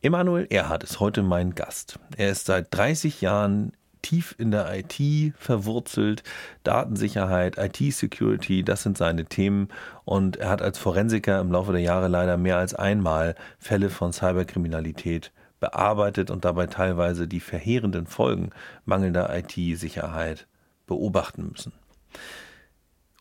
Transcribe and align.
Emanuel 0.00 0.46
Erhard 0.50 0.84
ist 0.84 1.00
heute 1.00 1.24
mein 1.24 1.56
Gast. 1.56 1.98
Er 2.16 2.30
ist 2.30 2.46
seit 2.46 2.68
30 2.70 3.20
Jahren 3.20 3.72
tief 4.00 4.32
in 4.38 4.52
der 4.52 4.72
IT 4.72 5.34
verwurzelt. 5.36 6.22
Datensicherheit, 6.62 7.58
IT-Security, 7.58 8.62
das 8.62 8.84
sind 8.84 8.96
seine 8.96 9.24
Themen. 9.24 9.68
Und 10.04 10.36
er 10.36 10.50
hat 10.50 10.62
als 10.62 10.78
Forensiker 10.78 11.40
im 11.40 11.50
Laufe 11.50 11.72
der 11.72 11.80
Jahre 11.80 12.06
leider 12.06 12.36
mehr 12.36 12.58
als 12.58 12.74
einmal 12.74 13.34
Fälle 13.58 13.90
von 13.90 14.12
Cyberkriminalität 14.12 15.32
bearbeitet 15.58 16.30
und 16.30 16.44
dabei 16.44 16.68
teilweise 16.68 17.26
die 17.26 17.40
verheerenden 17.40 18.06
Folgen 18.06 18.50
mangelnder 18.84 19.36
IT-Sicherheit 19.36 20.46
beobachten 20.86 21.48
müssen. 21.50 21.72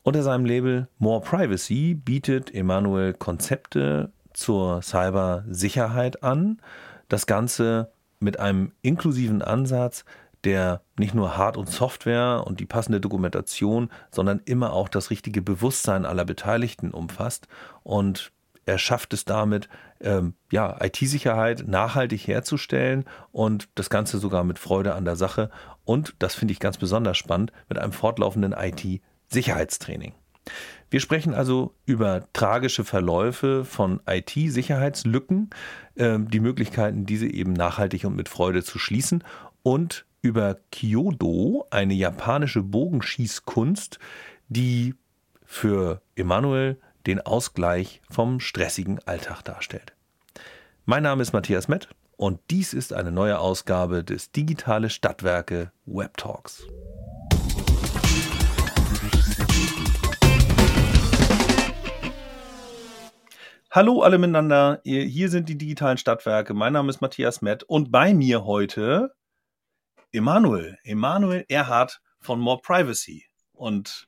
Unter 0.04 0.22
seinem 0.22 0.46
Label 0.46 0.88
More 1.00 1.22
Privacy 1.22 1.96
bietet 1.96 2.54
Emanuel 2.54 3.16
Konzepte 3.16 4.12
zur 4.38 4.82
Cybersicherheit 4.84 6.24
an. 6.24 6.62
Das 7.10 7.26
Ganze 7.26 7.92
mit 8.20 8.40
einem 8.40 8.72
inklusiven 8.82 9.42
Ansatz, 9.42 10.06
der 10.44 10.82
nicht 10.98 11.16
nur 11.16 11.38
Hard- 11.38 11.58
und 11.58 11.70
Software 11.70 12.44
und 12.46 12.60
die 12.60 12.66
passende 12.66 13.02
Dokumentation, 13.02 13.90
sondern 14.12 14.42
immer 14.46 14.74
auch 14.74 14.90
das 14.90 15.10
richtige 15.10 15.42
Bewusstsein 15.42 16.06
aller 16.06 16.24
Beteiligten 16.24 16.92
umfasst. 16.92 17.48
Und 17.84 18.32
er 18.66 18.78
schafft 18.78 19.14
es 19.14 19.26
damit, 19.26 19.70
ähm, 20.02 20.36
ja, 20.52 20.78
IT-Sicherheit 20.84 21.68
nachhaltig 21.68 22.28
herzustellen 22.28 23.06
und 23.32 23.70
das 23.76 23.90
Ganze 23.90 24.20
sogar 24.20 24.44
mit 24.44 24.60
Freude 24.60 24.94
an 24.94 25.06
der 25.06 25.16
Sache. 25.16 25.50
Und 25.84 26.16
das 26.20 26.36
finde 26.36 26.52
ich 26.52 26.60
ganz 26.60 26.78
besonders 26.78 27.18
spannend, 27.18 27.52
mit 27.70 27.80
einem 27.80 27.94
fortlaufenden 27.94 28.54
IT-Sicherheitstraining. 28.54 30.14
Wir 30.90 31.02
sprechen 31.02 31.34
also 31.34 31.76
über 31.86 32.24
tragische 32.32 32.86
Verläufe 32.86 33.66
von 33.66 34.00
IT-Sicherheitslücken, 34.08 35.50
äh, 35.96 36.18
die 36.20 36.40
Möglichkeiten, 36.40 37.06
diese 37.06 37.28
eben 37.28 37.54
nachhaltig 37.54 38.06
und 38.06 38.16
mit 38.16 38.30
Freude 38.30 38.64
zu 38.64 38.80
schließen 38.80 39.24
und 39.64 40.06
über 40.22 40.58
Kyodo, 40.72 41.68
eine 41.72 41.94
japanische 41.94 42.64
Bogenschießkunst, 42.64 44.00
die 44.48 44.96
für 45.44 46.02
Emanuel 46.16 46.80
den 47.06 47.22
Ausgleich 47.22 48.02
vom 48.10 48.40
stressigen 48.40 49.00
Alltag 49.06 49.42
darstellt. 49.44 49.94
Mein 50.86 51.04
Name 51.04 51.22
ist 51.22 51.34
Matthias 51.34 51.68
Mett 51.68 51.90
und 52.16 52.40
dies 52.50 52.74
ist 52.74 52.94
eine 52.94 53.12
neue 53.12 53.40
Ausgabe 53.40 54.04
des 54.04 54.32
Digitale 54.32 54.90
Stadtwerke 54.90 55.72
Web 55.86 56.18
Talks. 56.18 56.64
Hallo 63.70 64.02
alle 64.02 64.18
miteinander, 64.18 64.80
hier 64.86 65.30
sind 65.30 65.50
die 65.50 65.58
digitalen 65.58 65.98
Stadtwerke. 65.98 66.54
Mein 66.54 66.72
Name 66.72 66.90
ist 66.90 67.02
Matthias 67.02 67.42
Mett 67.42 67.64
und 67.64 67.92
bei 67.92 68.14
mir 68.14 68.46
heute 68.46 69.14
Emanuel, 70.14 70.78
Emanuel 70.84 71.44
Erhard 71.50 72.02
von 72.22 72.40
More 72.40 72.62
Privacy. 72.64 73.26
Und 73.52 74.08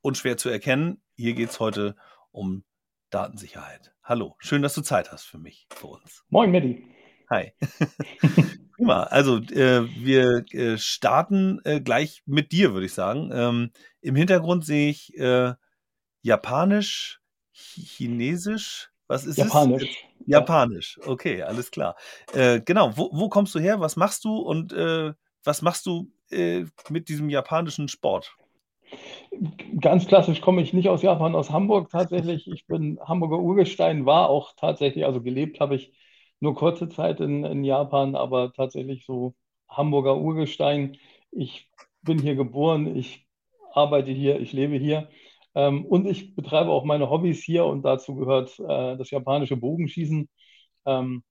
unschwer 0.00 0.36
zu 0.36 0.48
erkennen, 0.48 1.00
hier 1.14 1.34
geht 1.34 1.50
es 1.50 1.60
heute 1.60 1.94
um 2.32 2.64
Datensicherheit. 3.10 3.94
Hallo, 4.02 4.34
schön, 4.40 4.62
dass 4.62 4.74
du 4.74 4.82
Zeit 4.82 5.12
hast 5.12 5.24
für 5.24 5.38
mich, 5.38 5.68
für 5.70 5.86
uns. 5.86 6.24
Moin, 6.28 6.50
Medi. 6.50 6.84
Hi. 7.30 7.52
Prima. 8.76 9.04
Also 9.04 9.36
äh, 9.36 9.88
wir 10.04 10.44
äh, 10.50 10.78
starten 10.78 11.60
äh, 11.62 11.80
gleich 11.80 12.24
mit 12.26 12.50
dir, 12.50 12.72
würde 12.72 12.86
ich 12.86 12.94
sagen. 12.94 13.30
Ähm, 13.32 13.70
Im 14.00 14.16
Hintergrund 14.16 14.66
sehe 14.66 14.90
ich 14.90 15.16
äh, 15.16 15.54
Japanisch, 16.22 17.20
Chinesisch, 17.52 18.90
was 19.08 19.24
ist 19.24 19.38
Japanisch. 19.38 19.82
es? 19.82 20.26
Japanisch. 20.26 20.98
Okay, 21.06 21.42
alles 21.42 21.70
klar. 21.70 21.96
Äh, 22.32 22.60
genau. 22.60 22.96
Wo, 22.96 23.10
wo, 23.12 23.28
kommst 23.28 23.54
du 23.54 23.58
her? 23.58 23.80
Was 23.80 23.96
machst 23.96 24.24
du 24.24 24.36
und 24.36 24.72
äh, 24.72 25.12
was 25.44 25.62
machst 25.62 25.86
du 25.86 26.10
äh, 26.30 26.64
mit 26.88 27.08
diesem 27.08 27.30
japanischen 27.30 27.88
Sport? 27.88 28.36
Ganz 29.80 30.06
klassisch 30.06 30.40
komme 30.40 30.62
ich 30.62 30.72
nicht 30.72 30.88
aus 30.88 31.02
Japan, 31.02 31.34
aus 31.34 31.50
Hamburg 31.50 31.90
tatsächlich. 31.90 32.48
Ich 32.48 32.66
bin 32.66 32.98
Hamburger 33.04 33.38
Urgestein, 33.38 34.06
war 34.06 34.28
auch 34.28 34.54
tatsächlich, 34.56 35.04
also 35.04 35.20
gelebt 35.20 35.60
habe 35.60 35.76
ich 35.76 35.92
nur 36.40 36.54
kurze 36.54 36.88
Zeit 36.88 37.20
in, 37.20 37.44
in 37.44 37.64
Japan, 37.64 38.14
aber 38.14 38.52
tatsächlich 38.52 39.04
so 39.04 39.34
Hamburger 39.68 40.16
Urgestein. 40.16 40.96
Ich 41.30 41.70
bin 42.02 42.18
hier 42.18 42.36
geboren, 42.36 42.96
ich 42.96 43.26
arbeite 43.72 44.10
hier, 44.10 44.40
ich 44.40 44.52
lebe 44.52 44.76
hier. 44.76 45.08
Ähm, 45.56 45.86
und 45.86 46.06
ich 46.06 46.36
betreibe 46.36 46.70
auch 46.70 46.84
meine 46.84 47.08
Hobbys 47.08 47.42
hier 47.42 47.64
und 47.64 47.82
dazu 47.82 48.14
gehört 48.14 48.58
äh, 48.60 48.96
das 48.98 49.10
japanische 49.10 49.56
Bogenschießen, 49.56 50.28
ähm, 50.84 51.24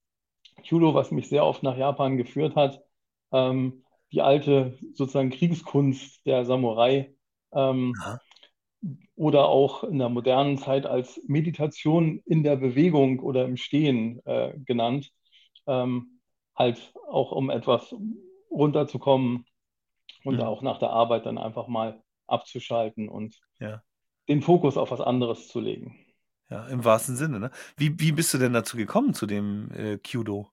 Judo, 0.64 0.94
was 0.94 1.12
mich 1.12 1.28
sehr 1.28 1.44
oft 1.46 1.62
nach 1.62 1.76
Japan 1.76 2.16
geführt 2.16 2.56
hat, 2.56 2.82
ähm, 3.30 3.84
die 4.10 4.22
alte 4.22 4.76
sozusagen 4.94 5.30
Kriegskunst 5.30 6.26
der 6.26 6.44
Samurai. 6.44 7.14
Ähm, 7.52 7.94
oder 9.14 9.48
auch 9.48 9.84
in 9.84 9.98
der 9.98 10.08
modernen 10.08 10.58
Zeit 10.58 10.86
als 10.86 11.20
Meditation 11.26 12.20
in 12.26 12.42
der 12.42 12.56
Bewegung 12.56 13.20
oder 13.20 13.44
im 13.44 13.56
Stehen 13.56 14.20
äh, 14.26 14.54
genannt, 14.58 15.10
ähm, 15.66 16.20
halt 16.54 16.92
auch 17.08 17.32
um 17.32 17.48
etwas 17.48 17.94
runterzukommen 18.50 19.46
und 20.24 20.36
mhm. 20.36 20.42
auch 20.42 20.62
nach 20.62 20.78
der 20.78 20.90
Arbeit 20.90 21.26
dann 21.26 21.38
einfach 21.38 21.68
mal 21.68 22.02
abzuschalten 22.26 23.08
und 23.08 23.40
ja 23.60 23.82
den 24.28 24.42
Fokus 24.42 24.76
auf 24.76 24.90
was 24.90 25.00
anderes 25.00 25.48
zu 25.48 25.60
legen. 25.60 25.96
Ja, 26.48 26.66
im 26.68 26.84
wahrsten 26.84 27.16
Sinne. 27.16 27.40
Ne? 27.40 27.50
Wie, 27.76 27.98
wie 27.98 28.12
bist 28.12 28.32
du 28.32 28.38
denn 28.38 28.52
dazu 28.52 28.76
gekommen, 28.76 29.14
zu 29.14 29.26
dem 29.26 29.70
äh, 29.72 29.98
Kyudo? 29.98 30.48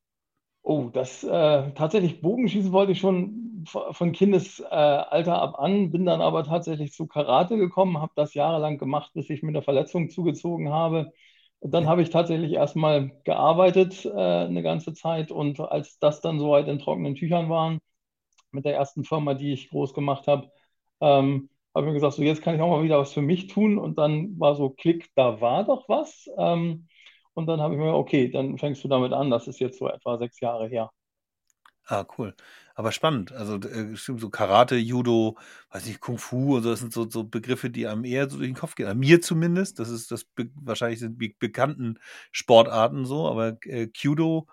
Oh, 0.62 0.90
das 0.94 1.24
äh, 1.24 1.72
tatsächlich 1.74 2.22
Bogenschießen 2.22 2.72
wollte 2.72 2.94
ich 2.94 3.00
schon 3.00 3.66
von 3.66 4.12
Kindesalter 4.14 5.42
ab 5.42 5.60
an, 5.60 5.92
bin 5.92 6.06
dann 6.06 6.22
aber 6.22 6.44
tatsächlich 6.46 6.94
zu 6.94 7.08
Karate 7.08 7.58
gekommen, 7.58 8.00
habe 8.00 8.14
das 8.16 8.34
jahrelang 8.34 8.78
gemacht, 8.78 9.12
bis 9.14 9.30
ich 9.30 9.44
mir 9.44 9.50
eine 9.50 9.62
Verletzung 9.62 10.10
zugezogen 10.10 10.70
habe. 10.70 11.12
Und 11.60 11.72
dann 11.74 11.88
habe 11.88 12.02
ich 12.02 12.10
tatsächlich 12.10 12.54
erstmal 12.54 13.12
gearbeitet 13.24 14.06
äh, 14.06 14.12
eine 14.12 14.64
ganze 14.64 14.94
Zeit 14.94 15.32
und 15.32 15.60
als 15.60 16.00
das 16.00 16.22
dann 16.22 16.40
soweit 16.40 16.68
in 16.68 16.80
trockenen 16.80 17.16
Tüchern 17.16 17.50
waren, 17.50 17.80
mit 18.52 18.66
der 18.66 18.76
ersten 18.76 19.04
Firma, 19.06 19.34
die 19.34 19.54
ich 19.54 19.70
groß 19.70 19.94
gemacht 19.94 20.28
habe, 20.28 20.52
ähm, 21.02 21.50
habe 21.74 21.88
mir 21.88 21.94
gesagt, 21.94 22.14
so 22.14 22.22
jetzt 22.22 22.42
kann 22.42 22.56
ich 22.56 22.62
auch 22.62 22.70
mal 22.70 22.84
wieder 22.84 23.00
was 23.00 23.14
für 23.14 23.22
mich 23.22 23.48
tun. 23.48 23.78
Und 23.78 23.98
dann 23.98 24.40
war 24.40 24.56
so 24.56 24.70
Klick, 24.70 25.10
da 25.16 25.42
war 25.42 25.66
doch 25.66 25.88
was. 25.90 26.30
Ähm, 26.38 26.88
und 27.34 27.48
dann 27.48 27.62
habe 27.62 27.74
ich 27.74 27.80
mir, 27.80 27.94
okay, 27.94 28.30
dann 28.30 28.58
fängst 28.58 28.84
du 28.84 28.88
damit 28.88 29.14
an. 29.14 29.32
Das 29.32 29.48
ist 29.48 29.60
jetzt 29.60 29.80
so 29.80 29.88
etwa 29.88 30.18
sechs 30.18 30.40
Jahre 30.40 30.68
her. 30.68 30.92
Ah, 31.86 32.06
cool. 32.18 32.36
Aber 32.76 32.92
spannend. 32.92 33.34
Also 33.34 33.56
äh, 33.58 33.96
so 33.96 34.30
Karate, 34.30 34.76
Judo, 34.78 35.38
weiß 35.72 35.86
nicht, 35.86 36.00
Kung 36.00 36.18
Fu 36.18 36.56
und 36.56 36.64
so, 36.64 36.70
das 36.70 36.80
sind 36.80 36.94
so, 36.94 37.10
so 37.10 37.24
Begriffe, 37.26 37.70
die 37.70 37.88
einem 37.88 38.06
eher 38.06 38.30
so 38.30 38.38
durch 38.38 38.50
den 38.50 38.56
Kopf 38.56 38.76
gehen. 38.76 38.88
An 38.88 39.00
mir 39.00 39.22
zumindest. 39.22 39.80
Das 39.80 39.90
ist 39.90 40.12
das 40.12 40.26
wahrscheinlich 40.56 41.00
sind 41.00 41.22
die 41.22 41.36
bekannten 41.38 42.00
Sportarten 42.32 43.06
so, 43.06 43.28
aber 43.28 43.58
äh, 43.66 43.90
Judo 43.96 44.48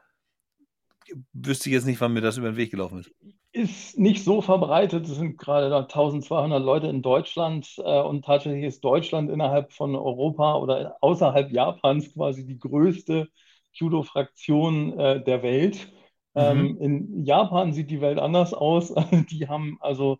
wüsste 1.32 1.68
ich 1.68 1.74
jetzt 1.74 1.86
nicht, 1.86 2.00
wann 2.00 2.12
mir 2.12 2.20
das 2.20 2.36
über 2.36 2.50
den 2.50 2.56
Weg 2.56 2.70
gelaufen 2.70 3.00
ist 3.00 3.12
ist 3.52 3.98
nicht 3.98 4.24
so 4.24 4.42
verbreitet. 4.42 5.06
Es 5.06 5.16
sind 5.16 5.36
gerade 5.36 5.74
1200 5.74 6.62
Leute 6.62 6.86
in 6.86 7.02
Deutschland 7.02 7.74
äh, 7.78 8.00
und 8.00 8.24
tatsächlich 8.24 8.64
ist 8.64 8.84
Deutschland 8.84 9.30
innerhalb 9.30 9.72
von 9.72 9.96
Europa 9.96 10.56
oder 10.56 10.96
außerhalb 11.00 11.50
Japans 11.50 12.12
quasi 12.12 12.46
die 12.46 12.58
größte 12.58 13.28
Judo-Fraktion 13.72 14.98
äh, 14.98 15.24
der 15.24 15.42
Welt. 15.42 15.92
Ähm, 16.36 16.62
mhm. 16.62 16.80
in 16.80 17.24
Japan 17.24 17.72
sieht 17.72 17.90
die 17.90 18.00
Welt 18.00 18.20
anders 18.20 18.54
aus. 18.54 18.94
die 19.30 19.48
haben 19.48 19.78
also 19.80 20.18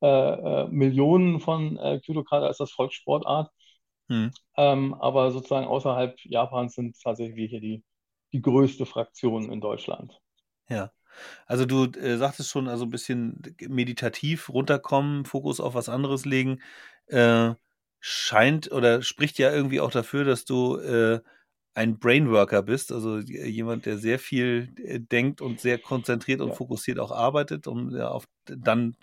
äh, 0.00 0.06
äh 0.06 0.68
Millionen 0.68 1.38
von 1.38 1.76
äh, 1.76 2.00
Judo 2.02 2.24
gerade 2.24 2.46
als 2.46 2.58
das 2.58 2.72
Volkssportart. 2.72 3.50
Mhm. 4.08 4.32
Ähm, 4.56 4.94
aber 4.94 5.30
sozusagen 5.30 5.66
außerhalb 5.68 6.18
Japans 6.24 6.74
sind 6.74 7.00
tatsächlich 7.00 7.36
wir 7.36 7.46
hier 7.46 7.60
die, 7.60 7.84
die 8.32 8.42
größte 8.42 8.86
Fraktion 8.86 9.52
in 9.52 9.60
Deutschland. 9.60 10.18
Ja. 10.68 10.90
Also 11.46 11.66
du 11.66 11.86
äh, 11.98 12.16
sagtest 12.16 12.50
schon, 12.50 12.68
also 12.68 12.84
ein 12.84 12.90
bisschen 12.90 13.42
meditativ 13.60 14.48
runterkommen, 14.48 15.24
Fokus 15.24 15.60
auf 15.60 15.74
was 15.74 15.88
anderes 15.88 16.24
legen, 16.24 16.60
äh, 17.06 17.54
scheint 18.00 18.70
oder 18.72 19.02
spricht 19.02 19.38
ja 19.38 19.52
irgendwie 19.52 19.80
auch 19.80 19.90
dafür, 19.90 20.24
dass 20.24 20.44
du 20.44 20.76
äh, 20.78 21.20
ein 21.74 21.98
Brainworker 21.98 22.62
bist, 22.62 22.92
also 22.92 23.18
jemand, 23.18 23.86
der 23.86 23.96
sehr 23.96 24.18
viel 24.18 24.74
äh, 24.84 25.00
denkt 25.00 25.40
und 25.40 25.60
sehr 25.60 25.78
konzentriert 25.78 26.40
und 26.40 26.48
ja. 26.50 26.54
fokussiert 26.54 26.98
auch 26.98 27.12
arbeitet, 27.12 27.66
um 27.66 27.94
ja, 27.94 28.08
auf 28.08 28.26
dann 28.44 28.96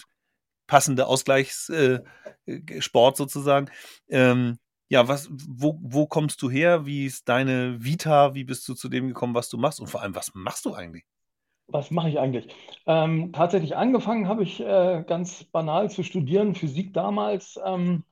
passende 0.67 1.07
Ausgleichssport 1.07 2.03
äh, 2.45 3.17
sozusagen. 3.17 3.71
Ähm, 4.07 4.59
ja, 4.89 5.07
was, 5.07 5.29
wo, 5.31 5.79
wo 5.81 6.07
kommst 6.07 6.41
du 6.41 6.49
her? 6.49 6.85
Wie 6.85 7.05
ist 7.05 7.27
deine 7.29 7.83
Vita? 7.83 8.35
Wie 8.35 8.43
bist 8.43 8.67
du 8.67 8.73
zu 8.73 8.89
dem 8.89 9.07
gekommen, 9.07 9.35
was 9.35 9.49
du 9.49 9.57
machst? 9.57 9.79
Und 9.79 9.87
vor 9.87 10.01
allem, 10.01 10.15
was 10.15 10.31
machst 10.33 10.65
du 10.65 10.73
eigentlich? 10.73 11.05
Was 11.71 11.91
mache 11.91 12.09
ich 12.09 12.19
eigentlich? 12.19 12.47
Ähm, 12.87 13.31
tatsächlich 13.31 13.75
angefangen 13.75 14.27
habe 14.27 14.41
ich 14.43 14.59
äh, 14.59 15.03
ganz 15.07 15.43
banal 15.45 15.89
zu 15.91 16.03
studieren, 16.03 16.55
Physik 16.55 16.93
damals. 16.93 17.59
Ähm, 17.63 18.03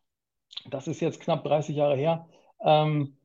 das 0.70 0.88
ist 0.88 1.02
jetzt 1.02 1.22
knapp 1.22 1.44
30 1.46 1.76
Jahre 1.78 1.96
her. 1.98 2.28
Ähm, 2.64 3.18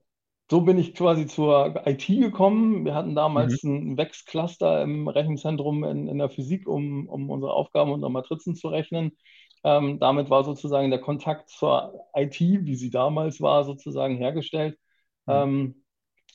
so 0.51 0.63
bin 0.63 0.79
ich 0.79 0.95
quasi 0.95 1.27
zur 1.27 1.87
IT 1.87 2.07
gekommen. 2.21 2.85
Wir 2.85 2.95
hatten 2.95 3.15
Mhm. 3.37 3.57
damals 3.57 3.63
ein 3.65 3.97
Wex-Cluster 3.99 4.83
im 4.83 5.09
Rechenzentrum 5.09 5.85
in, 5.85 6.09
in 6.09 6.19
der 6.19 6.31
Physik, 6.31 6.69
um, 6.69 7.09
um 7.09 7.31
unsere 7.31 7.53
Aufgaben 7.55 7.93
unter 7.93 8.09
Matrizen 8.11 8.57
zu 8.57 8.69
rechnen. 8.69 9.17
Ähm, 9.65 9.99
damit 10.01 10.31
war 10.31 10.45
sozusagen 10.45 10.91
der 10.91 11.01
Kontakt 11.01 11.51
zur 11.51 12.07
IT, 12.15 12.41
wie 12.41 12.77
sie 12.77 12.91
damals 12.91 13.41
war, 13.41 13.65
sozusagen 13.65 14.17
hergestellt. 14.17 14.79
Mhm. 15.27 15.43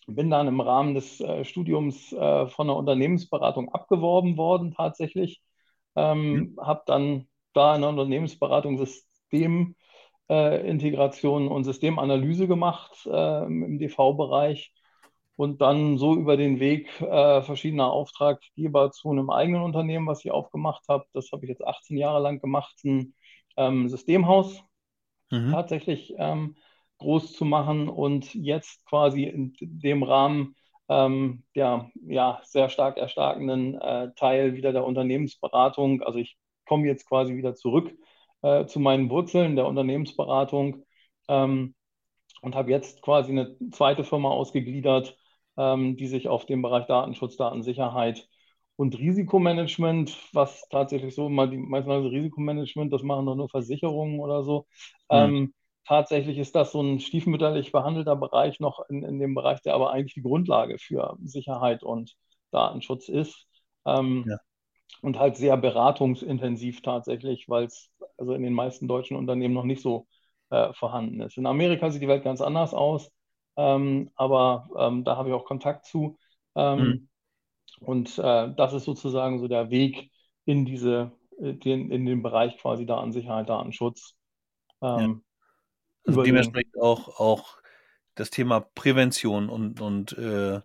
Ähm, 0.07 0.15
bin 0.15 0.30
dann 0.30 0.48
im 0.48 0.59
Rahmen 0.62 0.94
des 0.95 1.19
äh, 1.21 1.44
Studiums 1.45 2.12
äh, 2.13 2.48
von 2.48 2.68
einer 2.69 2.77
Unternehmensberatung 2.77 3.69
abgeworben 3.74 4.38
worden, 4.38 4.74
tatsächlich. 4.74 5.42
Mhm. 6.31 6.48
Ähm, 6.48 6.57
habe 6.62 6.83
dann 6.86 7.27
da 7.54 7.75
in 7.75 7.81
der 7.81 7.89
Unternehmensberatung 7.92 8.77
Systemintegration 8.77 9.75
und 11.48 11.63
Systemanalyse 11.63 12.48
gemacht 12.48 13.07
äh, 13.12 13.45
im 13.45 13.80
DV-Bereich 13.80 14.74
und 15.36 15.62
dann 15.62 15.98
so 15.98 16.15
über 16.15 16.38
den 16.38 16.60
Weg 16.60 17.00
äh, 17.01 17.42
verschiedener 17.42 17.92
Auftraggeber 17.92 18.92
zu 18.92 19.12
einem 19.12 19.30
eigenen 19.30 19.62
Unternehmen, 19.62 20.07
was 20.07 20.24
ich 20.25 20.31
aufgemacht 20.31 20.83
habe. 20.89 21.06
Das 21.13 21.31
habe 21.31 21.45
ich 21.45 21.50
jetzt 21.50 21.63
18 21.65 21.98
Jahre 21.98 22.21
lang 22.21 22.39
gemacht, 22.42 22.75
ein 22.86 23.13
ähm, 23.57 23.89
Systemhaus 23.89 24.62
Mhm. 25.31 25.50
tatsächlich 25.50 26.13
ähm, 26.18 26.56
groß 26.99 27.33
zu 27.33 27.45
machen 27.45 27.89
und 27.89 28.33
jetzt 28.33 28.85
quasi 28.85 29.23
in 29.23 29.53
dem 29.61 30.03
Rahmen 30.03 30.55
ähm, 30.89 31.44
der 31.55 31.91
ja, 32.07 32.41
sehr 32.44 32.69
stark 32.69 32.97
erstarkenden 32.97 33.75
äh, 33.79 34.11
Teil 34.15 34.55
wieder 34.55 34.71
der 34.71 34.85
Unternehmensberatung. 34.85 36.01
Also 36.01 36.19
ich 36.19 36.38
komme 36.65 36.88
jetzt 36.88 37.07
quasi 37.07 37.35
wieder 37.35 37.55
zurück 37.55 37.94
äh, 38.41 38.65
zu 38.65 38.79
meinen 38.79 39.09
Wurzeln 39.09 39.55
der 39.55 39.67
Unternehmensberatung 39.67 40.83
ähm, 41.27 41.75
und 42.41 42.55
habe 42.55 42.71
jetzt 42.71 43.01
quasi 43.01 43.31
eine 43.31 43.57
zweite 43.71 44.03
Firma 44.03 44.29
ausgegliedert, 44.29 45.17
ähm, 45.57 45.97
die 45.97 46.07
sich 46.07 46.27
auf 46.27 46.45
den 46.45 46.61
Bereich 46.61 46.85
Datenschutz, 46.88 47.35
Datensicherheit 47.35 48.27
und 48.75 48.97
Risikomanagement, 48.97 50.15
was 50.33 50.67
tatsächlich 50.69 51.15
so 51.15 51.29
mal 51.29 51.50
die 51.50 51.57
meisten 51.57 51.91
also 51.91 52.09
Risikomanagement, 52.09 52.93
das 52.93 53.01
machen 53.01 53.25
doch 53.25 53.35
nur 53.35 53.50
Versicherungen 53.50 54.19
oder 54.19 54.43
so. 54.43 54.67
Mhm. 55.11 55.53
Ähm, 55.89 55.98
tatsächlich 55.98 56.38
ist 56.38 56.56
das 56.56 56.72
so 56.72 56.81
ein 56.81 57.00
stiefmütterlich 57.00 57.72
behandelter 57.72 58.16
Bereich 58.16 58.60
noch 58.60 58.88
in, 58.89 59.04
in 59.04 59.19
dem 59.19 59.36
Bereich, 59.36 59.62
der 59.62 59.75
aber 59.75 59.92
eigentlich 59.92 60.13
die 60.16 60.22
Grundlage 60.22 60.78
für 60.80 61.18
Sicherheit 61.24 61.84
und 61.84 62.16
Datenschutz 62.51 63.10
ist. 63.10 63.48
Ähm, 63.86 64.25
Ja. 64.28 64.38
und 65.01 65.19
halt 65.19 65.38
sehr 65.38 65.57
beratungsintensiv 65.57 66.81
tatsächlich, 66.81 67.48
weil 67.50 67.66
es 67.66 67.92
also 68.18 68.34
in 68.34 68.44
den 68.44 68.54
meisten 68.54 68.88
deutschen 68.88 69.18
Unternehmen 69.18 69.54
noch 69.54 69.63
nicht 69.63 69.81
so 69.81 70.07
äh, 70.50 70.74
vorhanden 70.74 71.22
ist. 71.22 71.38
In 71.38 71.45
Amerika 71.45 71.92
sieht 71.92 72.01
die 72.01 72.07
Welt 72.07 72.24
ganz 72.24 72.42
anders 72.42 72.74
aus, 72.74 73.12
ähm, 73.57 74.12
aber 74.16 74.69
ähm, 74.78 75.04
da 75.04 75.18
habe 75.18 75.30
ich 75.30 75.36
auch 75.36 75.45
Kontakt 75.45 75.86
zu. 75.86 76.18
Mhm. 76.75 77.00
Ähm, 77.00 77.10
und 77.81 78.18
äh, 78.18 78.54
das 78.56 78.74
ist 78.74 78.86
sozusagen 78.86 79.39
so 79.39 79.48
der 79.48 79.69
Weg 79.69 80.12
in 80.45 80.66
diese, 80.66 81.12
äh, 81.39 81.54
den, 81.54 81.92
in 81.92 82.06
den 82.06 82.24
Bereich 82.24 82.57
quasi 82.57 82.86
Datensicherheit, 82.86 83.50
Datenschutz. 83.50 84.16
Ja. 84.81 85.13
Also 86.07 86.19
dementsprechend 86.21 86.77
auch, 86.80 87.19
auch 87.19 87.57
das 88.15 88.30
Thema 88.31 88.62
Prävention 88.62 89.50
und, 89.50 89.81
und 89.81 90.13
äh, 90.18 90.62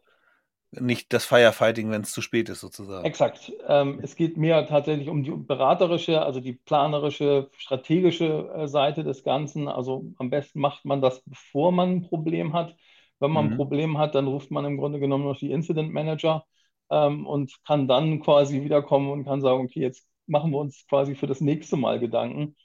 nicht 0.73 1.13
das 1.13 1.25
Firefighting, 1.27 1.91
wenn 1.91 2.03
es 2.03 2.13
zu 2.13 2.23
spät 2.23 2.49
ist, 2.51 2.61
sozusagen. 2.61 3.13
exakt. 3.13 3.53
Ähm, 3.67 4.01
es 4.03 4.17
geht 4.17 4.37
mehr 4.37 4.67
tatsächlich 4.67 5.09
um 5.09 5.23
die 5.25 5.31
beraterische, 5.33 6.23
also 6.23 6.41
die 6.41 6.55
planerische, 6.55 7.51
strategische 7.57 8.51
äh, 8.55 8.69
Seite 8.69 9.05
des 9.05 9.25
Ganzen. 9.25 9.69
Also 9.69 10.05
am 10.19 10.31
besten 10.31 10.61
macht 10.61 10.85
man 10.85 11.01
das, 11.01 11.23
bevor 11.25 11.73
man 11.73 11.91
ein 11.97 12.03
Problem 12.09 12.53
hat. 12.53 12.77
Wenn 13.21 13.31
man 13.31 13.47
ein 13.47 13.51
Mhm. 13.51 13.57
Problem 13.57 13.99
hat, 13.99 14.15
dann 14.15 14.27
ruft 14.27 14.51
man 14.51 14.65
im 14.65 14.77
Grunde 14.79 14.99
genommen 15.01 15.25
noch 15.25 15.39
die 15.39 15.51
Incident 15.53 15.93
Manager 15.93 16.45
ähm, 16.91 17.27
und 17.27 17.53
kann 17.67 17.87
dann 17.89 18.21
quasi 18.21 18.63
wiederkommen 18.63 19.11
und 19.11 19.25
kann 19.25 19.41
sagen, 19.41 19.65
okay, 19.65 19.81
jetzt 19.81 20.07
machen 20.27 20.51
wir 20.53 20.59
uns 20.59 20.87
quasi 20.89 21.15
für 21.15 21.27
das 21.27 21.41
nächste 21.41 21.77
Mal 21.77 22.01
Gedanken. 22.01 22.57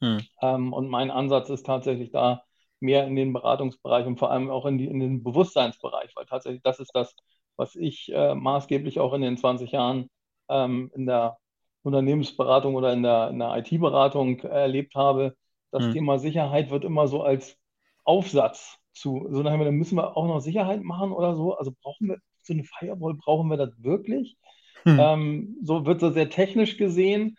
Mhm. 0.00 0.26
Ähm, 0.42 0.72
und 0.72 0.88
mein 0.88 1.10
Ansatz 1.10 1.50
ist 1.50 1.66
tatsächlich 1.66 2.10
da 2.12 2.42
mehr 2.80 3.06
in 3.06 3.16
den 3.16 3.32
Beratungsbereich 3.32 4.06
und 4.06 4.18
vor 4.18 4.30
allem 4.30 4.50
auch 4.50 4.66
in, 4.66 4.78
die, 4.78 4.86
in 4.86 5.00
den 5.00 5.22
Bewusstseinsbereich, 5.22 6.14
weil 6.16 6.26
tatsächlich 6.26 6.62
das 6.62 6.78
ist 6.80 6.90
das, 6.94 7.14
was 7.56 7.74
ich 7.74 8.12
äh, 8.12 8.34
maßgeblich 8.34 9.00
auch 9.00 9.14
in 9.14 9.22
den 9.22 9.38
20 9.38 9.72
Jahren 9.72 10.10
ähm, 10.48 10.90
in 10.94 11.06
der 11.06 11.38
Unternehmensberatung 11.82 12.74
oder 12.74 12.92
in 12.92 13.02
der, 13.02 13.32
der 13.32 13.56
IT-Beratung 13.56 14.40
erlebt 14.40 14.94
habe. 14.94 15.36
Das 15.70 15.88
Mhm. 15.88 15.90
Thema 15.90 16.18
Sicherheit 16.18 16.70
wird 16.70 16.84
immer 16.84 17.08
so 17.08 17.22
als 17.22 17.56
Aufsatz 18.04 18.78
zu, 18.92 19.26
so 19.30 19.42
nachher, 19.42 19.64
dann 19.64 19.74
müssen 19.74 19.96
wir 19.96 20.16
auch 20.16 20.26
noch 20.26 20.40
Sicherheit 20.40 20.82
machen 20.82 21.12
oder 21.12 21.34
so. 21.34 21.56
Also 21.56 21.72
brauchen 21.82 22.08
wir 22.08 22.18
so 22.42 22.52
eine 22.52 22.64
Firewall, 22.64 23.14
brauchen 23.14 23.48
wir 23.48 23.56
das 23.56 23.70
wirklich? 23.82 24.36
Mhm. 24.86 25.16
Ähm, 25.16 25.56
so 25.62 25.84
wird 25.86 26.00
so 26.00 26.10
sehr 26.10 26.30
technisch 26.30 26.76
gesehen. 26.76 27.36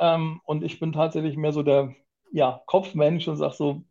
Ähm, 0.00 0.40
und 0.44 0.64
ich 0.64 0.80
bin 0.80 0.92
tatsächlich 0.92 1.36
mehr 1.36 1.52
so 1.52 1.62
der 1.62 1.94
ja, 2.32 2.62
Kopfmensch 2.66 3.28
und 3.28 3.36
sage 3.36 3.54
so, 3.54 3.82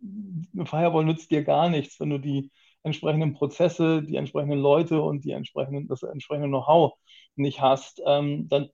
eine 0.54 0.66
Firewall 0.66 1.06
nützt 1.06 1.32
dir 1.32 1.44
gar 1.44 1.70
nichts, 1.70 2.00
wenn 2.00 2.10
du 2.10 2.18
die 2.20 2.52
entsprechenden 2.84 3.34
Prozesse, 3.34 4.02
die 4.02 4.16
entsprechenden 4.16 4.60
Leute 4.60 5.02
und 5.02 5.24
die 5.26 5.32
entsprechenden, 5.32 5.88
das 5.88 6.04
entsprechende 6.04 6.48
Know-how 6.48 6.94
nicht 7.36 7.62
hast, 7.62 8.02
ähm, 8.06 8.48
dann, 8.50 8.70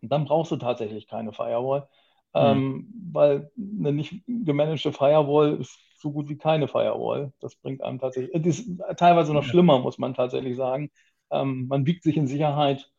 dann 0.00 0.24
brauchst 0.24 0.52
du 0.52 0.56
tatsächlich 0.56 1.06
keine 1.06 1.32
Firewall. 1.32 1.88
Mhm. 2.34 2.40
Ähm, 2.40 2.94
weil 3.12 3.50
eine 3.58 3.92
nicht 3.92 4.14
gemanagte 4.26 4.92
Firewall 4.92 5.56
ist 5.60 5.78
so 5.98 6.12
gut 6.12 6.28
wie 6.28 6.36
keine 6.38 6.68
Firewall. 6.68 7.32
Das 7.40 7.56
bringt 7.56 7.82
einem 7.82 7.98
tatsächlich, 7.98 8.42
das 8.42 8.60
ist 8.60 8.80
teilweise 8.96 9.34
noch 9.34 9.44
schlimmer, 9.44 9.78
muss 9.80 9.98
man 9.98 10.14
tatsächlich 10.14 10.56
sagen. 10.56 10.90
Ähm, 11.30 11.66
man 11.68 11.86
wiegt 11.86 12.02
sich 12.02 12.16
in 12.16 12.26
Sicherheit, 12.26 12.90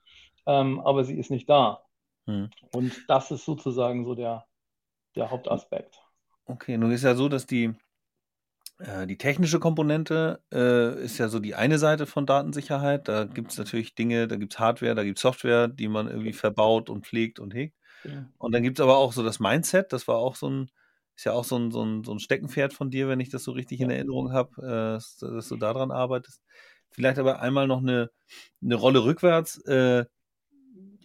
ähm, 0.46 0.80
aber 0.82 1.04
sie 1.04 1.18
ist 1.18 1.32
nicht 1.32 1.50
da. 1.50 1.82
Mhm. 2.26 2.50
Und 2.72 3.10
das 3.10 3.32
ist 3.32 3.46
sozusagen 3.46 4.06
so 4.06 4.16
der, 4.16 4.46
der 5.16 5.32
Hauptaspekt. 5.32 6.00
Okay, 6.46 6.78
nun 6.78 6.92
ist 6.92 7.04
ja 7.04 7.16
so, 7.16 7.30
dass 7.30 7.46
die, 7.46 7.74
äh, 8.80 9.08
die 9.08 9.18
technische 9.18 9.60
Komponente 9.60 10.44
äh, 10.52 11.04
ist 11.04 11.18
ja 11.18 11.28
so 11.28 11.40
die 11.40 11.56
eine 11.56 11.78
Seite 11.78 12.06
von 12.06 12.26
Datensicherheit. 12.26 13.08
Da 13.08 13.26
gibt 13.26 13.52
es 13.52 13.58
natürlich 13.58 13.96
Dinge, 13.96 14.28
da 14.28 14.36
gibt 14.36 14.54
es 14.54 14.60
Hardware, 14.60 14.96
da 14.96 15.04
gibt 15.04 15.18
es 15.18 15.22
Software, 15.22 15.68
die 15.68 15.88
man 15.88 16.08
irgendwie 16.08 16.34
verbaut 16.34 16.90
und 16.90 17.06
pflegt 17.06 17.40
und 17.40 17.54
hegt. 17.54 17.76
Genau. 18.04 18.26
Und 18.38 18.54
dann 18.54 18.64
gibt 18.64 18.80
es 18.80 18.84
aber 18.84 18.98
auch 18.98 19.14
so 19.14 19.24
das 19.24 19.40
Mindset, 19.40 19.94
das 19.94 20.08
war 20.08 20.18
auch 20.18 20.36
so 20.36 20.50
ein, 20.50 20.72
ist 21.16 21.26
ja 21.26 21.34
auch 21.34 21.44
so 21.44 21.58
ein, 21.58 21.72
so 21.72 21.84
ein, 21.84 22.04
so 22.04 22.14
ein 22.14 22.20
Steckenpferd 22.20 22.74
von 22.74 22.90
dir, 22.90 23.08
wenn 23.08 23.20
ich 23.20 23.30
das 23.30 23.44
so 23.44 23.52
richtig 23.52 23.80
in 23.82 23.90
Ja. 23.90 23.98
Erinnerung 23.98 24.34
habe, 24.34 24.50
äh, 24.62 24.94
dass, 24.96 25.18
dass 25.18 25.48
du 25.50 25.58
daran 25.58 25.92
arbeitest. 25.92 26.42
Vielleicht 26.90 27.20
aber 27.20 27.42
einmal 27.42 27.68
noch 27.68 27.80
eine, 27.80 28.10
eine 28.62 28.76
Rolle 28.76 29.04
rückwärts. 29.04 29.60
Äh, 29.66 30.06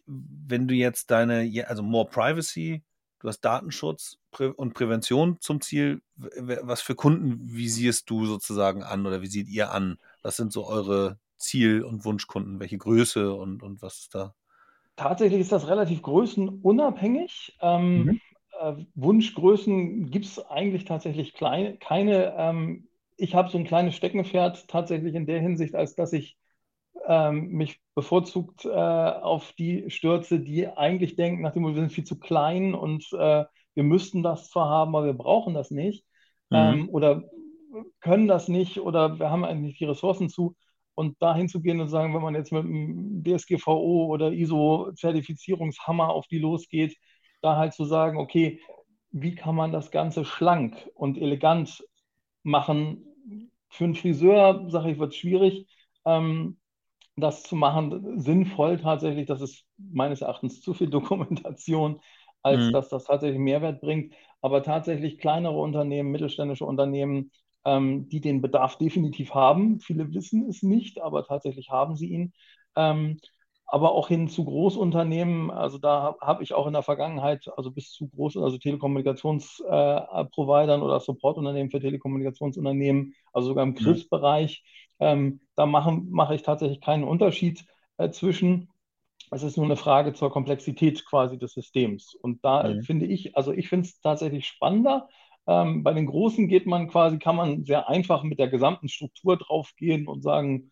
wenn 0.07 0.69
du 0.69 0.75
jetzt 0.75 1.11
deine, 1.11 1.51
also 1.69 1.83
more 1.83 2.09
privacy, 2.09 2.83
du 3.21 3.29
hast 3.29 3.41
Datenschutz 3.41 4.19
und 4.57 4.75
Prävention 4.75 5.39
zum 5.41 5.61
Ziel, 5.61 6.03
was 6.17 6.83
für 6.83 6.95
Kunden 6.95 7.41
visierst 7.43 8.09
du 8.11 8.27
sozusagen 8.27 8.83
an 8.83 9.07
oder 9.07 9.23
visiert 9.23 9.49
ihr 9.49 9.73
an? 9.73 9.99
Was 10.23 10.37
sind 10.37 10.53
so 10.53 10.67
eure 10.67 11.19
Ziel- 11.39 11.83
und 11.85 12.05
Wunschkunden? 12.05 12.61
Welche 12.61 12.79
Größe 12.79 13.33
und, 13.35 13.63
und 13.63 13.83
was 13.83 13.99
ist 14.01 14.15
da? 14.15 14.35
Tatsächlich 14.97 15.41
ist 15.41 15.53
das 15.53 15.69
relativ 15.69 16.03
größenunabhängig. 16.03 17.57
Ähm, 17.61 18.11
Mhm. 18.11 18.19
äh, 18.61 18.75
Wunschgrößen 18.95 20.11
gibt 20.11 20.25
es 20.25 20.39
eigentlich 20.47 20.85
tatsächlich 20.87 21.35
kleine, 21.35 21.77
keine. 21.77 22.35
Ähm, 22.37 22.89
ich 23.19 23.35
habe 23.35 23.51
so 23.51 23.59
ein 23.59 23.65
kleines 23.67 23.95
Steckenpferd 23.97 24.69
tatsächlich 24.69 25.15
in 25.15 25.27
der 25.27 25.41
Hinsicht, 25.41 25.75
als 25.75 25.95
dass 25.97 26.13
ich 26.13 26.37
ähm, 27.07 27.49
mich 27.53 27.81
bevorzugt 27.95 28.65
äh, 28.65 28.69
auf 28.71 29.53
die 29.53 29.91
stürze, 29.91 30.41
die 30.41 30.69
eigentlich 30.69 31.17
denken, 31.17 31.43
nach 31.43 31.53
dem 31.53 31.63
Motto, 31.63 31.77
wir 31.77 31.83
sind 31.83 31.93
viel 31.93 32.05
zu 32.05 32.19
klein 32.19 32.75
und 32.75 33.07
äh, 33.13 33.45
wir 33.75 33.83
müssten 33.85 34.23
das 34.23 34.51
zwar 34.51 34.69
haben, 34.69 34.97
aber 34.97 35.07
wir 35.07 35.15
brauchen 35.15 35.55
das 35.55 35.71
nicht 35.71 36.05
Mhm. 36.51 36.81
ähm, 36.81 36.89
oder 36.91 37.25
können 38.01 38.29
das 38.29 38.49
nicht 38.49 38.81
oder 38.81 39.19
wir 39.19 39.31
haben 39.31 39.45
eigentlich 39.45 39.79
die 39.79 39.85
Ressourcen 39.85 40.29
zu. 40.29 40.57
Und 40.95 41.21
dahin 41.21 41.49
zu 41.49 41.61
gehen 41.61 41.81
und 41.81 41.89
sagen, 41.89 42.15
wenn 42.15 42.23
man 42.23 42.35
jetzt 42.35 42.53
mit 42.53 42.65
einem 42.65 43.23
DSGVO 43.23 44.07
oder 44.07 44.33
ISO-Zertifizierungshammer 44.33 46.09
auf 46.09 46.27
die 46.27 46.39
losgeht, 46.39 46.97
da 47.43 47.57
halt 47.57 47.75
zu 47.75 47.85
sagen, 47.85 48.17
okay, 48.19 48.61
wie 49.11 49.35
kann 49.35 49.55
man 49.55 49.73
das 49.73 49.91
Ganze 49.91 50.25
schlank 50.25 50.75
und 50.95 51.19
elegant 51.19 51.85
machen? 52.43 53.05
Für 53.69 53.85
einen 53.85 53.95
Friseur, 53.95 54.71
sage 54.71 54.93
ich, 54.93 54.99
wird 54.99 55.13
es 55.13 55.19
schwierig. 55.19 55.67
Ähm, 56.07 56.59
das 57.17 57.43
zu 57.43 57.57
machen, 57.57 58.21
sinnvoll 58.21 58.79
tatsächlich, 58.79 59.27
das 59.27 59.41
ist 59.41 59.65
meines 59.79 60.21
Erachtens 60.21 60.61
zu 60.61 60.75
viel 60.75 60.89
Dokumentation, 60.91 62.01
als 62.43 62.59
Mhm. 62.59 62.71
dass 62.71 62.89
das 62.89 63.05
tatsächlich 63.05 63.39
Mehrwert 63.41 63.81
bringt. 63.81 64.15
Aber 64.41 64.63
tatsächlich 64.63 65.19
kleinere 65.19 65.59
Unternehmen, 65.59 66.11
mittelständische 66.13 66.65
Unternehmen, 66.67 67.31
ähm, 67.65 68.09
die 68.09 68.21
den 68.21 68.41
Bedarf 68.43 68.77
definitiv 68.79 69.35
haben. 69.35 69.81
Viele 69.81 70.13
wissen 70.15 70.49
es 70.49 70.63
nicht, 70.63 71.01
aber 71.01 71.25
tatsächlich 71.25 71.71
haben 71.71 71.97
sie 71.97 72.09
ihn. 72.09 72.33
Ähm, 72.77 73.19
aber 73.69 73.91
auch 73.93 74.07
hin 74.09 74.29
zu 74.29 74.45
Großunternehmen, 74.45 75.51
also 75.51 75.79
da 75.79 76.01
habe 76.03 76.19
hab 76.21 76.41
ich 76.41 76.55
auch 76.55 76.69
in 76.69 76.73
der 76.73 76.83
Vergangenheit, 76.85 77.49
also 77.57 77.73
bis 77.73 77.91
zu 77.91 78.07
großen, 78.09 78.41
also 78.43 78.59
Telekommunikationsprovidern 78.59 80.83
oder 80.83 81.01
Supportunternehmen 81.01 81.71
für 81.73 81.81
Telekommunikationsunternehmen, 81.81 83.15
also 83.33 83.49
sogar 83.49 83.65
im 83.65 83.75
Mhm. 83.79 84.05
Ähm, 85.01 85.41
da 85.57 85.67
mache 85.67 86.35
ich 86.35 86.43
tatsächlich 86.43 86.81
keinen 86.81 87.05
Unterschied 87.05 87.65
äh, 87.99 88.11
zwischen. 88.11 88.69
Es 89.31 89.43
ist 89.43 89.57
nur 89.57 89.67
eine 89.67 89.77
Frage 89.77 90.13
zur 90.13 90.31
Komplexität 90.31 91.05
quasi 91.05 91.39
des 91.39 91.53
Systems. 91.55 92.15
Und 92.15 92.45
da 92.45 92.77
Mhm. 92.77 92.81
finde 92.81 93.07
ich, 93.07 93.37
also 93.37 93.53
ich 93.53 93.69
finde 93.69 93.87
es 93.89 94.01
tatsächlich 94.01 94.47
spannender. 94.47 95.09
Ähm, 95.47 95.83
bei 95.83 95.93
den 95.93 96.07
Großen 96.07 96.49
geht 96.49 96.67
man 96.67 96.89
quasi, 96.89 97.19
kann 97.19 97.37
man 97.37 97.65
sehr 97.65 97.89
einfach 97.89 98.23
mit 98.23 98.39
der 98.39 98.49
gesamten 98.49 98.89
Struktur 98.89 99.37
draufgehen 99.37 100.07
und 100.09 100.23
sagen, 100.23 100.71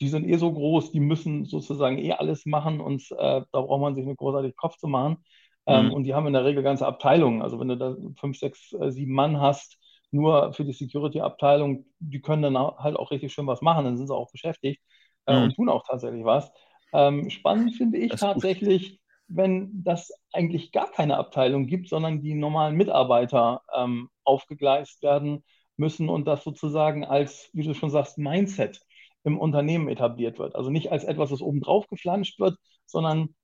die 0.00 0.08
sind 0.08 0.24
eh 0.28 0.36
so 0.36 0.52
groß, 0.52 0.92
die 0.92 1.00
müssen 1.00 1.46
sozusagen 1.46 1.98
eh 1.98 2.12
alles 2.12 2.46
machen 2.46 2.80
und 2.80 3.10
äh, 3.12 3.16
da 3.16 3.60
braucht 3.60 3.80
man 3.80 3.94
sich 3.94 4.04
nicht 4.04 4.18
großartig 4.18 4.56
Kopf 4.56 4.76
zu 4.76 4.88
machen. 4.88 5.24
Ähm, 5.66 5.90
Mhm. 5.90 5.94
und 5.94 6.04
die 6.04 6.14
haben 6.14 6.26
in 6.26 6.32
der 6.34 6.44
Regel 6.44 6.62
ganze 6.62 6.86
Abteilungen. 6.86 7.40
Also 7.42 7.58
wenn 7.60 7.68
du 7.68 7.76
da 7.78 7.96
fünf, 8.18 8.38
sechs, 8.38 8.72
äh, 8.74 8.90
sieben 8.90 9.14
Mann 9.14 9.40
hast, 9.40 9.78
nur 10.14 10.52
für 10.52 10.64
die 10.64 10.72
Security-Abteilung, 10.72 11.86
die 11.98 12.20
können 12.20 12.42
dann 12.42 12.56
halt 12.58 12.96
auch 12.96 13.10
richtig 13.10 13.32
schön 13.32 13.46
was 13.46 13.62
machen, 13.62 13.84
dann 13.84 13.96
sind 13.96 14.06
sie 14.08 14.14
auch 14.14 14.30
beschäftigt 14.30 14.82
äh, 15.26 15.36
Mhm. 15.36 15.38
und 15.38 15.54
tun 15.56 15.68
auch 15.68 15.84
tatsächlich 15.86 16.24
was. 16.24 16.50
Ähm, 16.92 17.30
spannend 17.30 17.76
finde 17.76 17.98
ich 17.98 18.16
ist 18.16 18.30
gut. 18.32 18.44
tatsächlich, 18.46 19.00
wenn 19.28 19.82
das 19.84 20.12
eigentlich 20.32 20.72
gar 20.72 20.90
keine 20.90 21.16
Abteilung 21.18 21.66
gibt, 21.66 21.88
sondern 21.88 22.22
die 22.22 22.34
normalen 22.34 22.76
Mitarbeiter 22.76 23.62
ähm, 23.74 24.08
aufgegleist 24.24 25.02
werden 25.02 25.44
müssen 25.76 26.08
und 26.08 26.26
das 26.26 26.44
sozusagen 26.44 27.04
als, 27.04 27.50
wie 27.52 27.64
du 27.64 27.74
schon 27.74 27.90
sagst, 27.90 28.18
Mindset 28.18 28.80
im 29.24 29.38
Unternehmen 29.38 29.88
etabliert 29.88 30.38
wird. 30.38 30.54
Also 30.54 30.70
nicht 30.70 30.92
als 30.92 31.04
etwas, 31.04 31.30
das 31.30 31.40
obendrauf 31.40 31.86
geflanscht 31.88 32.38
wird, 32.38 32.56
sondern 32.86 33.34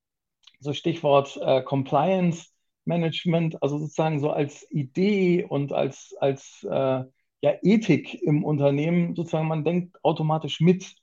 so 0.60 0.72
Stichwort 0.72 1.38
äh, 1.42 1.62
Compliance 1.62 2.49
Management, 2.84 3.62
also 3.62 3.78
sozusagen 3.78 4.20
so 4.20 4.30
als 4.30 4.70
Idee 4.70 5.44
und 5.44 5.72
als, 5.72 6.14
als 6.20 6.62
äh, 6.64 7.04
ja, 7.42 7.54
Ethik 7.62 8.14
im 8.22 8.44
Unternehmen, 8.44 9.14
sozusagen 9.16 9.48
man 9.48 9.64
denkt 9.64 9.96
automatisch 10.04 10.60
mit 10.60 10.94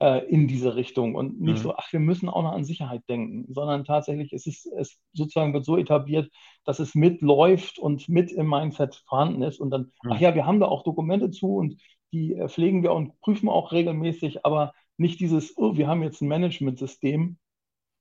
äh, 0.00 0.24
in 0.28 0.48
diese 0.48 0.76
Richtung 0.76 1.14
und 1.14 1.40
nicht 1.40 1.60
Mhm. 1.60 1.62
so, 1.62 1.74
ach, 1.76 1.92
wir 1.92 2.00
müssen 2.00 2.28
auch 2.28 2.42
noch 2.42 2.52
an 2.52 2.64
Sicherheit 2.64 3.02
denken, 3.08 3.52
sondern 3.52 3.84
tatsächlich 3.84 4.32
ist 4.32 4.46
es, 4.46 4.66
es 4.66 4.98
sozusagen 5.12 5.54
wird 5.54 5.64
so 5.64 5.76
etabliert, 5.78 6.30
dass 6.64 6.78
es 6.80 6.94
mitläuft 6.94 7.78
und 7.78 8.08
mit 8.08 8.32
im 8.32 8.48
Mindset 8.48 8.96
vorhanden 9.08 9.42
ist 9.42 9.60
und 9.60 9.70
dann, 9.70 9.92
ach 10.08 10.18
Mhm. 10.18 10.20
ja, 10.20 10.34
wir 10.34 10.46
haben 10.46 10.60
da 10.60 10.66
auch 10.66 10.82
Dokumente 10.84 11.30
zu 11.30 11.54
und 11.56 11.80
die 12.12 12.34
äh, 12.34 12.48
pflegen 12.48 12.82
wir 12.82 12.92
und 12.92 13.18
prüfen 13.20 13.48
auch 13.48 13.72
regelmäßig, 13.72 14.44
aber 14.44 14.72
nicht 14.98 15.20
dieses, 15.20 15.56
oh, 15.58 15.76
wir 15.76 15.88
haben 15.88 16.02
jetzt 16.02 16.20
ein 16.22 16.28
Managementsystem 16.28 17.38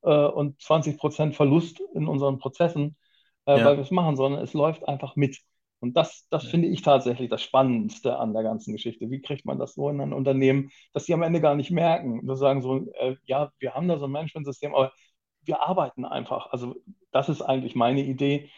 äh, 0.04 0.10
und 0.28 0.62
20 0.62 0.98
Prozent 0.98 1.36
Verlust 1.36 1.82
in 1.94 2.08
unseren 2.08 2.40
Prozessen, 2.40 2.96
äh, 3.46 3.58
Ja. 3.58 3.66
weil 3.66 3.78
wir 3.78 3.84
es 3.84 3.92
machen, 3.92 4.16
sondern 4.16 4.42
es 4.44 4.54
läuft 4.54 4.88
einfach 4.88 5.16
mit. 5.16 5.40
Und 5.80 5.96
das, 5.98 6.28
das 6.30 6.46
Ja. 6.46 6.50
finde 6.52 6.68
ich 6.70 6.82
tatsächlich 6.82 7.30
das 7.30 7.44
Spannendste 7.44 8.18
an 8.18 8.34
der 8.34 8.44
ganzen 8.44 8.74
Geschichte. 8.74 9.10
Wie 9.12 9.22
kriegt 9.22 9.46
man 9.46 9.60
das 9.60 9.76
so 9.76 9.90
in 9.90 10.02
ein 10.02 10.14
Unternehmen, 10.14 10.72
dass 10.94 11.06
die 11.06 11.14
am 11.14 11.22
Ende 11.24 11.42
gar 11.42 11.56
nicht 11.56 11.72
merken, 11.72 12.26
dass 12.26 12.40
sagen 12.40 12.62
so, 12.62 12.88
äh, 12.94 13.16
ja, 13.26 13.52
wir 13.60 13.74
haben 13.76 13.88
da 13.88 14.00
so 14.00 14.06
ein 14.06 14.12
Managementsystem, 14.12 14.74
aber 14.74 14.92
wir 15.44 15.62
arbeiten 15.62 16.06
einfach. 16.06 16.48
Also 16.52 16.76
das 17.12 17.30
ist 17.30 17.42
eigentlich 17.42 17.76
meine 17.76 18.04
Idee, 18.04 18.50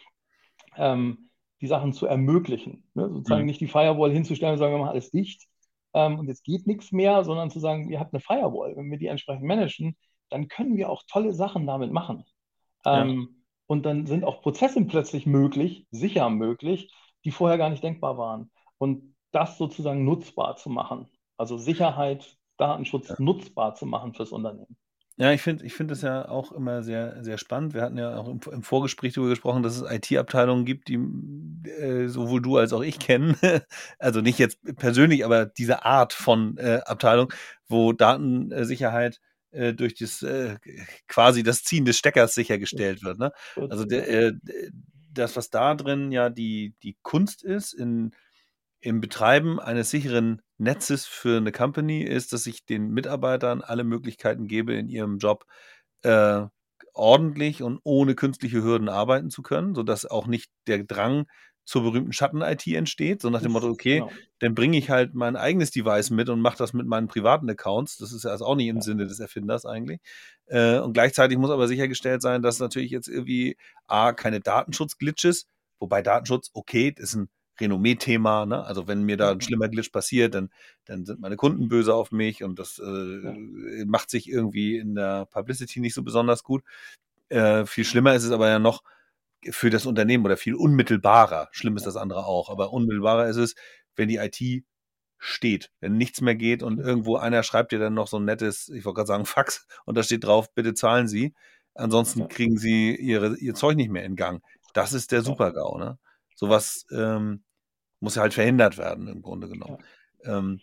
ähm, 0.76 1.30
die 1.60 1.66
Sachen 1.66 1.92
zu 1.92 2.06
ermöglichen. 2.06 2.84
Ne? 2.94 3.08
Sozusagen 3.10 3.42
Mhm. 3.42 3.46
nicht 3.46 3.60
die 3.60 3.66
Firewall 3.66 4.12
hinzustellen 4.12 4.52
und 4.54 4.58
sagen, 4.58 4.72
wir 4.74 4.78
machen 4.78 4.90
alles 4.90 5.10
dicht 5.10 5.46
ähm, 5.94 6.18
und 6.18 6.28
jetzt 6.28 6.44
geht 6.44 6.66
nichts 6.66 6.92
mehr, 6.92 7.24
sondern 7.24 7.50
zu 7.50 7.60
sagen, 7.60 7.90
ihr 7.90 8.00
habt 8.00 8.14
eine 8.14 8.20
Firewall. 8.20 8.76
Wenn 8.76 8.90
wir 8.90 8.98
die 8.98 9.06
entsprechend 9.06 9.44
managen, 9.44 9.96
dann 10.30 10.48
können 10.48 10.76
wir 10.76 10.90
auch 10.90 11.02
tolle 11.08 11.32
Sachen 11.32 11.66
damit 11.66 11.92
machen. 11.92 12.24
Ja. 12.92 13.18
Und 13.68 13.84
dann 13.86 14.06
sind 14.06 14.24
auch 14.24 14.42
Prozesse 14.42 14.84
plötzlich 14.86 15.26
möglich, 15.26 15.86
sicher 15.92 16.30
möglich, 16.30 16.92
die 17.24 17.32
vorher 17.32 17.58
gar 17.58 17.70
nicht 17.70 17.84
denkbar 17.84 18.18
waren. 18.18 18.50
Und 18.78 19.16
das 19.32 19.58
sozusagen 19.58 20.04
nutzbar 20.04 20.56
zu 20.56 20.70
machen. 20.70 21.08
Also 21.38 21.58
Sicherheit, 21.58 22.38
Datenschutz 22.58 23.10
Ja. 23.10 23.16
nutzbar 23.18 23.76
zu 23.76 23.86
machen 23.86 24.14
fürs 24.14 24.32
Unternehmen. 24.32 24.76
Ja, 25.20 25.32
ich 25.32 25.42
finde 25.42 25.64
ich 25.66 25.74
finde 25.74 25.92
das 25.94 26.02
ja 26.02 26.28
auch 26.28 26.52
immer 26.52 26.84
sehr, 26.84 27.24
sehr 27.24 27.38
spannend. 27.38 27.74
Wir 27.74 27.82
hatten 27.82 27.98
ja 27.98 28.16
auch 28.18 28.28
im, 28.28 28.40
im 28.52 28.62
Vorgespräch 28.62 29.14
darüber 29.14 29.30
gesprochen, 29.30 29.64
dass 29.64 29.76
es 29.80 29.90
IT-Abteilungen 29.90 30.64
gibt, 30.64 30.86
die 30.88 30.94
äh, 31.68 32.06
sowohl 32.08 32.40
du 32.40 32.56
als 32.56 32.72
auch 32.72 32.82
ich 32.82 32.98
kennen. 33.00 33.36
Also 33.98 34.20
nicht 34.20 34.38
jetzt 34.38 34.58
persönlich, 34.76 35.24
aber 35.24 35.46
diese 35.46 35.84
Art 35.84 36.12
von 36.12 36.56
äh, 36.58 36.80
Abteilung, 36.86 37.32
wo 37.68 37.92
Datensicherheit 37.92 39.20
äh, 39.50 39.72
durch 39.74 39.94
das 39.94 40.22
äh, 40.22 40.56
quasi 41.06 41.42
das 41.42 41.62
Ziehen 41.62 41.84
des 41.84 41.98
Steckers 41.98 42.34
sichergestellt 42.34 43.02
wird. 43.02 43.18
Ne? 43.18 43.32
Also 43.70 43.84
der, 43.84 44.08
äh, 44.08 44.32
das, 45.12 45.36
was 45.36 45.50
da 45.50 45.74
drin 45.74 46.12
ja 46.12 46.30
die, 46.30 46.74
die 46.82 46.96
Kunst 47.02 47.44
ist, 47.44 47.72
in, 47.72 48.12
im 48.80 49.00
Betreiben 49.00 49.58
eines 49.58 49.90
sicheren 49.90 50.42
Netzes 50.58 51.06
für 51.06 51.36
eine 51.38 51.52
Company 51.52 52.02
ist, 52.02 52.32
dass 52.32 52.46
ich 52.46 52.64
den 52.64 52.90
Mitarbeitern 52.90 53.62
alle 53.62 53.84
Möglichkeiten 53.84 54.46
gebe, 54.46 54.74
in 54.74 54.88
ihrem 54.88 55.18
Job 55.18 55.44
äh, 56.02 56.46
ordentlich 56.94 57.62
und 57.62 57.80
ohne 57.84 58.14
künstliche 58.14 58.62
Hürden 58.62 58.88
arbeiten 58.88 59.30
zu 59.30 59.42
können, 59.42 59.74
sodass 59.74 60.04
auch 60.04 60.26
nicht 60.26 60.50
der 60.66 60.84
Drang 60.84 61.26
zur 61.68 61.82
berühmten 61.82 62.14
Schatten-IT 62.14 62.66
entsteht, 62.68 63.20
so 63.20 63.28
nach 63.28 63.42
dem 63.42 63.52
Motto, 63.52 63.68
okay, 63.68 63.96
genau. 63.98 64.10
dann 64.38 64.54
bringe 64.54 64.78
ich 64.78 64.88
halt 64.88 65.14
mein 65.14 65.36
eigenes 65.36 65.70
Device 65.70 66.08
mit 66.08 66.30
und 66.30 66.40
mache 66.40 66.56
das 66.56 66.72
mit 66.72 66.86
meinen 66.86 67.08
privaten 67.08 67.48
Accounts. 67.50 67.98
Das 67.98 68.10
ist 68.10 68.24
ja 68.24 68.30
also 68.30 68.46
auch 68.46 68.56
nicht 68.56 68.68
im 68.68 68.76
Ja. 68.76 68.82
Sinne 68.82 69.06
des 69.06 69.20
Erfinders 69.20 69.66
eigentlich. 69.66 70.00
Äh, 70.46 70.78
und 70.78 70.94
gleichzeitig 70.94 71.36
muss 71.36 71.50
aber 71.50 71.68
sichergestellt 71.68 72.22
sein, 72.22 72.40
dass 72.40 72.58
natürlich 72.58 72.90
jetzt 72.90 73.06
irgendwie 73.06 73.58
A, 73.86 74.14
keine 74.14 74.40
Datenschutz-Glitches, 74.40 75.46
wobei 75.78 76.00
Datenschutz, 76.00 76.50
okay, 76.54 76.90
das 76.90 77.10
ist 77.10 77.16
ein 77.16 77.28
Renommee-Thema, 77.60 78.46
ne? 78.46 78.64
Also 78.64 78.88
wenn 78.88 79.02
mir 79.02 79.18
da 79.18 79.32
ein 79.32 79.42
schlimmer 79.42 79.68
Glitch 79.68 79.92
passiert, 79.92 80.34
dann, 80.34 80.48
dann 80.86 81.04
sind 81.04 81.20
meine 81.20 81.36
Kunden 81.36 81.68
böse 81.68 81.92
auf 81.92 82.12
mich 82.12 82.44
und 82.44 82.58
das 82.58 82.78
äh, 82.78 82.82
Ja. 82.82 83.84
macht 83.84 84.08
sich 84.08 84.26
irgendwie 84.26 84.78
in 84.78 84.94
der 84.94 85.26
Publicity 85.26 85.80
nicht 85.80 85.92
so 85.92 86.02
besonders 86.02 86.44
gut. 86.44 86.62
Äh, 87.28 87.66
viel 87.66 87.84
schlimmer 87.84 88.14
ist 88.14 88.24
es 88.24 88.30
aber 88.30 88.48
ja 88.48 88.58
noch 88.58 88.82
für 89.50 89.70
das 89.70 89.86
Unternehmen 89.86 90.24
oder 90.24 90.36
viel 90.36 90.54
unmittelbarer. 90.54 91.48
Schlimm 91.52 91.76
ist 91.76 91.86
das 91.86 91.96
andere 91.96 92.26
auch, 92.26 92.50
aber 92.50 92.72
unmittelbarer 92.72 93.28
ist 93.28 93.36
es, 93.36 93.54
wenn 93.96 94.08
die 94.08 94.16
IT 94.16 94.64
steht, 95.18 95.70
wenn 95.80 95.96
nichts 95.96 96.20
mehr 96.20 96.36
geht 96.36 96.62
und 96.62 96.78
irgendwo 96.78 97.16
einer 97.16 97.42
schreibt 97.42 97.72
dir 97.72 97.78
dann 97.78 97.94
noch 97.94 98.06
so 98.06 98.18
ein 98.18 98.24
nettes, 98.24 98.68
ich 98.68 98.84
wollte 98.84 98.96
gerade 98.96 99.08
sagen 99.08 99.26
Fax 99.26 99.66
und 99.84 99.96
da 99.96 100.02
steht 100.02 100.24
drauf, 100.24 100.52
bitte 100.54 100.74
zahlen 100.74 101.08
Sie, 101.08 101.34
ansonsten 101.74 102.28
kriegen 102.28 102.56
Sie 102.56 102.94
ihre, 102.94 103.36
ihr 103.36 103.54
Zeug 103.54 103.76
nicht 103.76 103.90
mehr 103.90 104.04
in 104.04 104.16
Gang. 104.16 104.42
Das 104.74 104.92
ist 104.92 105.12
der. 105.12 105.22
Super-GAU, 105.22 105.78
ne? 105.78 105.98
Sowas 106.34 106.86
ähm, 106.92 107.42
muss 108.00 108.14
ja 108.14 108.22
halt 108.22 108.34
verhindert 108.34 108.78
werden 108.78 109.08
im 109.08 109.22
Grunde 109.22 109.48
genommen. 109.48 109.78
Ähm, 110.24 110.60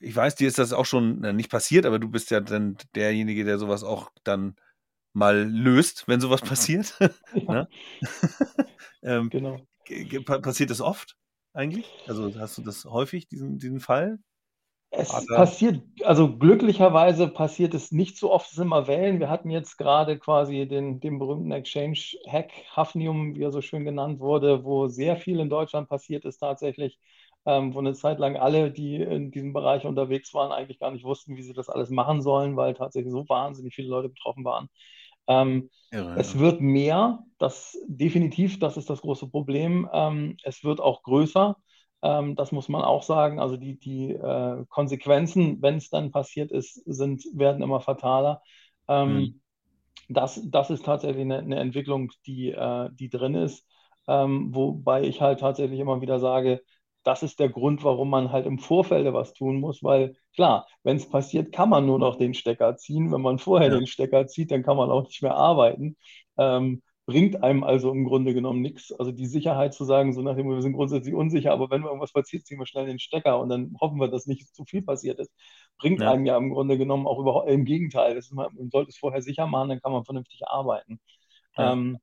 ich 0.00 0.16
weiß, 0.16 0.34
dir 0.34 0.48
ist 0.48 0.58
das 0.58 0.72
auch 0.72 0.86
schon 0.86 1.20
na, 1.20 1.32
nicht 1.32 1.50
passiert, 1.50 1.86
aber 1.86 1.98
du 1.98 2.08
bist 2.08 2.30
ja 2.30 2.40
dann 2.40 2.76
derjenige, 2.94 3.44
der 3.44 3.58
sowas 3.58 3.84
auch 3.84 4.10
dann 4.24 4.56
mal 5.14 5.44
löst, 5.48 6.08
wenn 6.08 6.20
sowas 6.20 6.42
passiert. 6.42 6.98
Ja, 7.34 7.44
ne? 7.48 7.68
ähm, 9.02 9.32
genau. 9.32 9.66
ge- 9.84 10.04
ge- 10.06 10.20
pa- 10.22 10.38
passiert 10.40 10.70
das 10.70 10.80
oft 10.80 11.16
eigentlich? 11.54 11.96
Also 12.06 12.34
hast 12.38 12.58
du 12.58 12.62
das 12.62 12.84
häufig, 12.84 13.28
diesen, 13.28 13.58
diesen 13.58 13.80
Fall? 13.80 14.18
Es 14.96 15.28
Vater. 15.28 15.28
passiert, 15.32 15.82
also 16.04 16.38
glücklicherweise 16.38 17.26
passiert 17.28 17.74
es 17.74 17.90
nicht 17.90 18.16
so 18.16 18.30
oft, 18.32 18.46
es 18.48 18.52
sind 18.54 18.66
immer 18.66 18.86
Wellen. 18.86 19.18
Wir 19.18 19.28
hatten 19.28 19.50
jetzt 19.50 19.76
gerade 19.76 20.18
quasi 20.18 20.68
den, 20.68 21.00
den 21.00 21.18
berühmten 21.18 21.50
Exchange-Hack, 21.50 22.52
Hafnium, 22.76 23.34
wie 23.34 23.42
er 23.42 23.50
so 23.50 23.60
schön 23.60 23.84
genannt 23.84 24.20
wurde, 24.20 24.62
wo 24.64 24.86
sehr 24.86 25.16
viel 25.16 25.40
in 25.40 25.50
Deutschland 25.50 25.88
passiert 25.88 26.24
ist 26.24 26.38
tatsächlich, 26.38 27.00
ähm, 27.44 27.74
wo 27.74 27.80
eine 27.80 27.94
Zeit 27.94 28.20
lang 28.20 28.36
alle, 28.36 28.70
die 28.70 28.94
in 28.96 29.32
diesem 29.32 29.52
Bereich 29.52 29.84
unterwegs 29.84 30.32
waren, 30.32 30.52
eigentlich 30.52 30.78
gar 30.78 30.92
nicht 30.92 31.04
wussten, 31.04 31.36
wie 31.36 31.42
sie 31.42 31.54
das 31.54 31.68
alles 31.68 31.90
machen 31.90 32.22
sollen, 32.22 32.56
weil 32.56 32.74
tatsächlich 32.74 33.10
so 33.12 33.28
wahnsinnig 33.28 33.74
viele 33.74 33.88
Leute 33.88 34.08
betroffen 34.08 34.44
waren. 34.44 34.68
Ähm, 35.28 35.70
Irre, 35.90 36.10
es 36.14 36.38
ja. 36.38 36.38
wird 36.38 36.60
mehr, 36.60 37.20
das 37.38 37.76
definitiv, 37.86 38.58
das 38.60 38.76
ist 38.76 38.90
das 38.90 39.00
große 39.02 39.28
Problem. 39.28 39.88
Ähm, 39.92 40.36
es 40.44 40.62
wird 40.64 40.80
auch 40.80 41.02
größer. 41.02 41.56
Ähm, 42.02 42.36
das 42.36 42.52
muss 42.52 42.68
man 42.68 42.82
auch 42.82 43.02
sagen. 43.02 43.40
Also 43.40 43.56
die, 43.56 43.78
die 43.78 44.12
äh, 44.12 44.64
Konsequenzen, 44.68 45.60
wenn 45.62 45.76
es 45.76 45.90
dann 45.90 46.12
passiert 46.12 46.52
ist, 46.52 46.74
sind, 46.86 47.24
werden 47.34 47.62
immer 47.62 47.80
fataler. 47.80 48.42
Ähm, 48.88 49.32
Mhm. 49.32 49.40
das, 50.08 50.40
das 50.50 50.70
ist 50.70 50.84
tatsächlich 50.84 51.22
eine, 51.22 51.38
eine 51.38 51.56
Entwicklung, 51.60 52.12
die, 52.26 52.50
äh, 52.50 52.90
die 52.92 53.08
drin 53.08 53.34
ist. 53.34 53.66
Ähm, 54.06 54.54
wobei 54.54 55.02
ich 55.04 55.20
halt 55.22 55.40
tatsächlich 55.40 55.80
immer 55.80 56.00
wieder 56.02 56.18
sage, 56.20 56.62
das 57.04 57.22
ist 57.22 57.38
der 57.40 57.48
Grund, 57.50 57.84
warum 57.84 58.10
man 58.10 58.32
halt 58.32 58.46
im 58.46 58.58
Vorfeld 58.58 59.12
was 59.12 59.34
tun 59.34 59.60
muss, 59.60 59.82
weil 59.82 60.16
klar, 60.34 60.66
wenn 60.82 60.96
es 60.96 61.08
passiert, 61.08 61.52
kann 61.52 61.68
man 61.70 61.86
nur 61.86 61.98
noch 61.98 62.16
den 62.16 62.34
Stecker 62.34 62.76
ziehen. 62.76 63.12
Wenn 63.12 63.20
man 63.22 63.38
vorher 63.38 63.68
Ja. 63.68 63.70
den 63.70 63.86
Stecker 63.86 64.26
zieht, 64.26 64.50
dann 64.50 64.62
kann 64.62 64.76
man 64.76 64.90
auch 64.90 65.04
nicht 65.04 65.22
mehr 65.22 65.34
arbeiten. 65.36 65.96
Ähm, 66.38 66.82
bringt 67.06 67.42
einem 67.42 67.64
also 67.64 67.90
im 67.92 68.04
Grunde 68.06 68.32
genommen 68.32 68.62
nichts. 68.62 68.90
Also 68.92 69.12
die 69.12 69.26
Sicherheit 69.26 69.74
zu 69.74 69.84
sagen, 69.84 70.14
so 70.14 70.22
nach 70.22 70.36
dem, 70.36 70.48
wir 70.48 70.62
sind 70.62 70.72
grundsätzlich 70.72 71.14
unsicher, 71.14 71.52
aber 71.52 71.70
wenn 71.70 71.82
irgendwas 71.82 72.12
passiert, 72.12 72.46
ziehen 72.46 72.58
wir 72.58 72.66
schnell 72.66 72.86
den 72.86 72.98
Stecker 72.98 73.38
und 73.40 73.50
dann 73.50 73.76
hoffen 73.80 74.00
wir, 74.00 74.08
dass 74.08 74.26
nicht 74.26 74.54
zu 74.54 74.64
viel 74.64 74.82
passiert 74.82 75.18
ist, 75.20 75.30
bringt 75.78 76.02
Ja. 76.02 76.06
einem 76.06 76.24
ja 76.26 76.36
im 76.38 76.50
Grunde 76.50 76.78
genommen 76.78 77.06
auch 77.06 77.18
überhaupt 77.18 77.50
im 77.50 77.64
Gegenteil. 77.66 78.14
Das 78.14 78.26
ist, 78.26 78.32
man 78.32 78.48
man 78.54 78.70
sollte 78.70 78.88
es 78.90 78.96
vorher 78.98 79.20
sicher 79.22 79.46
machen, 79.46 79.68
dann 79.68 79.80
kann 79.80 79.92
man 79.92 80.04
vernünftig 80.04 80.46
arbeiten. 80.46 80.98
Ja. 81.56 81.72
Ähm, 81.72 81.98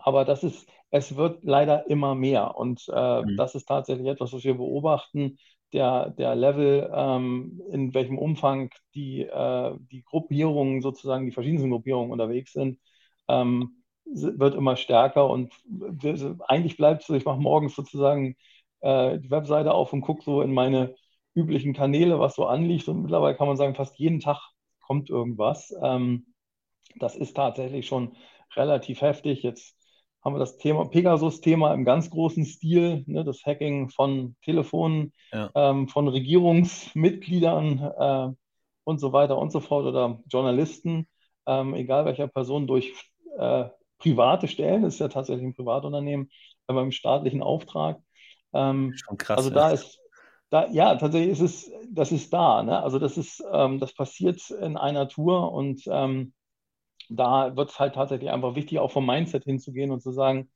aber 0.00 0.24
das 0.24 0.42
ist, 0.44 0.68
es 0.90 1.16
wird 1.16 1.44
leider 1.44 1.88
immer 1.88 2.14
mehr 2.14 2.56
und 2.56 2.88
äh, 2.88 3.22
Mhm. 3.22 3.36
das 3.36 3.54
ist 3.54 3.66
tatsächlich 3.66 4.08
etwas, 4.08 4.32
was 4.32 4.44
wir 4.44 4.54
beobachten. 4.56 5.38
der, 5.72 6.10
der 6.10 6.34
Level, 6.34 6.90
ähm, 6.94 7.60
in 7.72 7.94
welchem 7.94 8.18
Umfang 8.18 8.70
die, 8.94 9.22
äh, 9.22 9.72
die 9.92 10.02
Gruppierungen 10.02 10.82
sozusagen, 10.82 11.26
die 11.26 11.32
verschiedensten 11.32 11.70
Gruppierungen 11.70 12.10
unterwegs 12.12 12.52
sind, 12.52 12.80
ähm, 13.28 13.82
wird 14.04 14.54
immer 14.56 14.76
stärker 14.76 15.28
und 15.30 15.52
eigentlich 16.48 16.76
bleibt 16.76 17.02
es 17.02 17.06
so, 17.06 17.14
ich 17.14 17.24
mache 17.24 17.40
morgens 17.40 17.74
sozusagen 17.76 18.36
äh, 18.80 19.18
die 19.18 19.30
Webseite 19.30 19.72
auf 19.74 19.92
und 19.92 20.00
gucke 20.02 20.22
so 20.24 20.42
in 20.42 20.52
meine 20.52 20.94
üblichen 21.34 21.74
Kanäle, 21.74 22.18
was 22.18 22.34
so 22.34 22.46
anliegt 22.46 22.88
und 22.88 23.02
mittlerweile 23.02 23.36
kann 23.36 23.46
man 23.46 23.56
sagen, 23.56 23.74
fast 23.74 23.96
jeden 23.98 24.20
Tag 24.20 24.40
kommt 24.80 25.10
irgendwas. 25.10 25.72
Ähm, 25.82 26.26
das 26.96 27.16
ist 27.16 27.36
tatsächlich 27.36 27.86
schon 27.86 28.16
relativ 28.56 29.00
heftig. 29.00 29.42
Jetzt 29.42 29.76
haben 30.22 30.34
wir 30.34 30.38
das 30.38 30.58
Thema 30.58 30.86
Pegasus-Thema 30.86 31.72
im 31.74 31.84
ganz 31.84 32.10
großen 32.10 32.44
Stil, 32.44 33.04
ne, 33.06 33.24
das 33.24 33.44
Hacking 33.44 33.88
von 33.90 34.36
Telefonen, 34.42 35.12
ja. 35.32 35.50
ähm, 35.54 35.88
von 35.88 36.08
Regierungsmitgliedern 36.08 37.78
äh, 37.98 38.28
und 38.84 38.98
so 38.98 39.12
weiter 39.12 39.38
und 39.38 39.50
so 39.50 39.60
fort 39.60 39.86
oder 39.86 40.20
Journalisten, 40.26 41.08
ähm, 41.46 41.74
egal 41.74 42.04
welcher 42.04 42.28
Person, 42.28 42.66
durch 42.66 42.92
äh, 43.38 43.64
private 43.98 44.48
Stellen, 44.48 44.82
das 44.82 44.94
ist 44.94 45.00
ja 45.00 45.08
tatsächlich 45.08 45.46
ein 45.46 45.54
Privatunternehmen, 45.54 46.30
aber 46.66 46.82
im 46.82 46.92
staatlichen 46.92 47.42
Auftrag. 47.42 47.98
Ähm, 48.52 48.94
Schon 48.96 49.16
krass. 49.16 49.38
Also 49.38 49.50
da 49.50 49.68
ja. 49.68 49.74
ist, 49.74 50.00
da, 50.50 50.66
ja, 50.68 50.96
tatsächlich 50.96 51.32
ist 51.32 51.40
es, 51.40 51.72
das 51.90 52.12
ist 52.12 52.32
da. 52.32 52.62
Ne? 52.62 52.82
Also 52.82 52.98
das 52.98 53.16
ist, 53.16 53.42
ähm, 53.52 53.78
das 53.78 53.94
passiert 53.94 54.50
in 54.50 54.76
einer 54.76 55.08
Tour 55.08 55.52
und 55.52 55.82
ähm, 55.86 56.32
da 57.10 57.56
wird 57.56 57.70
es 57.70 57.78
halt 57.78 57.94
tatsächlich 57.94 58.30
einfach 58.30 58.54
wichtig, 58.54 58.78
auch 58.78 58.90
vom 58.90 59.06
Mindset 59.06 59.44
hinzugehen 59.44 59.90
und 59.90 60.00
zu 60.00 60.12
sagen, 60.12 60.48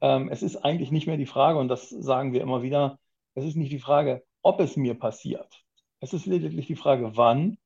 ähm, 0.00 0.28
es 0.30 0.42
ist 0.42 0.56
eigentlich 0.56 0.90
nicht 0.90 1.06
mehr 1.06 1.16
die 1.16 1.26
Frage, 1.26 1.58
und 1.58 1.68
das 1.68 1.90
sagen 1.90 2.32
wir 2.32 2.40
immer 2.40 2.62
wieder, 2.62 2.98
es 3.34 3.44
ist 3.44 3.56
nicht 3.56 3.72
die 3.72 3.80
Frage, 3.80 4.24
ob 4.42 4.60
es 4.60 4.76
mir 4.76 4.94
passiert. 4.94 5.62
Es 6.00 6.12
ist 6.12 6.26
lediglich 6.26 6.66
die 6.66 6.76
Frage, 6.76 7.16
wann 7.16 7.58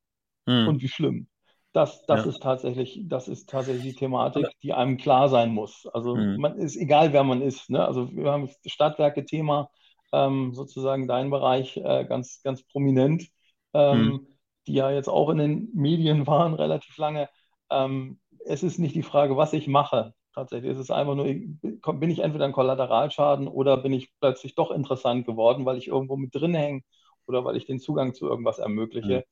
hm. 0.47 0.69
und 0.69 0.83
wie 0.83 0.89
schlimm. 0.89 1.29
Das, 1.73 2.05
das 2.07 2.25
ja. 2.25 2.31
ist 2.31 2.43
tatsächlich, 2.43 3.03
das 3.05 3.29
ist 3.29 3.49
tatsächlich 3.49 3.85
die 3.85 3.99
Thematik, 3.99 4.47
die 4.63 4.73
einem 4.73 4.97
klar 4.97 5.29
sein 5.29 5.53
muss. 5.53 5.87
Also 5.93 6.17
hm. 6.17 6.37
man 6.39 6.57
ist 6.57 6.77
egal, 6.77 7.13
wer 7.13 7.23
man 7.23 7.43
ist. 7.43 7.71
Ne? 7.71 7.85
Also 7.85 8.11
wir 8.13 8.33
haben 8.33 8.47
das 8.47 8.73
Stadtwerke-Thema, 8.73 9.71
ähm, 10.13 10.53
sozusagen 10.55 11.07
dein 11.07 11.31
Bereich 11.31 11.77
äh, 11.77 12.05
ganz, 12.07 12.43
ganz 12.43 12.65
prominent, 12.65 13.29
ähm, 13.73 13.99
hm. 13.99 14.27
die 14.67 14.75
ja 14.75 14.91
jetzt 14.91 15.09
auch 15.09 15.29
in 15.31 15.39
den 15.39 15.71
Medien 15.75 16.27
waren 16.27 16.55
relativ 16.55 16.97
lange. 16.97 17.29
Ähm, 17.71 18.19
es 18.51 18.63
ist 18.63 18.79
nicht 18.79 18.95
die 18.95 19.03
Frage, 19.03 19.37
was 19.37 19.53
ich 19.53 19.69
mache. 19.69 20.15
Tatsächlich 20.35 20.73
es 20.73 20.79
ist 20.79 20.91
einfach 20.91 21.15
nur, 21.15 21.25
bin 21.25 22.11
ich 22.11 22.21
entweder 22.21 22.45
ein 22.45 22.53
Kollateralschaden 22.53 23.49
oder 23.49 23.77
bin 23.77 23.93
ich 23.93 24.13
plötzlich 24.21 24.55
doch 24.55 24.71
interessant 24.71 25.27
geworden, 25.27 25.65
weil 25.65 25.79
ich 25.79 25.89
irgendwo 25.89 26.17
mit 26.17 26.35
drin 26.35 26.55
hänge 26.55 26.83
oder 27.27 27.45
weil 27.45 27.57
ich 27.57 27.67
den 27.67 27.81
Zugang 27.81 28.15
zu 28.15 28.29
irgendwas 28.29 28.59
ermögliche, 28.59 29.25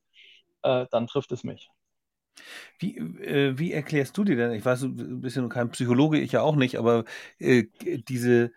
mhm. 0.63 0.69
äh, 0.69 0.87
dann 0.91 1.07
trifft 1.07 1.31
es 1.31 1.43
mich. 1.43 1.69
Wie, 2.79 2.97
äh, 2.97 3.57
wie 3.57 3.73
erklärst 3.73 4.17
du 4.17 4.23
dir 4.23 4.35
denn, 4.35 4.53
ich 4.53 4.63
weiß, 4.63 4.81
du 4.81 5.19
bist 5.19 5.35
ja 5.35 5.41
nur 5.41 5.49
kein 5.49 5.71
Psychologe, 5.71 6.19
ich 6.19 6.31
ja 6.31 6.41
auch 6.41 6.55
nicht, 6.55 6.77
aber 6.77 7.03
äh, 7.37 7.65
diese, 8.07 8.51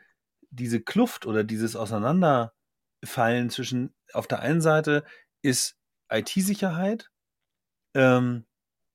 diese 0.50 0.81
Kluft 0.81 1.26
oder 1.26 1.45
dieses 1.45 1.75
Auseinanderfallen 1.75 3.50
zwischen, 3.50 3.95
auf 4.12 4.26
der 4.26 4.40
einen 4.40 4.61
Seite 4.61 5.04
ist 5.42 5.76
IT-Sicherheit, 6.09 7.11
ähm, 7.95 8.45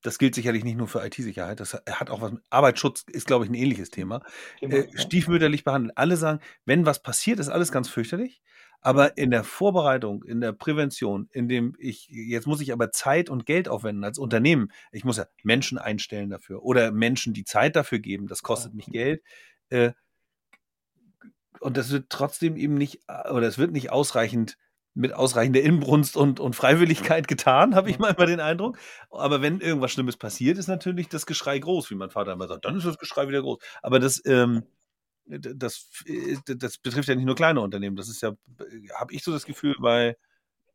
das 0.02 0.20
gilt 0.20 0.36
sicherlich 0.36 0.64
nicht 0.64 0.78
nur 0.78 0.88
für 0.88 1.06
IT-Sicherheit, 1.06 1.60
das 1.60 1.74
hat 1.74 2.10
auch 2.10 2.22
was 2.22 2.32
mit 2.34 2.44
Arbeitsschutz, 2.50 3.04
ist, 3.12 3.28
glaube 3.28 3.46
ich, 3.46 3.52
ein 3.52 3.56
ähnliches 3.56 3.90
Thema. 3.90 4.22
Äh, 4.62 4.86
stiefmütterlich 4.96 5.64
behandeln. 5.64 5.92
Alle 5.96 6.18
sagen, 6.18 6.40
wenn 6.66 6.86
was 6.86 7.02
passiert, 7.02 7.40
ist 7.40 7.50
alles 7.50 7.72
ganz 7.72 7.90
fürchterlich. 7.90 8.42
Aber 8.82 9.18
in 9.18 9.32
der 9.32 9.44
Vorbereitung, 9.44 10.24
in 10.24 10.40
der 10.40 10.54
Prävention, 10.54 11.30
in 11.32 11.48
dem 11.48 11.76
ich, 11.80 12.08
jetzt 12.10 12.46
muss 12.46 12.62
ich 12.62 12.72
aber 12.72 12.92
Zeit 12.92 13.30
und 13.30 13.46
Geld 13.46 13.68
aufwenden 13.68 14.04
als 14.04 14.20
Unternehmen. 14.20 14.72
Ich 14.92 15.04
muss 15.04 15.18
ja 15.18 15.26
Menschen 15.44 15.78
einstellen 15.78 16.30
dafür 16.30 16.64
oder 16.64 16.92
Menschen 16.92 17.34
die 17.34 17.44
Zeit 17.44 17.76
dafür 17.76 18.00
geben. 18.00 18.28
Das 18.28 18.44
kostet 18.44 18.76
mich 18.76 18.86
Geld. 18.86 19.24
Äh, 19.70 19.94
und 21.60 21.76
das 21.76 21.92
wird 21.92 22.10
trotzdem 22.10 22.56
eben 22.56 22.76
nicht, 22.76 23.02
oder 23.10 23.48
es 23.48 23.58
wird 23.58 23.72
nicht 23.72 23.92
ausreichend 23.92 24.58
mit 24.98 25.14
ausreichender 25.14 25.62
Inbrunst 25.62 26.18
und, 26.18 26.40
und 26.40 26.56
Freiwilligkeit 26.56 27.28
getan, 27.28 27.76
habe 27.76 27.90
ich 27.90 28.00
manchmal 28.00 28.28
den 28.28 28.40
Eindruck. 28.40 28.78
Aber 29.12 29.42
wenn 29.42 29.62
irgendwas 29.62 29.92
Schlimmes 29.92 30.18
passiert, 30.18 30.58
ist 30.58 30.68
natürlich 30.68 31.08
das 31.08 31.26
Geschrei 31.26 31.60
groß, 31.60 31.92
wie 31.92 31.96
mein 31.96 32.10
Vater 32.10 32.34
immer 32.34 32.48
sagt. 32.48 32.66
Dann 32.66 32.76
ist 32.76 32.86
das 32.86 32.98
Geschrei 32.98 33.28
wieder 33.28 33.42
groß. 33.42 33.60
Aber 33.84 34.00
das, 34.00 34.22
ähm, 34.26 34.64
das, 35.26 35.90
äh, 36.06 36.38
das 36.46 36.80
betrifft 36.80 37.08
ja 37.08 37.16
nicht 37.16 37.26
nur 37.26 37.36
kleine 37.36 37.62
Unternehmen. 37.62 37.96
Das 37.96 38.10
ist 38.10 38.22
ja, 38.22 38.34
habe 38.96 39.14
ich 39.14 39.24
so 39.24 39.32
das 39.32 39.46
Gefühl, 39.46 39.76
bei 39.80 40.18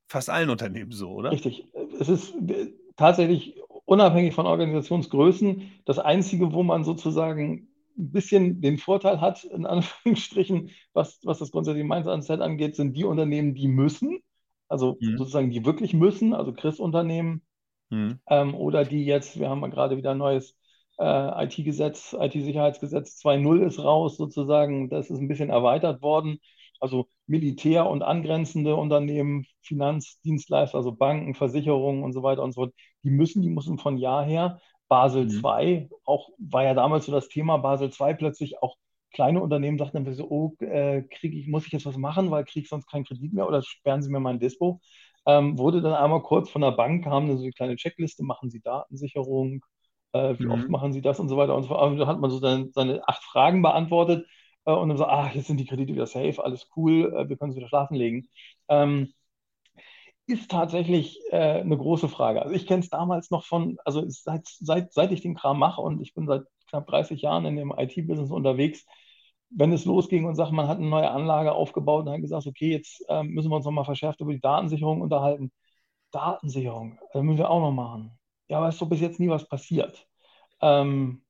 fast 0.07 0.31
allen 0.31 0.51
Unternehmen 0.51 0.93
so, 0.93 1.11
oder? 1.11 1.33
Richtig. 1.33 1.67
Es 1.99 2.09
ist 2.09 2.35
äh, 2.49 2.73
tatsächlich 2.97 3.57
unabhängig 3.87 4.35
von 4.35 4.47
Organisationsgrößen 4.47 5.83
das 5.85 5.99
Einzige, 5.99 6.53
wo 6.53 6.63
man 6.63 6.85
sozusagen 6.85 7.72
ein 7.97 8.13
bisschen 8.13 8.61
den 8.61 8.79
Vorteil 8.79 9.21
hat, 9.21 9.45
in 9.45 9.67
Anführungsstrichen, 9.67 10.71
was, 10.93 11.21
was 11.25 11.39
das 11.39 11.51
grundsätzliche 11.51 11.87
Mindset 11.87 12.41
angeht, 12.41 12.77
sind 12.77 12.97
die 12.97 13.05
Unternehmen, 13.05 13.55
die 13.55 13.69
müssen, 13.69 14.21
also 14.69 14.97
mhm. 15.01 15.19
sozusagen 15.19 15.51
die 15.51 15.65
wirklich 15.65 15.95
müssen, 15.95 16.35
also 16.35 16.53
Chris-Unternehmen, 16.53 17.43
mhm. 17.91 18.19
ähm, 18.29 18.55
oder 18.55 18.85
die 18.85 19.05
jetzt, 19.05 19.39
wir 19.39 19.49
haben 19.49 19.61
mal 19.61 19.71
gerade 19.71 19.97
wieder 19.97 20.13
ein 20.13 20.19
neues 20.19 20.57
äh, 20.99 21.45
IT-Gesetz, 21.45 22.15
IT-Sicherheitsgesetz 22.19 23.21
2.0 23.25 23.67
ist 23.67 23.79
raus 23.79 24.17
sozusagen, 24.17 24.89
das 24.89 25.11
ist 25.11 25.19
ein 25.19 25.29
bisschen 25.29 25.51
erweitert 25.51 26.03
worden. 26.03 26.39
Also 26.81 27.07
Militär 27.27 27.89
und 27.89 28.03
angrenzende 28.03 28.75
Unternehmen, 28.75 29.47
Finanzdienstleister, 29.63 30.77
also 30.77 30.93
Banken, 30.93 31.35
Versicherungen 31.35 32.03
und 32.03 32.13
so 32.13 32.25
weiter 32.25 32.43
und 32.43 32.53
so 32.53 32.63
fort, 32.63 32.75
die 33.05 33.11
müssen, 33.11 33.41
die 33.41 33.51
müssen 33.51 33.79
von 33.79 33.99
Jahr 33.99 34.25
her 34.25 34.61
Basel 34.89 35.25
mhm. 35.27 35.43
II, 35.45 35.89
auch 36.05 36.31
war 36.39 36.65
ja 36.65 36.75
damals 36.75 37.07
so 37.07 37.13
das 37.13 37.29
Thema 37.29 37.57
Basel 37.59 37.91
II 37.91 38.15
plötzlich 38.15 38.63
auch 38.63 38.77
kleine 39.13 39.43
Unternehmen 39.43 39.79
sagten 39.79 40.05
dann 40.05 40.15
so, 40.15 40.29
oh, 40.29 40.57
äh, 40.65 41.03
krieg 41.03 41.35
ich, 41.35 41.47
muss 41.47 41.67
ich 41.67 41.73
jetzt 41.73 41.87
was 41.87 41.97
machen, 41.97 42.31
weil 42.31 42.45
kriege 42.45 42.65
ich 42.65 42.69
sonst 42.69 42.87
keinen 42.91 43.05
Kredit 43.05 43.33
mehr 43.33 43.47
oder 43.47 43.63
sperren 43.63 44.03
Sie 44.03 44.11
mir 44.11 44.21
mein 44.21 44.41
Dispo. 44.41 44.81
Ähm, 45.27 45.59
wurde 45.59 45.83
dann 45.83 45.95
einmal 45.95 46.23
kurz 46.23 46.51
von 46.51 46.63
der 46.63 46.73
Bank, 46.73 47.05
kam 47.05 47.29
so 47.29 47.43
eine 47.43 47.53
kleine 47.53 47.77
Checkliste, 47.77 48.25
machen 48.25 48.51
Sie 48.51 48.61
Datensicherung, 48.61 49.65
äh, 50.13 50.35
wie 50.39 50.47
mhm. 50.47 50.51
oft 50.53 50.69
machen 50.69 50.93
Sie 50.93 51.03
das 51.03 51.21
und 51.21 51.29
so 51.29 51.37
weiter 51.37 51.55
und 51.55 51.63
so 51.63 51.69
fort. 51.69 51.83
Und 51.93 51.99
dann 51.99 52.09
hat 52.09 52.21
man 52.21 52.31
so 52.31 52.39
seine, 52.39 52.71
seine 52.73 53.07
acht 53.09 53.23
Fragen 53.23 53.63
beantwortet 53.63 54.27
äh, 54.65 54.73
und 54.73 54.89
dann 54.89 54.99
so, 54.99 55.05
ah, 55.05 55.31
jetzt 55.33 55.47
sind 55.47 55.59
die 55.59 55.67
Kredite 55.67 55.95
wieder 55.95 56.07
safe, 56.07 56.43
alles 56.43 56.69
cool, 56.77 57.15
äh, 57.15 57.29
wir 57.29 57.37
können 57.37 57.53
sie 57.53 57.59
wieder 57.59 57.69
schlafen 57.69 57.95
legen. 57.95 58.27
Ähm, 58.69 59.13
ist 60.33 60.51
tatsächlich 60.51 61.21
äh, 61.31 61.61
eine 61.61 61.77
große 61.77 62.09
Frage. 62.09 62.43
Also 62.43 62.55
ich 62.55 62.67
kenne 62.67 62.81
es 62.83 62.91
damals 62.91 63.31
noch 63.31 63.45
von, 63.45 63.79
also 63.85 64.05
seit, 64.09 64.47
seit, 64.47 64.93
seit 64.93 65.13
ich 65.13 65.23
den 65.23 65.35
Kram 65.35 65.59
mache 65.59 65.81
und 65.81 66.01
ich 66.01 66.15
bin 66.15 66.27
seit 66.27 66.45
knapp 66.69 66.87
30 66.87 67.23
Jahren 67.23 67.45
in 67.47 67.57
dem 67.57 67.73
IT-Business 67.77 68.31
unterwegs, 68.31 68.85
wenn 69.51 69.73
es 69.73 69.85
losging 69.85 70.25
und 70.25 70.35
sagt, 70.35 70.53
man 70.53 70.69
hat 70.69 70.79
eine 70.79 70.89
neue 70.89 71.11
Anlage 71.11 71.53
aufgebaut 71.53 72.07
und 72.07 72.13
hat 72.13 72.21
gesagt, 72.23 72.47
okay, 72.47 72.73
jetzt 72.73 73.05
äh, 73.09 73.23
müssen 73.23 73.51
wir 73.51 73.57
uns 73.57 73.67
nochmal 73.67 73.85
verschärft 73.85 74.21
über 74.21 74.33
die 74.33 74.41
Datensicherung 74.41 75.01
unterhalten. 75.03 75.53
Datensicherung, 76.13 76.99
das 77.13 77.23
müssen 77.23 77.39
wir 77.39 77.51
auch 77.51 77.61
noch 77.61 77.73
machen. 77.73 78.19
Ja, 78.49 78.59
aber 78.59 78.69
es 78.69 78.75
ist 78.77 78.81
so 78.81 78.87
bis 78.87 79.01
jetzt 79.01 79.21
nie 79.21 79.29
was 79.29 79.49
passiert. 79.49 80.07
Ähm, 80.63 81.23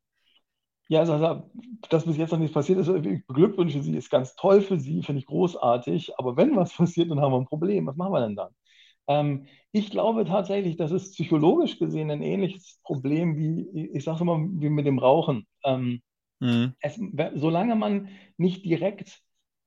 ja, 0.88 1.00
also, 1.00 1.50
dass 1.90 2.04
bis 2.04 2.16
jetzt 2.18 2.32
noch 2.32 2.38
nichts 2.38 2.54
passiert 2.54 2.78
ist, 2.78 2.88
ich 2.88 3.26
beglückwünsche 3.26 3.82
Sie, 3.82 3.96
ist 3.96 4.10
ganz 4.10 4.34
toll 4.36 4.60
für 4.60 4.78
Sie, 4.78 5.02
finde 5.02 5.20
ich 5.20 5.26
großartig. 5.26 6.18
Aber 6.18 6.36
wenn 6.36 6.56
was 6.56 6.74
passiert, 6.76 7.10
dann 7.10 7.20
haben 7.20 7.32
wir 7.32 7.38
ein 7.40 7.46
Problem. 7.46 7.86
Was 7.86 7.96
machen 7.96 8.12
wir 8.12 8.20
denn 8.20 8.36
dann? 8.36 8.52
Ähm, 9.08 9.46
ich 9.72 9.90
glaube 9.90 10.24
tatsächlich, 10.24 10.76
das 10.76 10.92
ist 10.92 11.14
psychologisch 11.14 11.78
gesehen 11.78 12.10
ein 12.10 12.22
ähnliches 12.22 12.80
Problem 12.84 13.36
wie, 13.36 13.90
ich 13.92 14.04
sage 14.04 14.20
immer, 14.22 14.38
wie 14.38 14.68
mit 14.68 14.86
dem 14.86 14.98
Rauchen. 14.98 15.46
Ähm, 15.64 16.02
mhm. 16.40 16.74
es, 16.80 17.00
solange 17.34 17.74
man 17.74 18.08
nicht 18.36 18.64
direkt 18.64 19.22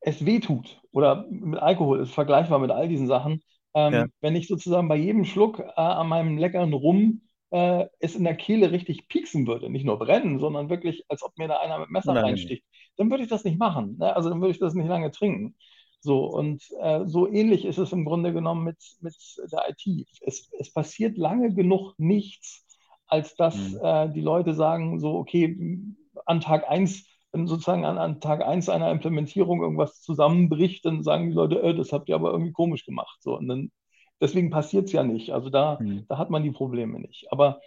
es 0.06 0.26
wehtut 0.26 0.82
oder 0.92 1.26
mit 1.30 1.60
Alkohol 1.60 2.00
ist 2.02 2.14
vergleichbar 2.14 2.60
mit 2.60 2.70
all 2.70 2.88
diesen 2.88 3.08
Sachen, 3.08 3.42
ähm, 3.74 3.94
ja. 3.94 4.06
wenn 4.22 4.36
ich 4.36 4.48
sozusagen 4.48 4.88
bei 4.88 4.96
jedem 4.96 5.26
Schluck 5.26 5.60
äh, 5.60 5.72
an 5.76 6.08
meinem 6.08 6.38
leckeren 6.38 6.74
Rum 6.74 7.22
äh, 7.50 7.86
es 8.00 8.16
in 8.16 8.24
der 8.24 8.36
Kehle 8.36 8.72
richtig 8.72 9.08
pieksen 9.08 9.48
würde, 9.48 9.70
nicht 9.70 9.86
nur 9.86 9.98
brennen, 9.98 10.40
sondern 10.40 10.70
wirklich, 10.70 11.04
als 11.10 11.24
ob 11.24 11.38
mir 11.38 11.48
da 11.48 11.58
einer 11.58 11.80
mit 11.80 11.90
Messer 11.90 12.14
Nein. 12.14 12.26
reinsticht, 12.26 12.64
dann 12.98 13.10
würde 13.10 13.24
ich 13.24 13.30
das 13.30 13.44
nicht 13.44 13.58
machen. 13.58 13.98
Ne? 13.98 14.16
Also 14.16 14.30
dann 14.30 14.42
würde 14.42 14.52
ich 14.52 14.60
das 14.60 14.76
nicht 14.76 14.88
lange 14.88 15.12
trinken. 15.12 15.56
So, 16.06 16.26
und 16.26 16.64
äh, 16.80 17.08
so 17.08 17.28
ähnlich 17.28 17.66
ist 17.66 17.80
es 17.80 17.92
im 17.92 18.06
Grunde 18.06 18.32
genommen 18.32 18.64
mit, 18.64 18.78
mit 19.02 19.16
der 19.52 19.64
IT. 19.70 20.08
Es, 20.22 20.52
es 20.60 20.72
passiert 20.72 21.18
lange 21.18 21.52
genug 21.52 21.96
nichts, 21.98 22.64
als 23.08 23.36
dass 23.36 23.56
mhm. 23.56 23.80
äh, 23.82 24.10
die 24.14 24.22
Leute 24.22 24.54
sagen, 24.54 25.00
so, 25.00 25.16
okay, 25.16 25.80
an 26.28 26.42
Tag 26.42 26.70
1, 26.70 27.08
wenn 27.32 27.48
sozusagen 27.48 27.86
an, 27.86 27.98
an 27.98 28.22
Tag 28.22 28.44
1 28.44 28.70
einer 28.70 28.92
Implementierung 28.92 29.64
irgendwas 29.64 30.00
zusammenbricht, 30.04 30.86
dann 30.86 31.02
sagen 31.02 31.30
die 31.30 31.36
Leute, 31.36 31.60
äh, 31.64 31.74
das 31.74 31.92
habt 31.92 32.08
ihr 32.08 32.14
aber 32.14 32.32
irgendwie 32.32 32.54
komisch 32.54 32.86
gemacht. 32.86 33.18
So, 33.22 33.36
und 33.36 33.48
dann, 33.48 33.72
deswegen 34.22 34.52
passiert 34.52 34.86
es 34.86 34.92
ja 34.92 35.04
nicht. 35.04 35.32
Also 35.32 35.50
da, 35.50 35.80
mhm. 35.82 36.06
da 36.08 36.20
hat 36.20 36.30
man 36.30 36.44
die 36.44 36.52
Probleme 36.52 37.00
nicht. 37.00 37.32
Aber 37.32 37.62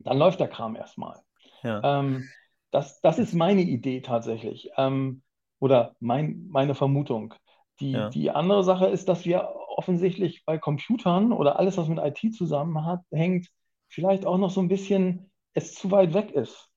dann 0.00 0.18
läuft 0.18 0.40
der 0.40 0.48
Kram 0.48 0.74
erstmal. 0.74 1.20
Ja. 1.62 2.00
Ähm, 2.00 2.28
das, 2.72 3.00
das 3.00 3.20
ist 3.20 3.32
meine 3.32 3.62
Idee 3.62 4.00
tatsächlich. 4.00 4.70
Ähm, 4.76 5.22
oder 5.60 5.94
mein, 6.00 6.48
meine 6.48 6.74
Vermutung. 6.74 7.34
Die, 7.80 7.92
ja. 7.92 8.10
die 8.10 8.30
andere 8.30 8.62
Sache 8.62 8.86
ist, 8.86 9.08
dass 9.08 9.24
wir 9.24 9.54
offensichtlich 9.68 10.44
bei 10.44 10.58
Computern 10.58 11.32
oder 11.32 11.58
alles, 11.58 11.76
was 11.76 11.88
mit 11.88 11.98
IT 11.98 12.34
zusammenhängt, 12.34 13.48
vielleicht 13.88 14.26
auch 14.26 14.38
noch 14.38 14.50
so 14.50 14.60
ein 14.60 14.68
bisschen 14.68 15.30
es 15.54 15.74
zu 15.74 15.90
weit 15.90 16.14
weg 16.14 16.30
ist. 16.32 16.68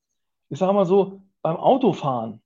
Ich 0.49 0.59
sage 0.59 0.73
mal 0.73 0.85
so, 0.85 1.21
beim 1.41 1.57
Autofahren, 1.57 2.41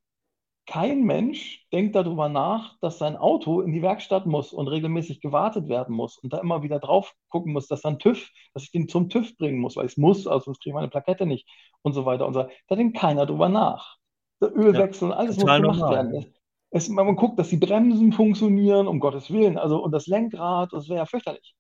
kein 0.66 1.04
Mensch 1.04 1.66
denkt 1.72 1.96
darüber 1.96 2.28
nach, 2.28 2.78
dass 2.82 3.00
sein 3.00 3.16
Auto 3.16 3.62
in 3.62 3.72
die 3.72 3.82
Werkstatt 3.82 4.26
muss 4.26 4.52
und 4.52 4.68
regelmäßig 4.68 5.22
gewartet 5.22 5.70
werden 5.70 5.96
muss 5.96 6.18
und 6.18 6.34
da 6.34 6.40
immer 6.40 6.62
wieder 6.62 6.80
drauf 6.80 7.14
gucken 7.30 7.54
muss, 7.54 7.68
dass 7.68 7.82
dann 7.82 8.00
TÜV, 8.00 8.30
dass 8.54 8.64
ich 8.64 8.72
den 8.72 8.90
zum 8.90 9.10
TÜV 9.10 9.38
bringen 9.38 9.60
muss, 9.60 9.78
weil 9.78 9.86
ich 9.86 9.94
es 9.94 9.98
muss, 9.98 10.28
also 10.28 10.46
sonst 10.46 10.62
kriege 10.62 10.72
ich 10.72 10.76
meine 10.76 10.90
Plakette 10.90 11.26
nicht 11.26 11.48
und 11.84 11.94
so 11.94 12.06
weiter 12.06 12.28
und 12.28 12.34
so. 12.34 12.48
Da 12.68 12.76
denkt 12.76 12.98
keiner 12.98 13.26
drüber 13.26 13.48
nach. 13.48 13.96
Der 14.42 14.56
Ölwechsel, 14.56 15.10
ja, 15.10 15.16
alles 15.16 15.38
muss 15.38 15.46
gemacht 15.46 15.80
normal. 15.80 16.12
werden. 16.12 16.34
Es, 16.70 16.90
man 16.90 17.16
guckt, 17.16 17.40
dass 17.40 17.50
die 17.50 17.58
Bremsen 17.58 18.12
funktionieren, 18.12 18.88
um 18.88 19.00
Gottes 19.00 19.32
Willen, 19.32 19.58
also 19.58 19.82
und 19.82 19.92
das 19.92 20.08
Lenkrad, 20.08 20.74
das 20.74 20.90
wäre 20.90 21.00
ja 21.00 21.06
fürchterlich. 21.06 21.56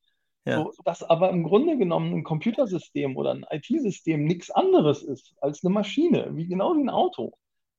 Ja. 0.46 0.64
So, 0.64 0.72
dass 0.86 1.04
aber 1.04 1.30
im 1.30 1.44
Grunde 1.44 1.78
genommen 1.78 2.14
ein 2.14 2.24
Computersystem 2.24 3.18
oder 3.18 3.32
ein 3.32 3.46
IT-System 3.50 4.24
nichts 4.26 4.50
anderes 4.52 5.04
ist 5.04 5.36
als 5.42 5.64
eine 5.64 5.74
Maschine, 5.74 6.36
wie 6.36 6.48
genau 6.48 6.76
wie 6.76 6.82
ein 6.82 6.90
Auto. 6.90 7.34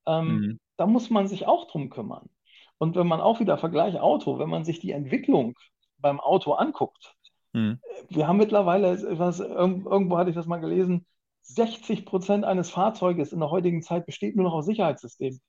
Ähm, 0.07 0.27
mhm 0.27 0.61
da 0.79 0.87
muss 0.87 1.11
man 1.11 1.29
sich 1.29 1.47
auch 1.47 1.67
drum 1.71 1.91
kümmern. 1.91 2.31
Und 2.79 2.97
wenn 2.97 3.07
man 3.07 3.21
auch 3.21 3.41
wieder 3.41 3.59
Vergleich 3.59 4.01
Auto, 4.01 4.38
wenn 4.38 4.49
man 4.49 4.64
sich 4.64 4.79
die 4.79 4.93
Entwicklung 4.93 5.59
beim 5.99 6.21
Auto 6.21 6.53
anguckt, 6.53 7.14
mhm. 7.53 7.81
wir 8.09 8.27
haben 8.27 8.38
mittlerweile, 8.38 9.19
was, 9.19 9.41
irgendwo 9.41 10.17
hatte 10.17 10.31
ich 10.31 10.37
das 10.37 10.47
mal 10.47 10.61
gelesen, 10.61 11.05
60 11.43 12.07
Prozent 12.07 12.45
eines 12.45 12.71
Fahrzeuges 12.71 13.33
in 13.33 13.41
der 13.41 13.51
heutigen 13.51 13.83
Zeit 13.83 14.07
besteht 14.07 14.37
nur 14.37 14.45
noch 14.45 14.55
aus 14.55 14.67
Sicherheitssystemen. 14.67 15.41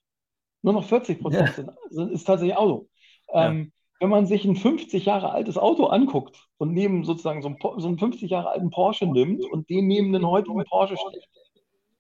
Nur 0.61 0.73
noch 0.73 0.83
40 0.83 1.21
Prozent 1.21 1.65
ja. 1.91 2.05
ist 2.07 2.25
tatsächlich 2.25 2.57
Auto. 2.57 2.89
Ja. 3.33 3.47
Ähm, 3.47 3.71
wenn 3.99 4.09
man 4.09 4.25
sich 4.27 4.45
ein 4.45 4.55
50 4.55 5.05
Jahre 5.05 5.31
altes 5.31 5.57
Auto 5.57 5.87
anguckt 5.87 6.47
und 6.57 6.73
neben 6.73 7.03
sozusagen 7.03 7.41
so, 7.41 7.49
ein, 7.49 7.57
so 7.77 7.87
einen 7.87 7.99
50 7.99 8.29
Jahre 8.29 8.49
alten 8.49 8.69
Porsche 8.69 9.05
nimmt 9.05 9.43
und 9.45 9.69
den 9.69 9.87
neben 9.87 10.13
den 10.13 10.25
heutigen 10.25 10.63
Porsche 10.63 10.95
stellt, 10.95 11.27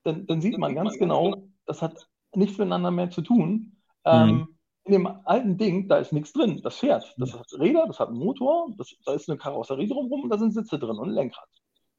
dann, 0.03 0.25
dann 0.25 0.41
sieht 0.41 0.57
man 0.57 0.75
ganz 0.75 0.97
genau, 0.97 1.43
das 1.65 1.81
hat 1.81 2.07
nichts 2.33 2.57
miteinander 2.57 2.91
mehr 2.91 3.09
zu 3.09 3.21
tun. 3.21 3.75
Ähm, 4.05 4.29
mhm. 4.29 4.47
in 4.85 4.91
dem 4.93 5.07
alten 5.25 5.57
Ding, 5.57 5.89
da 5.89 5.97
ist 5.97 6.13
nichts 6.13 6.31
drin. 6.31 6.61
Das 6.63 6.77
fährt. 6.77 7.13
Das 7.17 7.33
hat 7.33 7.47
Räder, 7.59 7.85
das 7.85 7.99
hat 7.99 8.07
einen 8.07 8.17
Motor, 8.17 8.69
das, 8.77 8.95
da 9.05 9.13
ist 9.13 9.29
eine 9.29 9.37
Karosserie 9.37 9.87
drumherum, 9.87 10.29
da 10.29 10.37
sind 10.37 10.53
Sitze 10.53 10.79
drin 10.79 10.97
und 10.97 11.09
ein 11.09 11.15
Lenkrad. 11.15 11.49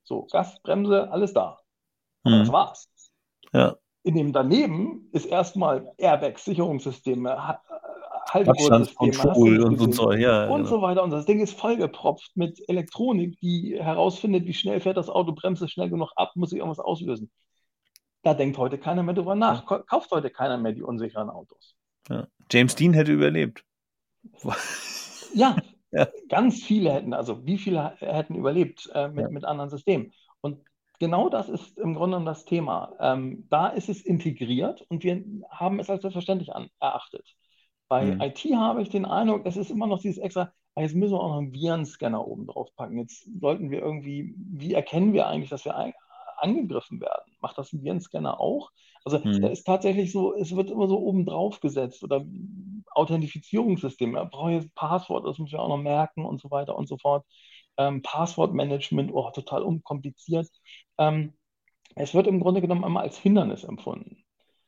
So, 0.03 0.27
Gas, 0.31 0.61
Bremse, 0.62 1.11
alles 1.11 1.35
da. 1.35 1.59
Aber 2.23 2.37
mhm. 2.37 2.40
das 2.40 2.53
war's. 2.53 2.90
Ja. 3.53 3.77
In 4.03 4.15
dem 4.15 4.33
daneben 4.33 5.09
ist 5.13 5.27
erstmal 5.27 5.93
Airbags, 5.99 6.45
Sicherungssysteme, 6.45 7.59
Haltegurtsysteme 8.31 9.65
und, 9.65 9.81
und, 9.81 9.95
so, 9.95 10.13
ja, 10.13 10.49
und 10.49 10.59
genau. 10.59 10.69
so 10.69 10.83
weiter. 10.83 11.03
Und 11.03 11.11
das 11.11 11.27
Ding 11.27 11.41
ist 11.41 11.59
vollgepropft 11.59 12.37
mit 12.37 12.67
Elektronik, 12.69 13.39
die 13.41 13.77
herausfindet, 13.79 14.47
wie 14.47 14.55
schnell 14.55 14.81
fährt 14.81 14.97
das 14.97 15.11
Auto, 15.11 15.33
bremst 15.33 15.63
es 15.63 15.71
schnell 15.71 15.91
genug 15.91 16.13
ab, 16.17 16.33
muss 16.35 16.53
ich 16.53 16.59
irgendwas 16.59 16.79
auslösen. 16.79 17.31
Da 18.23 18.35
denkt 18.35 18.59
heute 18.59 18.79
keiner 18.79 19.03
mehr 19.03 19.15
drüber 19.15 19.35
nach. 19.35 19.65
Kauft 19.65 20.11
heute 20.11 20.31
keiner 20.31 20.59
mehr 20.59 20.73
die 20.73 20.83
unsicheren 20.83 21.31
Autos. 21.31 21.75
Ja. 22.09 22.27
James 22.51 22.75
Dean 22.75 22.93
hätte 22.93 23.13
überlebt. 23.13 23.65
ja, 25.35 25.57
ja, 25.91 26.09
ganz 26.29 26.63
viele 26.63 26.93
hätten, 26.93 27.15
also 27.15 27.45
wie 27.47 27.59
viele 27.59 27.97
hätten 27.99 28.35
überlebt 28.35 28.91
äh, 28.95 29.09
mit, 29.09 29.25
ja. 29.25 29.31
mit 29.31 29.45
anderen 29.45 29.71
Systemen. 29.71 30.13
Und 30.41 30.59
genau 31.01 31.29
das 31.29 31.49
ist 31.49 31.79
im 31.79 31.95
Grunde 31.95 32.17
genommen 32.17 32.27
das 32.27 32.45
Thema. 32.45 32.93
Ähm, 33.01 33.47
da 33.51 33.69
ist 33.69 33.89
es 33.89 34.03
integriert 34.03 34.83
und 34.89 35.03
wir 35.03 35.25
haben 35.51 35.81
es 35.81 35.91
als 35.91 36.03
selbstverständlich 36.03 36.55
an, 36.55 36.69
erachtet. 36.79 37.35
Bei 37.89 38.05
mhm. 38.05 38.21
IT 38.21 38.39
habe 38.55 38.83
ich 38.83 38.91
den 38.91 39.05
Eindruck, 39.05 39.45
es 39.47 39.57
ist 39.57 39.71
immer 39.71 39.89
noch 39.89 40.01
dieses 40.01 40.19
extra, 40.19 40.53
ah, 40.77 40.81
jetzt 40.81 40.95
müssen 40.95 41.15
wir 41.15 41.21
auch 41.21 41.31
noch 41.31 41.39
einen 41.39 41.53
Virenscanner 41.53 42.25
oben 42.25 42.47
drauf 42.47 42.69
packen. 42.77 42.99
Jetzt 42.99 43.29
sollten 43.41 43.71
wir 43.71 43.81
irgendwie, 43.81 44.35
wie 44.37 44.75
erkennen 44.75 45.13
wir 45.13 45.27
eigentlich, 45.27 45.51
dass 45.51 45.65
wir 45.65 45.93
angegriffen 46.37 47.01
werden. 47.01 47.33
Macht 47.41 47.59
das 47.59 47.73
ein 47.73 47.83
Virenscanner 47.83 48.39
auch? 48.39 48.71
Also 49.05 49.23
hm. 49.23 49.41
da 49.41 49.49
ist 49.49 49.65
tatsächlich 49.65 50.13
so, 50.13 50.35
es 50.35 50.55
wird 50.55 50.71
immer 50.71 50.87
so 50.87 51.01
oben 51.01 51.25
drauf 51.27 51.61
gesetzt 51.61 52.05
oder 52.05 52.25
Authentifizierungssystem. 52.93 54.13
Da 54.13 54.25
brauche 54.25 54.53
ich 54.53 54.63
jetzt 54.63 54.75
Passwort, 54.75 55.27
das 55.27 55.39
muss 55.39 55.51
ich 55.51 55.59
auch 55.59 55.69
noch 55.69 55.79
merken 55.79 56.25
und 56.25 56.41
so 56.41 56.51
weiter 56.51 56.77
und 56.77 56.87
so 56.87 56.99
fort. 56.99 57.25
Ähm, 57.81 58.03
Passwortmanagement, 58.03 59.11
oh, 59.14 59.31
total 59.31 59.62
unkompliziert. 59.62 60.49
Ähm, 60.99 61.33
es 61.95 62.14
wird 62.14 62.27
im 62.27 62.40
Grunde 62.40 62.61
genommen 62.61 62.85
immer 62.85 63.01
als 63.01 63.16
Hindernis 63.16 63.64
empfunden. 63.64 64.23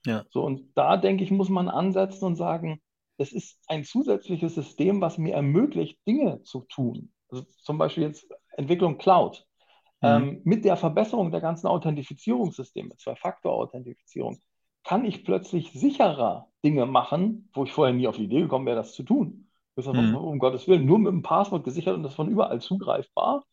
Ja. 0.07 0.25
So, 0.31 0.43
und 0.43 0.73
da 0.75 0.97
denke 0.97 1.23
ich, 1.23 1.31
muss 1.31 1.51
man 1.51 1.69
ansetzen 1.69 2.25
und 2.25 2.37
sagen, 2.37 2.81
es 3.19 3.33
ist 3.33 3.59
ein 3.69 3.85
zusätzliches 3.85 4.55
System, 4.55 5.03
was 5.03 5.19
mir 5.19 5.35
ermöglicht, 5.35 5.99
Dinge 6.07 6.43
zu 6.43 6.63
tun. 6.63 7.13
Also 7.29 7.45
zum 7.59 7.77
Beispiel 7.77 8.05
jetzt 8.05 8.27
Entwicklung 8.57 8.97
Cloud. 8.97 9.45
Mhm. 10.01 10.09
Ähm, 10.09 10.41
mit 10.45 10.65
der 10.65 10.77
Verbesserung 10.79 11.31
der 11.31 11.43
ganzen 11.43 11.67
Authentifizierungssysteme, 11.67 12.97
Zwei-Faktor-Authentifizierung, 12.97 14.41
kann 14.85 15.05
ich 15.05 15.23
plötzlich 15.23 15.71
sicherer 15.73 16.49
Dinge 16.65 16.87
machen, 16.87 17.51
wo 17.53 17.65
ich 17.65 17.73
vorher 17.73 17.95
nie 17.95 18.09
auf 18.09 18.17
die 18.17 18.25
Idee 18.25 18.41
gekommen 18.41 18.67
wäre, 18.67 18.77
das 18.77 18.95
zu 18.95 19.03
tun. 19.03 19.42
Das 19.75 19.87
ist 19.87 19.93
mhm. 19.93 20.17
um 20.17 20.39
Gottes 20.39 20.69
Willen 20.69 20.85
nur 20.85 20.99
mit 20.99 21.13
einem 21.13 21.23
Passwort 21.23 21.65
gesichert 21.65 21.95
und 21.95 22.03
das 22.03 22.15
von 22.15 22.29
überall 22.29 22.61
zugreifbar. 22.61 23.45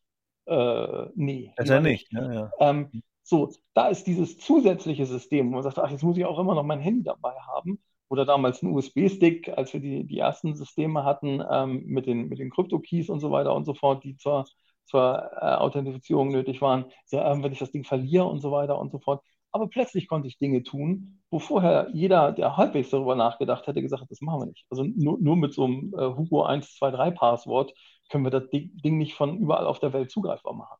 Äh, 0.45 1.05
nee. 1.15 1.53
Das 1.55 1.69
ja 1.69 1.79
nicht. 1.79 2.12
Ja, 2.12 2.34
ja. 2.34 2.51
Ähm, 2.60 2.89
so, 3.23 3.51
da 3.73 3.88
ist 3.88 4.05
dieses 4.05 4.38
zusätzliche 4.38 5.05
System, 5.05 5.47
wo 5.49 5.55
man 5.55 5.63
sagt, 5.63 5.79
ach, 5.79 5.91
jetzt 5.91 6.03
muss 6.03 6.17
ich 6.17 6.25
auch 6.25 6.39
immer 6.39 6.55
noch 6.55 6.63
mein 6.63 6.79
Handy 6.79 7.03
dabei 7.03 7.36
haben. 7.55 7.79
Oder 8.10 8.25
damals 8.25 8.63
ein 8.63 8.73
USB-Stick, 8.73 9.49
als 9.49 9.71
wir 9.71 9.79
die, 9.79 10.03
die 10.03 10.17
ersten 10.17 10.55
Systeme 10.55 11.03
hatten 11.03 11.43
ähm, 11.49 11.84
mit 11.86 12.08
den, 12.08 12.27
mit 12.27 12.39
den 12.39 12.49
Crypto-Keys 12.49 13.10
und 13.10 13.19
so 13.19 13.29
weiter 13.29 13.53
und 13.55 13.65
so 13.65 13.75
fort, 13.75 14.03
die 14.03 14.17
zur 14.17 14.45
zur 14.89 15.32
äh, 15.39 15.45
Authentifizierung 15.55 16.29
nötig 16.29 16.62
waren, 16.62 16.86
so, 17.05 17.17
äh, 17.17 17.43
wenn 17.43 17.51
ich 17.51 17.60
das 17.60 17.71
Ding 17.71 17.84
verliere 17.84 18.25
und 18.25 18.39
so 18.41 18.51
weiter 18.51 18.79
und 18.79 18.91
so 18.91 18.99
fort. 18.99 19.23
Aber 19.51 19.67
plötzlich 19.67 20.07
konnte 20.07 20.27
ich 20.27 20.38
Dinge 20.38 20.63
tun, 20.63 21.21
wo 21.31 21.39
vorher 21.39 21.89
jeder, 21.91 22.31
der 22.31 22.57
halbwegs 22.57 22.91
darüber 22.91 23.15
nachgedacht 23.15 23.65
hätte, 23.65 23.81
gesagt 23.81 24.03
hat, 24.03 24.12
das 24.12 24.21
machen 24.21 24.41
wir 24.41 24.45
nicht. 24.47 24.65
Also 24.69 24.83
nur, 24.83 25.17
nur 25.19 25.35
mit 25.35 25.53
so 25.53 25.65
einem 25.65 25.93
äh, 25.97 26.15
Hugo 26.15 26.43
123 26.43 27.17
Passwort 27.17 27.73
können 28.09 28.25
wir 28.25 28.31
das 28.31 28.49
Ding 28.49 28.97
nicht 28.97 29.13
von 29.13 29.38
überall 29.39 29.65
auf 29.65 29.79
der 29.79 29.93
Welt 29.93 30.12
zugreifbar 30.12 30.53
machen. 30.53 30.77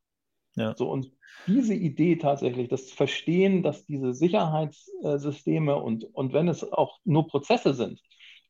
Ja. 0.56 0.76
So, 0.76 0.90
und 0.90 1.12
diese 1.48 1.74
Idee 1.74 2.18
tatsächlich, 2.18 2.70
das 2.70 2.92
Verstehen, 2.92 3.64
dass 3.64 3.86
diese 3.86 4.14
Sicherheitssysteme 4.14 5.76
und, 5.76 6.04
und 6.04 6.34
wenn 6.34 6.48
es 6.48 6.70
auch 6.72 7.00
nur 7.06 7.28
Prozesse 7.28 7.74
sind, 7.74 8.02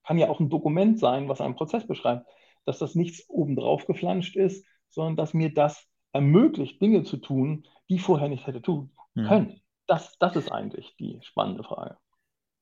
kann 0.06 0.18
ja 0.18 0.30
auch 0.30 0.40
ein 0.40 0.50
Dokument 0.50 1.00
sein, 1.00 1.30
was 1.30 1.42
einen 1.42 1.56
Prozess 1.56 1.86
beschreibt, 1.86 2.26
dass 2.66 2.80
das 2.80 2.96
nichts 2.96 3.30
obendrauf 3.30 3.86
geflanscht 3.86 4.36
ist, 4.36 4.66
sondern 4.90 5.18
dass 5.18 5.34
mir 5.34 5.54
das 5.54 5.86
ermöglicht, 6.14 6.82
Dinge 6.82 7.04
zu 7.04 7.18
tun, 7.18 7.68
die 7.90 7.96
ich 7.96 8.02
vorher 8.02 8.30
nicht 8.30 8.48
hätte 8.48 8.62
tun 8.62 8.92
hm. 9.16 9.28
können. 9.28 9.48
Mhm. 9.48 9.62
Das, 9.90 10.20
das 10.20 10.36
ist 10.36 10.52
eigentlich 10.52 10.96
die 11.00 11.20
spannende 11.24 11.64
Frage. 11.64 11.98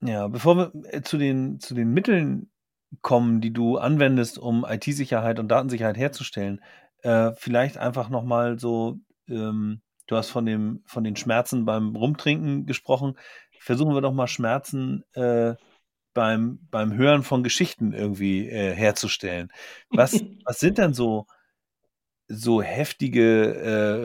Ja, 0.01 0.29
bevor 0.29 0.55
wir 0.55 0.71
äh, 0.93 1.01
zu 1.01 1.17
den, 1.17 1.59
zu 1.59 1.75
den 1.75 1.91
Mitteln 1.91 2.49
kommen, 3.01 3.41
die 3.41 3.51
du 3.51 3.77
anwendest, 3.77 4.39
um 4.39 4.65
IT-Sicherheit 4.65 5.37
und 5.37 5.49
Datensicherheit 5.49 5.97
herzustellen, 5.97 6.61
äh, 7.01 7.33
vielleicht 7.35 7.77
einfach 7.77 8.07
nochmal 8.07 8.57
so, 8.57 8.99
ähm, 9.27 9.81
du 10.07 10.15
hast 10.15 10.29
von, 10.29 10.45
dem, 10.45 10.83
von 10.85 11.03
den 11.03 11.17
Schmerzen 11.17 11.65
beim 11.65 11.97
Rumtrinken 11.97 12.65
gesprochen. 12.65 13.17
Versuchen 13.59 13.93
wir 13.93 14.01
doch 14.01 14.13
mal 14.13 14.27
Schmerzen 14.27 15.03
äh, 15.11 15.55
beim, 16.13 16.65
beim 16.71 16.93
Hören 16.93 17.23
von 17.23 17.43
Geschichten 17.43 17.91
irgendwie 17.91 18.47
äh, 18.47 18.73
herzustellen. 18.73 19.51
Was, 19.89 20.13
was 20.45 20.61
sind 20.61 20.77
denn 20.77 20.93
so 20.93 21.25
so 22.27 22.61
heftige 22.61 23.55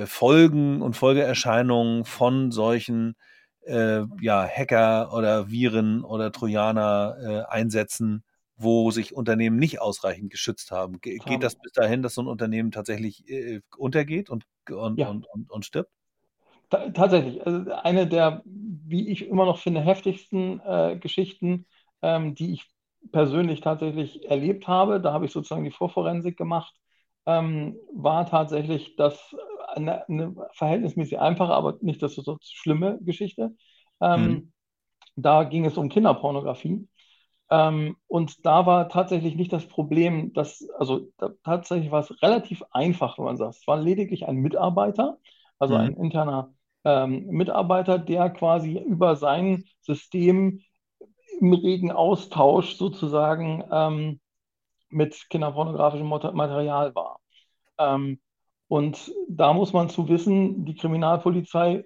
äh, 0.03 0.07
Folgen 0.07 0.81
und 0.81 0.97
Folgeerscheinungen 0.97 2.05
von 2.05 2.53
solchen 2.53 3.17
äh, 3.65 4.03
ja, 4.21 4.47
Hacker 4.47 5.13
oder 5.13 5.51
Viren 5.51 6.05
oder 6.05 6.33
Trojaner 6.33 7.17
äh, 7.21 7.53
einsetzen, 7.53 8.25
wo 8.57 8.91
sich 8.91 9.15
Unternehmen 9.15 9.59
nicht 9.59 9.81
ausreichend 9.81 10.31
geschützt 10.31 10.71
haben. 10.71 11.01
Ge 11.01 11.19
geht 11.19 11.43
das 11.43 11.57
bis 11.57 11.73
dahin, 11.73 12.03
dass 12.03 12.15
so 12.15 12.23
ein 12.23 12.29
Unternehmen 12.29 12.71
tatsächlich 12.71 13.29
äh, 13.29 13.61
untergeht 13.77 14.31
und, 14.31 14.45
und, 14.71 14.99
ja. 14.99 15.09
und, 15.09 15.27
und, 15.33 15.51
und, 15.51 15.65
stirbt? 15.65 15.91
Ta 16.71 16.91
tatsächlich. 16.91 17.45
Also 17.45 17.73
eine 17.73 18.07
der, 18.07 18.43
wie 18.45 19.09
ich 19.09 19.29
immer 19.29 19.47
noch 19.47 19.59
finde, 19.59 19.81
heftigsten 19.81 20.61
äh, 20.61 20.97
Geschichten, 20.97 21.67
ähm, 22.03 22.35
die 22.35 22.53
ich 22.53 22.69
persönlich 23.11 23.61
tatsächlich 23.61 24.29
erlebt 24.31 24.69
habe. 24.69 25.01
Da 25.01 25.13
habe 25.13 25.27
ich 25.27 25.33
sozusagen 25.33 25.65
die 25.65 25.73
Vorforensik 25.73 26.37
gemacht 26.37 26.75
ähm, 27.27 27.77
war 27.95 28.27
tatsächlich 28.27 28.97
das 28.97 29.35
eine, 29.75 30.09
eine, 30.09 30.35
verhältnismäßig 30.53 31.19
einfache, 31.19 31.53
aber 31.55 31.79
nicht 31.81 32.03
das 32.03 32.15
so 32.15 32.37
schlimme 32.43 32.99
Geschichte. 33.03 33.55
Ähm, 34.01 34.23
mhm. 34.23 34.53
Da 35.17 35.45
ging 35.45 35.65
es 35.65 35.77
um 35.77 35.89
Kinderpornografie. 35.89 36.89
Ähm, 37.51 37.97
und 38.07 38.47
da 38.47 38.65
war 38.67 38.89
tatsächlich 38.89 39.37
nicht 39.37 39.53
das 39.53 39.67
Problem, 39.67 40.33
dass, 40.33 40.67
also 40.79 41.09
da, 41.19 41.31
tatsächlich 41.45 41.91
war 41.91 42.01
es 42.01 42.23
relativ 42.23 42.63
einfach, 42.71 43.19
wenn 43.19 43.27
man 43.27 43.37
sagt. 43.37 43.57
Es 43.57 43.67
war 43.67 43.79
lediglich 43.79 44.27
ein 44.27 44.37
Mitarbeiter, 44.37 45.19
also 45.59 45.75
mhm. 45.75 45.81
ein 45.81 45.97
interner 45.97 46.55
ähm, 46.85 47.27
Mitarbeiter, 47.27 47.99
der 47.99 48.31
quasi 48.31 48.79
über 48.79 49.17
sein 49.17 49.65
System 49.83 50.61
im 51.41 51.53
regen 51.53 51.93
Austausch 51.93 52.77
sozusagen 52.77 53.65
ähm, 53.71 54.21
mit 54.93 55.29
kinderpornografischem 55.31 56.09
Material 56.09 56.95
war. 56.95 57.21
Ähm, 57.79 58.21
und 58.69 59.13
da 59.29 59.53
muss 59.53 59.73
man 59.73 59.91
zu 59.91 60.09
wissen, 60.09 60.65
die 60.65 60.75
Kriminalpolizei 60.75 61.85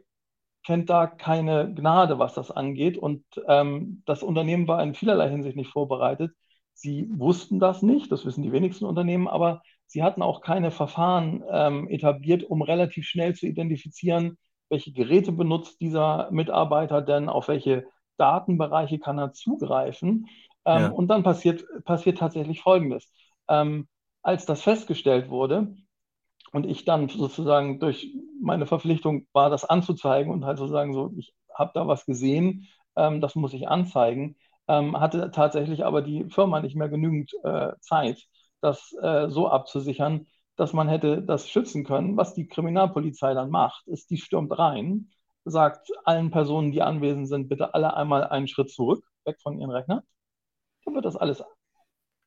kennt 0.65 0.91
da 0.91 1.07
keine 1.07 1.73
Gnade, 1.75 2.19
was 2.19 2.35
das 2.35 2.51
angeht. 2.51 2.99
Und 2.99 3.25
ähm, 3.49 4.03
das 4.07 4.23
Unternehmen 4.23 4.69
war 4.69 4.83
in 4.83 4.95
vielerlei 4.95 5.29
Hinsicht 5.31 5.57
nicht 5.57 5.71
vorbereitet. 5.71 6.33
Sie 6.75 7.09
wussten 7.11 7.59
das 7.59 7.83
nicht, 7.83 8.13
das 8.13 8.27
wissen 8.27 8.43
die 8.43 8.53
wenigsten 8.53 8.85
Unternehmen, 8.85 9.29
aber 9.29 9.63
sie 9.87 10.03
hatten 10.03 10.23
auch 10.23 10.43
keine 10.43 10.71
Verfahren 10.71 11.43
ähm, 11.51 11.89
etabliert, 11.89 12.45
um 12.45 12.63
relativ 12.63 13.07
schnell 13.07 13.35
zu 13.35 13.47
identifizieren, 13.47 14.37
welche 14.69 14.93
Geräte 14.93 15.33
benutzt 15.33 15.81
dieser 15.81 16.31
Mitarbeiter 16.33 17.01
denn, 17.01 17.29
auf 17.29 17.49
welche 17.49 17.87
Datenbereiche 18.19 18.99
kann 18.99 19.19
er 19.19 19.33
zugreifen. 19.33 20.27
Ähm, 20.67 20.83
ja. 20.83 20.89
Und 20.91 21.09
dann 21.09 21.23
passiert, 21.23 21.65
passiert 21.85 22.19
tatsächlich 22.19 22.61
Folgendes. 22.63 23.11
Ähm, 23.49 23.89
als 24.23 24.47
das 24.47 24.63
festgestellt 24.63 25.31
wurde 25.31 25.77
und 26.53 26.67
ich 26.67 26.85
dann 26.85 27.09
sozusagen 27.09 27.81
durch 27.81 28.13
meine 28.43 28.67
Verpflichtung 28.67 29.27
war, 29.33 29.51
das 29.51 29.65
anzuzeigen 29.65 30.33
und 30.33 30.45
halt 30.45 30.59
sozusagen 30.59 30.93
so, 30.95 31.13
ich 31.17 31.35
habe 31.55 31.73
da 31.75 31.87
was 31.87 32.07
gesehen, 32.07 32.69
ähm, 32.97 33.21
das 33.21 33.35
muss 33.37 33.53
ich 33.55 33.69
anzeigen, 33.69 34.37
ähm, 34.69 34.99
hatte 34.99 35.31
tatsächlich 35.31 35.85
aber 35.85 36.03
die 36.03 36.25
Firma 36.31 36.61
nicht 36.61 36.77
mehr 36.77 36.89
genügend 36.89 37.33
äh, 37.45 37.73
Zeit, 37.81 38.27
das 38.61 38.93
äh, 39.03 39.29
so 39.31 39.49
abzusichern, 39.49 40.27
dass 40.57 40.73
man 40.73 40.89
hätte 40.89 41.23
das 41.23 41.49
schützen 41.49 41.85
können. 41.85 42.17
Was 42.17 42.35
die 42.35 42.49
Kriminalpolizei 42.49 43.35
dann 43.35 43.51
macht, 43.51 43.87
ist, 43.89 44.11
die 44.11 44.17
stürmt 44.19 44.59
rein, 44.59 45.11
sagt 45.45 45.91
allen 46.05 46.31
Personen, 46.31 46.73
die 46.73 46.83
anwesend 46.83 47.29
sind, 47.29 47.49
bitte 47.49 47.75
alle 47.75 47.97
einmal 47.97 48.25
einen 48.25 48.49
Schritt 48.49 48.71
zurück, 48.73 49.05
weg 49.25 49.39
von 49.43 49.59
ihren 49.59 49.71
Rechnern. 49.71 50.03
Dann 50.87 50.95
wird 50.95 51.05
das 51.05 51.17
alles 51.17 51.45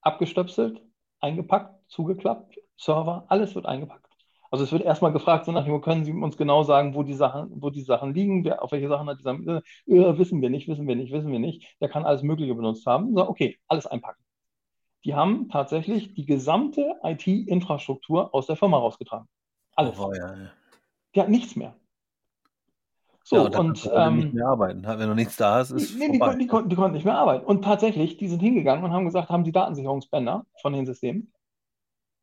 abgestöpselt, 0.02 0.82
eingepackt, 1.20 1.74
zugeklappt, 1.90 2.60
Server, 2.78 3.26
alles 3.28 3.56
wird 3.56 3.66
eingepackt. 3.66 4.06
Also 4.52 4.64
es 4.64 4.72
wird 4.72 4.84
erstmal 4.84 5.12
gefragt, 5.12 5.46
so 5.46 5.52
nach 5.52 5.66
dem, 5.66 5.82
können 5.82 6.06
Sie 6.06 6.12
uns 6.12 6.36
genau 6.36 6.64
sagen, 6.64 6.96
wo 6.96 7.04
die 7.04 7.14
Sachen, 7.14 7.50
wo 7.62 7.70
die 7.70 7.82
Sachen 7.82 8.14
liegen, 8.14 8.44
wer, 8.44 8.64
auf 8.64 8.72
welche 8.72 8.88
Sachen 8.88 9.08
hat 9.08 9.20
dieser, 9.20 9.34
äh, 9.36 10.18
wissen 10.18 10.42
wir 10.42 10.50
nicht, 10.50 10.68
wissen 10.68 10.88
wir 10.88 10.96
nicht, 10.96 11.12
wissen 11.12 11.32
wir 11.32 11.40
nicht. 11.40 11.76
Der 11.82 11.90
kann 11.90 12.06
alles 12.06 12.24
Mögliche 12.24 12.56
benutzt 12.56 12.86
haben. 12.86 13.14
So, 13.16 13.28
okay, 13.30 13.60
alles 13.68 13.86
einpacken. 13.86 14.22
Die 15.06 15.14
haben 15.14 15.50
tatsächlich 15.50 16.14
die 16.16 16.26
gesamte 16.26 16.96
IT-Infrastruktur 17.04 18.34
aus 18.34 18.48
der 18.48 18.56
Firma 18.56 18.78
rausgetragen. 18.78 19.28
Alles. 19.76 20.00
Oh, 20.00 20.12
ja, 20.14 20.36
ja. 20.36 20.52
Die 21.16 21.22
hat 21.22 21.30
nichts 21.30 21.56
mehr. 21.56 21.76
So, 23.30 23.36
ja, 23.36 23.44
und, 23.44 23.56
und 23.56 23.92
ähm, 23.94 24.16
nicht 24.16 24.34
mehr 24.34 24.48
arbeiten. 24.48 24.82
Wenn 24.84 25.08
noch 25.08 25.14
nichts 25.14 25.36
da 25.36 25.62
ist, 25.62 25.70
ist 25.70 26.00
nee, 26.00 26.08
die, 26.08 26.14
die, 26.14 26.48
konnten, 26.48 26.68
die 26.68 26.76
konnten 26.76 26.96
nicht 26.96 27.06
mehr 27.06 27.16
arbeiten. 27.16 27.46
Und 27.46 27.64
tatsächlich, 27.64 28.18
die 28.18 28.28
sind 28.28 28.40
hingegangen 28.40 28.84
und 28.84 28.92
haben 28.92 29.06
gesagt, 29.06 29.30
haben 29.30 29.44
die 29.44 29.52
Datensicherungsbänder 29.52 30.48
von 30.60 30.74
den 30.74 30.88
Systemen. 30.88 31.32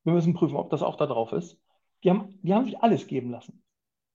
Wir 0.02 0.14
müssen 0.14 0.34
prüfen, 0.34 0.56
ob 0.56 0.68
das 0.70 0.82
auch 0.82 0.96
da 0.96 1.06
drauf 1.06 1.30
ist. 1.30 1.60
Die 2.02 2.10
haben, 2.10 2.36
die 2.42 2.52
haben 2.52 2.64
sich 2.64 2.82
alles 2.82 3.06
geben 3.06 3.30
lassen. 3.30 3.62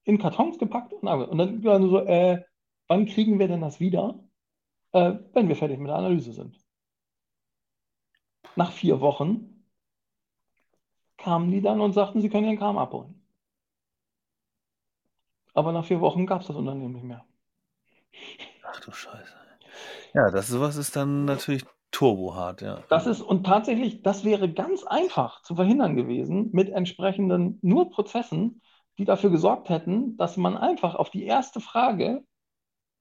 In 0.04 0.18
Kartons 0.18 0.60
gepackt 0.60 0.92
und, 0.92 1.08
und 1.08 1.38
dann 1.38 1.62
ja, 1.62 1.80
so, 1.80 2.00
äh, 2.00 2.44
wann 2.90 3.06
kriegen 3.06 3.40
wir 3.40 3.48
denn 3.48 3.62
das 3.62 3.80
wieder, 3.80 4.20
äh, 4.92 5.14
wenn 5.32 5.48
wir 5.48 5.56
fertig 5.56 5.80
mit 5.80 5.88
der 5.88 5.96
Analyse 5.96 6.34
sind? 6.34 6.60
Nach 8.58 8.74
vier 8.74 9.00
Wochen 9.00 9.66
kamen 11.16 11.52
die 11.52 11.62
dann 11.62 11.80
und 11.80 11.94
sagten, 11.94 12.20
sie 12.20 12.28
können 12.28 12.48
ihren 12.48 12.60
Kram 12.60 12.78
abholen. 12.78 13.21
Aber 15.54 15.72
nach 15.72 15.86
vier 15.86 16.02
Wochen 16.02 16.26
gab 16.26 16.42
es 16.42 16.48
das 16.48 16.56
Unternehmen 16.56 16.94
nicht 16.94 17.06
mehr. 17.06 17.26
Ach 18.64 18.80
du 18.80 18.92
Scheiße. 18.92 19.34
Ja, 20.14 20.32
das 20.32 20.48
sowas 20.48 20.76
ist 20.76 20.96
dann 20.96 21.26
natürlich 21.26 21.64
turbohart, 21.92 22.62
ja. 22.62 22.84
Das 22.90 23.08
ist, 23.08 23.22
und 23.22 23.46
tatsächlich, 23.46 24.02
das 24.02 24.24
wäre 24.24 24.52
ganz 24.52 24.84
einfach 24.84 25.42
zu 25.44 25.56
verhindern 25.56 25.96
gewesen 25.96 26.50
mit 26.52 26.70
entsprechenden 26.70 27.60
nur 27.62 27.90
Prozessen, 27.90 28.62
die 28.98 29.06
dafür 29.06 29.30
gesorgt 29.30 29.70
hätten, 29.70 30.18
dass 30.18 30.38
man 30.38 30.58
einfach 30.58 30.96
auf 30.96 31.10
die 31.10 31.26
erste 31.26 31.62
Frage, 31.62 32.24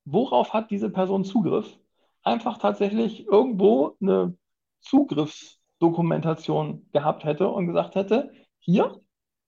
worauf 0.05 0.53
hat 0.53 0.71
diese 0.71 0.91
Person 0.91 1.25
Zugriff, 1.25 1.79
einfach 2.23 2.59
tatsächlich 2.59 3.27
irgendwo 3.27 3.97
eine 4.01 4.37
Zugriffsdokumentation 4.81 6.89
gehabt 6.93 7.25
hätte 7.25 7.49
und 7.49 7.67
gesagt 7.67 7.95
hätte, 7.95 8.33
hier, 8.59 9.01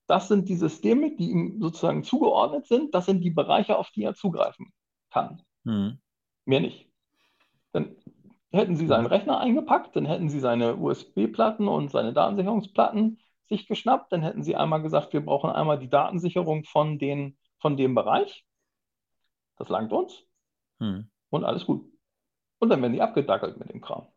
das 0.07 0.27
sind 0.27 0.49
die 0.49 0.55
Systeme, 0.55 1.15
die 1.15 1.31
ihm 1.31 1.61
sozusagen 1.61 2.03
zugeordnet 2.03 2.67
sind, 2.67 2.93
das 2.93 3.05
sind 3.05 3.21
die 3.21 3.31
Bereiche, 3.31 3.77
auf 3.77 3.89
die 3.91 4.03
er 4.03 4.15
zugreifen 4.15 4.73
kann. 5.09 5.41
Hm. 5.65 5.99
Mehr 6.45 6.59
nicht. 6.59 6.89
Dann 7.71 7.95
hätten 8.51 8.75
sie 8.75 8.87
seinen 8.87 9.05
Rechner 9.05 9.39
eingepackt, 9.39 9.95
dann 9.95 10.05
hätten 10.05 10.29
sie 10.29 10.39
seine 10.39 10.75
USB-Platten 10.75 11.67
und 11.67 11.89
seine 11.89 12.13
Datensicherungsplatten 12.13 13.19
sich 13.47 13.67
geschnappt, 13.67 14.11
dann 14.11 14.21
hätten 14.21 14.43
sie 14.43 14.55
einmal 14.55 14.81
gesagt, 14.81 15.13
wir 15.13 15.25
brauchen 15.25 15.49
einmal 15.49 15.79
die 15.79 15.89
Datensicherung 15.89 16.63
von, 16.65 16.99
den, 16.99 17.37
von 17.59 17.77
dem 17.77 17.95
Bereich. 17.95 18.45
Das 19.57 19.69
langt 19.69 19.91
uns. 19.91 20.23
Hm. 20.79 21.09
Und 21.29 21.43
alles 21.43 21.65
gut. 21.65 21.89
Und 22.59 22.69
dann 22.69 22.81
werden 22.81 22.93
die 22.93 23.01
abgedackelt 23.01 23.57
mit 23.57 23.69
dem 23.69 23.81
Kram. 23.81 24.07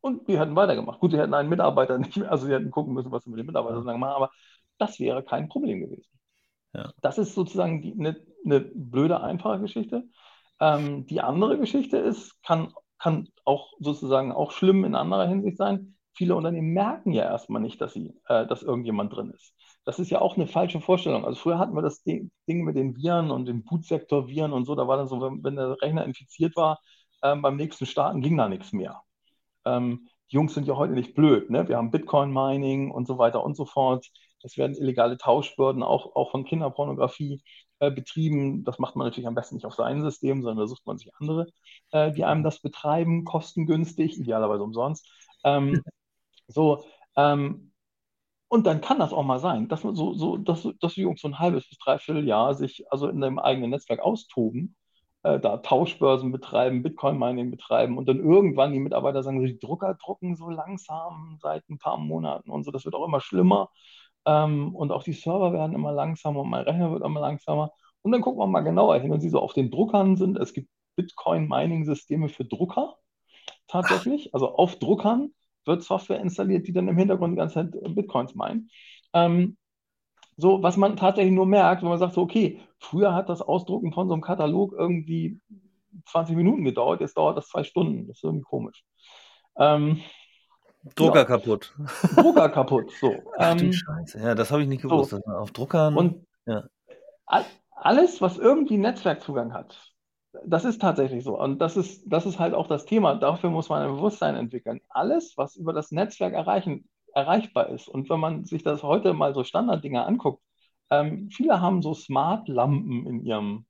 Und 0.00 0.28
die 0.28 0.38
hätten 0.38 0.56
weitergemacht. 0.56 1.00
Gut, 1.00 1.10
sie 1.10 1.18
hätten 1.18 1.34
einen 1.34 1.48
Mitarbeiter 1.48 1.98
nicht 1.98 2.16
mehr, 2.16 2.30
also 2.30 2.46
sie 2.46 2.52
hätten 2.52 2.70
gucken 2.70 2.94
müssen, 2.94 3.12
was 3.12 3.24
sie 3.24 3.30
mit 3.30 3.38
dem 3.38 3.46
Mitarbeiter 3.46 3.82
machen, 3.82 4.04
aber 4.04 4.30
das 4.80 4.98
wäre 4.98 5.22
kein 5.22 5.48
Problem 5.48 5.80
gewesen. 5.80 6.10
Ja. 6.72 6.92
Das 7.00 7.18
ist 7.18 7.34
sozusagen 7.34 7.96
eine 7.98 8.16
ne 8.44 8.60
blöde, 8.60 9.20
einfache 9.20 9.60
Geschichte. 9.60 10.04
Ähm, 10.60 11.06
die 11.06 11.20
andere 11.20 11.58
Geschichte 11.58 11.96
ist, 11.96 12.42
kann, 12.42 12.72
kann 12.98 13.28
auch 13.44 13.72
sozusagen 13.80 14.32
auch 14.32 14.52
schlimm 14.52 14.84
in 14.84 14.94
anderer 14.94 15.26
Hinsicht 15.26 15.56
sein. 15.56 15.96
Viele 16.14 16.36
Unternehmen 16.36 16.72
merken 16.72 17.12
ja 17.12 17.24
erstmal 17.24 17.62
nicht, 17.62 17.80
dass, 17.80 17.94
sie, 17.94 18.14
äh, 18.28 18.46
dass 18.46 18.62
irgendjemand 18.62 19.14
drin 19.14 19.30
ist. 19.30 19.54
Das 19.84 19.98
ist 19.98 20.10
ja 20.10 20.20
auch 20.20 20.36
eine 20.36 20.46
falsche 20.46 20.80
Vorstellung. 20.80 21.24
Also 21.24 21.40
früher 21.40 21.58
hatten 21.58 21.74
wir 21.74 21.82
das 21.82 22.02
Ding 22.02 22.30
mit 22.46 22.76
den 22.76 22.96
Viren 22.96 23.30
und 23.30 23.46
den 23.46 23.64
Bootsektor-Viren 23.64 24.52
und 24.52 24.66
so. 24.66 24.74
Da 24.74 24.86
war 24.86 24.98
dann 24.98 25.08
so, 25.08 25.20
wenn, 25.20 25.42
wenn 25.42 25.56
der 25.56 25.80
Rechner 25.80 26.04
infiziert 26.04 26.56
war, 26.56 26.80
ähm, 27.22 27.42
beim 27.42 27.56
nächsten 27.56 27.86
Starten 27.86 28.20
ging 28.20 28.36
da 28.36 28.48
nichts 28.48 28.72
mehr. 28.72 29.02
Ähm, 29.64 30.08
die 30.30 30.36
Jungs 30.36 30.54
sind 30.54 30.66
ja 30.66 30.76
heute 30.76 30.92
nicht 30.92 31.14
blöd. 31.14 31.50
Ne? 31.50 31.68
Wir 31.68 31.76
haben 31.76 31.90
Bitcoin-Mining 31.90 32.90
und 32.90 33.06
so 33.06 33.18
weiter 33.18 33.42
und 33.44 33.56
so 33.56 33.64
fort. 33.64 34.06
Es 34.42 34.56
werden 34.56 34.76
illegale 34.76 35.18
Tauschbörden 35.18 35.82
auch, 35.82 36.14
auch 36.16 36.30
von 36.30 36.44
Kinderpornografie 36.44 37.42
äh, 37.80 37.90
betrieben. 37.90 38.64
Das 38.64 38.78
macht 38.78 38.96
man 38.96 39.06
natürlich 39.06 39.26
am 39.26 39.34
besten 39.34 39.56
nicht 39.56 39.66
auf 39.66 39.74
sein 39.74 40.02
System, 40.02 40.42
sondern 40.42 40.64
da 40.64 40.68
sucht 40.68 40.86
man 40.86 40.98
sich 40.98 41.10
andere, 41.18 41.46
äh, 41.92 42.12
die 42.12 42.24
einem 42.24 42.42
das 42.44 42.60
betreiben, 42.60 43.24
kostengünstig, 43.24 44.18
idealerweise 44.18 44.62
umsonst. 44.62 45.08
Ähm, 45.44 45.82
so, 46.48 46.84
ähm, 47.16 47.72
und 48.48 48.66
dann 48.66 48.80
kann 48.80 48.98
das 48.98 49.12
auch 49.12 49.22
mal 49.24 49.38
sein, 49.38 49.68
dass, 49.68 49.84
man 49.84 49.94
so, 49.94 50.14
so, 50.14 50.36
dass, 50.36 50.66
dass 50.80 50.94
die 50.94 51.02
Jungs 51.02 51.20
so 51.20 51.28
ein 51.28 51.38
halbes 51.38 51.68
bis 51.68 51.78
dreiviertel 51.78 52.26
Jahr 52.26 52.54
sich 52.54 52.84
also 52.90 53.08
in 53.08 53.22
einem 53.22 53.38
eigenen 53.38 53.70
Netzwerk 53.70 54.00
austoben 54.00 54.74
äh, 55.22 55.38
da 55.40 55.58
Tauschbörsen 55.58 56.32
betreiben, 56.32 56.82
Bitcoin-Mining 56.82 57.50
betreiben 57.50 57.98
und 57.98 58.08
dann 58.08 58.18
irgendwann 58.18 58.72
die 58.72 58.80
Mitarbeiter 58.80 59.22
sagen, 59.22 59.44
die 59.44 59.58
Drucker 59.58 59.94
drucken 59.94 60.36
so 60.36 60.48
langsam 60.50 61.38
seit 61.40 61.68
ein 61.68 61.78
paar 61.78 61.98
Monaten 61.98 62.50
und 62.50 62.64
so, 62.64 62.70
das 62.70 62.84
wird 62.84 62.94
auch 62.94 63.06
immer 63.06 63.20
schlimmer. 63.20 63.70
Ähm, 64.26 64.74
und 64.74 64.92
auch 64.92 65.02
die 65.02 65.12
Server 65.12 65.52
werden 65.52 65.74
immer 65.74 65.92
langsamer 65.92 66.40
und 66.40 66.50
mein 66.50 66.64
Rechner 66.64 66.92
wird 66.92 67.04
immer 67.04 67.20
langsamer. 67.20 67.72
Und 68.02 68.12
dann 68.12 68.20
gucken 68.20 68.40
wir 68.40 68.46
mal 68.46 68.60
genauer 68.60 68.98
hin, 68.98 69.10
wenn 69.10 69.20
sie 69.20 69.30
so 69.30 69.40
auf 69.40 69.52
den 69.52 69.70
Druckern 69.70 70.16
sind. 70.16 70.38
Es 70.38 70.52
gibt 70.52 70.68
Bitcoin-Mining-Systeme 70.96 72.28
für 72.28 72.44
Drucker 72.44 72.96
tatsächlich. 73.66 74.34
Also 74.34 74.54
auf 74.54 74.78
Druckern 74.78 75.32
wird 75.64 75.82
Software 75.82 76.20
installiert, 76.20 76.66
die 76.66 76.72
dann 76.72 76.88
im 76.88 76.96
Hintergrund 76.96 77.32
die 77.32 77.36
ganze 77.36 77.54
Zeit 77.54 77.94
Bitcoins 77.94 78.34
meinen. 78.34 78.70
Ähm, 79.12 79.56
so, 80.36 80.62
was 80.62 80.76
man 80.76 80.96
tatsächlich 80.96 81.34
nur 81.34 81.46
merkt, 81.46 81.82
wenn 81.82 81.90
man 81.90 81.98
sagt, 81.98 82.14
so, 82.14 82.22
okay, 82.22 82.60
früher 82.78 83.14
hat 83.14 83.28
das 83.28 83.42
Ausdrucken 83.42 83.92
von 83.92 84.08
so 84.08 84.14
einem 84.14 84.22
Katalog 84.22 84.72
irgendwie 84.72 85.40
20 86.06 86.36
Minuten 86.36 86.64
gedauert, 86.64 87.00
jetzt 87.00 87.16
dauert 87.16 87.36
das 87.36 87.48
zwei 87.48 87.62
Stunden. 87.62 88.06
Das 88.08 88.18
ist 88.18 88.24
irgendwie 88.24 88.44
komisch. 88.44 88.84
Ähm, 89.56 90.00
Drucker 90.94 91.20
ja. 91.20 91.24
kaputt. 91.24 91.74
Drucker 92.16 92.48
kaputt, 92.48 92.90
so. 93.00 93.14
Ach, 93.36 93.60
ähm, 93.60 93.72
Scheiße. 93.72 94.18
Ja, 94.18 94.34
das 94.34 94.50
habe 94.50 94.62
ich 94.62 94.68
nicht 94.68 94.82
gewusst. 94.82 95.10
So. 95.10 95.18
Auf 95.18 95.52
Druckern. 95.52 95.96
Und 95.96 96.26
ja. 96.46 96.64
alles, 97.70 98.20
was 98.20 98.38
irgendwie 98.38 98.78
Netzwerkzugang 98.78 99.52
hat, 99.52 99.76
das 100.46 100.64
ist 100.64 100.80
tatsächlich 100.80 101.24
so. 101.24 101.38
Und 101.38 101.58
das 101.58 101.76
ist, 101.76 102.04
das 102.06 102.24
ist 102.24 102.38
halt 102.38 102.54
auch 102.54 102.66
das 102.66 102.86
Thema. 102.86 103.14
Dafür 103.14 103.50
muss 103.50 103.68
man 103.68 103.82
ein 103.82 103.94
Bewusstsein 103.94 104.36
entwickeln. 104.36 104.80
Alles, 104.88 105.34
was 105.36 105.56
über 105.56 105.72
das 105.72 105.90
Netzwerk 105.90 106.32
erreichen, 106.32 106.88
erreichbar 107.14 107.68
ist. 107.68 107.88
Und 107.88 108.08
wenn 108.08 108.20
man 108.20 108.44
sich 108.44 108.62
das 108.62 108.82
heute 108.82 109.12
mal 109.12 109.34
so 109.34 109.44
Standarddinger 109.44 110.06
anguckt, 110.06 110.42
ähm, 110.90 111.28
viele 111.30 111.60
haben 111.60 111.82
so 111.82 111.94
Smart-Lampen 111.94 113.06
in 113.06 113.24
ihrem 113.24 113.66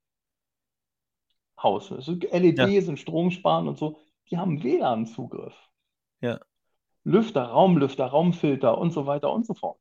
Haus. 1.61 1.91
Also 1.93 2.13
LEDs 2.13 2.85
ja. 2.85 2.91
und 2.91 2.99
Stromsparen 2.99 3.69
und 3.69 3.79
so, 3.79 3.99
die 4.31 4.39
haben 4.39 4.63
WLAN-Zugriff. 4.63 5.55
Ja. 6.21 6.39
Lüfter, 7.05 7.45
Raumlüfter, 7.45 8.07
Raumfilter 8.07 8.79
und 8.79 8.93
so 8.93 9.07
weiter 9.07 9.33
und 9.33 9.47
so 9.47 9.55
fort. 9.55 9.79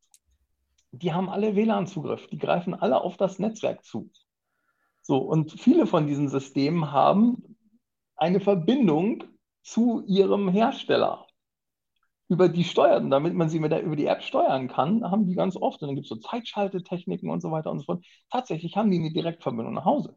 Die 0.92 1.12
haben 1.12 1.28
alle 1.28 1.54
WLAN-Zugriff. 1.54 2.26
Die 2.28 2.38
greifen 2.38 2.74
alle 2.74 3.00
auf 3.00 3.16
das 3.16 3.38
Netzwerk 3.38 3.84
zu. 3.84 4.10
So, 5.02 5.18
und 5.18 5.52
viele 5.60 5.86
von 5.86 6.06
diesen 6.06 6.28
Systemen 6.28 6.92
haben 6.92 7.56
eine 8.16 8.40
Verbindung 8.40 9.24
zu 9.62 10.02
ihrem 10.06 10.48
Hersteller. 10.48 11.26
über 12.28 12.48
die 12.48 12.62
steuern, 12.64 13.10
damit 13.10 13.34
man 13.34 13.48
sie 13.48 13.58
mit 13.58 13.72
der, 13.72 13.82
über 13.82 13.96
die 13.96 14.06
App 14.06 14.22
steuern 14.22 14.68
kann, 14.68 15.10
haben 15.10 15.26
die 15.26 15.34
ganz 15.34 15.56
oft, 15.56 15.82
und 15.82 15.88
dann 15.88 15.96
gibt 15.96 16.04
es 16.04 16.10
so 16.10 16.16
Zeitschaltetechniken 16.16 17.28
und 17.28 17.40
so 17.40 17.50
weiter 17.50 17.72
und 17.72 17.80
so 17.80 17.84
fort. 17.86 18.04
Tatsächlich 18.30 18.76
haben 18.76 18.90
die 18.90 19.00
eine 19.00 19.12
Direktverbindung 19.12 19.74
nach 19.74 19.84
Hause. 19.84 20.16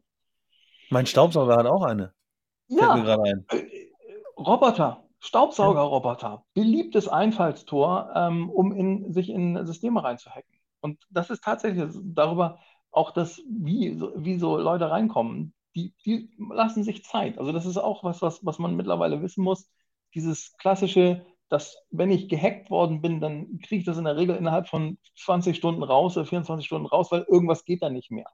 Mein 0.90 1.06
Staubsauger 1.06 1.56
hat 1.56 1.66
auch 1.66 1.82
eine. 1.82 2.14
Ja, 2.68 2.92
ein. 2.92 3.46
äh, 3.50 3.90
Roboter, 4.38 5.03
Staubsaugerroboter, 5.24 6.44
beliebtes 6.54 7.08
Einfallstor, 7.08 8.12
ähm, 8.14 8.50
um 8.50 8.72
in, 8.72 9.12
sich 9.12 9.30
in 9.30 9.64
Systeme 9.66 10.04
reinzuhacken. 10.04 10.54
Und 10.80 11.02
das 11.10 11.30
ist 11.30 11.42
tatsächlich 11.42 11.84
darüber 12.04 12.58
auch 12.90 13.10
das, 13.12 13.42
wie, 13.48 13.94
so- 13.98 14.12
wie 14.16 14.38
so 14.38 14.58
Leute 14.58 14.90
reinkommen. 14.90 15.54
Die, 15.74 15.94
die 16.04 16.30
lassen 16.38 16.84
sich 16.84 17.04
Zeit. 17.04 17.38
Also 17.38 17.52
das 17.52 17.66
ist 17.66 17.78
auch 17.78 18.04
was, 18.04 18.22
was, 18.22 18.44
was 18.44 18.58
man 18.58 18.76
mittlerweile 18.76 19.22
wissen 19.22 19.42
muss. 19.44 19.68
Dieses 20.14 20.56
klassische, 20.58 21.24
dass 21.48 21.76
wenn 21.90 22.10
ich 22.10 22.28
gehackt 22.28 22.70
worden 22.70 23.00
bin, 23.02 23.20
dann 23.20 23.58
kriege 23.60 23.80
ich 23.80 23.84
das 23.86 23.98
in 23.98 24.04
der 24.04 24.16
Regel 24.16 24.36
innerhalb 24.36 24.68
von 24.68 24.98
20 25.16 25.56
Stunden 25.56 25.82
raus 25.82 26.16
oder 26.16 26.26
24 26.26 26.66
Stunden 26.66 26.86
raus, 26.86 27.10
weil 27.10 27.22
irgendwas 27.28 27.64
geht 27.64 27.82
da 27.82 27.90
nicht 27.90 28.10
mehr. 28.10 28.26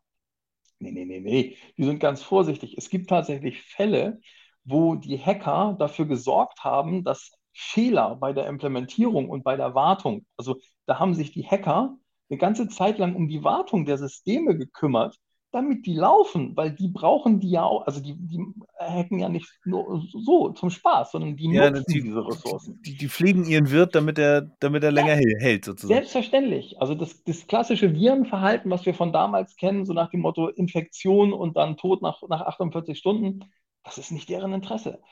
Nee, 0.78 0.92
nee, 0.92 1.04
nee, 1.04 1.20
nee. 1.20 1.56
Die 1.76 1.84
sind 1.84 1.98
ganz 2.00 2.22
vorsichtig. 2.22 2.76
Es 2.78 2.88
gibt 2.90 3.10
tatsächlich 3.10 3.62
Fälle, 3.62 4.20
wo 4.64 4.94
die 4.96 5.18
Hacker 5.18 5.76
dafür 5.78 6.06
gesorgt 6.06 6.64
haben, 6.64 7.04
dass 7.04 7.32
Fehler 7.52 8.16
bei 8.16 8.32
der 8.32 8.46
Implementierung 8.46 9.28
und 9.28 9.42
bei 9.44 9.56
der 9.56 9.74
Wartung, 9.74 10.24
also 10.36 10.56
da 10.86 10.98
haben 10.98 11.14
sich 11.14 11.32
die 11.32 11.44
Hacker 11.46 11.96
eine 12.30 12.38
ganze 12.38 12.68
Zeit 12.68 12.98
lang 12.98 13.16
um 13.16 13.28
die 13.28 13.42
Wartung 13.44 13.84
der 13.86 13.98
Systeme 13.98 14.56
gekümmert, 14.56 15.16
damit 15.52 15.84
die 15.86 15.94
laufen, 15.94 16.56
weil 16.56 16.70
die 16.72 16.88
brauchen 16.88 17.40
die 17.40 17.50
ja 17.50 17.64
auch, 17.64 17.86
also 17.86 18.00
die, 18.00 18.14
die 18.16 18.38
hacken 18.78 19.18
ja 19.18 19.28
nicht 19.28 19.50
nur 19.64 20.02
so 20.12 20.50
zum 20.50 20.70
Spaß, 20.70 21.12
sondern 21.12 21.36
die 21.36 21.48
Ja, 21.48 21.70
nutzen 21.70 21.84
die, 21.88 22.02
diese 22.02 22.24
Ressourcen. 22.26 22.80
die, 22.84 22.96
die 22.96 23.08
pflegen 23.08 23.44
ihren 23.44 23.70
Wirt, 23.70 23.94
damit 23.94 24.18
er, 24.18 24.42
damit 24.60 24.84
er 24.84 24.92
länger 24.92 25.14
Ja, 25.14 25.16
hält, 25.16 25.40
hält, 25.42 25.64
sozusagen. 25.64 26.06
Selbstverständlich. 26.06 26.80
Also 26.80 26.94
das, 26.94 27.24
das 27.24 27.46
klassische 27.46 27.94
Virenverhalten, 27.94 28.70
was 28.70 28.86
wir 28.86 28.94
von 28.94 29.12
damals 29.12 29.56
kennen, 29.56 29.86
so 29.86 29.92
nach 29.94 30.10
dem 30.10 30.20
Motto 30.20 30.48
Infektion 30.48 31.32
und 31.32 31.56
dann 31.56 31.76
Tod 31.78 32.02
nach, 32.02 32.22
nach 32.28 32.42
48 32.42 32.98
Stunden, 32.98 33.44
das 33.84 33.98
ist 33.98 34.10
nicht 34.12 34.28
deren 34.28 34.52
Interesse. 34.52 35.02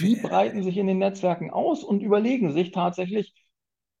Die 0.00 0.16
breiten 0.16 0.62
sich 0.62 0.76
in 0.76 0.86
den 0.86 0.98
Netzwerken 0.98 1.50
aus 1.50 1.84
und 1.84 2.00
überlegen 2.02 2.52
sich 2.52 2.72
tatsächlich, 2.72 3.34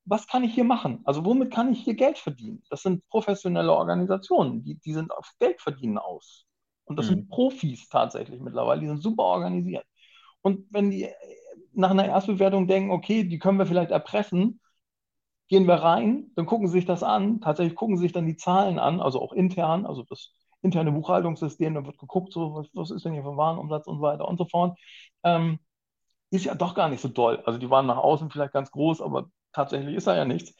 was 0.04 0.26
kann 0.28 0.44
ich 0.44 0.54
hier 0.54 0.64
machen? 0.64 1.00
Also 1.04 1.24
womit 1.24 1.52
kann 1.52 1.72
ich 1.72 1.82
hier 1.84 1.94
Geld 1.94 2.18
verdienen? 2.18 2.62
Das 2.70 2.82
sind 2.82 3.06
professionelle 3.08 3.72
Organisationen, 3.72 4.62
die, 4.64 4.76
die 4.76 4.92
sind 4.94 5.12
auf 5.12 5.30
Geld 5.40 5.60
verdienen 5.60 5.98
aus. 5.98 6.46
Und 6.84 6.96
das 6.98 7.08
sind 7.08 7.26
Hm. 7.26 7.28
Profis 7.28 7.88
tatsächlich 7.88 8.40
mittlerweile, 8.40 8.80
die 8.82 8.86
sind 8.88 9.02
super 9.02 9.24
organisiert. 9.24 9.84
Und 10.42 10.66
wenn 10.70 10.90
die 10.90 11.04
äh, 11.04 11.14
nach 11.74 11.90
einer 11.90 12.06
Erstbewertung 12.06 12.68
denken, 12.68 12.90
okay, 12.92 13.24
die 13.24 13.38
können 13.38 13.58
wir 13.58 13.66
vielleicht 13.66 13.90
erpressen, 13.90 14.60
gehen 15.48 15.66
wir 15.66 15.74
rein, 15.76 16.30
dann 16.36 16.46
gucken 16.46 16.66
sie 16.68 16.74
sich 16.74 16.86
das 16.86 17.02
an. 17.02 17.40
Tatsächlich 17.40 17.76
gucken 17.76 17.96
sie 17.96 18.02
sich 18.02 18.12
dann 18.12 18.26
die 18.26 18.36
Zahlen 18.36 18.78
an, 18.78 19.00
also 19.00 19.20
auch 19.22 19.32
intern, 19.32 19.86
also 19.86 20.02
das 20.04 20.32
interne 20.66 20.92
Buchhaltungssystem, 20.92 21.74
da 21.74 21.86
wird 21.86 21.98
geguckt, 21.98 22.32
so, 22.32 22.54
was, 22.54 22.68
was 22.74 22.90
ist 22.90 23.04
denn 23.04 23.14
hier 23.14 23.22
für 23.22 23.36
Warenumsatz 23.36 23.86
und 23.86 23.96
so 23.98 24.02
weiter 24.02 24.28
und 24.28 24.38
so 24.38 24.44
fort. 24.46 24.78
Ähm, 25.24 25.58
ist 26.30 26.44
ja 26.44 26.54
doch 26.54 26.74
gar 26.74 26.88
nicht 26.88 27.00
so 27.00 27.08
doll. 27.08 27.42
Also 27.46 27.58
die 27.58 27.70
waren 27.70 27.86
nach 27.86 27.98
außen 27.98 28.30
vielleicht 28.30 28.52
ganz 28.52 28.70
groß, 28.70 29.00
aber 29.00 29.30
tatsächlich 29.52 29.96
ist 29.96 30.06
da 30.06 30.16
ja 30.16 30.24
nichts. 30.24 30.54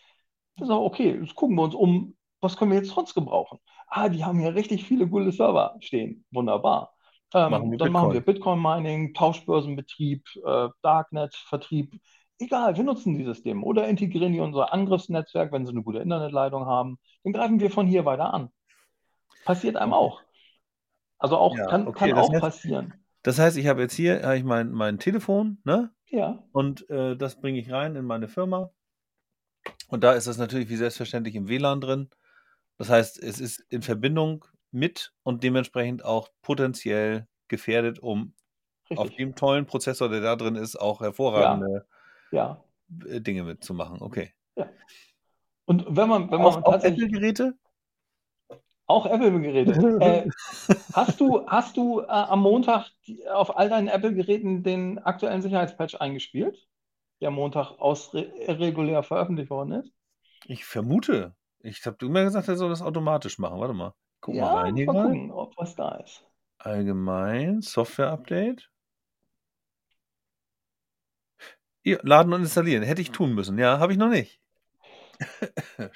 Das 0.56 0.68
ist 0.68 0.74
auch 0.74 0.84
okay, 0.84 1.18
jetzt 1.20 1.34
gucken 1.34 1.56
wir 1.56 1.62
uns 1.64 1.74
um, 1.74 2.16
was 2.40 2.56
können 2.56 2.70
wir 2.70 2.78
jetzt 2.78 2.90
sonst 2.90 3.14
gebrauchen? 3.14 3.58
Ah, 3.88 4.08
die 4.08 4.24
haben 4.24 4.38
hier 4.40 4.54
richtig 4.54 4.84
viele 4.84 5.08
gute 5.08 5.32
Server 5.32 5.76
stehen. 5.80 6.24
Wunderbar. 6.30 6.94
Machen 7.46 7.70
Ähm, 7.70 7.72
wir 7.72 7.78
dann 7.78 7.92
machen 7.92 8.12
wir 8.12 8.20
Bitcoin. 8.20 8.60
Bitcoin-Mining, 8.60 9.14
Tauschbörsenbetrieb, 9.14 10.24
äh, 10.44 10.68
Darknet-Vertrieb. 10.82 12.00
Egal, 12.38 12.76
wir 12.76 12.84
nutzen 12.84 13.16
die 13.18 13.24
Systeme 13.24 13.62
oder 13.64 13.88
integrieren 13.88 14.32
die 14.32 14.38
in 14.38 14.44
unser 14.44 14.72
Angriffsnetzwerk, 14.72 15.52
wenn 15.52 15.66
sie 15.66 15.72
eine 15.72 15.82
gute 15.82 15.98
Internetleitung 15.98 16.66
haben. 16.66 16.98
Dann 17.24 17.32
greifen 17.32 17.60
wir 17.60 17.70
von 17.70 17.86
hier 17.86 18.04
weiter 18.04 18.32
an. 18.34 18.50
Passiert 19.46 19.76
einem 19.76 19.94
auch. 19.94 20.22
Also 21.18 21.38
auch, 21.38 21.56
Ja, 21.56 21.66
kann, 21.66 21.88
okay. 21.88 22.10
kann 22.10 22.14
auch 22.14 22.32
heißt, 22.32 22.40
passieren. 22.40 22.94
das 23.22 23.38
heißt, 23.38 23.56
ich 23.58 23.66
habe 23.68 23.82
jetzt 23.82 23.94
hier 23.94 24.22
habe 24.24 24.38
ich 24.38 24.44
mein, 24.44 24.72
mein 24.72 24.98
Telefon, 25.00 25.58
ne? 25.64 25.92
Ja, 26.06 26.42
Und 26.52 26.88
äh, 26.90 27.16
das 27.16 27.40
bringe 27.40 27.60
ich 27.60 27.72
rein 27.72 27.96
in 27.96 28.04
meine 28.06 28.28
Firma. 28.28 28.72
Und 29.88 30.04
da 30.04 30.12
ist 30.12 30.26
das 30.26 30.38
natürlich 30.38 30.68
wie 30.68 30.76
selbstverständlich 30.76 31.34
im 31.34 31.48
WLAN 31.48 31.80
drin. 31.80 32.10
Das 32.78 32.90
heißt, 32.90 33.22
es 33.22 33.40
ist 33.40 33.60
in 33.70 33.82
Verbindung 33.82 34.44
mit 34.72 35.14
und 35.22 35.42
dementsprechend 35.44 36.04
auch 36.04 36.30
potenziell 36.42 37.28
gefährdet, 37.48 37.98
um 38.00 38.34
auf 38.94 39.08
richtig. 39.08 39.16
dem 39.16 39.34
tollen 39.36 39.66
Prozessor, 39.66 40.08
der 40.10 40.20
da 40.22 40.36
drin 40.36 40.56
ist, 40.56 40.76
auch 40.76 41.02
Ja, 41.34 41.52
hervorragende 41.52 41.86
ja, 42.30 42.64
äh, 43.06 43.20
Dinge 43.20 43.44
mitzumachen. 43.44 44.02
Okay. 44.02 44.32
ja. 44.56 44.68
Und 45.66 45.84
wenn 45.96 46.08
man, 46.08 46.30
wenn 46.30 46.42
man 46.42 46.62
auch 46.62 46.62
tatsächlich 46.62 47.04
Apple-Geräte? 47.04 47.56
Auch 48.86 49.06
Apple-Geräte, 49.06 49.72
äh, 50.00 50.28
hast 50.92 51.20
du, 51.20 51.46
hast 51.46 51.76
du 51.76 52.00
äh, 52.00 52.06
am 52.06 52.40
Montag 52.40 52.90
die, 53.06 53.28
auf 53.28 53.56
all 53.56 53.68
deinen 53.68 53.88
Apple-Geräten 53.88 54.62
den 54.62 54.98
aktuellen 54.98 55.42
Sicherheitspatch 55.42 55.96
eingespielt, 56.00 56.66
der 57.20 57.30
Montag 57.30 57.72
aus 57.78 58.14
re 58.14 58.30
regulär 58.48 59.02
veröffentlicht 59.02 59.50
worden 59.50 59.72
ist? 59.72 59.92
Ich 60.44 60.64
vermute. 60.64 61.34
Ich 61.60 61.84
habe 61.84 61.96
du 61.98 62.06
immer 62.06 62.22
gesagt, 62.22 62.48
er 62.48 62.56
soll 62.56 62.70
das 62.70 62.82
automatisch 62.82 63.38
machen. 63.38 63.58
Warte 63.60 63.74
mal. 63.74 63.94
Guck 64.20 64.38
mal 64.38 64.40
Ja, 64.40 64.54
rein 64.54 64.74
muss 64.74 64.76
hier 64.76 64.86
mal 64.86 65.02
gucken, 65.06 65.30
ob 65.32 65.56
was 65.56 65.74
da 65.74 65.96
ist. 65.96 66.24
Allgemein, 66.58 67.60
Software-Update. 67.60 68.70
Laden 71.84 72.32
und 72.32 72.40
installieren. 72.40 72.82
Hätte 72.82 73.02
ich 73.02 73.12
tun 73.12 73.34
müssen. 73.34 73.58
Ja, 73.58 73.78
habe 73.78 73.92
ich 73.92 73.98
noch 73.98 74.08
nicht. 74.08 74.40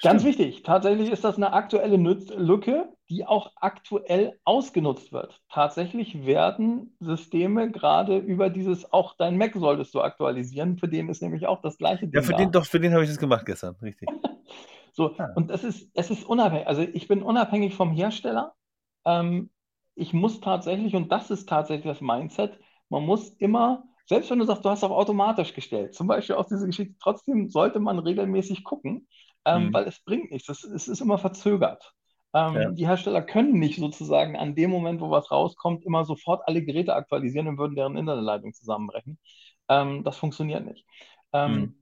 Ganz 0.01 0.23
wichtig, 0.23 0.63
tatsächlich 0.63 1.11
ist 1.11 1.23
das 1.23 1.35
eine 1.37 1.53
aktuelle 1.53 1.97
Nütz 1.97 2.29
Lücke, 2.35 2.91
die 3.09 3.25
auch 3.25 3.51
aktuell 3.55 4.39
ausgenutzt 4.45 5.11
wird. 5.11 5.41
Tatsächlich 5.49 6.25
werden 6.25 6.95
Systeme 6.99 7.71
gerade 7.71 8.17
über 8.17 8.49
dieses, 8.49 8.91
auch 8.91 9.15
dein 9.17 9.37
Mac 9.37 9.53
solltest 9.55 9.93
du 9.93 10.01
aktualisieren, 10.01 10.77
für 10.77 10.87
den 10.87 11.09
ist 11.09 11.21
nämlich 11.21 11.47
auch 11.47 11.61
das 11.61 11.77
gleiche 11.77 12.07
Ja, 12.13 12.21
Ding 12.21 12.21
für 12.21 12.33
den, 12.33 12.47
da. 12.47 12.51
doch, 12.51 12.65
für 12.65 12.79
den 12.79 12.93
habe 12.93 13.03
ich 13.03 13.09
das 13.09 13.17
gemacht 13.19 13.45
gestern. 13.45 13.75
Richtig. 13.81 14.09
So, 14.93 15.15
Ah. 15.17 15.27
und 15.35 15.49
es 15.51 15.63
ist, 15.63 15.89
es 15.93 16.11
ist 16.11 16.25
unabhängig, 16.25 16.67
also 16.67 16.81
ich 16.81 17.07
bin 17.07 17.23
unabhängig 17.23 17.73
vom 17.75 17.91
Hersteller. 17.93 18.53
Ähm, 19.05 19.49
ich 19.95 20.11
muss 20.13 20.41
tatsächlich, 20.41 20.95
und 20.95 21.11
das 21.13 21.31
ist 21.31 21.47
tatsächlich 21.47 21.85
das 21.85 22.01
Mindset, 22.01 22.59
man 22.89 23.05
muss 23.05 23.29
immer, 23.29 23.85
selbst 24.05 24.29
wenn 24.31 24.39
du 24.39 24.45
sagst, 24.45 24.65
du 24.65 24.69
hast 24.69 24.83
auf 24.83 24.91
automatisch 24.91 25.53
gestellt, 25.53 25.93
zum 25.95 26.07
Beispiel 26.07 26.35
aus 26.35 26.47
dieser 26.47 26.65
Geschichte, 26.67 26.95
trotzdem 27.01 27.49
sollte 27.49 27.79
man 27.79 27.99
regelmäßig 27.99 28.63
gucken, 28.63 29.07
ähm, 29.45 29.69
Mhm. 29.69 29.73
weil 29.73 29.87
es 29.87 29.99
bringt 30.03 30.31
nichts, 30.31 30.49
es, 30.49 30.63
es 30.63 30.87
ist 30.87 31.01
immer 31.01 31.17
verzögert. 31.17 31.93
Ja. 32.53 32.61
Ähm, 32.65 32.75
die 32.75 32.87
Hersteller 32.87 33.21
können 33.21 33.59
nicht 33.59 33.79
sozusagen 33.79 34.37
an 34.37 34.55
dem 34.55 34.69
Moment, 34.71 35.01
wo 35.01 35.09
was 35.11 35.31
rauskommt, 35.31 35.83
immer 35.85 36.05
sofort 36.05 36.47
alle 36.47 36.63
Geräte 36.63 36.93
aktualisieren 36.95 37.47
und 37.47 37.57
würden 37.57 37.75
deren 37.75 37.97
Internetleitung 37.97 38.53
zusammenbrechen. 38.53 39.19
Ähm, 39.69 40.03
das 40.03 40.17
funktioniert 40.17 40.65
nicht. 40.65 40.85
Ähm, 41.33 41.73
Mhm. 41.73 41.75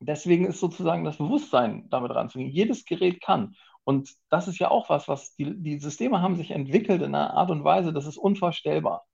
Deswegen 0.00 0.46
ist 0.46 0.60
sozusagen 0.60 1.04
das 1.04 1.18
Bewusstsein 1.18 1.88
damit 1.90 2.10
ranzugehen. 2.14 2.50
Jedes 2.50 2.84
Gerät 2.84 3.20
kann. 3.22 3.54
Und 3.84 4.10
das 4.30 4.48
ist 4.48 4.58
ja 4.58 4.70
auch 4.70 4.88
was, 4.90 5.08
was 5.08 5.34
die, 5.36 5.54
die 5.62 5.78
Systeme 5.78 6.20
haben 6.20 6.36
sich 6.36 6.50
entwickelt 6.50 7.02
in 7.02 7.14
einer 7.14 7.34
Art 7.34 7.50
und 7.50 7.64
Weise, 7.64 7.92
das 7.92 8.06
ist 8.06 8.18
unvorstellbar. 8.18 9.04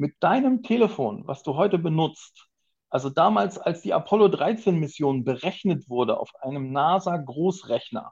Mit 0.00 0.14
deinem 0.20 0.62
Telefon, 0.62 1.26
was 1.26 1.42
du 1.42 1.56
heute 1.56 1.78
benutzt, 1.78 2.48
also 2.88 3.10
damals, 3.10 3.58
als 3.58 3.82
die 3.82 3.92
Apollo 3.92 4.28
13 4.28 4.80
Mission 4.80 5.24
berechnet 5.24 5.90
wurde 5.90 6.18
auf 6.18 6.30
einem 6.40 6.72
NASA-Großrechner, 6.72 8.10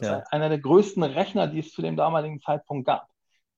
Ja. 0.00 0.20
ist 0.20 0.32
einer 0.32 0.48
der 0.48 0.60
größten 0.60 1.02
Rechner, 1.02 1.46
die 1.46 1.58
es 1.58 1.72
zu 1.72 1.82
dem 1.82 1.94
damaligen 1.94 2.40
Zeitpunkt 2.40 2.86
gab, 2.86 3.06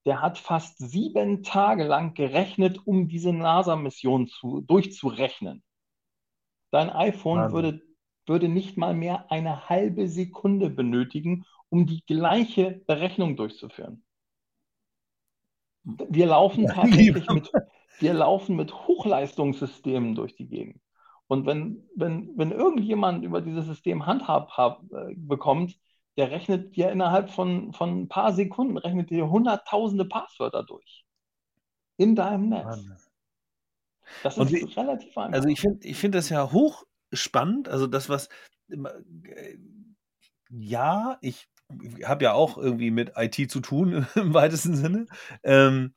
der 0.06 0.20
hat 0.20 0.38
fast 0.38 0.76
sieben 0.78 1.44
Tage 1.44 1.84
lang 1.84 2.14
gerechnet, 2.14 2.84
um 2.84 3.06
diese 3.06 3.32
NASA-Mission 3.32 4.26
zu, 4.26 4.60
durchzurechnen. 4.62 5.62
Dein 6.72 6.90
iPhone 6.90 7.38
Wahnsinn. 7.38 7.54
würde, 7.54 7.82
würde 8.26 8.48
nicht 8.48 8.76
mal 8.76 8.92
mehr 8.92 9.30
eine 9.30 9.68
halbe 9.68 10.08
Sekunde 10.08 10.68
benötigen, 10.68 11.44
um 11.68 11.86
die 11.86 12.02
gleiche 12.06 12.72
Berechnung 12.88 13.36
durchzuführen. 13.36 14.02
Wir 15.84 16.26
laufen 16.26 16.66
tatsächlich 16.74 17.28
lieber 17.28 17.34
mit, 17.34 17.50
wir 18.00 18.14
laufen 18.14 18.56
mit 18.56 18.72
Hochleistungssystemen 18.72 20.14
durch 20.14 20.34
die 20.34 20.48
Gegend. 20.48 20.80
Und 21.26 21.46
wenn, 21.46 21.86
wenn, 21.94 22.36
wenn 22.36 22.52
irgendjemand 22.52 23.24
über 23.24 23.40
dieses 23.40 23.66
System 23.66 24.06
Handhab 24.06 24.50
hab, 24.56 24.82
äh, 24.92 25.14
bekommt, 25.14 25.78
der 26.16 26.30
rechnet 26.30 26.74
dir 26.74 26.90
innerhalb 26.90 27.30
von, 27.30 27.72
von 27.72 28.02
ein 28.02 28.08
paar 28.08 28.32
Sekunden, 28.32 28.76
rechnet 28.76 29.10
dir 29.10 29.28
hunderttausende 29.30 30.04
Passwörter 30.04 30.64
durch. 30.64 31.04
In 31.96 32.16
deinem 32.16 32.48
Netz. 32.48 32.66
Wahnsinn. 32.66 32.96
Das 34.22 34.38
ist 34.38 34.52
wie, 34.52 34.64
relativ 34.64 35.16
einfach. 35.18 35.34
also 35.34 35.48
ich 35.48 35.60
finde 35.60 35.86
ich 35.86 35.96
find 35.96 36.14
das 36.14 36.30
ja 36.30 36.50
hochspannend. 36.50 37.68
Also 37.68 37.86
das, 37.86 38.08
was 38.08 38.28
äh, 38.70 39.56
ja, 40.50 41.18
ich 41.20 41.48
habe 42.04 42.24
ja 42.24 42.32
auch 42.32 42.56
irgendwie 42.56 42.90
mit 42.90 43.12
IT 43.16 43.50
zu 43.50 43.60
tun 43.60 44.06
im 44.14 44.34
weitesten 44.34 44.74
Sinne. 44.74 45.06
Ähm, 45.42 45.94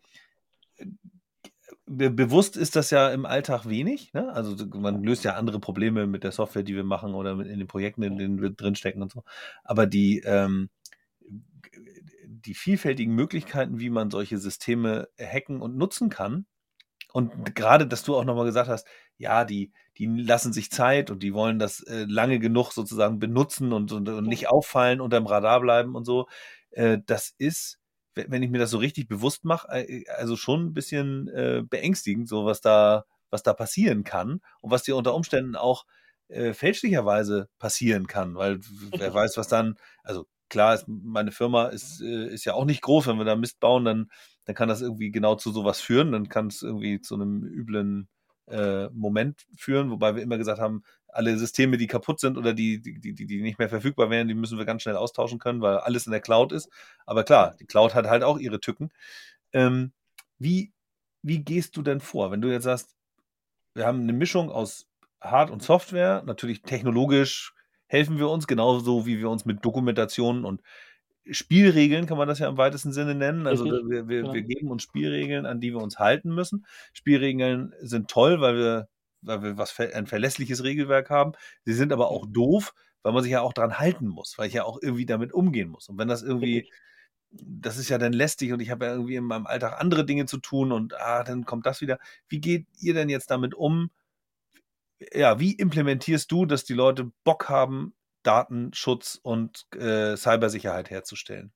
bewusst 1.91 2.57
ist 2.57 2.75
das 2.75 2.89
ja 2.89 3.09
im 3.09 3.25
Alltag 3.25 3.67
wenig. 3.67 4.13
Ne? 4.13 4.31
Also 4.33 4.55
man 4.73 5.03
löst 5.03 5.23
ja 5.23 5.35
andere 5.35 5.59
Probleme 5.59 6.07
mit 6.07 6.23
der 6.23 6.31
Software, 6.31 6.63
die 6.63 6.75
wir 6.75 6.83
machen 6.83 7.13
oder 7.13 7.31
in 7.31 7.59
den 7.59 7.67
Projekten, 7.67 8.03
in 8.03 8.17
denen 8.17 8.41
wir 8.41 8.49
drinstecken 8.49 9.01
und 9.01 9.11
so. 9.11 9.23
Aber 9.63 9.85
die, 9.85 10.19
ähm, 10.25 10.69
die 12.25 12.53
vielfältigen 12.53 13.13
Möglichkeiten, 13.13 13.79
wie 13.79 13.89
man 13.89 14.09
solche 14.11 14.37
Systeme 14.37 15.09
hacken 15.19 15.61
und 15.61 15.77
nutzen 15.77 16.09
kann, 16.09 16.45
und 17.13 17.55
gerade, 17.55 17.87
dass 17.87 18.03
du 18.03 18.15
auch 18.15 18.23
nochmal 18.23 18.45
gesagt 18.45 18.69
hast, 18.69 18.87
ja, 19.17 19.43
die, 19.43 19.71
die 19.97 20.05
lassen 20.05 20.53
sich 20.53 20.71
Zeit 20.71 21.11
und 21.11 21.23
die 21.23 21.33
wollen 21.33 21.59
das 21.59 21.81
äh, 21.81 22.05
lange 22.07 22.39
genug 22.39 22.71
sozusagen 22.71 23.19
benutzen 23.19 23.73
und, 23.73 23.91
und, 23.91 24.07
und 24.07 24.27
nicht 24.27 24.47
auffallen, 24.47 25.01
unterm 25.01 25.27
Radar 25.27 25.59
bleiben 25.59 25.95
und 25.95 26.05
so. 26.05 26.27
Äh, 26.71 26.99
das 27.05 27.33
ist, 27.37 27.80
wenn 28.27 28.43
ich 28.43 28.49
mir 28.49 28.59
das 28.59 28.71
so 28.71 28.77
richtig 28.77 29.07
bewusst 29.07 29.45
mache, 29.45 29.67
äh, 29.71 30.05
also 30.17 30.35
schon 30.35 30.67
ein 30.67 30.73
bisschen 30.73 31.27
äh, 31.29 31.63
beängstigend, 31.67 32.27
so 32.27 32.45
was 32.45 32.61
da, 32.61 33.05
was 33.29 33.43
da 33.43 33.53
passieren 33.53 34.03
kann 34.03 34.41
und 34.61 34.71
was 34.71 34.83
dir 34.83 34.95
unter 34.95 35.13
Umständen 35.13 35.55
auch 35.55 35.85
äh, 36.27 36.53
fälschlicherweise 36.53 37.49
passieren 37.59 38.07
kann, 38.07 38.35
weil 38.35 38.59
wer 38.97 39.13
weiß, 39.13 39.37
was 39.37 39.47
dann, 39.47 39.75
also 40.03 40.25
klar, 40.49 40.75
ist, 40.75 40.85
meine 40.87 41.31
Firma 41.31 41.67
ist, 41.67 42.01
äh, 42.01 42.27
ist 42.27 42.45
ja 42.45 42.53
auch 42.53 42.65
nicht 42.65 42.81
groß, 42.81 43.07
wenn 43.07 43.17
wir 43.17 43.25
da 43.25 43.35
Mist 43.35 43.59
bauen, 43.59 43.85
dann, 43.85 44.11
dann 44.45 44.55
kann 44.55 44.69
das 44.69 44.81
irgendwie 44.81 45.11
genau 45.11 45.35
zu 45.35 45.51
sowas 45.51 45.81
führen, 45.81 46.11
dann 46.11 46.29
kann 46.29 46.47
es 46.47 46.61
irgendwie 46.61 47.01
zu 47.01 47.15
einem 47.15 47.43
üblen 47.43 48.09
äh, 48.47 48.89
Moment 48.89 49.45
führen, 49.57 49.91
wobei 49.91 50.15
wir 50.15 50.23
immer 50.23 50.37
gesagt 50.37 50.59
haben, 50.59 50.83
alle 51.07 51.37
Systeme, 51.37 51.77
die 51.77 51.87
kaputt 51.87 52.19
sind 52.19 52.37
oder 52.37 52.53
die, 52.53 52.81
die, 52.81 52.99
die, 52.99 53.13
die 53.13 53.41
nicht 53.41 53.59
mehr 53.59 53.69
verfügbar 53.69 54.09
wären, 54.09 54.27
die 54.27 54.33
müssen 54.33 54.57
wir 54.57 54.65
ganz 54.65 54.81
schnell 54.81 54.95
austauschen 54.95 55.39
können, 55.39 55.61
weil 55.61 55.77
alles 55.77 56.05
in 56.05 56.11
der 56.11 56.21
Cloud 56.21 56.51
ist. 56.51 56.69
Aber 57.05 57.23
klar, 57.23 57.55
die 57.59 57.65
Cloud 57.65 57.93
hat 57.93 58.07
halt 58.07 58.23
auch 58.23 58.39
ihre 58.39 58.59
Tücken. 58.59 58.91
Ähm, 59.53 59.91
wie, 60.39 60.71
wie 61.21 61.43
gehst 61.43 61.75
du 61.77 61.81
denn 61.81 61.99
vor, 61.99 62.31
wenn 62.31 62.41
du 62.41 62.49
jetzt 62.49 62.63
sagst, 62.63 62.95
wir 63.73 63.85
haben 63.85 64.01
eine 64.01 64.13
Mischung 64.13 64.49
aus 64.49 64.87
Hard- 65.21 65.51
und 65.51 65.63
Software, 65.63 66.23
natürlich 66.25 66.61
technologisch 66.63 67.53
helfen 67.87 68.17
wir 68.17 68.29
uns, 68.29 68.47
genauso 68.47 69.05
wie 69.05 69.19
wir 69.19 69.29
uns 69.29 69.45
mit 69.45 69.63
Dokumentationen 69.63 70.45
und 70.45 70.61
Spielregeln, 71.29 72.07
kann 72.07 72.17
man 72.17 72.27
das 72.27 72.39
ja 72.39 72.49
im 72.49 72.57
weitesten 72.57 72.93
Sinne 72.93 73.15
nennen. 73.15 73.45
Also 73.47 73.65
wir, 73.65 74.07
wir, 74.07 74.25
ja. 74.25 74.33
wir 74.33 74.41
geben 74.41 74.71
uns 74.71 74.83
Spielregeln, 74.83 75.45
an 75.45 75.59
die 75.59 75.71
wir 75.71 75.81
uns 75.81 75.99
halten 75.99 76.33
müssen. 76.33 76.65
Spielregeln 76.93 77.73
sind 77.79 78.09
toll, 78.09 78.41
weil 78.41 78.55
wir, 78.55 78.87
weil 79.21 79.43
wir 79.43 79.57
was, 79.57 79.77
ein 79.79 80.07
verlässliches 80.07 80.63
Regelwerk 80.63 81.09
haben. 81.09 81.33
Sie 81.63 81.73
sind 81.73 81.93
aber 81.93 82.09
auch 82.09 82.25
doof, 82.27 82.73
weil 83.03 83.13
man 83.13 83.23
sich 83.23 83.31
ja 83.31 83.41
auch 83.41 83.53
daran 83.53 83.77
halten 83.77 84.07
muss, 84.07 84.37
weil 84.37 84.47
ich 84.47 84.53
ja 84.53 84.63
auch 84.63 84.79
irgendwie 84.81 85.05
damit 85.05 85.33
umgehen 85.33 85.69
muss. 85.69 85.89
Und 85.89 85.97
wenn 85.97 86.07
das 86.07 86.23
irgendwie, 86.23 86.71
das 87.31 87.77
ist 87.77 87.89
ja 87.89 87.97
dann 87.97 88.13
lästig 88.13 88.51
und 88.51 88.59
ich 88.59 88.71
habe 88.71 88.85
ja 88.85 88.91
irgendwie 88.91 89.15
in 89.15 89.23
meinem 89.23 89.45
Alltag 89.45 89.79
andere 89.79 90.05
Dinge 90.05 90.25
zu 90.25 90.37
tun 90.37 90.71
und 90.71 90.99
ah, 90.99 91.23
dann 91.23 91.45
kommt 91.45 91.65
das 91.65 91.81
wieder. 91.81 91.99
Wie 92.27 92.41
geht 92.41 92.67
ihr 92.79 92.93
denn 92.93 93.09
jetzt 93.09 93.29
damit 93.29 93.53
um? 93.53 93.91
Ja, 95.13 95.39
wie 95.39 95.53
implementierst 95.53 96.31
du, 96.31 96.45
dass 96.45 96.63
die 96.63 96.73
Leute 96.73 97.11
Bock 97.23 97.49
haben, 97.49 97.93
Datenschutz 98.23 99.19
und 99.21 99.65
äh, 99.75 100.15
Cybersicherheit 100.15 100.89
herzustellen? 100.89 101.53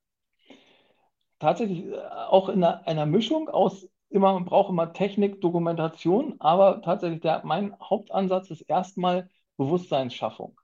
Tatsächlich 1.38 1.84
äh, 1.86 1.96
auch 2.28 2.48
in 2.48 2.64
einer, 2.64 2.86
einer, 2.86 3.06
Mischung 3.06 3.48
aus 3.48 3.88
immer, 4.08 4.32
man 4.32 4.44
braucht 4.44 4.70
immer 4.70 4.92
Technik, 4.92 5.40
Dokumentation, 5.40 6.36
aber 6.38 6.82
tatsächlich 6.82 7.20
der, 7.20 7.42
mein 7.44 7.76
Hauptansatz 7.80 8.50
ist 8.50 8.62
erstmal 8.62 9.28
Bewusstseinsschaffung. 9.56 10.58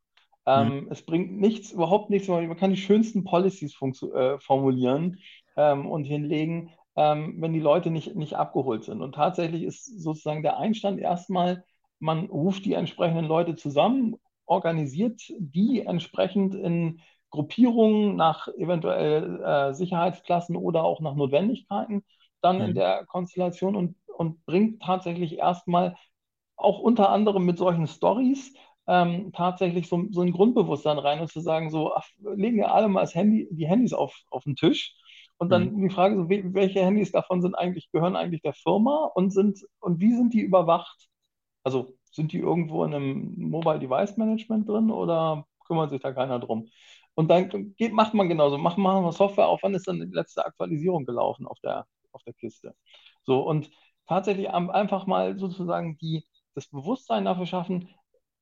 Ähm, 0.47 0.85
mhm. 0.85 0.89
Es 0.91 1.03
bringt 1.03 1.33
nichts, 1.33 1.73
überhaupt 1.73 2.11
nichts, 2.11 2.29
man 2.29 2.57
kann 2.57 2.71
die 2.71 2.77
schönsten 2.77 3.25
Policies 3.25 3.77
äh, 4.15 4.39
formulieren 4.39 5.19
ähm, 5.57 5.91
und 5.91 6.05
hinlegen, 6.05 6.71
ähm, 6.97 7.37
wenn 7.39 7.53
die 7.53 7.61
Leute 7.61 7.91
nicht, 7.91 8.17
nicht 8.17 8.35
abgeholt 8.35 8.85
sind. 8.85 9.03
Und 9.03 9.15
tatsächlich 9.15 9.63
ist 9.63 10.03
sozusagen 10.03 10.43
der 10.43 10.59
Einstand 10.59 11.01
erstmal, 11.01 11.65
man 12.01 12.27
ruft 12.27 12.65
die 12.65 12.73
entsprechenden 12.73 13.27
Leute 13.27 13.55
zusammen, 13.55 14.17
organisiert 14.47 15.23
die 15.39 15.81
entsprechend 15.81 16.55
in 16.55 17.01
Gruppierungen 17.31 18.17
nach 18.17 18.49
eventuell 18.49 19.41
äh, 19.43 19.75
Sicherheitsklassen 19.75 20.57
oder 20.57 20.85
auch 20.85 21.01
nach 21.01 21.15
Notwendigkeiten 21.15 22.05
dann 22.43 22.57
mhm. 22.59 22.65
in 22.65 22.75
der 22.75 23.07
Konstellation 23.07 23.75
und, 23.75 23.97
und 24.07 24.45
bringt 24.45 24.83
tatsächlich 24.83 25.39
erstmal 25.39 25.97
auch 26.57 26.79
unter 26.79 27.11
anderem 27.11 27.45
mit 27.45 27.59
solchen 27.59 27.87
Stories 27.87 28.55
ähm, 28.87 29.33
tatsächlich 29.33 29.89
so, 29.89 30.05
so 30.11 30.23
ein 30.23 30.33
Grundbewusstsein 30.33 30.99
rein 30.99 31.21
und 31.21 31.31
zu 31.31 31.41
sagen, 31.41 31.71
so, 31.71 31.95
ach, 31.95 32.07
legen 32.19 32.57
wir 32.57 32.73
alle 32.73 32.89
mal 32.89 33.07
Handy, 33.07 33.49
die 33.51 33.67
Handys 33.67 33.93
auf, 33.93 34.15
auf 34.31 34.45
den 34.45 34.57
Tisch 34.57 34.95
und 35.39 35.51
dann 35.51 35.73
mhm. 35.73 35.89
die 35.89 35.95
Frage, 35.95 36.17
so, 36.17 36.29
welche 36.29 36.81
Handys 36.81 37.13
davon 37.13 37.43
sind 37.43 37.55
eigentlich, 37.55 37.91
gehören 37.93 38.17
eigentlich 38.17 38.43
der 38.43 38.55
Firma 38.55 39.11
und 39.15 39.33
sind 39.33 39.61
und 39.81 40.01
wie 40.01 40.15
sind 40.15 40.35
die 40.35 40.41
überwacht? 40.41 41.09
Also 41.65 41.95
sind 42.13 42.33
die 42.33 42.39
irgendwo 42.39 42.85
in 42.85 42.95
einem 42.95 43.35
Mobile 43.39 43.79
Device 43.79 44.17
Management 44.17 44.69
drin 44.69 44.91
oder 44.91 45.47
kümmert 45.67 45.91
sich 45.91 46.01
da 46.01 46.13
keiner 46.13 46.39
drum? 46.39 46.69
Und 47.15 47.29
dann 47.31 47.75
geht, 47.77 47.93
macht 47.93 48.15
man 48.15 48.29
genauso, 48.29 48.59
macht 48.59 48.79
man 48.79 49.11
Software 49.13 49.49
auf, 49.49 49.63
wann 49.63 49.75
ist 49.75 49.89
dann 49.89 50.01
die 50.01 50.15
letzte 50.15 50.45
Aktualisierung 50.47 51.05
gelaufen 51.05 51.47
auf 51.47 51.59
der, 51.61 51.87
auf 52.13 52.23
der 52.23 52.35
Kiste? 52.35 52.75
So, 53.25 53.41
und 53.41 53.71
tatsächlich 54.07 54.51
einfach 54.51 55.07
mal 55.07 55.39
sozusagen 55.39 55.97
die, 55.99 56.25
das 56.55 56.69
Bewusstsein 56.69 57.25
dafür 57.25 57.47
schaffen, 57.47 57.89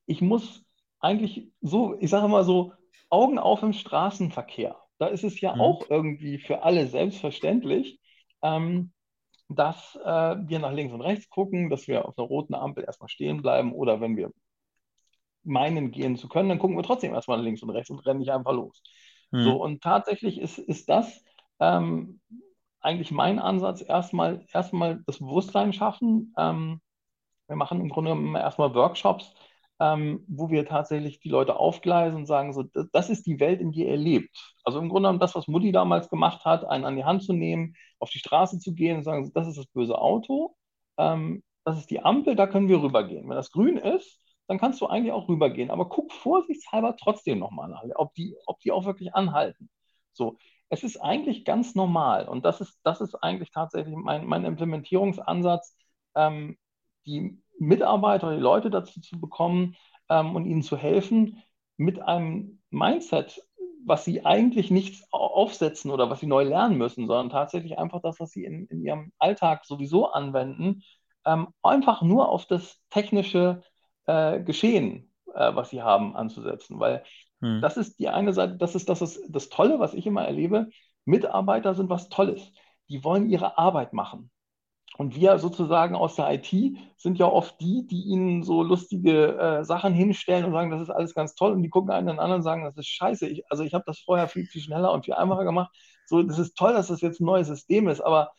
ich 0.06 0.20
muss 0.20 0.64
eigentlich 1.00 1.50
so, 1.60 1.96
ich 2.00 2.10
sage 2.10 2.28
mal 2.28 2.44
so, 2.44 2.72
Augen 3.08 3.38
auf 3.38 3.62
im 3.62 3.72
Straßenverkehr. 3.72 4.76
Da 4.98 5.06
ist 5.06 5.24
es 5.24 5.40
ja 5.40 5.54
mhm. 5.54 5.60
auch 5.60 5.90
irgendwie 5.90 6.38
für 6.38 6.62
alle 6.62 6.86
selbstverständlich. 6.86 8.00
Ähm, 8.42 8.92
dass 9.50 9.96
äh, 10.04 10.36
wir 10.38 10.58
nach 10.60 10.72
links 10.72 10.94
und 10.94 11.00
rechts 11.00 11.28
gucken, 11.28 11.70
dass 11.70 11.88
wir 11.88 12.06
auf 12.06 12.16
einer 12.16 12.26
roten 12.26 12.54
Ampel 12.54 12.84
erstmal 12.84 13.08
stehen 13.08 13.42
bleiben 13.42 13.72
oder 13.72 14.00
wenn 14.00 14.16
wir 14.16 14.30
meinen, 15.42 15.90
gehen 15.90 16.16
zu 16.16 16.28
können, 16.28 16.48
dann 16.48 16.58
gucken 16.58 16.76
wir 16.76 16.82
trotzdem 16.82 17.14
erstmal 17.14 17.38
nach 17.38 17.44
links 17.44 17.62
und 17.62 17.70
rechts 17.70 17.90
und 17.90 17.98
rennen 18.06 18.20
nicht 18.20 18.30
einfach 18.30 18.52
los. 18.52 18.82
Hm. 19.32 19.44
So, 19.44 19.62
und 19.62 19.82
tatsächlich 19.82 20.40
ist, 20.40 20.58
ist 20.58 20.88
das 20.88 21.24
ähm, 21.58 22.20
eigentlich 22.80 23.10
mein 23.10 23.38
Ansatz, 23.38 23.82
erstmal, 23.82 24.46
erstmal 24.52 25.02
das 25.06 25.18
Bewusstsein 25.18 25.72
schaffen. 25.72 26.34
Ähm, 26.38 26.80
wir 27.46 27.56
machen 27.56 27.80
im 27.80 27.88
Grunde 27.88 28.10
genommen 28.10 28.36
erstmal 28.36 28.74
Workshops, 28.74 29.34
ähm, 29.80 30.24
wo 30.28 30.50
wir 30.50 30.66
tatsächlich 30.66 31.20
die 31.20 31.30
Leute 31.30 31.56
aufgleisen 31.56 32.16
und 32.18 32.26
sagen, 32.26 32.52
so, 32.52 32.64
das 32.92 33.10
ist 33.10 33.26
die 33.26 33.40
Welt, 33.40 33.60
in 33.60 33.72
der 33.72 33.86
ihr 33.88 33.96
lebt. 33.96 34.54
Also 34.62 34.78
im 34.78 34.90
Grunde 34.90 35.08
genommen 35.08 35.20
das, 35.20 35.34
was 35.34 35.48
Mutti 35.48 35.72
damals 35.72 36.10
gemacht 36.10 36.44
hat, 36.44 36.64
einen 36.64 36.84
an 36.84 36.96
die 36.96 37.04
Hand 37.04 37.22
zu 37.24 37.32
nehmen, 37.32 37.74
auf 37.98 38.10
die 38.10 38.18
Straße 38.18 38.58
zu 38.58 38.74
gehen 38.74 38.98
und 38.98 39.04
sagen, 39.04 39.30
das 39.34 39.48
ist 39.48 39.58
das 39.58 39.66
böse 39.66 39.98
Auto, 39.98 40.54
ähm, 40.98 41.42
das 41.64 41.78
ist 41.78 41.90
die 41.90 42.00
Ampel, 42.04 42.36
da 42.36 42.46
können 42.46 42.68
wir 42.68 42.82
rübergehen. 42.82 43.28
Wenn 43.28 43.36
das 43.36 43.52
grün 43.52 43.78
ist, 43.78 44.20
dann 44.48 44.58
kannst 44.58 44.80
du 44.80 44.86
eigentlich 44.86 45.12
auch 45.12 45.28
rübergehen. 45.28 45.70
Aber 45.70 45.88
guck 45.88 46.12
vorsichtshalber 46.12 46.96
trotzdem 46.96 47.38
nochmal 47.38 47.68
nach, 47.68 47.82
ob 47.96 48.14
die, 48.14 48.36
ob 48.46 48.60
die 48.60 48.72
auch 48.72 48.84
wirklich 48.84 49.14
anhalten. 49.14 49.70
So, 50.12 50.36
es 50.68 50.82
ist 50.84 50.98
eigentlich 50.98 51.44
ganz 51.44 51.74
normal 51.74 52.28
und 52.28 52.44
das 52.44 52.60
ist, 52.60 52.78
das 52.84 53.00
ist 53.00 53.14
eigentlich 53.16 53.50
tatsächlich 53.50 53.94
mein, 53.96 54.26
mein 54.26 54.44
Implementierungsansatz, 54.44 55.76
ähm, 56.14 56.58
die 57.06 57.40
Mitarbeiter, 57.60 58.34
die 58.34 58.40
Leute 58.40 58.70
dazu 58.70 59.00
zu 59.00 59.20
bekommen 59.20 59.76
ähm, 60.08 60.34
und 60.34 60.46
ihnen 60.46 60.62
zu 60.62 60.76
helfen, 60.76 61.42
mit 61.76 62.00
einem 62.00 62.60
Mindset, 62.70 63.42
was 63.84 64.04
sie 64.04 64.24
eigentlich 64.24 64.70
nicht 64.70 65.04
aufsetzen 65.12 65.90
oder 65.90 66.10
was 66.10 66.20
sie 66.20 66.26
neu 66.26 66.44
lernen 66.44 66.76
müssen, 66.76 67.06
sondern 67.06 67.30
tatsächlich 67.30 67.78
einfach 67.78 68.00
das, 68.02 68.20
was 68.20 68.30
sie 68.30 68.44
in, 68.44 68.66
in 68.66 68.82
ihrem 68.82 69.12
Alltag 69.18 69.64
sowieso 69.64 70.10
anwenden, 70.10 70.82
ähm, 71.24 71.48
einfach 71.62 72.02
nur 72.02 72.28
auf 72.28 72.46
das 72.46 72.80
technische 72.90 73.62
äh, 74.06 74.40
Geschehen, 74.40 75.12
äh, 75.34 75.54
was 75.54 75.70
sie 75.70 75.82
haben, 75.82 76.16
anzusetzen. 76.16 76.78
Weil 76.80 77.02
hm. 77.40 77.60
das 77.60 77.76
ist 77.76 77.98
die 77.98 78.08
eine 78.08 78.32
Seite, 78.32 78.56
das 78.56 78.74
ist, 78.74 78.88
das 78.88 79.02
ist 79.02 79.22
das 79.28 79.48
Tolle, 79.48 79.78
was 79.80 79.94
ich 79.94 80.06
immer 80.06 80.24
erlebe. 80.24 80.68
Mitarbeiter 81.04 81.74
sind 81.74 81.90
was 81.90 82.08
Tolles. 82.08 82.52
Die 82.88 83.04
wollen 83.04 83.28
ihre 83.28 83.58
Arbeit 83.58 83.92
machen. 83.92 84.30
Und 84.96 85.14
wir 85.14 85.38
sozusagen 85.38 85.94
aus 85.94 86.16
der 86.16 86.30
IT 86.32 86.76
sind 86.96 87.18
ja 87.18 87.26
oft 87.26 87.60
die, 87.60 87.86
die 87.86 88.02
ihnen 88.02 88.42
so 88.42 88.62
lustige 88.62 89.38
äh, 89.38 89.64
Sachen 89.64 89.94
hinstellen 89.94 90.44
und 90.44 90.52
sagen, 90.52 90.70
das 90.70 90.82
ist 90.82 90.90
alles 90.90 91.14
ganz 91.14 91.34
toll. 91.34 91.52
Und 91.52 91.62
die 91.62 91.70
gucken 91.70 91.90
einen 91.90 92.18
an 92.18 92.32
und 92.32 92.42
sagen, 92.42 92.64
das 92.64 92.76
ist 92.76 92.88
scheiße. 92.88 93.26
Ich, 93.28 93.44
also 93.50 93.62
ich 93.62 93.72
habe 93.72 93.84
das 93.86 94.00
vorher 94.00 94.28
viel, 94.28 94.46
viel 94.46 94.60
schneller 94.60 94.92
und 94.92 95.04
viel 95.04 95.14
einfacher 95.14 95.44
gemacht. 95.44 95.70
So, 96.04 96.22
das 96.22 96.38
ist 96.38 96.56
toll, 96.56 96.72
dass 96.72 96.88
das 96.88 97.00
jetzt 97.00 97.20
ein 97.20 97.24
neues 97.24 97.46
System 97.46 97.88
ist, 97.88 98.00
aber 98.00 98.32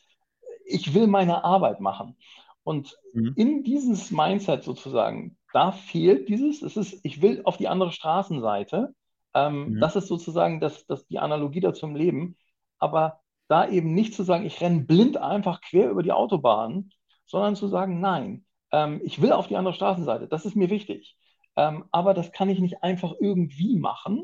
ich 0.66 0.94
will 0.94 1.08
meine 1.08 1.44
Arbeit 1.44 1.80
machen. 1.80 2.18
Und 2.64 2.98
mhm. 3.14 3.34
in 3.38 3.64
dieses 3.64 4.12
Mindset 4.12 4.64
sozusagen, 4.64 5.38
da 5.54 5.72
fehlt 5.72 6.30
dieses, 6.30 6.62
es 6.62 6.78
ist, 6.78 7.00
ich 7.04 7.22
will 7.22 7.42
auf 7.44 7.58
die 7.58 7.68
andere 7.68 7.92
Straßenseite. 7.92 8.94
Ähm, 9.34 9.70
mhm. 9.70 9.80
Das 9.80 9.96
ist 9.96 10.08
sozusagen 10.08 10.60
das, 10.60 10.86
das, 10.86 11.08
die 11.08 11.20
Analogie 11.20 11.62
dazu 11.62 11.86
im 11.88 11.96
Leben. 11.96 12.38
Aber 12.78 13.21
da 13.52 13.68
eben 13.68 13.94
nicht 13.94 14.14
zu 14.14 14.24
sagen, 14.24 14.46
ich 14.46 14.62
renne 14.62 14.86
blind 14.86 15.18
einfach 15.18 15.60
quer 15.62 15.90
über 15.90 16.04
die 16.04 16.14
Autobahn, 16.14 16.90
sondern 17.26 17.58
zu 17.58 17.68
sagen, 17.68 18.00
nein, 18.00 18.46
ähm, 18.72 19.02
ich 19.04 19.22
will 19.22 19.34
auf 19.34 19.48
die 19.48 19.58
andere 19.58 19.74
Straßenseite, 19.74 20.28
das 20.30 20.46
ist 20.46 20.56
mir 20.56 20.70
wichtig. 20.70 21.18
Ähm, 21.58 21.84
aber 21.92 22.14
das 22.14 22.32
kann 22.32 22.50
ich 22.50 22.60
nicht 22.60 22.82
einfach 22.82 23.14
irgendwie 23.20 23.78
machen, 23.78 24.24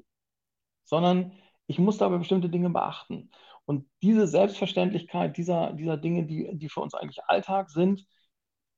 sondern 0.86 1.34
ich 1.67 1.78
muss 1.78 1.97
dabei 1.97 2.17
bestimmte 2.17 2.49
Dinge 2.49 2.69
beachten. 2.69 3.30
Und 3.65 3.86
diese 4.01 4.28
Selbstverständlichkeit 4.28 5.36
dieser, 5.36 5.73
dieser 5.73 5.97
Dinge, 5.97 6.25
die, 6.25 6.49
die 6.57 6.69
für 6.69 6.80
uns 6.80 6.93
eigentlich 6.93 7.23
Alltag 7.25 7.69
sind, 7.69 8.05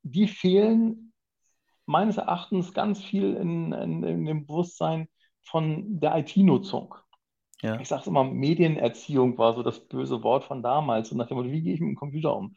die 0.02 0.28
fehlen 0.28 1.14
meines 1.86 2.18
Erachtens 2.18 2.74
ganz 2.74 3.04
viel 3.04 3.36
in, 3.36 3.72
in, 3.72 4.04
in 4.04 4.26
dem 4.26 4.48
Bewusstsein 4.48 5.10
von 5.44 6.00
der 6.00 6.18
IT-Nutzung. 6.18 6.96
Ja. 7.62 7.80
Ich 7.80 7.88
sage 7.88 8.02
es 8.02 8.08
immer, 8.08 8.24
Medienerziehung 8.24 9.38
war 9.38 9.54
so 9.54 9.64
das 9.64 9.80
böse 9.80 10.24
Wort 10.24 10.46
von 10.46 10.64
damals. 10.64 11.12
Und 11.12 11.18
nach 11.18 11.28
dem 11.28 11.38
Motto, 11.38 11.52
wie 11.52 11.62
gehe 11.62 11.74
ich 11.74 11.82
mit 11.82 11.90
dem 11.90 11.96
Computer 11.96 12.36
um? 12.36 12.56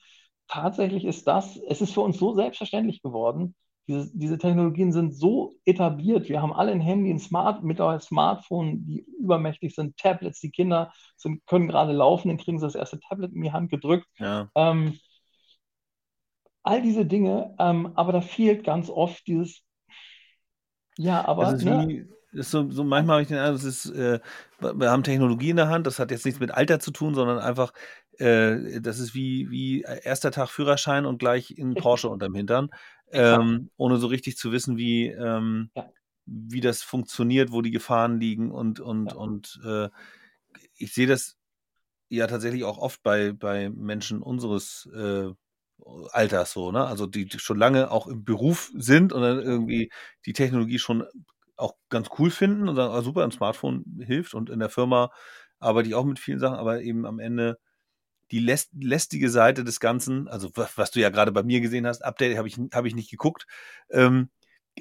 Tatsächlich 0.48 1.04
ist 1.04 1.26
das, 1.26 1.56
es 1.56 1.80
ist 1.80 1.92
für 1.92 2.02
uns 2.02 2.18
so 2.18 2.34
selbstverständlich 2.34 3.02
geworden. 3.02 3.54
Diese, 3.88 4.10
diese 4.16 4.38
Technologien 4.38 4.92
sind 4.92 5.12
so 5.12 5.54
etabliert. 5.64 6.28
Wir 6.28 6.40
haben 6.40 6.52
alle 6.52 6.70
ein 6.70 6.80
Handy, 6.80 7.10
ein 7.10 7.18
Smart, 7.18 7.64
mittlerweile 7.64 8.00
Smartphone, 8.00 8.86
die 8.86 9.04
übermächtig 9.18 9.74
sind, 9.74 9.96
Tablets. 9.96 10.38
Die 10.40 10.52
Kinder 10.52 10.92
sind, 11.16 11.44
können 11.46 11.66
gerade 11.66 11.92
laufen, 11.92 12.28
dann 12.28 12.38
kriegen 12.38 12.60
sie 12.60 12.66
das 12.66 12.76
erste 12.76 13.00
Tablet 13.00 13.32
in 13.32 13.42
die 13.42 13.52
Hand 13.52 13.70
gedrückt. 13.70 14.06
Ja. 14.18 14.48
Ähm, 14.54 14.98
all 16.62 16.80
diese 16.80 17.04
Dinge, 17.04 17.56
ähm, 17.58 17.92
aber 17.96 18.12
da 18.12 18.20
fehlt 18.20 18.62
ganz 18.62 18.88
oft 18.88 19.26
dieses, 19.26 19.64
ja, 20.96 21.26
aber, 21.26 21.54
ist 21.54 21.64
ne, 21.64 22.06
ist 22.32 22.50
so, 22.50 22.70
so 22.70 22.84
manchmal 22.84 23.14
habe 23.14 23.22
ich 23.22 23.28
den 23.28 23.38
Eindruck, 23.38 23.56
das 23.62 23.64
ist, 23.64 23.86
äh, 23.90 24.20
wir 24.60 24.90
haben 24.90 25.02
Technologie 25.02 25.50
in 25.50 25.56
der 25.56 25.68
Hand, 25.68 25.86
das 25.86 25.98
hat 25.98 26.10
jetzt 26.10 26.24
nichts 26.24 26.40
mit 26.40 26.50
Alter 26.52 26.80
zu 26.80 26.90
tun, 26.90 27.14
sondern 27.14 27.38
einfach, 27.38 27.72
äh, 28.18 28.80
das 28.80 28.98
ist 28.98 29.14
wie, 29.14 29.50
wie 29.50 29.82
erster 29.82 30.30
Tag 30.30 30.48
Führerschein 30.50 31.06
und 31.06 31.18
gleich 31.18 31.50
in. 31.52 31.74
Porsche 31.74 32.08
unterm 32.08 32.34
Hintern, 32.34 32.70
ähm, 33.10 33.70
ohne 33.76 33.98
so 33.98 34.06
richtig 34.06 34.36
zu 34.36 34.52
wissen, 34.52 34.76
wie, 34.76 35.08
ähm, 35.08 35.70
Ja. 35.74 35.90
wie 36.26 36.60
das 36.60 36.82
funktioniert, 36.82 37.52
wo 37.52 37.62
die 37.62 37.70
Gefahren 37.70 38.20
liegen 38.20 38.50
und, 38.52 38.80
und, 38.80 39.08
Ja. 39.08 39.16
und 39.16 39.60
äh, 39.64 39.88
ich 40.76 40.92
sehe 40.94 41.06
das 41.06 41.36
ja 42.08 42.26
tatsächlich 42.26 42.64
auch 42.64 42.78
oft 42.78 43.02
bei, 43.02 43.32
bei 43.32 43.70
Menschen 43.70 44.22
unseres 44.22 44.88
äh, 44.94 45.30
Alters 46.12 46.52
so, 46.52 46.70
ne? 46.70 46.86
Also 46.86 47.06
die, 47.06 47.24
die 47.26 47.38
schon 47.40 47.58
lange 47.58 47.90
auch 47.90 48.06
im 48.06 48.24
Beruf 48.24 48.70
sind 48.76 49.12
und 49.12 49.22
dann 49.22 49.40
irgendwie 49.40 49.90
die 50.26 50.32
Technologie 50.32 50.78
schon 50.78 51.04
auch 51.62 51.76
ganz 51.90 52.10
cool 52.18 52.30
finden 52.30 52.68
und 52.68 52.76
sagen, 52.76 52.92
ah, 52.94 53.02
super, 53.02 53.24
ein 53.24 53.32
Smartphone 53.32 53.84
hilft 54.04 54.34
und 54.34 54.50
in 54.50 54.60
der 54.60 54.70
Firma 54.70 55.10
arbeite 55.60 55.88
ich 55.88 55.94
auch 55.94 56.04
mit 56.04 56.18
vielen 56.18 56.40
Sachen, 56.40 56.56
aber 56.56 56.82
eben 56.82 57.06
am 57.06 57.20
Ende 57.20 57.58
die 58.30 58.38
läst, 58.38 58.70
lästige 58.74 59.28
Seite 59.30 59.64
des 59.64 59.80
Ganzen, 59.80 60.28
also 60.28 60.50
was, 60.54 60.78
was 60.78 60.90
du 60.90 61.00
ja 61.00 61.10
gerade 61.10 61.32
bei 61.32 61.42
mir 61.42 61.60
gesehen 61.60 61.86
hast, 61.86 62.04
Update 62.04 62.36
habe 62.38 62.48
ich, 62.48 62.56
hab 62.72 62.84
ich 62.86 62.94
nicht 62.94 63.10
geguckt, 63.10 63.46
ähm, 63.90 64.30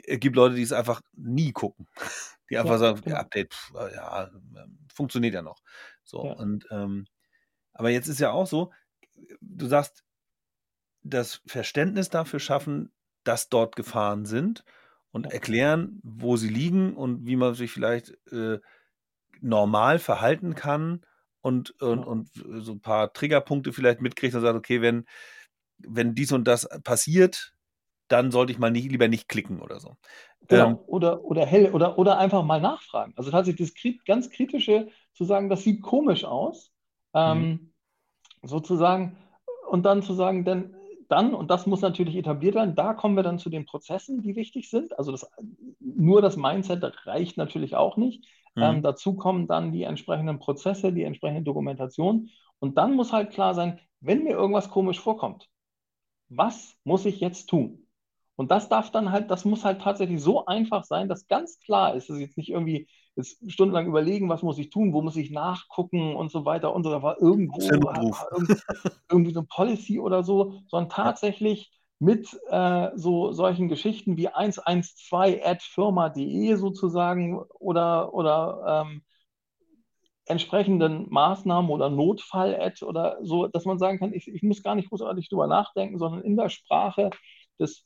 es 0.05 0.19
gibt 0.19 0.35
Leute, 0.37 0.55
die 0.55 0.61
es 0.63 0.71
einfach 0.71 1.01
nie 1.13 1.51
gucken. 1.51 1.87
Die 2.49 2.57
einfach 2.57 2.77
Ja, 2.77 2.79
sagen, 2.79 3.01
genau. 3.01 3.09
ja, 3.09 3.17
Update, 3.17 3.53
pf, 3.53 3.71
ja, 3.95 4.29
funktioniert 4.93 5.33
ja 5.33 5.41
noch. 5.41 5.61
So, 6.03 6.19
Ja. 6.19 6.35
und 6.35 6.67
ähm, 6.69 7.05
aber 7.73 7.89
jetzt 7.91 8.07
ist 8.07 8.19
ja 8.19 8.31
auch 8.31 8.47
so, 8.47 8.71
du 9.41 9.67
sagst, 9.67 10.03
das 11.03 11.41
Verständnis 11.47 12.09
dafür 12.09 12.39
schaffen, 12.39 12.91
dass 13.23 13.49
dort 13.49 13.75
Gefahren 13.75 14.25
sind 14.25 14.63
und 15.11 15.31
erklären, 15.31 15.99
wo 16.03 16.37
sie 16.37 16.49
liegen 16.49 16.95
und 16.95 17.25
wie 17.25 17.35
man 17.35 17.53
sich 17.53 17.71
vielleicht 17.71 18.17
äh, 18.31 18.59
normal 19.41 19.99
verhalten 19.99 20.55
kann 20.55 21.01
und, 21.41 21.71
und, 21.81 22.05
und 22.05 22.29
so 22.33 22.73
ein 22.73 22.81
paar 22.81 23.13
Triggerpunkte 23.13 23.73
vielleicht 23.73 24.01
mitkriegt 24.01 24.35
und 24.35 24.41
sagt, 24.41 24.57
okay, 24.57 24.81
wenn, 24.81 25.05
wenn 25.79 26.15
dies 26.15 26.31
und 26.31 26.47
das 26.47 26.67
passiert, 26.83 27.53
dann 28.07 28.31
sollte 28.31 28.51
ich 28.51 28.59
mal 28.59 28.71
nicht, 28.71 28.91
lieber 28.91 29.07
nicht 29.07 29.29
klicken 29.29 29.61
oder 29.61 29.79
so. 29.79 29.95
Genau. 30.47 30.67
Ähm, 30.67 30.79
Oder, 30.87 31.23
oder 31.23 31.45
hell, 31.45 31.71
oder, 31.71 31.97
oder 31.97 32.17
einfach 32.17 32.43
mal 32.43 32.59
nachfragen. 32.59 33.13
Also 33.15 33.31
tatsächlich 33.31 33.69
das 33.69 33.75
kri- 33.75 33.99
ganz 34.05 34.29
Kritische 34.29 34.89
zu 35.13 35.23
sagen, 35.23 35.49
das 35.49 35.63
sieht 35.63 35.81
komisch 35.81 36.25
aus, 36.25 36.71
mhm. 37.13 37.21
ähm, 37.21 37.73
sozusagen, 38.43 39.17
und 39.69 39.83
dann 39.83 40.03
zu 40.03 40.13
sagen, 40.13 40.43
denn 40.43 40.75
dann, 41.11 41.33
und 41.35 41.49
das 41.51 41.65
muss 41.67 41.81
natürlich 41.81 42.15
etabliert 42.15 42.55
werden, 42.55 42.75
da 42.75 42.93
kommen 42.93 43.15
wir 43.15 43.23
dann 43.23 43.39
zu 43.39 43.49
den 43.49 43.65
Prozessen, 43.65 44.21
die 44.21 44.35
wichtig 44.35 44.69
sind. 44.69 44.97
Also 44.97 45.11
das, 45.11 45.29
nur 45.79 46.21
das 46.21 46.37
Mindset 46.37 46.83
reicht 47.05 47.37
natürlich 47.37 47.75
auch 47.75 47.97
nicht. 47.97 48.25
Ähm, 48.59 48.81
Mhm. 48.81 48.83
dazu 48.83 49.15
kommen 49.15 49.47
dann 49.47 49.71
die 49.71 49.83
entsprechenden 49.83 50.39
Prozesse, 50.39 50.93
die 50.93 51.03
entsprechende 51.03 51.43
Dokumentation. 51.43 52.29
Und 52.59 52.77
dann 52.77 52.95
muss 52.95 53.11
halt 53.13 53.31
klar 53.31 53.55
sein, 53.55 53.79
wenn 54.01 54.23
mir 54.23 54.31
irgendwas 54.31 54.69
komisch 54.69 54.99
vorkommt, 54.99 55.49
was 56.29 56.77
muss 56.83 57.05
ich 57.05 57.19
jetzt 57.19 57.47
tun? 57.49 57.87
Und 58.35 58.49
das 58.51 58.69
darf 58.69 58.91
dann 58.91 59.11
halt, 59.11 59.29
das 59.29 59.45
muss 59.45 59.65
halt 59.65 59.81
tatsächlich 59.81 60.21
so 60.21 60.45
einfach 60.45 60.83
sein, 60.83 61.09
dass 61.09 61.27
ganz 61.27 61.59
klar 61.59 61.95
ist, 61.95 62.09
dass 62.09 62.19
jetzt 62.19 62.37
nicht 62.37 62.49
irgendwie 62.49 62.87
jetzt 63.15 63.37
stundenlang 63.51 63.87
überlegen, 63.87 64.29
was 64.29 64.41
muss 64.43 64.57
ich 64.57 64.69
tun, 64.69 64.93
wo 64.93 65.01
muss 65.01 65.15
ich 65.17 65.31
nachgucken 65.31 66.15
und 66.15 66.31
so 66.31 66.45
weiter 66.45 66.73
und 66.73 66.83
so. 66.83 66.89
Da 66.91 67.01
war 67.03 67.19
irgendwo 67.21 67.73
ein 67.73 67.91
ha- 67.91 68.03
Notruf. 68.03 68.19
ha- 68.19 68.27
irgend- 68.33 68.55
irgendwie 69.09 69.33
so 69.33 69.39
eine 69.41 69.47
Policy 69.47 69.99
oder 69.99 70.23
so, 70.23 70.61
sondern 70.67 70.89
tatsächlich 70.89 71.71
mit 71.99 72.39
äh, 72.49 72.89
so 72.95 73.31
solchen 73.31 73.69
Geschichten 73.69 74.17
wie 74.17 74.29
112 74.29 75.41
at 75.45 75.61
firma.de 75.61 76.55
sozusagen 76.55 77.39
oder, 77.59 78.13
oder 78.13 78.85
ähm, 78.87 79.03
entsprechenden 80.25 81.07
Maßnahmen 81.09 81.69
oder 81.71 81.89
Notfall-Ad 81.89 82.85
oder 82.85 83.17
so, 83.23 83.47
dass 83.47 83.65
man 83.65 83.79
sagen 83.79 83.99
kann, 83.99 84.13
ich, 84.13 84.27
ich 84.27 84.43
muss 84.43 84.63
gar 84.63 84.75
nicht 84.75 84.89
großartig 84.89 85.29
drüber 85.29 85.47
nachdenken, 85.47 85.97
sondern 85.99 86.21
in 86.21 86.37
der 86.37 86.49
Sprache 86.49 87.09
des, 87.59 87.85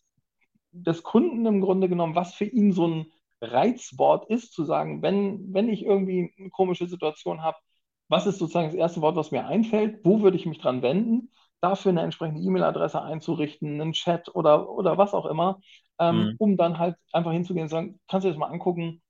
des 0.72 1.04
Kunden 1.04 1.46
im 1.46 1.62
Grunde 1.62 1.90
genommen, 1.90 2.16
was 2.16 2.36
für 2.36 2.46
ihn 2.46 2.72
so 2.74 2.88
ein 2.88 3.06
Reizwort 3.42 4.30
ist, 4.30 4.54
zu 4.54 4.64
sagen, 4.66 5.02
wenn, 5.02 5.54
wenn 5.54 5.70
ich 5.70 5.84
irgendwie 5.84 6.34
eine 6.38 6.50
komische 6.50 6.88
Situation 6.88 7.42
habe, 7.44 7.58
was 8.08 8.28
ist 8.28 8.38
sozusagen 8.40 8.68
das 8.68 8.76
erste 8.76 9.02
Wort, 9.02 9.16
was 9.16 9.32
mir 9.32 9.46
einfällt, 9.48 10.00
wo 10.06 10.22
würde 10.22 10.38
ich 10.38 10.46
mich 10.46 10.60
dran 10.60 10.82
wenden, 10.82 11.32
dafür 11.62 11.90
eine 11.92 12.02
entsprechende 12.02 12.42
E-Mail-Adresse 12.42 13.02
einzurichten, 13.02 13.82
einen 13.82 13.94
Chat 13.94 14.34
oder, 14.36 14.70
oder 14.70 14.98
was 14.98 15.14
auch 15.14 15.26
immer, 15.26 15.60
ähm, 16.00 16.30
Mhm. 16.30 16.38
um 16.38 16.58
dann 16.58 16.78
halt 16.80 16.96
einfach 17.12 17.32
hinzugehen 17.32 17.64
und 17.66 17.70
sagen, 17.70 18.00
kannst 18.08 18.26
du 18.26 18.30
das 18.30 18.38
mal 18.38 18.48
angucken 18.48 19.02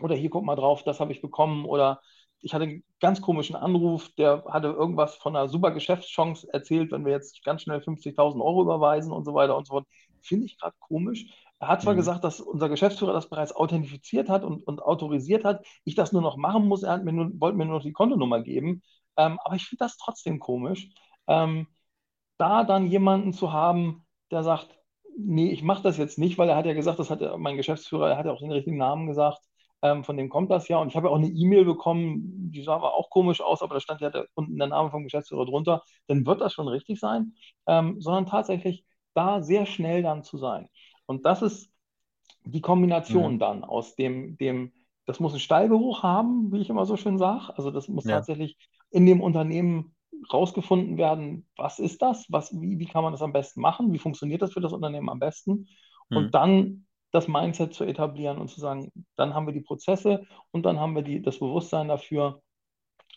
oder 0.00 0.14
hier 0.14 0.30
guck 0.30 0.44
mal 0.44 0.56
drauf, 0.56 0.82
das 0.84 1.00
habe 1.00 1.12
ich 1.12 1.22
bekommen 1.22 1.64
oder 1.64 2.00
ich 2.40 2.54
hatte 2.54 2.64
einen 2.64 2.84
ganz 3.00 3.20
komischen 3.22 3.56
Anruf, 3.56 4.10
der 4.16 4.44
hatte 4.48 4.68
irgendwas 4.68 5.16
von 5.16 5.34
einer 5.36 5.48
super 5.48 5.70
Geschäftschance 5.72 6.46
erzählt, 6.52 6.92
wenn 6.92 7.04
wir 7.04 7.12
jetzt 7.12 7.42
ganz 7.44 7.62
schnell 7.62 7.80
50.000 7.80 8.42
Euro 8.42 8.62
überweisen 8.62 9.12
und 9.12 9.24
so 9.24 9.34
weiter 9.34 9.56
und 9.56 9.66
so 9.66 9.72
fort. 9.74 9.86
Finde 10.20 10.46
ich 10.46 10.58
gerade 10.58 10.76
komisch. 10.80 11.26
Er 11.58 11.68
hat 11.68 11.82
zwar 11.82 11.94
Mhm. 11.94 11.98
gesagt, 11.98 12.24
dass 12.24 12.40
unser 12.40 12.68
Geschäftsführer 12.68 13.12
das 13.12 13.28
bereits 13.30 13.54
authentifiziert 13.54 14.28
hat 14.28 14.44
und, 14.44 14.62
und 14.66 14.82
autorisiert 14.82 15.44
hat, 15.44 15.64
ich 15.84 15.94
das 15.94 16.12
nur 16.12 16.22
noch 16.22 16.36
machen 16.36 16.66
muss. 16.68 16.82
Er 16.82 16.92
hat 16.92 17.04
mir 17.04 17.12
nur, 17.12 17.30
wollte 17.40 17.56
mir 17.58 17.64
nur 17.66 17.76
noch 17.76 17.82
die 17.84 17.92
Kontonummer 17.92 18.42
geben. 18.42 18.82
Ähm, 19.16 19.38
aber 19.44 19.56
ich 19.56 19.64
finde 19.66 19.84
das 19.84 19.96
trotzdem 19.96 20.38
komisch, 20.40 20.90
ähm, 21.26 21.66
da 22.38 22.64
dann 22.64 22.86
jemanden 22.86 23.32
zu 23.32 23.52
haben, 23.52 24.06
der 24.30 24.42
sagt, 24.44 24.68
nee, 25.18 25.50
ich 25.50 25.62
mache 25.62 25.82
das 25.82 25.96
jetzt 25.98 26.18
nicht, 26.18 26.38
weil 26.38 26.48
er 26.48 26.56
hat 26.56 26.66
ja 26.66 26.74
gesagt, 26.74 26.98
das 26.98 27.10
hat 27.10 27.20
ja 27.20 27.36
mein 27.36 27.56
Geschäftsführer, 27.56 28.10
er 28.10 28.18
hat 28.18 28.26
ja 28.26 28.32
auch 28.32 28.40
den 28.40 28.52
richtigen 28.52 28.76
Namen 28.76 29.06
gesagt, 29.06 29.40
ähm, 29.82 30.04
von 30.04 30.16
dem 30.16 30.28
kommt 30.28 30.50
das 30.50 30.68
ja. 30.68 30.78
Und 30.78 30.88
ich 30.88 30.96
habe 30.96 31.08
ja 31.08 31.12
auch 31.12 31.16
eine 31.18 31.28
E-Mail 31.28 31.64
bekommen, 31.64 32.50
die 32.52 32.62
sah 32.62 32.74
aber 32.74 32.94
auch 32.94 33.10
komisch 33.10 33.40
aus, 33.40 33.62
aber 33.62 33.74
da 33.74 33.80
stand 33.80 34.00
ja 34.00 34.10
der, 34.10 34.26
unten 34.34 34.58
der 34.58 34.68
Name 34.68 34.90
vom 34.90 35.04
Geschäftsführer 35.04 35.46
drunter. 35.46 35.82
Dann 36.08 36.26
wird 36.26 36.40
das 36.40 36.52
schon 36.52 36.68
richtig 36.68 37.00
sein, 37.00 37.34
ähm, 37.66 38.00
sondern 38.00 38.26
tatsächlich 38.26 38.84
da 39.14 39.42
sehr 39.42 39.64
schnell 39.66 40.02
dann 40.02 40.22
zu 40.24 40.36
sein. 40.38 40.68
Und 41.06 41.26
das 41.26 41.42
ist 41.42 41.70
die 42.44 42.60
Kombination 42.60 43.38
Mhm. 43.38 43.38
dann 43.38 43.64
aus 43.64 43.96
dem, 43.96 44.36
dem, 44.38 44.72
das 45.06 45.20
muss 45.20 45.32
einen 45.32 45.40
Stallgeruch 45.40 46.02
haben, 46.02 46.52
wie 46.52 46.60
ich 46.60 46.70
immer 46.70 46.86
so 46.86 46.96
schön 46.96 47.18
sage. 47.18 47.56
Also 47.56 47.70
das 47.70 47.88
muss 47.88 48.06
Ja. 48.06 48.08
tatsächlich 48.08 48.56
in 48.90 49.06
dem 49.06 49.20
Unternehmen 49.20 49.94
rausgefunden 50.32 50.96
werden, 50.98 51.48
was 51.56 51.78
ist 51.78 52.02
das, 52.02 52.26
was, 52.30 52.52
wie, 52.60 52.78
wie 52.78 52.86
kann 52.86 53.02
man 53.02 53.12
das 53.12 53.22
am 53.22 53.32
besten 53.32 53.60
machen, 53.60 53.92
wie 53.92 53.98
funktioniert 53.98 54.42
das 54.42 54.52
für 54.52 54.60
das 54.60 54.72
Unternehmen 54.72 55.08
am 55.10 55.18
besten 55.18 55.68
Mhm. 56.10 56.12
und 56.12 56.34
dann 56.34 56.86
das 57.12 57.28
Mindset 57.28 57.74
zu 57.74 57.84
etablieren 57.84 58.38
und 58.38 58.48
zu 58.48 58.60
sagen, 58.60 58.90
dann 59.16 59.34
haben 59.34 59.46
wir 59.46 59.52
die 59.54 59.60
Prozesse 59.60 60.26
und 60.50 60.64
dann 60.64 60.80
haben 60.80 60.94
wir 60.94 61.02
die, 61.02 61.22
das 61.22 61.38
Bewusstsein 61.38 61.88
dafür 61.88 62.42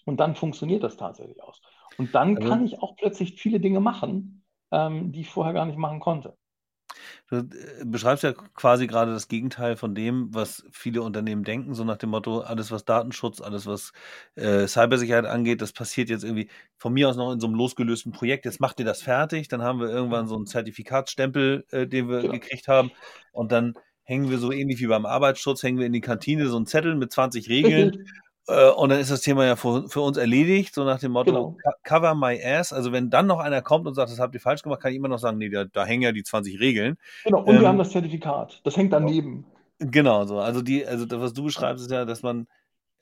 und 0.06 0.20
dann 0.20 0.36
funktioniert 0.36 0.84
das 0.84 0.98
tatsächlich 0.98 1.42
aus. 1.44 1.62
Und 1.98 2.16
dann 2.16 2.40
Also 2.40 2.42
kann 2.42 2.66
ich 2.66 2.82
auch 2.82 2.96
plötzlich 2.98 3.42
viele 3.42 3.60
Dinge 3.60 3.80
machen, 3.80 4.44
ähm, 4.72 5.12
die 5.12 5.22
ich 5.22 5.30
vorher 5.30 5.54
gar 5.54 5.66
nicht 5.66 5.78
machen 5.78 6.00
konnte. 6.00 6.38
Du 7.30 7.38
äh, 7.38 7.46
beschreibst 7.86 8.24
ja 8.24 8.34
quasi 8.34 8.88
gerade 8.88 9.12
das 9.14 9.28
Gegenteil 9.28 9.76
von 9.78 9.96
dem, 9.96 10.34
was 10.34 10.66
viele 10.72 11.02
Unternehmen 11.02 11.44
denken, 11.44 11.74
so 11.74 11.84
nach 11.84 11.98
dem 11.98 12.10
Motto, 12.10 12.42
alles 12.42 12.72
was 12.72 12.86
Datenschutz, 12.86 13.42
alles 13.42 13.66
was 13.66 13.94
äh, 14.36 14.68
Cybersicherheit 14.68 15.26
angeht, 15.26 15.62
das 15.62 15.74
passiert 15.74 16.10
jetzt 16.10 16.24
irgendwie 16.24 16.50
von 16.78 16.94
mir 16.94 17.10
aus 17.10 17.16
noch 17.18 17.32
in 17.32 17.40
so 17.40 17.48
einem 17.48 17.56
losgelösten 17.56 18.12
Projekt. 18.12 18.46
Jetzt 18.46 18.60
macht 18.60 18.80
ihr 18.80 18.86
das 18.86 19.02
fertig, 19.02 19.48
dann 19.48 19.62
haben 19.62 19.80
wir 19.80 19.90
irgendwann 19.90 20.28
so 20.28 20.36
einen 20.36 20.46
Zertifikatsstempel, 20.48 21.66
äh, 21.72 21.88
den 21.88 22.10
wir 22.10 22.22
Genau. 22.22 22.34
gekriegt 22.34 22.68
haben 22.68 22.92
und 23.32 23.52
dann 23.52 23.76
hängen 24.04 24.30
wir 24.32 24.40
so 24.40 24.52
ähnlich 24.52 24.80
wie 24.82 24.88
beim 24.88 25.06
Arbeitsschutz, 25.06 25.62
hängen 25.64 25.78
wir 25.78 25.86
in 25.86 25.94
die 25.94 26.02
Kantine 26.02 26.48
so 26.48 26.58
einen 26.58 26.66
Zettel 26.66 26.96
mit 26.96 27.12
20 27.12 27.48
Regeln 27.50 28.06
und 28.48 28.90
dann 28.90 29.00
ist 29.00 29.12
das 29.12 29.22
Thema 29.22 29.46
ja 29.46 29.56
für, 29.56 29.88
für 29.90 30.02
uns 30.02 30.18
erledigt, 30.18 30.74
so 30.74 30.84
nach 30.84 31.00
dem 31.00 31.12
Motto, 31.12 31.32
genau. 31.32 31.58
co- 31.64 31.72
cover 31.84 32.16
my 32.16 32.42
ass. 32.44 32.74
Also 32.74 32.92
wenn 32.92 33.10
dann 33.10 33.28
noch 33.28 33.40
einer 33.40 33.62
kommt 33.62 33.86
und 33.88 33.94
sagt, 33.94 34.12
das 34.12 34.20
habt 34.20 34.34
ihr 34.34 34.42
falsch 34.42 34.64
gemacht, 34.64 34.82
kann 34.82 34.92
ich 34.92 34.98
immer 34.98 35.08
noch 35.08 35.20
sagen, 35.20 35.38
nee, 35.38 35.50
da, 35.50 35.66
da 35.66 35.86
hängen 35.86 36.02
ja 36.04 36.12
die 36.12 36.24
20 36.24 36.60
Regeln. 36.60 36.98
Genau. 37.26 37.40
Und 37.44 37.60
wir 37.60 37.68
haben 37.68 37.76
Ähm, 37.76 37.80
das 37.80 37.92
Zertifikat. 37.92 38.62
Das 38.64 38.76
hängt 38.76 38.92
daneben. 38.94 39.46
genau 39.78 40.26
so. 40.26 40.40
Also 40.40 40.62
die, 40.62 40.86
also 40.86 41.06
das, 41.06 41.20
was 41.20 41.34
du 41.34 41.44
beschreibst, 41.44 41.84
ist 41.86 41.92
ja, 41.92 42.06
dass 42.06 42.24
man 42.24 42.48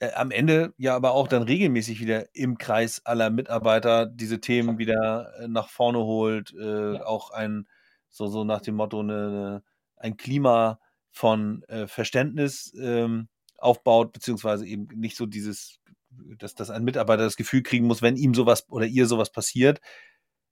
äh, 0.00 0.12
am 0.12 0.30
Ende 0.30 0.74
ja 0.76 0.94
aber 0.94 1.12
auch 1.12 1.28
dann 1.28 1.42
regelmäßig 1.42 2.00
wieder 2.00 2.26
im 2.34 2.58
Kreis 2.58 3.00
aller 3.06 3.30
Mitarbeiter 3.30 4.06
diese 4.06 4.40
Themen 4.40 4.70
Exakt. 4.70 4.78
wieder 4.78 5.32
äh, 5.40 5.48
nach 5.48 5.68
vorne 5.70 5.98
holt, 6.00 6.52
äh, 6.54 6.94
Ja. 6.96 7.06
auch 7.06 7.30
ein 7.30 7.66
so, 8.10 8.26
so 8.26 8.44
nach 8.44 8.60
dem 8.60 8.74
Motto 8.74 9.00
eine, 9.00 9.62
ein 9.96 10.16
Klima 10.16 10.78
von 11.10 11.62
äh, 11.68 11.86
Verständnis 11.86 12.72
ähm, 12.78 13.28
aufbaut, 13.58 14.12
beziehungsweise 14.12 14.66
eben 14.66 14.88
nicht 14.94 15.16
so 15.16 15.26
dieses, 15.26 15.80
dass, 16.10 16.54
dass 16.54 16.70
ein 16.70 16.84
Mitarbeiter 16.84 17.24
das 17.24 17.36
Gefühl 17.36 17.62
kriegen 17.62 17.86
muss, 17.86 18.02
wenn 18.02 18.16
ihm 18.16 18.34
sowas 18.34 18.66
oder 18.68 18.86
ihr 18.86 19.06
sowas 19.06 19.30
passiert, 19.30 19.80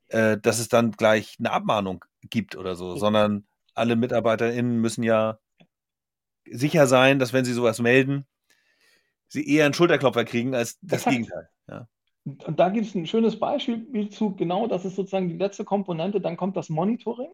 äh, 0.09 0.39
dass 0.39 0.59
es 0.59 0.69
dann 0.69 0.93
gleich 0.93 1.37
eine 1.39 1.53
Abmahnung 1.53 2.05
gibt 2.23 2.57
oder 2.57 2.75
so, 2.75 2.97
sondern 2.97 3.47
alle 3.75 3.97
MitarbeiterInnen 3.97 4.81
müssen 4.81 5.03
ja 5.03 5.39
sicher 6.49 6.87
sein, 6.87 7.19
dass 7.19 7.33
wenn 7.33 7.45
sie 7.45 7.53
sowas 7.53 7.81
melden, 7.81 8.27
sie 9.29 9.49
eher 9.49 9.65
einen 9.65 9.75
Schulterklopfer 9.75 10.25
kriegen 10.25 10.55
als 10.55 10.79
das 10.81 11.01
Exakt. 11.01 11.17
Gegenteil. 11.17 11.49
Ja. 11.69 11.89
Und 12.25 12.59
da 12.59 12.71
gibt 12.71 12.87
es 12.87 12.95
ein 12.95 13.07
schönes 13.07 13.39
Beispiel 13.39 14.09
zu, 14.11 14.35
genau, 14.35 14.67
das 14.67 14.85
ist 14.85 14.97
sozusagen 14.97 15.29
die 15.29 15.37
letzte 15.37 15.65
Komponente, 15.65 16.21
dann 16.21 16.37
kommt 16.37 16.57
das 16.57 16.69
Monitoring 16.69 17.31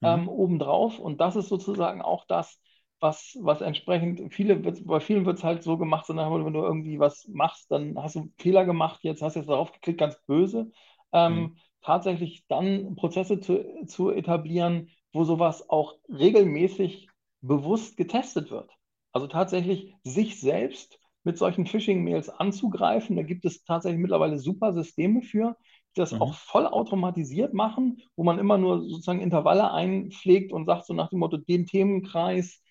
mhm. 0.00 0.06
ähm, 0.06 0.28
obendrauf 0.28 0.98
und 0.98 1.20
das 1.20 1.36
ist 1.36 1.48
sozusagen 1.48 2.02
auch 2.02 2.24
das, 2.26 2.58
was, 3.02 3.36
was 3.40 3.60
entsprechend, 3.60 4.32
viele, 4.32 4.56
bei 4.56 5.00
vielen 5.00 5.26
wird 5.26 5.38
es 5.38 5.44
halt 5.44 5.62
so 5.62 5.76
gemacht, 5.76 6.06
so 6.06 6.16
wenn 6.16 6.52
du 6.52 6.60
irgendwie 6.60 6.98
was 6.98 7.26
machst, 7.28 7.70
dann 7.70 8.00
hast 8.00 8.14
du 8.14 8.20
einen 8.20 8.34
Fehler 8.38 8.64
gemacht, 8.64 9.00
jetzt 9.02 9.22
hast 9.22 9.34
du 9.34 9.40
jetzt 9.40 9.48
darauf 9.48 9.72
geklickt, 9.72 9.98
ganz 9.98 10.16
böse. 10.26 10.70
Ähm, 11.12 11.34
mhm. 11.34 11.56
Tatsächlich 11.82 12.46
dann 12.48 12.94
Prozesse 12.94 13.40
zu, 13.40 13.64
zu 13.86 14.10
etablieren, 14.10 14.88
wo 15.12 15.24
sowas 15.24 15.68
auch 15.68 15.96
regelmäßig 16.08 17.08
bewusst 17.40 17.96
getestet 17.96 18.50
wird. 18.50 18.70
Also 19.12 19.26
tatsächlich 19.26 19.94
sich 20.04 20.40
selbst 20.40 20.98
mit 21.24 21.38
solchen 21.38 21.66
Phishing-Mails 21.66 22.30
anzugreifen. 22.30 23.16
Da 23.16 23.22
gibt 23.22 23.44
es 23.44 23.64
tatsächlich 23.64 24.00
mittlerweile 24.00 24.38
super 24.38 24.72
Systeme 24.72 25.22
für, 25.22 25.56
die 25.96 26.00
das 26.00 26.12
mhm. 26.12 26.22
auch 26.22 26.34
voll 26.34 26.66
automatisiert 26.66 27.52
machen, 27.52 28.00
wo 28.16 28.24
man 28.24 28.38
immer 28.38 28.58
nur 28.58 28.80
sozusagen 28.82 29.20
Intervalle 29.20 29.72
einpflegt 29.72 30.52
und 30.52 30.66
sagt 30.66 30.86
so 30.86 30.94
nach 30.94 31.10
dem 31.10 31.18
Motto, 31.18 31.36
den 31.36 31.66
Themenkreis, 31.66 32.61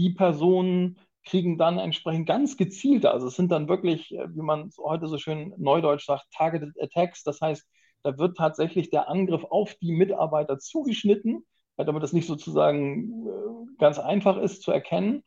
die 0.00 0.10
Personen 0.10 0.98
kriegen 1.24 1.58
dann 1.58 1.78
entsprechend 1.78 2.26
ganz 2.26 2.56
gezielte, 2.56 3.10
also 3.10 3.26
es 3.26 3.36
sind 3.36 3.52
dann 3.52 3.68
wirklich, 3.68 4.12
äh, 4.14 4.34
wie 4.34 4.42
man 4.42 4.70
heute 4.78 5.06
so 5.06 5.18
schön 5.18 5.52
neudeutsch 5.58 6.06
sagt, 6.06 6.24
Targeted 6.32 6.74
Attacks. 6.80 7.22
Das 7.22 7.40
heißt, 7.40 7.66
da 8.02 8.16
wird 8.16 8.36
tatsächlich 8.38 8.90
der 8.90 9.08
Angriff 9.08 9.44
auf 9.44 9.74
die 9.82 9.92
Mitarbeiter 9.92 10.58
zugeschnitten, 10.58 11.44
damit 11.76 12.02
das 12.02 12.14
nicht 12.14 12.26
sozusagen 12.26 13.26
äh, 13.26 13.76
ganz 13.78 13.98
einfach 13.98 14.38
ist 14.38 14.62
zu 14.62 14.72
erkennen. 14.72 15.22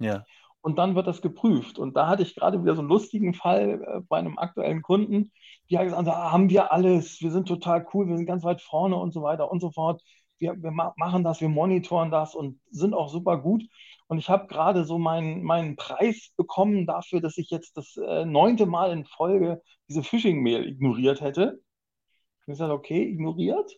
Ja 0.00 0.24
und 0.66 0.78
dann 0.78 0.96
wird 0.96 1.06
das 1.06 1.22
geprüft. 1.22 1.78
Und 1.78 1.96
da 1.96 2.08
hatte 2.08 2.24
ich 2.24 2.34
gerade 2.34 2.60
wieder 2.60 2.74
so 2.74 2.80
einen 2.80 2.88
lustigen 2.88 3.34
Fall 3.34 3.80
äh, 3.86 4.00
bei 4.08 4.18
einem 4.18 4.36
aktuellen 4.36 4.82
Kunden, 4.82 5.30
die 5.70 5.78
hat 5.78 5.84
gesagt, 5.84 6.08
ah, 6.08 6.32
haben 6.32 6.50
wir 6.50 6.72
alles, 6.72 7.20
wir 7.20 7.30
sind 7.30 7.46
total 7.46 7.86
cool, 7.94 8.08
wir 8.08 8.16
sind 8.16 8.26
ganz 8.26 8.42
weit 8.42 8.60
vorne 8.60 8.96
und 8.96 9.12
so 9.12 9.22
weiter 9.22 9.48
und 9.48 9.60
so 9.60 9.70
fort. 9.70 10.02
Wir, 10.38 10.60
wir 10.60 10.72
machen 10.72 11.22
das, 11.22 11.40
wir 11.40 11.48
monitoren 11.48 12.10
das 12.10 12.34
und 12.34 12.58
sind 12.68 12.94
auch 12.94 13.08
super 13.08 13.38
gut. 13.38 13.62
Und 14.08 14.18
ich 14.18 14.28
habe 14.30 14.46
gerade 14.46 14.84
so 14.84 14.98
meinen, 14.98 15.42
meinen 15.42 15.76
Preis 15.76 16.32
bekommen 16.36 16.86
dafür, 16.86 17.20
dass 17.20 17.38
ich 17.38 17.50
jetzt 17.50 17.76
das 17.76 17.96
äh, 17.96 18.24
neunte 18.24 18.66
Mal 18.66 18.92
in 18.92 19.04
Folge 19.04 19.62
diese 19.88 20.02
Phishing-Mail 20.02 20.68
ignoriert 20.68 21.20
hätte. 21.20 21.60
Ich 22.38 22.42
habe 22.42 22.52
gesagt, 22.52 22.72
okay, 22.72 23.02
ignoriert. 23.02 23.72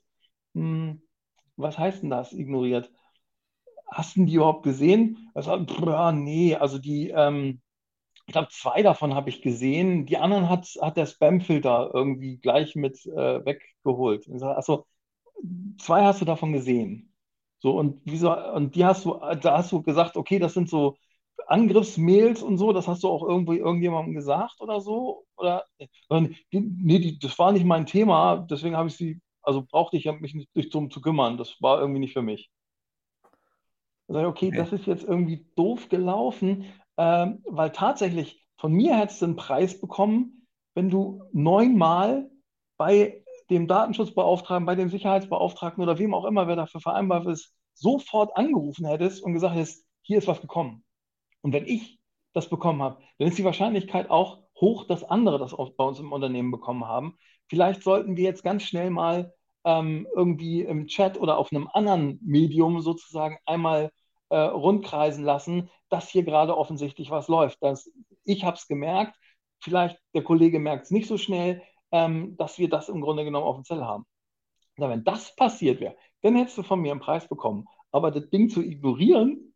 Hm, 0.54 1.02
was 1.56 1.78
heißt 1.78 2.02
denn 2.02 2.10
das, 2.10 2.32
ignoriert? 2.32 2.90
hast 3.90 4.16
du 4.16 4.24
die 4.24 4.34
überhaupt 4.34 4.62
gesehen? 4.64 5.30
Also, 5.34 5.64
pff, 5.64 6.12
nee, 6.12 6.54
also 6.54 6.78
die, 6.78 7.10
ähm, 7.10 7.60
ich 8.26 8.32
glaube, 8.32 8.48
zwei 8.50 8.82
davon 8.82 9.14
habe 9.14 9.30
ich 9.30 9.42
gesehen. 9.42 10.06
Die 10.06 10.18
anderen 10.18 10.48
hat, 10.50 10.66
hat 10.82 10.96
der 10.96 11.06
Spamfilter 11.06 11.90
irgendwie 11.94 12.38
gleich 12.38 12.76
mit 12.76 13.04
äh, 13.06 13.44
weggeholt. 13.44 14.28
Also 14.30 14.86
zwei 15.78 16.04
hast 16.04 16.20
du 16.20 16.24
davon 16.24 16.52
gesehen. 16.52 17.07
So, 17.60 17.76
und 17.76 18.00
wieso, 18.04 18.32
und 18.54 18.74
die 18.74 18.84
hast 18.84 19.04
du, 19.04 19.18
da 19.40 19.58
hast 19.58 19.72
du 19.72 19.82
gesagt, 19.82 20.16
okay, 20.16 20.38
das 20.38 20.54
sind 20.54 20.68
so 20.68 20.96
Angriffsmails 21.46 22.42
und 22.42 22.58
so, 22.58 22.72
das 22.72 22.88
hast 22.88 23.02
du 23.02 23.08
auch 23.08 23.22
irgendwie 23.26 23.58
irgendjemandem 23.58 24.14
gesagt 24.14 24.60
oder 24.60 24.80
so? 24.80 25.24
Oder 25.36 25.64
nee, 26.50 26.98
die, 26.98 27.18
das 27.18 27.38
war 27.38 27.52
nicht 27.52 27.64
mein 27.64 27.86
Thema, 27.86 28.38
deswegen 28.50 28.76
habe 28.76 28.88
ich 28.88 28.96
sie, 28.96 29.20
also 29.42 29.64
brauchte 29.68 29.96
ich 29.96 30.04
mich 30.20 30.34
nicht 30.34 30.74
drum 30.74 30.90
zu 30.90 31.00
kümmern. 31.00 31.36
Das 31.36 31.56
war 31.60 31.80
irgendwie 31.80 32.00
nicht 32.00 32.12
für 32.12 32.22
mich. 32.22 32.50
Und 34.06 34.14
sage, 34.14 34.28
okay, 34.28 34.48
okay, 34.48 34.56
das 34.56 34.72
ist 34.72 34.86
jetzt 34.86 35.04
irgendwie 35.04 35.46
doof 35.56 35.88
gelaufen, 35.88 36.66
ähm, 36.96 37.42
weil 37.46 37.70
tatsächlich 37.72 38.44
von 38.56 38.72
mir 38.72 38.96
hättest 38.96 39.20
du 39.22 39.26
einen 39.26 39.36
Preis 39.36 39.80
bekommen, 39.80 40.46
wenn 40.74 40.90
du 40.90 41.22
neunmal 41.32 42.30
bei 42.76 43.24
dem 43.50 43.66
Datenschutzbeauftragten, 43.66 44.66
bei 44.66 44.74
dem 44.74 44.90
Sicherheitsbeauftragten 44.90 45.82
oder 45.82 45.98
wem 45.98 46.14
auch 46.14 46.24
immer, 46.24 46.46
wer 46.48 46.56
dafür 46.56 46.80
vereinbart 46.80 47.26
ist, 47.26 47.54
sofort 47.74 48.36
angerufen 48.36 48.86
hättest 48.86 49.22
und 49.22 49.32
gesagt 49.32 49.54
hättest, 49.54 49.84
hier 50.02 50.18
ist 50.18 50.26
was 50.26 50.40
gekommen. 50.40 50.84
Und 51.42 51.52
wenn 51.52 51.66
ich 51.66 51.98
das 52.32 52.48
bekommen 52.48 52.82
habe, 52.82 53.00
dann 53.18 53.28
ist 53.28 53.38
die 53.38 53.44
Wahrscheinlichkeit 53.44 54.10
auch 54.10 54.42
hoch, 54.60 54.86
dass 54.86 55.04
andere 55.04 55.38
das 55.38 55.54
auch 55.54 55.70
bei 55.70 55.84
uns 55.84 55.98
im 56.00 56.12
Unternehmen 56.12 56.50
bekommen 56.50 56.86
haben. 56.86 57.16
Vielleicht 57.48 57.82
sollten 57.82 58.16
wir 58.16 58.24
jetzt 58.24 58.42
ganz 58.42 58.64
schnell 58.64 58.90
mal 58.90 59.32
ähm, 59.64 60.06
irgendwie 60.14 60.62
im 60.62 60.86
Chat 60.86 61.18
oder 61.18 61.38
auf 61.38 61.52
einem 61.52 61.68
anderen 61.72 62.18
Medium 62.22 62.80
sozusagen 62.80 63.38
einmal 63.46 63.90
äh, 64.30 64.38
rundkreisen 64.38 65.24
lassen, 65.24 65.70
dass 65.88 66.08
hier 66.08 66.22
gerade 66.22 66.56
offensichtlich 66.56 67.10
was 67.10 67.28
läuft. 67.28 67.58
Das, 67.62 67.90
ich 68.24 68.44
habe 68.44 68.56
es 68.56 68.66
gemerkt, 68.66 69.14
vielleicht 69.60 69.98
der 70.14 70.22
Kollege 70.22 70.58
merkt 70.58 70.84
es 70.84 70.90
nicht 70.90 71.08
so 71.08 71.16
schnell, 71.16 71.62
ähm, 71.92 72.36
dass 72.36 72.58
wir 72.58 72.68
das 72.68 72.88
im 72.88 73.00
Grunde 73.00 73.24
genommen 73.24 73.46
auf 73.46 73.56
dem 73.56 73.64
Zettel 73.64 73.84
haben. 73.84 74.04
Na, 74.76 74.88
wenn 74.88 75.04
das 75.04 75.34
passiert 75.34 75.80
wäre, 75.80 75.96
dann 76.22 76.36
hättest 76.36 76.58
du 76.58 76.62
von 76.62 76.80
mir 76.80 76.92
einen 76.92 77.00
Preis 77.00 77.28
bekommen. 77.28 77.66
Aber 77.90 78.10
das 78.10 78.28
Ding 78.30 78.48
zu 78.48 78.62
ignorieren, 78.62 79.54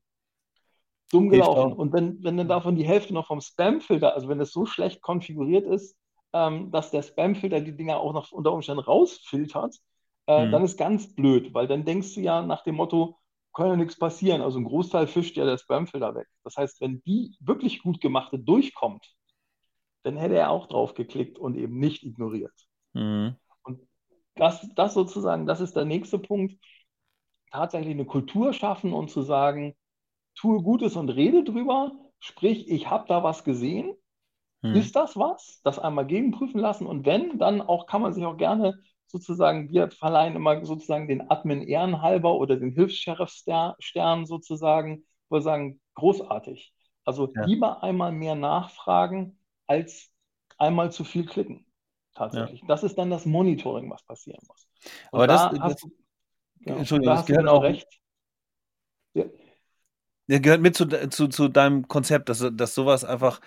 dumm 1.11 1.29
gelaufen. 1.29 1.75
Und 1.75 1.93
wenn, 1.93 2.23
wenn 2.25 2.37
dann 2.37 2.49
davon 2.49 2.77
die 2.77 2.87
Hälfte 2.87 3.15
noch 3.15 3.27
vom 3.27 3.41
Spamfilter, 3.41 4.15
also 4.15 4.29
wenn 4.29 4.39
das 4.39 4.53
so 4.53 4.67
schlecht 4.67 5.03
konfiguriert 5.03 5.67
ist, 5.67 5.97
ähm, 6.33 6.71
dass 6.71 6.91
der 6.91 7.03
Spamfilter 7.03 7.61
die 7.61 7.77
Dinger 7.77 7.99
auch 7.99 8.13
noch 8.13 8.33
unter 8.33 8.53
Umständen 8.53 8.83
rausfiltert, 8.83 9.77
äh, 10.27 10.47
mhm. 10.47 10.53
dann 10.53 10.65
ist 10.65 10.79
ganz 10.79 11.15
blöd, 11.15 11.53
weil 11.53 11.69
dann 11.69 11.85
denkst 11.85 12.15
du 12.15 12.21
ja 12.21 12.43
nach 12.43 12.63
dem 12.63 12.77
Motto, 12.77 13.19
kann 13.53 13.69
ja 13.69 13.77
nichts 13.77 13.99
passieren. 13.99 14.41
Also 14.41 14.59
ein 14.59 14.65
Großteil 14.65 15.07
fischt 15.07 15.37
ja 15.37 15.45
der 15.45 15.59
Spamfilter 15.59 16.15
weg. 16.15 16.27
Das 16.43 16.57
heißt, 16.57 16.81
wenn 16.81 17.03
die 17.03 17.37
wirklich 17.41 17.83
gut 17.83 18.01
gemachte 18.01 18.39
durchkommt, 18.39 19.15
dann 20.03 20.17
hätte 20.17 20.37
er 20.37 20.51
auch 20.51 20.67
drauf 20.67 20.95
geklickt 20.95 21.39
und 21.39 21.57
eben 21.57 21.79
nicht 21.79 22.03
ignoriert. 22.03 22.55
Mhm. 22.93 23.37
Und 23.65 23.81
das, 24.35 24.69
das 24.75 24.95
sozusagen, 24.95 25.47
das 25.47 25.61
ist 25.61 25.77
der 25.77 25.85
nächste 25.85 26.19
Punkt. 26.19 26.55
Tatsächlich 27.51 27.95
eine 27.95 28.07
Kultur 28.07 28.53
schaffen 28.53 28.93
und 28.93 29.11
zu 29.11 29.23
sagen, 29.23 29.75
tue 30.35 30.63
Gutes 30.63 30.97
und 30.97 31.11
rede 31.11 31.45
drüber. 31.45 31.93
Sprich, 32.19 32.69
ich 32.69 32.89
habe 32.89 33.05
da 33.09 33.23
was 33.23 33.45
gesehen. 33.45 33.95
Mhm. 34.63 34.75
Ist 34.77 34.97
das 34.97 35.17
was? 35.17 35.61
Das 35.65 35.79
einmal 35.79 36.07
gegenprüfen 36.07 36.61
lassen. 36.61 36.87
Und 36.87 37.05
wenn, 37.05 37.39
dann 37.39 37.61
auch 37.61 37.87
kann 37.87 38.03
man 38.03 38.13
sich 38.13 38.25
auch 38.25 38.37
gerne 38.37 38.79
sozusagen, 39.07 39.69
wir 39.71 39.91
verleihen 39.91 40.37
immer 40.37 40.65
sozusagen 40.65 41.09
den 41.09 41.31
Admin 41.31 41.63
Ehrenhalber 41.63 42.35
oder 42.35 42.57
den 42.57 42.73
Hilfs-Sheriff-Stern 42.73 44.25
sozusagen, 44.25 45.05
wo 45.29 45.37
wir 45.37 45.43
sagen, 45.43 45.81
großartig. 45.95 46.73
Also 47.05 47.31
ja. 47.35 47.45
lieber 47.45 47.83
einmal 47.83 48.13
mehr 48.13 48.37
nachfragen, 48.37 49.39
als 49.73 50.11
einmal 50.59 50.93
zu 50.93 51.05
viel 51.05 51.27
klicken. 51.27 51.67
Tatsächlich. 52.15 52.61
Ja. 52.61 52.67
Das 52.69 52.83
ist 52.83 52.97
dann 52.99 53.11
das 53.11 53.25
Monitoring, 53.25 53.91
was 53.91 54.03
passieren 54.03 54.41
muss. 54.47 54.69
Und 55.11 55.21
Aber 55.21 55.27
da 55.27 55.51
das, 55.51 55.79
das 55.81 55.91
ja, 56.61 56.77
Entschuldigung, 56.77 57.15
da 57.15 57.21
das 57.21 57.27
gehört 57.27 57.49
auch 57.49 57.63
recht. 57.63 57.89
Ja. 59.15 59.25
Der 60.29 60.41
gehört 60.41 60.61
mit 60.61 60.77
zu, 60.77 60.87
zu, 61.09 61.29
zu 61.29 61.49
deinem 61.49 61.89
Konzept, 61.89 62.29
dass, 62.29 62.47
dass 62.53 62.75
sowas 62.75 63.05
einfach 63.05 63.41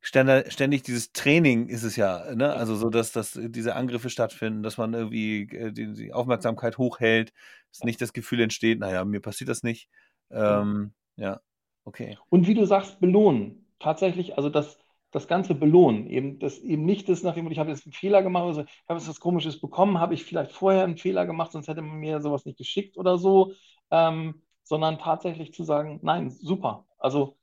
ständig 0.00 0.82
dieses 0.82 1.12
Training 1.12 1.68
ist 1.68 1.84
es 1.84 1.94
ja, 1.94 2.34
ne? 2.34 2.52
Also 2.52 2.74
so, 2.74 2.90
dass, 2.90 3.12
dass 3.12 3.38
diese 3.40 3.76
Angriffe 3.76 4.10
stattfinden, 4.10 4.64
dass 4.64 4.76
man 4.76 4.94
irgendwie 4.94 5.42
äh, 5.42 5.70
die, 5.70 5.92
die, 5.92 6.12
Aufmerksamkeit 6.12 6.76
hochhält, 6.76 7.32
dass 7.70 7.84
nicht 7.84 8.00
das 8.00 8.12
Gefühl 8.12 8.40
entsteht, 8.40 8.80
naja, 8.80 9.04
mir 9.04 9.20
passiert 9.20 9.48
das 9.48 9.62
nicht. 9.62 9.88
Ähm, 10.30 10.92
ja, 11.16 11.40
okay. 11.84 12.18
Und 12.30 12.48
wie 12.48 12.54
du 12.54 12.64
sagst, 12.66 12.98
belohnen. 12.98 13.66
Tatsächlich, 13.78 14.36
also 14.36 14.48
das, 14.48 14.78
das 15.12 15.28
Ganze 15.28 15.54
belohnen. 15.54 16.08
Eben, 16.08 16.38
das, 16.38 16.58
eben 16.58 16.84
nicht 16.84 17.08
das 17.08 17.22
nach 17.22 17.34
dem, 17.34 17.50
ich 17.50 17.58
habe 17.58 17.70
jetzt 17.70 17.86
einen 17.86 17.92
Fehler 17.92 18.22
gemacht, 18.22 18.44
also 18.44 18.62
ich 18.62 18.84
habe 18.88 18.98
jetzt 18.98 19.08
was 19.08 19.20
Komisches 19.20 19.60
bekommen, 19.60 20.00
habe 20.00 20.14
ich 20.14 20.24
vielleicht 20.24 20.52
vorher 20.52 20.84
einen 20.84 20.96
Fehler 20.96 21.26
gemacht, 21.26 21.52
sonst 21.52 21.68
hätte 21.68 21.82
man 21.82 21.98
mir 21.98 22.20
sowas 22.20 22.44
nicht 22.44 22.58
geschickt 22.58 22.96
oder 22.98 23.18
so, 23.18 23.52
ähm, 23.90 24.42
sondern 24.64 24.98
tatsächlich 24.98 25.52
zu 25.52 25.64
sagen, 25.64 26.00
nein, 26.02 26.30
super. 26.30 26.86
Also 26.98 27.36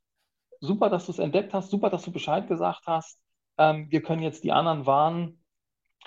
super, 0.60 0.90
dass 0.90 1.06
du 1.06 1.12
es 1.12 1.20
entdeckt 1.20 1.54
hast, 1.54 1.70
super, 1.70 1.90
dass 1.90 2.04
du 2.04 2.12
Bescheid 2.12 2.48
gesagt 2.48 2.88
hast. 2.88 3.20
Ähm, 3.58 3.88
wir 3.90 4.02
können 4.02 4.24
jetzt 4.24 4.44
die 4.44 4.52
anderen 4.52 4.86
warnen. 4.86 5.44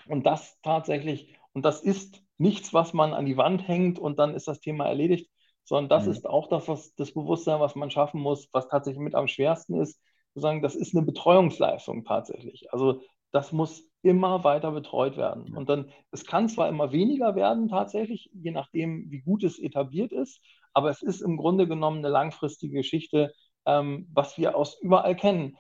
Und 0.09 0.27
das 0.27 0.59
tatsächlich, 0.63 1.37
und 1.53 1.65
das 1.65 1.81
ist 1.83 2.23
nichts, 2.39 2.75
was 2.75 2.93
man 2.93 3.13
an 3.13 3.27
die 3.27 3.37
Wand 3.37 3.67
hängt 3.69 3.99
und 3.99 4.19
dann 4.19 4.35
ist 4.35 4.49
das 4.49 4.61
Thema 4.61 4.87
erledigt, 4.87 5.31
sondern 5.65 5.89
das 5.89 6.07
mhm. 6.07 6.13
ist 6.13 6.27
auch 6.27 6.49
das, 6.49 6.67
was 6.67 6.95
das 6.95 7.13
Bewusstsein, 7.13 7.61
was 7.61 7.77
man 7.77 7.91
schaffen 7.91 8.21
muss, 8.21 8.49
was 8.53 8.69
tatsächlich 8.69 9.03
mit 9.03 9.15
am 9.15 9.29
schwersten 9.29 9.81
ist. 9.81 10.01
Sozusagen, 10.35 10.63
das 10.63 10.75
ist 10.75 10.95
eine 10.95 11.05
Betreuungsleistung 11.05 12.05
tatsächlich. 12.05 12.73
Also 12.73 13.03
das 13.33 13.53
muss 13.53 13.85
immer 14.03 14.45
weiter 14.45 14.73
betreut 14.73 15.17
werden. 15.17 15.57
Und 15.57 15.69
dann, 15.69 15.91
es 16.11 16.25
kann 16.25 16.49
zwar 16.49 16.69
immer 16.69 16.93
weniger 16.93 17.35
werden 17.35 17.69
tatsächlich, 17.69 18.31
je 18.33 18.51
nachdem, 18.51 19.11
wie 19.11 19.21
gut 19.21 19.45
es 19.45 19.59
etabliert 19.59 20.13
ist, 20.13 20.41
aber 20.75 20.91
es 20.91 21.03
ist 21.03 21.21
im 21.21 21.37
Grunde 21.37 21.67
genommen 21.67 21.99
eine 21.99 22.09
langfristige 22.09 22.79
Geschichte, 22.79 23.33
ähm, 23.67 24.09
was 24.13 24.39
wir 24.39 24.57
aus 24.57 24.81
überall 24.81 25.17
kennen. 25.17 25.57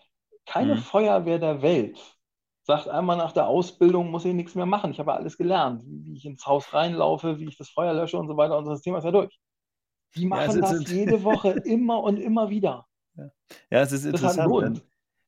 Keine 0.47 0.77
mhm. 0.77 0.81
Feuerwehr 0.81 1.39
der 1.39 1.62
Welt 1.62 1.99
sagt 2.64 2.89
einmal 2.89 3.16
nach 3.16 3.33
der 3.33 3.47
Ausbildung, 3.47 4.11
muss 4.11 4.25
ich 4.25 4.35
nichts 4.35 4.55
mehr 4.55 4.66
machen. 4.66 4.93
Ich 4.93 5.01
habe 5.01 5.14
alles 5.14 5.37
gelernt, 5.37 5.83
wie 5.85 6.16
ich 6.16 6.25
ins 6.25 6.47
Haus 6.47 6.73
reinlaufe, 6.73 7.39
wie 7.39 7.49
ich 7.49 7.59
das 7.59 7.70
Feuer 7.70 7.93
lösche 7.93 8.18
und 8.18 8.29
so 8.29 8.37
weiter. 8.37 8.57
Und 8.57 8.66
das 8.66 8.83
Thema 8.83 8.99
ist 8.99 9.05
ja 9.05 9.11
durch. 9.11 9.39
Die 10.14 10.27
machen 10.27 10.55
ja, 10.55 10.61
das 10.61 10.91
jede 10.91 11.25
Woche 11.25 11.51
immer 11.64 12.03
und 12.03 12.18
immer 12.18 12.51
wieder. 12.51 12.87
Ja, 13.16 13.30
ja 13.70 13.80
es 13.82 13.92
ist 13.92 14.04
interessant. 14.04 14.82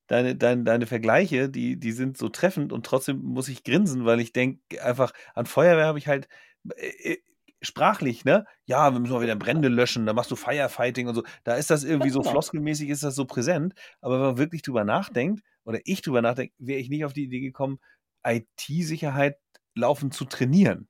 Deine, 0.06 0.36
deine, 0.36 0.64
deine 0.64 0.86
Vergleiche, 0.86 1.48
die, 1.48 1.78
die 1.78 1.92
sind 1.92 2.18
so 2.18 2.28
treffend 2.28 2.74
und 2.74 2.84
trotzdem 2.84 3.22
muss 3.22 3.48
ich 3.48 3.64
grinsen, 3.64 4.04
weil 4.04 4.20
ich 4.20 4.34
denke 4.34 4.84
einfach, 4.84 5.14
an 5.34 5.46
Feuerwehr 5.46 5.86
habe 5.86 5.98
ich 5.98 6.08
halt 6.08 6.28
äh, 6.76 7.12
äh, 7.12 7.18
sprachlich, 7.62 8.26
ne? 8.26 8.44
Ja, 8.66 8.92
wir 8.92 9.00
müssen 9.00 9.14
mal 9.14 9.22
wieder 9.22 9.34
Brände 9.34 9.68
löschen, 9.68 10.04
da 10.04 10.12
machst 10.12 10.30
du 10.30 10.36
Firefighting 10.36 11.08
und 11.08 11.14
so. 11.14 11.22
Da 11.44 11.54
ist 11.54 11.70
das 11.70 11.84
irgendwie 11.84 12.10
so 12.10 12.20
genau. 12.20 12.32
floskelmäßig, 12.32 12.90
ist 12.90 13.02
das 13.02 13.14
so 13.14 13.24
präsent. 13.24 13.74
Aber 14.02 14.16
wenn 14.16 14.26
man 14.26 14.38
wirklich 14.38 14.60
drüber 14.60 14.84
nachdenkt, 14.84 15.42
oder 15.64 15.80
ich 15.84 16.02
drüber 16.02 16.20
nachdenke, 16.20 16.54
wäre 16.58 16.80
ich 16.80 16.90
nicht 16.90 17.06
auf 17.06 17.14
die 17.14 17.24
Idee 17.24 17.40
gekommen, 17.40 17.78
IT-Sicherheit 18.26 19.38
laufend 19.74 20.14
zu 20.14 20.26
trainieren. 20.26 20.88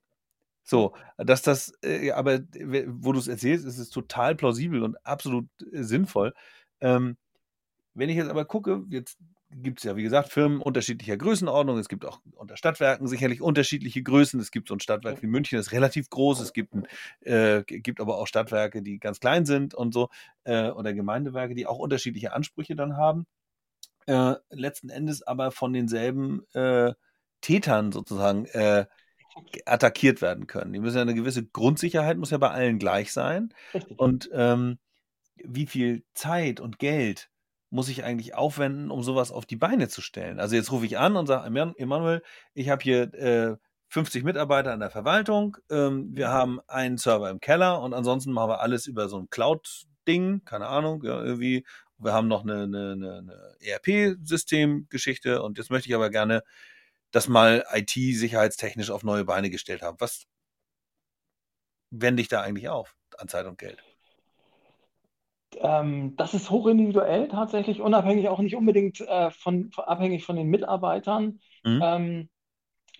So, 0.63 0.95
dass 1.17 1.43
das, 1.43 1.73
äh, 1.83 2.11
aber 2.11 2.39
wo 2.87 3.13
du 3.13 3.19
es 3.19 3.27
erzählst, 3.27 3.65
ist 3.65 3.77
es 3.77 3.89
total 3.89 4.35
plausibel 4.35 4.83
und 4.83 4.97
absolut 5.05 5.47
äh, 5.71 5.83
sinnvoll. 5.83 6.33
Ähm, 6.85 7.17
wenn 7.95 8.09
ich 8.09 8.17
jetzt 8.17 8.29
aber 8.29 8.45
gucke, 8.45 8.83
jetzt 8.89 9.17
gibt 9.49 9.79
es 9.79 9.83
ja, 9.85 9.95
wie 9.95 10.03
gesagt, 10.03 10.29
Firmen 10.29 10.61
unterschiedlicher 10.61 11.17
Größenordnung. 11.17 11.77
Es 11.77 11.87
gibt 11.87 12.05
auch 12.05 12.19
unter 12.35 12.57
Stadtwerken 12.57 13.07
sicherlich 13.07 13.41
unterschiedliche 13.41 14.03
Größen. 14.03 14.39
Es 14.39 14.51
gibt 14.51 14.67
so 14.67 14.75
ein 14.75 14.79
Stadtwerk 14.79 15.21
wie 15.21 15.27
München, 15.27 15.57
das 15.57 15.67
ist 15.67 15.71
relativ 15.71 16.09
groß. 16.09 16.41
Es 16.41 16.53
gibt, 16.53 16.73
ein, 16.73 16.87
äh, 17.21 17.63
gibt 17.63 18.01
aber 18.01 18.17
auch 18.17 18.27
Stadtwerke, 18.27 18.81
die 18.81 18.99
ganz 18.99 19.19
klein 19.19 19.45
sind 19.45 19.73
und 19.73 19.93
so, 19.93 20.09
äh, 20.43 20.69
oder 20.69 20.93
Gemeindewerke, 20.93 21.55
die 21.55 21.67
auch 21.67 21.79
unterschiedliche 21.79 22.33
Ansprüche 22.33 22.75
dann 22.75 22.97
haben. 22.97 23.25
Äh, 24.07 24.35
letzten 24.49 24.89
Endes 24.89 25.23
aber 25.23 25.51
von 25.51 25.73
denselben 25.73 26.43
äh, 26.53 26.93
Tätern 27.41 27.91
sozusagen 27.91 28.45
äh, 28.45 28.85
attackiert 29.65 30.21
werden 30.21 30.47
können. 30.47 30.73
Die 30.73 30.79
müssen 30.79 30.97
ja 30.97 31.01
eine 31.01 31.15
gewisse 31.15 31.45
Grundsicherheit 31.45 32.17
muss 32.17 32.31
ja 32.31 32.37
bei 32.37 32.51
allen 32.51 32.77
gleich 32.77 33.13
sein. 33.13 33.53
Richtig. 33.73 33.99
Und 33.99 34.29
ähm, 34.33 34.79
wie 35.43 35.65
viel 35.65 36.03
Zeit 36.13 36.59
und 36.59 36.79
Geld 36.79 37.29
muss 37.69 37.89
ich 37.89 38.03
eigentlich 38.03 38.35
aufwenden, 38.35 38.91
um 38.91 39.03
sowas 39.03 39.31
auf 39.31 39.45
die 39.45 39.55
Beine 39.57 39.89
zu 39.89 40.01
stellen? 40.01 40.39
Also 40.39 40.55
jetzt 40.55 40.71
rufe 40.71 40.85
ich 40.85 40.97
an 40.97 41.15
und 41.17 41.27
sage, 41.27 41.73
Emanuel, 41.77 42.21
ich 42.53 42.69
habe 42.69 42.83
hier 42.83 43.13
äh, 43.13 43.57
50 43.89 44.23
Mitarbeiter 44.23 44.73
in 44.73 44.79
der 44.79 44.89
Verwaltung, 44.91 45.57
ähm, 45.69 46.15
wir 46.15 46.29
haben 46.29 46.59
einen 46.67 46.97
Server 46.97 47.29
im 47.29 47.39
Keller 47.39 47.81
und 47.81 47.93
ansonsten 47.93 48.31
machen 48.31 48.49
wir 48.49 48.61
alles 48.61 48.87
über 48.87 49.09
so 49.09 49.19
ein 49.19 49.29
Cloud-Ding, 49.29 50.43
keine 50.45 50.67
Ahnung, 50.67 51.03
ja, 51.03 51.21
irgendwie. 51.23 51.65
Wir 51.97 52.11
haben 52.11 52.27
noch 52.27 52.43
eine, 52.43 52.63
eine, 52.63 52.91
eine 52.91 53.55
ERP-Systemgeschichte 53.61 55.41
und 55.41 55.57
jetzt 55.57 55.69
möchte 55.71 55.87
ich 55.87 55.95
aber 55.95 56.09
gerne 56.09 56.43
das 57.11 57.29
mal 57.29 57.63
IT-sicherheitstechnisch 57.71 58.89
auf 58.91 59.03
neue 59.03 59.23
Beine 59.23 59.49
gestellt 59.49 59.81
haben. 59.81 59.97
Was 59.99 60.25
wende 61.91 62.21
ich 62.21 62.27
da 62.27 62.41
eigentlich 62.41 62.67
auf 62.67 62.97
an 63.17 63.29
Zeit 63.29 63.45
und 63.45 63.57
Geld? 63.57 63.84
Ähm, 65.61 66.15
das 66.17 66.33
ist 66.33 66.49
hochindividuell 66.49 67.27
tatsächlich, 67.27 67.81
unabhängig 67.81 68.29
auch 68.29 68.39
nicht 68.39 68.55
unbedingt 68.55 69.01
äh, 69.01 69.31
von, 69.31 69.71
abhängig 69.77 70.25
von 70.25 70.35
den 70.35 70.47
Mitarbeitern. 70.47 71.39
Mhm. 71.63 71.81
Ähm, 71.83 72.29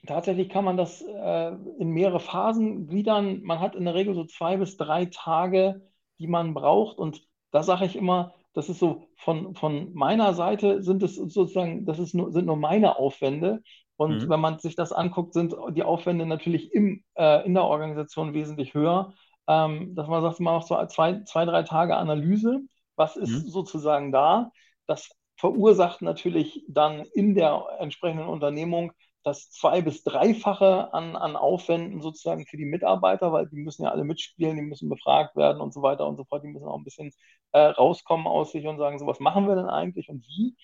tatsächlich 0.06 0.50
kann 0.50 0.66
man 0.66 0.78
das 0.78 1.02
äh, 1.02 1.52
in 1.80 1.90
mehrere 1.90 2.20
Phasen 2.20 2.88
gliedern. 2.88 3.42
Man 3.44 3.60
hat 3.60 3.76
in 3.76 3.86
der 3.86 3.96
Regel 3.96 4.16
so 4.16 4.26
zwei 4.26 4.58
bis 4.58 4.78
drei 4.78 5.06
Tage, 5.06 5.82
die 6.20 6.28
man 6.28 6.54
braucht. 6.54 6.98
Und 6.98 7.22
da 7.52 7.64
sage 7.64 7.86
ich 7.86 7.96
immer, 7.96 8.34
das 8.54 8.70
ist 8.70 8.80
so 8.80 9.10
von, 9.18 9.56
von 9.56 9.94
meiner 9.94 10.34
Seite 10.34 10.82
sind 10.82 11.04
es 11.04 11.16
sozusagen, 11.16 11.86
das 11.86 12.00
ist 12.00 12.14
nur, 12.14 12.32
sind 12.32 12.46
nur 12.46 12.56
meine 12.56 12.98
Aufwände. 12.98 13.62
Und 13.98 14.24
mhm. 14.24 14.30
wenn 14.30 14.40
man 14.40 14.60
sich 14.60 14.76
das 14.76 14.92
anguckt, 14.92 15.34
sind 15.34 15.56
die 15.72 15.84
Aufwände 15.84 16.26
natürlich 16.26 16.74
im, 16.74 17.04
äh, 17.16 17.46
in 17.46 17.54
der 17.54 17.64
Organisation 17.64 18.34
wesentlich 18.34 18.74
höher. 18.74 19.14
Ähm, 19.48 19.96
dass 19.96 20.08
man 20.08 20.22
sagt, 20.22 20.40
man 20.40 20.56
macht 20.56 20.68
so 20.68 20.86
zwei, 20.88 21.24
zwei, 21.24 21.46
drei 21.46 21.64
Tage 21.64 21.96
Analyse. 21.96 22.62
Was 22.96 23.16
ist 23.16 23.46
mhm. 23.46 23.50
sozusagen 23.50 24.12
da? 24.12 24.52
Das 24.88 25.10
verursacht 25.38 26.02
natürlich 26.02 26.64
dann 26.68 27.06
in 27.14 27.36
der 27.36 27.66
entsprechenden 27.80 28.28
Unternehmung 28.28 28.94
das 29.24 29.50
zwei- 29.50 29.82
bis 29.82 30.04
dreifache 30.04 30.94
an, 30.94 31.16
an 31.16 31.36
Aufwänden 31.36 32.00
sozusagen 32.00 32.46
für 32.46 32.58
die 32.58 32.66
Mitarbeiter, 32.66 33.34
weil 33.34 33.48
die 33.48 33.58
müssen 33.58 33.84
ja 33.84 33.90
alle 33.92 34.04
mitspielen, 34.04 34.56
die 34.56 34.62
müssen 34.62 34.88
befragt 34.88 35.36
werden 35.36 35.62
und 35.62 35.74
so 35.74 35.82
weiter 35.82 36.08
und 36.08 36.16
so 36.16 36.26
fort. 36.26 36.44
Die 36.44 36.48
müssen 36.48 36.68
auch 36.68 36.78
ein 36.78 36.84
bisschen 36.84 37.12
äh, 37.52 37.60
rauskommen 37.60 38.28
aus 38.28 38.52
sich 38.52 38.68
und 38.68 38.78
sagen, 38.78 39.00
so 39.00 39.08
was 39.08 39.20
machen 39.20 39.48
wir 39.48 39.56
denn 39.56 39.68
eigentlich 39.68 40.10
und 40.10 40.26
wie. 40.28 40.56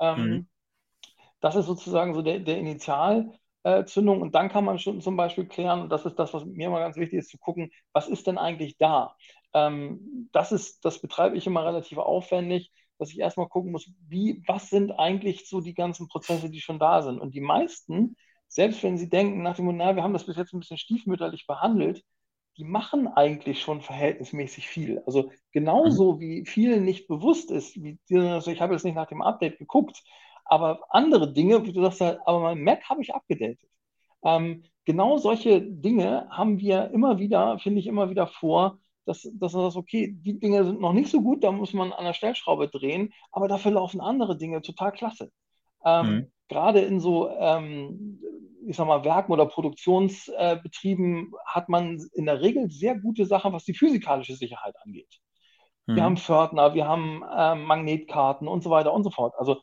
Ähm, 0.00 0.18
mhm. 0.18 0.48
Das 1.40 1.56
ist 1.56 1.66
sozusagen 1.66 2.14
so 2.14 2.22
der, 2.22 2.40
der 2.40 2.56
Initialzündung. 3.66 4.22
Und 4.22 4.34
dann 4.34 4.48
kann 4.48 4.64
man 4.64 4.78
schon 4.78 5.00
zum 5.00 5.16
Beispiel 5.16 5.46
klären, 5.46 5.82
und 5.82 5.88
das 5.90 6.06
ist 6.06 6.18
das, 6.18 6.32
was 6.32 6.44
mir 6.44 6.68
immer 6.68 6.78
ganz 6.78 6.96
wichtig 6.96 7.18
ist, 7.18 7.30
zu 7.30 7.38
gucken, 7.38 7.70
was 7.92 8.08
ist 8.08 8.26
denn 8.26 8.38
eigentlich 8.38 8.78
da? 8.78 9.16
Ähm, 9.52 10.28
das, 10.32 10.52
ist, 10.52 10.84
das 10.84 11.00
betreibe 11.00 11.36
ich 11.36 11.46
immer 11.46 11.64
relativ 11.64 11.98
aufwendig, 11.98 12.72
dass 12.98 13.10
ich 13.10 13.18
erstmal 13.18 13.48
gucken 13.48 13.72
muss, 13.72 13.90
wie, 14.08 14.42
was 14.46 14.70
sind 14.70 14.92
eigentlich 14.92 15.48
so 15.48 15.60
die 15.60 15.74
ganzen 15.74 16.08
Prozesse, 16.08 16.48
die 16.48 16.60
schon 16.60 16.78
da 16.78 17.02
sind. 17.02 17.20
Und 17.20 17.34
die 17.34 17.40
meisten, 17.40 18.16
selbst 18.48 18.82
wenn 18.82 18.96
sie 18.96 19.08
denken, 19.08 19.42
nach 19.42 19.56
dem 19.56 19.66
Motto, 19.66 19.78
na, 19.78 19.96
wir 19.96 20.02
haben 20.02 20.14
das 20.14 20.24
bis 20.24 20.36
jetzt 20.36 20.54
ein 20.54 20.60
bisschen 20.60 20.78
stiefmütterlich 20.78 21.46
behandelt, 21.46 22.02
die 22.56 22.64
machen 22.64 23.06
eigentlich 23.06 23.60
schon 23.60 23.82
verhältnismäßig 23.82 24.66
viel. 24.66 25.02
Also 25.04 25.30
genauso 25.52 26.14
mhm. 26.14 26.20
wie 26.20 26.46
vielen 26.46 26.84
nicht 26.84 27.06
bewusst 27.06 27.50
ist, 27.50 27.76
wie 27.76 27.98
also 28.16 28.50
ich 28.50 28.62
habe 28.62 28.72
jetzt 28.72 28.84
nicht 28.84 28.94
nach 28.94 29.08
dem 29.08 29.20
Update 29.20 29.58
geguckt, 29.58 30.02
aber 30.48 30.80
andere 30.90 31.32
Dinge, 31.32 31.64
wie 31.64 31.72
du 31.72 31.82
sagst, 31.82 32.02
aber 32.02 32.40
mein 32.40 32.62
Mac 32.62 32.88
habe 32.88 33.02
ich 33.02 33.14
abgedatet. 33.14 33.68
Ähm, 34.24 34.64
genau 34.84 35.18
solche 35.18 35.60
Dinge 35.62 36.28
haben 36.30 36.58
wir 36.58 36.90
immer 36.90 37.18
wieder, 37.18 37.58
finde 37.58 37.80
ich 37.80 37.86
immer 37.86 38.10
wieder 38.10 38.26
vor, 38.26 38.78
dass, 39.04 39.28
dass 39.34 39.52
man 39.52 39.62
sagt, 39.64 39.76
okay, 39.76 40.16
die 40.20 40.38
Dinge 40.38 40.64
sind 40.64 40.80
noch 40.80 40.92
nicht 40.92 41.10
so 41.10 41.22
gut, 41.22 41.44
da 41.44 41.52
muss 41.52 41.72
man 41.72 41.92
an 41.92 42.04
der 42.04 42.12
Stellschraube 42.12 42.68
drehen, 42.68 43.12
aber 43.30 43.48
dafür 43.48 43.72
laufen 43.72 44.00
andere 44.00 44.36
Dinge 44.36 44.62
total 44.62 44.92
klasse. 44.92 45.30
Ähm, 45.84 46.06
mhm. 46.06 46.32
Gerade 46.48 46.80
in 46.80 47.00
so, 47.00 47.30
ähm, 47.30 48.20
ich 48.66 48.76
sag 48.76 48.86
mal, 48.86 49.04
Werken 49.04 49.32
oder 49.32 49.46
Produktionsbetrieben 49.46 51.32
äh, 51.32 51.36
hat 51.46 51.68
man 51.68 52.00
in 52.14 52.26
der 52.26 52.40
Regel 52.40 52.68
sehr 52.68 52.98
gute 52.98 53.26
Sachen, 53.26 53.52
was 53.52 53.64
die 53.64 53.74
physikalische 53.74 54.34
Sicherheit 54.34 54.74
angeht. 54.84 55.20
Mhm. 55.86 55.96
Wir 55.96 56.02
haben 56.02 56.16
Pförtner, 56.16 56.74
wir 56.74 56.86
haben 56.88 57.22
äh, 57.22 57.54
Magnetkarten 57.54 58.48
und 58.48 58.62
so 58.62 58.70
weiter 58.70 58.92
und 58.92 59.04
so 59.04 59.10
fort. 59.10 59.34
Also 59.38 59.60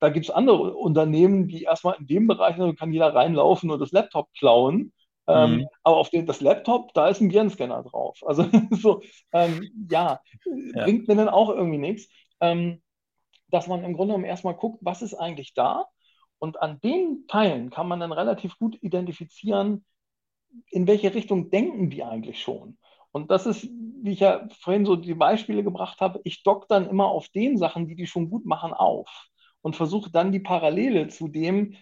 da 0.00 0.08
gibt 0.08 0.26
es 0.26 0.30
andere 0.30 0.74
Unternehmen, 0.76 1.46
die 1.46 1.62
erstmal 1.62 1.96
in 1.98 2.06
dem 2.06 2.26
Bereich, 2.26 2.56
da 2.56 2.72
kann 2.72 2.92
jeder 2.92 3.14
reinlaufen 3.14 3.70
und 3.70 3.78
das 3.80 3.92
Laptop 3.92 4.32
klauen. 4.32 4.92
Ähm, 5.26 5.58
mhm. 5.58 5.68
Aber 5.82 5.98
auf 5.98 6.10
dem, 6.10 6.26
das 6.26 6.40
Laptop, 6.40 6.92
da 6.94 7.08
ist 7.08 7.20
ein 7.20 7.30
Virenscanner 7.30 7.82
drauf. 7.82 8.18
Also 8.26 8.46
so, 8.70 9.02
ähm, 9.32 9.86
ja, 9.90 10.20
ja, 10.44 10.84
bringt 10.84 11.06
mir 11.06 11.16
dann 11.16 11.28
auch 11.28 11.50
irgendwie 11.50 11.78
nichts. 11.78 12.10
Ähm, 12.40 12.82
dass 13.48 13.66
man 13.66 13.84
im 13.84 13.94
Grunde 13.94 14.12
genommen 14.12 14.24
erstmal 14.24 14.54
guckt, 14.54 14.78
was 14.80 15.02
ist 15.02 15.14
eigentlich 15.14 15.54
da? 15.54 15.86
Und 16.38 16.62
an 16.62 16.80
den 16.80 17.26
Teilen 17.26 17.70
kann 17.70 17.88
man 17.88 18.00
dann 18.00 18.12
relativ 18.12 18.56
gut 18.58 18.78
identifizieren, 18.80 19.84
in 20.70 20.86
welche 20.86 21.14
Richtung 21.14 21.50
denken 21.50 21.90
die 21.90 22.02
eigentlich 22.02 22.40
schon. 22.40 22.78
Und 23.12 23.30
das 23.30 23.46
ist, 23.46 23.68
wie 24.02 24.12
ich 24.12 24.20
ja 24.20 24.48
vorhin 24.60 24.86
so 24.86 24.96
die 24.96 25.14
Beispiele 25.14 25.64
gebracht 25.64 26.00
habe, 26.00 26.20
ich 26.24 26.42
dock 26.42 26.68
dann 26.68 26.88
immer 26.88 27.06
auf 27.06 27.28
den 27.28 27.58
Sachen, 27.58 27.88
die 27.88 27.96
die 27.96 28.06
schon 28.06 28.30
gut 28.30 28.46
machen, 28.46 28.72
auf 28.72 29.29
und 29.62 29.76
versucht 29.76 30.14
dann 30.14 30.32
die 30.32 30.40
Parallele 30.40 31.08
zu 31.08 31.28
dem, 31.28 31.74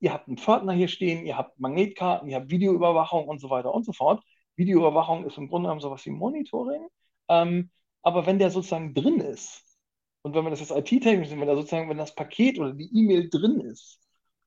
ihr 0.00 0.12
habt 0.12 0.28
einen 0.28 0.38
Pförtner 0.38 0.72
hier 0.72 0.88
stehen, 0.88 1.26
ihr 1.26 1.36
habt 1.36 1.58
Magnetkarten, 1.58 2.28
ihr 2.28 2.36
habt 2.36 2.50
Videoüberwachung 2.50 3.28
und 3.28 3.40
so 3.40 3.50
weiter 3.50 3.72
und 3.72 3.84
so 3.84 3.92
fort. 3.92 4.22
Videoüberwachung 4.56 5.24
ist 5.26 5.38
im 5.38 5.48
Grunde 5.48 5.66
genommen 5.66 5.80
sowas 5.80 6.04
wie 6.06 6.10
Monitoring. 6.10 6.86
Ähm, 7.28 7.70
aber 8.02 8.26
wenn 8.26 8.38
der 8.38 8.50
sozusagen 8.50 8.94
drin 8.94 9.20
ist, 9.20 9.64
und 10.22 10.34
wenn 10.34 10.44
wir 10.44 10.50
das 10.50 10.60
jetzt 10.60 10.72
IT-technisch 10.72 11.28
sehen, 11.28 11.40
wenn 11.40 11.46
da 11.46 11.54
sozusagen, 11.54 11.88
wenn 11.88 11.98
das 11.98 12.14
Paket 12.14 12.58
oder 12.58 12.72
die 12.72 12.90
E-Mail 12.92 13.30
drin 13.30 13.60
ist, 13.60 14.00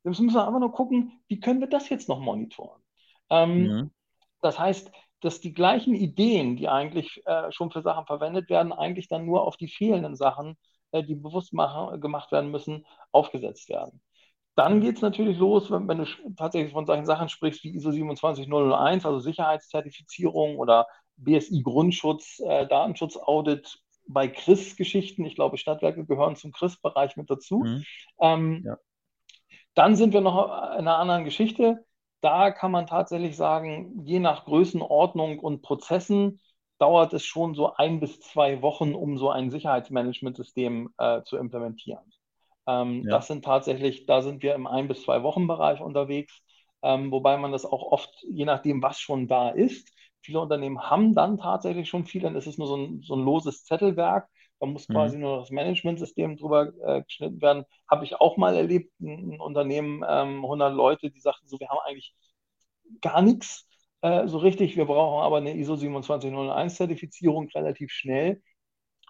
dann 0.04 0.12
müssen 0.12 0.32
wir 0.32 0.46
einfach 0.46 0.60
nur 0.60 0.74
gucken, 0.74 1.22
wie 1.28 1.40
können 1.40 1.62
wir 1.62 1.68
das 1.68 1.90
jetzt 1.90 2.10
noch 2.10 2.20
monitoren. 2.20 2.82
Ähm, 3.30 3.64
mhm. 3.64 3.92
Das 4.42 4.60
heißt, 4.60 4.92
dass 5.22 5.42
die 5.42 5.54
gleichen 5.54 5.96
Ideen, 5.96 6.56
die 6.58 6.68
eigentlich 6.68 7.22
äh, 7.26 7.52
schon 7.52 7.72
für 7.72 7.82
Sachen 7.82 8.06
verwendet 8.06 8.50
werden, 8.50 8.74
eigentlich 8.74 9.08
dann 9.08 9.26
nur 9.26 9.46
auf 9.46 9.58
die 9.58 9.68
fehlenden 9.68 10.16
Sachen 10.16 10.58
die 10.94 11.16
bewusst 11.16 11.54
machen, 11.54 12.00
gemacht 12.02 12.32
werden 12.32 12.52
müssen, 12.52 12.86
aufgesetzt 13.12 13.70
werden. 13.70 14.02
Dann 14.56 14.82
geht 14.82 14.98
es 14.98 15.02
natürlich 15.02 15.38
los, 15.38 15.72
wenn, 15.72 15.88
wenn, 15.88 16.00
du 16.00 16.06
tatsächlich 16.36 16.74
von 16.74 16.86
solchen 16.86 17.06
Sachen 17.06 17.30
sprichst 17.30 17.64
wie 17.64 17.76
ISO 17.76 17.92
27001, 17.92 19.06
also 19.06 19.20
Sicherheitszertifizierung 19.20 20.58
oder 20.58 20.88
BSI 21.16 21.62
Grundschutz, 21.64 22.40
äh, 22.40 22.68
Datenschutzaudit 22.68 23.80
bei 24.08 24.28
CRIS-Geschichten. 24.28 25.24
Ich 25.26 25.36
glaube, 25.36 25.58
Stadtwerke 25.58 26.06
gehören 26.06 26.36
zum 26.36 26.52
CRIS-Bereich 26.52 27.16
mit 27.16 27.30
dazu. 27.30 27.60
Mhm. 27.60 27.86
Ähm, 28.20 28.64
ja. 28.66 28.78
Dann 29.76 29.96
sind 29.96 30.14
wir 30.14 30.22
noch 30.22 30.46
in 30.74 30.80
einer 30.80 30.98
anderen 30.98 31.24
Geschichte. 31.24 31.86
Da 32.22 32.52
kann 32.52 32.72
man 32.72 32.86
tatsächlich 32.86 33.38
sagen, 33.38 34.04
je 34.04 34.20
nach 34.20 34.44
Größenordnung 34.46 35.40
und 35.40 35.62
Prozessen 35.62 36.42
dauert 36.80 37.14
es 37.14 37.26
schon 37.26 37.54
so 37.54 37.74
ein 37.76 38.00
bis 38.00 38.20
zwei 38.20 38.62
Wochen, 38.62 38.96
um 38.96 39.18
so 39.18 39.30
ein 39.30 39.52
Sicherheitsmanagementsystem 39.52 40.90
äh, 40.98 41.22
zu 41.24 41.38
implementieren. 41.38 42.04
Ähm, 42.68 43.04
ja. 43.04 43.12
Das 43.12 43.28
sind 43.28 43.46
tatsächlich, 43.46 44.06
da 44.06 44.22
sind 44.22 44.42
wir 44.42 44.56
im 44.56 44.68
ein 44.68 44.88
bis 44.88 45.04
zwei 45.04 45.24
Wochen 45.24 45.48
Bereich 45.48 45.82
unterwegs, 45.82 46.42
ähm, 46.82 47.12
wobei 47.12 47.38
man 47.38 47.52
das 47.52 47.66
auch 47.66 47.92
oft, 47.92 48.10
je 48.30 48.46
nachdem, 48.46 48.82
was 48.82 49.00
schon 49.00 49.28
da 49.28 49.50
ist, 49.50 49.92
viele 50.22 50.40
Unternehmen 50.40 50.82
haben 50.82 51.14
dann 51.14 51.38
tatsächlich 51.38 51.90
schon 51.90 52.06
viel, 52.06 52.22
dann 52.22 52.36
ist 52.36 52.48
es 52.48 52.58
nur 52.58 52.68
so 52.68 52.78
ein, 52.78 53.02
so 53.02 53.16
ein 53.16 53.24
loses 53.24 53.64
Zettelwerk. 53.66 54.28
Da 54.60 54.66
muss 54.66 54.90
mhm. 54.90 54.94
quasi 54.94 55.16
mhm. 55.16 55.24
nur 55.24 55.38
das 55.40 55.52
Managementsystem 55.52 56.38
drüber 56.38 56.72
äh, 56.86 57.04
geschnitten 57.04 57.42
werden. 57.42 57.66
Habe 57.90 58.04
ich 58.06 58.20
auch 58.20 58.38
mal 58.38 58.56
erlebt, 58.56 58.92
ein, 59.00 59.34
ein 59.34 59.40
Unternehmen, 59.40 60.04
ähm, 60.08 60.44
100 60.44 60.74
Leute, 60.74 61.10
die 61.10 61.20
sagten 61.20 61.48
so, 61.48 61.60
wir 61.60 61.70
haben 61.70 61.80
eigentlich 61.86 62.14
gar 63.02 63.22
nichts 63.22 63.69
äh, 64.02 64.28
so 64.28 64.38
richtig. 64.38 64.78
Wir 64.78 64.86
brauchen 64.86 65.24
aber 65.24 65.38
eine 65.38 65.56
ISO 65.56 65.76
27001 65.76 66.76
Zertifizierung 66.76 67.50
relativ 67.50 67.92
schnell 67.92 68.42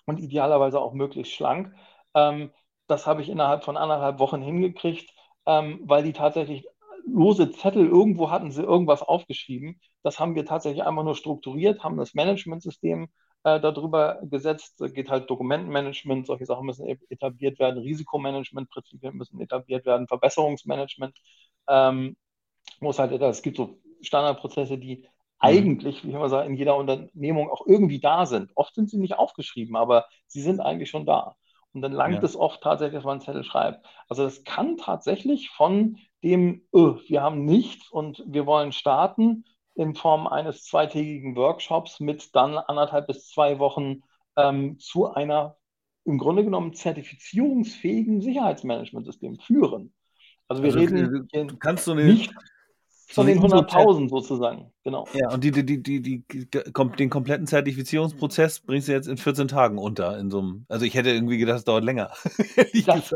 und 0.06 0.20
idealerweise 0.20 0.80
auch 0.82 0.94
möglichst 0.94 1.34
schlank. 1.34 1.74
Ähm, 2.16 2.52
das 2.88 3.08
habe 3.08 3.22
ich 3.22 3.30
innerhalb 3.30 3.64
von 3.64 3.78
anderthalb 3.78 4.20
Wochen 4.20 4.42
hingekriegt, 4.42 5.12
ähm, 5.46 5.82
weil 5.84 6.04
die 6.04 6.14
tatsächlich 6.14 6.68
lose 7.06 7.52
Zettel, 7.52 7.88
irgendwo 7.88 8.30
hatten 8.32 8.52
sie 8.52 8.64
irgendwas 8.64 9.02
aufgeschrieben. 9.04 9.80
Das 10.04 10.20
haben 10.20 10.36
wir 10.36 10.46
tatsächlich 10.46 10.84
einfach 10.84 11.04
nur 11.04 11.16
strukturiert, 11.16 11.84
haben 11.84 11.98
das 11.98 12.14
Managementsystem 12.14 13.10
äh, 13.44 13.60
darüber 13.60 14.20
gesetzt. 14.24 14.76
Da 14.80 14.88
geht 14.88 15.10
halt 15.10 15.30
Dokumentenmanagement, 15.30 16.28
solche 16.28 16.46
Sachen 16.46 16.66
müssen 16.66 16.88
e-, 16.88 17.00
etabliert 17.10 17.60
werden, 17.60 17.82
Risikomanagementprinzipien 17.82 19.16
müssen 19.16 19.40
etabliert 19.42 19.86
werden, 19.86 20.08
Verbesserungsmanagement 20.08 21.16
ähm, 21.68 22.18
muss 22.80 23.00
halt, 23.00 23.12
es 23.12 23.42
gibt 23.42 23.58
so 23.58 23.80
Standardprozesse, 24.02 24.78
die 24.78 24.98
mhm. 24.98 25.08
eigentlich, 25.40 26.04
wie 26.04 26.10
ich 26.10 26.16
immer 26.16 26.30
sage, 26.30 26.48
in 26.48 26.56
jeder 26.56 26.76
Unternehmung 26.76 27.50
auch 27.50 27.66
irgendwie 27.66 28.00
da 28.00 28.26
sind. 28.26 28.52
Oft 28.56 28.76
sind 28.76 28.90
sie 28.90 28.98
nicht 28.98 29.18
aufgeschrieben, 29.18 29.76
aber 29.76 30.06
sie 30.28 30.42
sind 30.42 30.60
eigentlich 30.60 30.90
schon 30.90 31.06
da. 31.06 31.36
Und 31.72 31.82
dann 31.82 31.92
langt 31.92 32.16
ja. 32.16 32.24
es 32.24 32.36
oft 32.36 32.62
tatsächlich, 32.62 32.96
dass 32.96 33.06
man 33.06 33.14
einen 33.14 33.22
Zettel 33.22 33.44
schreibt. 33.44 33.86
Also 34.08 34.24
das 34.24 34.44
kann 34.44 34.78
tatsächlich 34.78 35.52
von 35.52 35.98
dem, 36.24 36.64
oh, 36.72 36.96
wir 37.08 37.22
haben 37.22 37.46
nichts 37.46 37.90
und 37.92 38.24
wir 38.26 38.46
wollen 38.46 38.72
starten, 38.72 39.46
in 39.76 39.96
Form 39.96 40.28
eines 40.28 40.66
zweitägigen 40.66 41.36
Workshops 41.38 42.02
mit 42.02 42.36
dann 42.36 42.58
anderthalb 42.58 43.08
bis 43.08 43.30
zwei 43.30 43.60
Wochen 43.60 44.02
ähm, 44.36 44.78
zu 44.78 45.14
einer 45.14 45.56
im 46.06 46.18
Grunde 46.18 46.44
genommen 46.44 46.74
zertifizierungsfähigen 46.74 48.22
Sicherheitsmanagementsystem 48.22 49.40
führen. 49.40 49.94
Also 50.48 50.64
wir 50.64 50.74
also, 50.74 50.80
reden 50.80 51.28
du 51.32 51.58
kannst 51.58 51.86
so 51.86 51.92
eine, 51.92 52.04
nicht 52.04 52.34
von 53.12 53.26
den 53.26 53.40
100.000 53.40 54.10
sozusagen, 54.10 54.72
genau. 54.84 55.08
Ja, 55.14 55.32
und 55.34 55.44
die, 55.44 55.52
die, 55.52 55.66
die, 55.66 55.82
die, 55.82 56.02
die, 56.02 56.48
den 56.48 57.10
kompletten 57.10 57.48
Zertifizierungsprozess 57.48 58.60
bringst 58.60 58.88
du 58.88 58.92
jetzt 58.92 59.08
in 59.08 59.18
14 59.18 59.48
Tagen 59.48 59.78
unter 59.78 60.18
in 60.20 60.30
so 60.30 60.40
einem, 60.40 60.66
also 60.70 60.86
ich 60.86 60.94
hätte 60.94 61.10
irgendwie 61.10 61.38
gedacht, 61.38 61.58
es 61.58 61.64
dauert 61.64 61.84
länger, 61.84 62.12
das, 62.86 63.16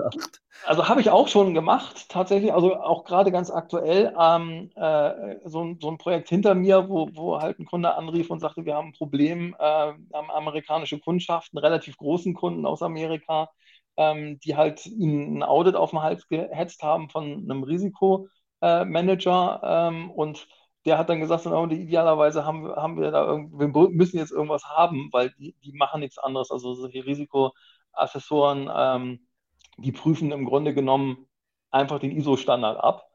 Also 0.66 0.88
habe 0.88 1.02
ich 1.02 1.10
auch 1.10 1.28
schon 1.28 1.54
gemacht, 1.54 2.10
tatsächlich, 2.10 2.54
also 2.54 2.76
auch 2.76 3.04
gerade 3.04 3.32
ganz 3.32 3.52
aktuell 3.52 4.14
ähm, 4.20 4.72
äh, 4.76 5.36
so, 5.46 5.76
so 5.80 5.90
ein 5.90 5.98
Projekt 5.98 6.30
hinter 6.30 6.56
mir, 6.56 6.90
wo, 6.90 7.10
wo 7.14 7.40
halt 7.40 7.60
ein 7.60 7.66
Kunde 7.66 7.94
anrief 7.96 8.30
und 8.32 8.40
sagte, 8.40 8.66
wir 8.66 8.76
haben 8.76 8.90
ein 8.90 8.94
Problem, 8.94 9.56
äh, 9.60 9.64
haben 9.64 10.32
amerikanische 10.32 11.00
Kundschaft, 11.00 11.52
einen 11.54 11.64
relativ 11.64 11.98
großen 11.98 12.34
Kunden 12.34 12.66
aus 12.66 12.82
Amerika, 12.82 13.50
ähm, 13.98 14.40
die 14.40 14.56
halt 14.56 14.86
ihnen 14.86 15.38
ein 15.38 15.44
Audit 15.44 15.76
auf 15.76 15.92
den 15.92 16.02
Hals 16.02 16.28
gehetzt 16.28 16.82
haben 16.82 17.10
von 17.10 17.24
einem 17.26 17.64
Risiko 17.64 18.28
äh, 18.64 18.86
Manager 18.86 19.62
ähm, 19.62 20.10
und 20.10 20.48
der 20.86 20.98
hat 20.98 21.10
dann 21.10 21.20
gesagt, 21.20 21.46
oh, 21.46 21.68
idealerweise 21.68 22.46
haben, 22.46 22.68
haben 22.76 23.00
wir 23.00 23.12
da 23.12 23.38
wir 23.38 23.68
müssen 23.90 24.18
jetzt 24.18 24.32
irgendwas 24.32 24.64
haben, 24.66 25.10
weil 25.12 25.32
die, 25.38 25.56
die 25.64 25.74
machen 25.74 26.00
nichts 26.00 26.18
anderes. 26.18 26.50
Also 26.50 26.74
solche 26.74 27.06
Risikoassessoren, 27.06 28.70
ähm, 28.74 29.28
die 29.78 29.92
prüfen 29.92 30.32
im 30.32 30.46
Grunde 30.46 30.74
genommen 30.74 31.28
einfach 31.72 32.00
den 32.00 32.12
ISO-Standard 32.12 32.78
ab. 32.82 33.06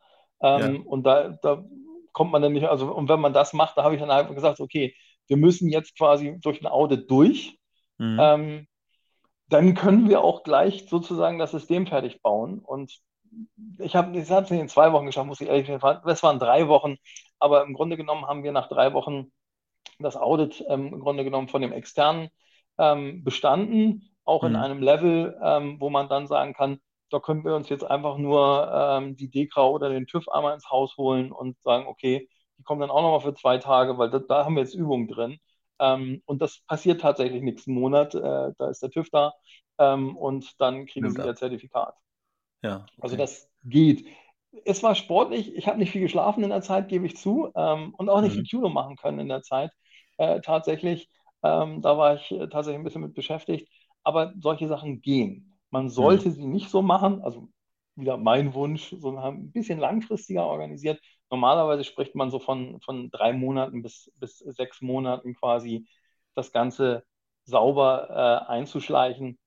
Ähm, 0.40 0.76
ja. 0.76 0.82
Und 0.84 1.05
da, 1.05 1.28
da 1.42 1.64
kommt 2.12 2.32
man 2.32 2.42
dann 2.42 2.53
nicht, 2.53 2.66
also 2.66 2.92
und 2.92 3.09
wenn 3.09 3.20
man 3.20 3.32
das 3.32 3.53
macht, 3.53 3.76
da 3.76 3.84
habe 3.84 3.94
ich 3.94 4.01
dann 4.01 4.11
einfach 4.11 4.34
gesagt, 4.34 4.61
okay, 4.61 4.94
wir 5.26 5.36
müssen 5.36 5.68
jetzt 5.68 5.96
quasi 5.96 6.38
durch 6.40 6.61
ein 6.61 6.66
Audit 6.66 7.11
durch. 7.11 7.59
Mhm. 7.99 8.18
Ähm, 8.20 8.66
dann 9.49 9.74
können 9.74 10.09
wir 10.09 10.22
auch 10.22 10.42
gleich 10.42 10.88
sozusagen 10.88 11.38
das 11.38 11.53
System 11.53 11.86
fertig 11.86 12.22
bauen. 12.22 12.61
Und 12.61 12.99
ich 13.79 13.97
habe 13.97 14.16
es 14.18 14.29
nicht 14.29 14.61
in 14.61 14.68
zwei 14.68 14.93
Wochen 14.93 15.07
geschafft, 15.07 15.26
muss 15.26 15.41
ich 15.41 15.49
ehrlich 15.49 15.66
sagen. 15.66 16.09
Es 16.09 16.22
waren 16.22 16.39
drei 16.39 16.68
Wochen, 16.68 16.97
aber 17.39 17.62
im 17.62 17.74
Grunde 17.74 17.97
genommen 17.97 18.26
haben 18.26 18.43
wir 18.43 18.53
nach 18.53 18.68
drei 18.68 18.93
Wochen 18.93 19.33
das 19.99 20.16
Audit 20.16 20.64
ähm, 20.68 20.93
im 20.95 21.01
Grunde 21.01 21.24
genommen 21.24 21.49
von 21.49 21.62
dem 21.62 21.72
externen 21.72 22.29
ähm, 22.79 23.24
bestanden, 23.24 24.11
auch 24.24 24.43
mhm. 24.43 24.49
in 24.49 24.57
einem 24.57 24.83
Level, 24.83 25.39
ähm, 25.43 25.81
wo 25.81 25.91
man 25.91 26.09
dann 26.09 26.26
sagen 26.26 26.55
kann, 26.55 26.81
da 27.11 27.20
können 27.20 27.45
wir 27.45 27.55
uns 27.55 27.68
jetzt 27.68 27.85
einfach 27.85 28.18
nur 28.18 28.70
ähm, 28.72 29.16
die 29.16 29.31
DEKRA 29.31 29.66
oder 29.66 29.89
den 29.89 30.07
TÜV 30.07 30.29
einmal 30.29 30.55
ins 30.55 30.70
Haus 30.70 30.97
holen 30.97 31.33
und 31.33 31.57
sagen, 31.62 31.87
okay, 31.87 32.29
die 32.59 32.62
kommen 32.62 32.81
dann 32.81 32.91
auch 32.91 33.03
nochmal 33.03 33.20
für 33.20 33.35
zwei 33.35 33.59
Tage, 33.59 33.99
weil 33.99 34.11
da, 34.11 34.18
da 34.18 34.45
haben 34.45 34.57
wir 34.57 34.62
jetzt 34.62 34.74
Übungen 34.74 35.09
drin. 35.09 35.39
Ähm, 35.81 36.22
und 36.26 36.43
das 36.43 36.61
passiert 36.66 37.01
tatsächlich 37.01 37.43
nächsten 37.43 37.72
Monat. 37.72 38.14
Äh, 38.14 38.53
da 38.59 38.68
ist 38.68 38.83
der 38.83 38.91
TÜV 38.91 39.09
da 39.11 39.33
ähm, 39.79 40.16
und 40.16 40.61
dann 40.61 40.87
kriegen 40.87 41.07
Nimmt 41.07 41.18
sie 41.18 41.26
ihr 41.26 41.35
Zertifikat. 41.35 41.95
Ja, 42.62 42.70
also 42.70 42.84
okay. 42.84 43.02
Also 43.02 43.16
das 43.16 43.50
geht. 43.64 44.06
Es 44.64 44.82
war 44.82 44.94
sportlich. 44.94 45.54
Ich 45.54 45.66
habe 45.68 45.78
nicht 45.78 45.92
viel 45.92 46.00
geschlafen 46.00 46.42
in 46.42 46.50
der 46.50 46.62
Zeit, 46.62 46.88
gebe 46.88 47.06
ich 47.06 47.16
zu, 47.16 47.50
ähm, 47.54 47.94
und 47.94 48.09
auch 48.09 48.20
nicht 48.20 48.32
mhm. 48.32 48.40
viel 48.40 48.46
Judo 48.46 48.68
machen 48.68 48.96
können 48.96 49.20
in 49.20 49.28
der 49.28 49.42
Zeit. 49.42 49.70
Äh, 50.16 50.40
tatsächlich, 50.40 51.09
ähm, 51.42 51.82
da 51.82 51.96
war 51.96 52.16
ich 52.16 52.30
äh, 52.30 52.48
tatsächlich 52.48 52.80
ein 52.80 52.84
bisschen 52.84 53.02
mit 53.02 53.14
beschäftigt. 53.14 53.70
Aber 54.02 54.32
solche 54.40 54.68
Sachen 54.68 55.00
gehen. 55.00 55.59
Man 55.70 55.88
sollte 55.90 56.28
mhm. 56.28 56.32
sie 56.32 56.46
nicht 56.46 56.70
so 56.70 56.82
machen. 56.82 57.22
Also 57.22 57.48
wieder 57.94 58.16
mein 58.16 58.54
Wunsch, 58.54 58.94
sondern 58.98 59.24
ein 59.24 59.52
bisschen 59.52 59.78
langfristiger 59.78 60.46
organisiert. 60.46 61.00
Normalerweise 61.30 61.84
spricht 61.84 62.14
man 62.14 62.30
so 62.30 62.38
von, 62.38 62.80
von 62.80 63.11
drei 63.11 63.32
Monaten 63.32 63.82
bis, 63.82 64.11
bis 64.16 64.38
sechs 64.38 64.80
Monaten 64.80 65.34
quasi 65.34 65.86
das 66.34 66.52
Ganze 66.52 67.04
sauber 67.44 68.46
äh, 68.48 68.50
einzuschleichen. 68.50 69.38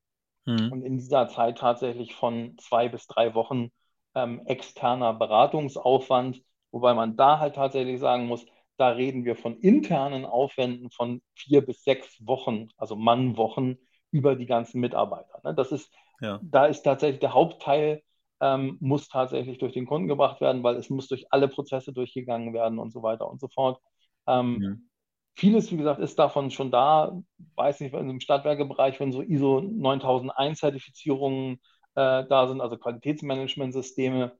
Mhm. 0.46 0.72
Und 0.72 0.82
in 0.82 0.98
dieser 0.98 1.28
Zeit 1.28 1.58
tatsächlich 1.58 2.14
von 2.14 2.56
zwei 2.58 2.88
bis 2.88 3.06
drei 3.06 3.34
Wochen 3.34 3.70
ähm, 4.14 4.42
externer 4.46 5.14
Beratungsaufwand, 5.14 6.42
wobei 6.70 6.94
man 6.94 7.16
da 7.16 7.38
halt 7.38 7.54
tatsächlich 7.54 8.00
sagen 8.00 8.26
muss, 8.26 8.44
da 8.76 8.88
reden 8.88 9.24
wir 9.24 9.36
von 9.36 9.58
internen 9.58 10.24
Aufwänden 10.24 10.90
von 10.90 11.22
vier 11.34 11.64
bis 11.64 11.84
sechs 11.84 12.26
Wochen, 12.26 12.68
also 12.76 12.96
Mannwochen 12.96 13.78
über 14.10 14.34
die 14.34 14.46
ganzen 14.46 14.80
Mitarbeiter. 14.80 15.40
Ne? 15.44 15.54
Das 15.54 15.72
ist, 15.72 15.92
ja. 16.20 16.40
da 16.42 16.66
ist 16.66 16.82
tatsächlich 16.82 17.20
der 17.20 17.34
Hauptteil 17.34 18.02
ähm, 18.40 18.76
muss 18.80 19.08
tatsächlich 19.08 19.58
durch 19.58 19.72
den 19.72 19.86
Kunden 19.86 20.08
gebracht 20.08 20.40
werden, 20.40 20.64
weil 20.64 20.74
es 20.76 20.90
muss 20.90 21.06
durch 21.06 21.32
alle 21.32 21.48
Prozesse 21.48 21.92
durchgegangen 21.92 22.52
werden 22.52 22.80
und 22.80 22.90
so 22.90 23.02
weiter 23.02 23.30
und 23.30 23.40
so 23.40 23.46
fort. 23.48 23.80
Ähm, 24.26 24.58
mhm. 24.58 24.90
Vieles, 25.34 25.70
wie 25.72 25.76
gesagt, 25.76 26.00
ist 26.00 26.18
davon 26.18 26.50
schon 26.50 26.70
da. 26.70 27.18
Weiß 27.54 27.80
nicht, 27.80 27.94
im 27.94 28.20
Stadtwerkebereich, 28.20 29.00
wenn 29.00 29.12
so 29.12 29.22
ISO 29.22 29.60
9001 29.60 30.58
Zertifizierungen 30.58 31.60
äh, 31.94 32.24
da 32.28 32.48
sind, 32.48 32.60
also 32.60 32.76
Qualitätsmanagementsysteme, 32.76 34.36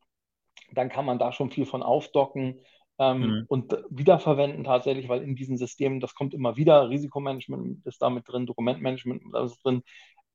dann 0.72 0.88
kann 0.88 1.04
man 1.04 1.18
da 1.18 1.32
schon 1.32 1.50
viel 1.50 1.66
von 1.66 1.82
aufdocken 1.82 2.60
ähm, 2.98 3.20
mhm. 3.20 3.44
und 3.48 3.76
wiederverwenden 3.90 4.64
tatsächlich, 4.64 5.08
weil 5.08 5.22
in 5.22 5.34
diesen 5.34 5.56
Systemen, 5.56 6.00
das 6.00 6.14
kommt 6.14 6.34
immer 6.34 6.56
wieder, 6.56 6.88
Risikomanagement 6.88 7.86
ist 7.86 8.02
damit 8.02 8.28
drin, 8.28 8.46
Dokumentmanagement 8.46 9.22
ist 9.44 9.64
drin, 9.64 9.82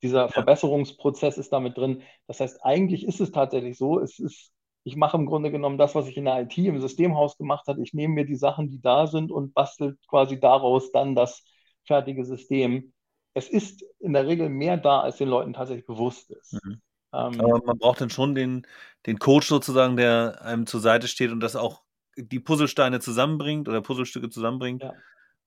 dieser 0.01 0.23
ja. 0.23 0.27
Verbesserungsprozess 0.27 1.37
ist 1.37 1.53
damit 1.53 1.77
drin. 1.77 2.03
Das 2.27 2.39
heißt, 2.39 2.63
eigentlich 2.63 3.05
ist 3.05 3.19
es 3.19 3.31
tatsächlich 3.31 3.77
so, 3.77 3.99
es 3.99 4.19
ist 4.19 4.51
ich 4.87 4.95
mache 4.95 5.17
im 5.17 5.25
Grunde 5.25 5.51
genommen 5.51 5.77
das, 5.77 5.95
was 5.95 6.07
ich 6.07 6.15
in 6.15 6.23
der 6.23 6.41
IT 6.41 6.57
im 6.57 6.79
Systemhaus 6.79 7.37
gemacht 7.37 7.67
habe. 7.67 7.83
Ich 7.83 7.93
nehme 7.93 8.13
mir 8.13 8.25
die 8.25 8.37
Sachen, 8.37 8.69
die 8.69 8.79
da 8.79 9.05
sind 9.05 9.31
und 9.31 9.53
bastel 9.53 9.97
quasi 10.07 10.39
daraus 10.39 10.91
dann 10.93 11.13
das 11.13 11.43
fertige 11.83 12.23
System. 12.23 12.93
Es 13.33 13.49
ist 13.49 13.83
in 13.99 14.13
der 14.13 14.27
Regel 14.27 14.47
mehr 14.47 14.77
da, 14.77 15.01
als 15.01 15.17
den 15.17 15.27
Leuten 15.27 15.51
tatsächlich 15.51 15.85
bewusst 15.85 16.31
ist. 16.31 16.53
Mhm. 16.53 16.81
Ähm, 17.13 17.41
Aber 17.41 17.61
man 17.65 17.77
braucht 17.77 17.99
dann 17.99 18.09
schon 18.09 18.33
den, 18.33 18.65
den 19.05 19.19
Coach 19.19 19.47
sozusagen, 19.47 19.97
der 19.97 20.41
einem 20.41 20.65
zur 20.65 20.79
Seite 20.79 21.09
steht 21.09 21.31
und 21.31 21.41
das 21.41 21.57
auch 21.57 21.83
die 22.15 22.39
Puzzlesteine 22.39 23.01
zusammenbringt 23.01 23.67
oder 23.67 23.81
Puzzlestücke 23.81 24.29
zusammenbringt. 24.29 24.83
Ja. 24.83 24.93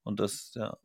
Und 0.02 0.20
das, 0.20 0.52
ja. 0.54 0.76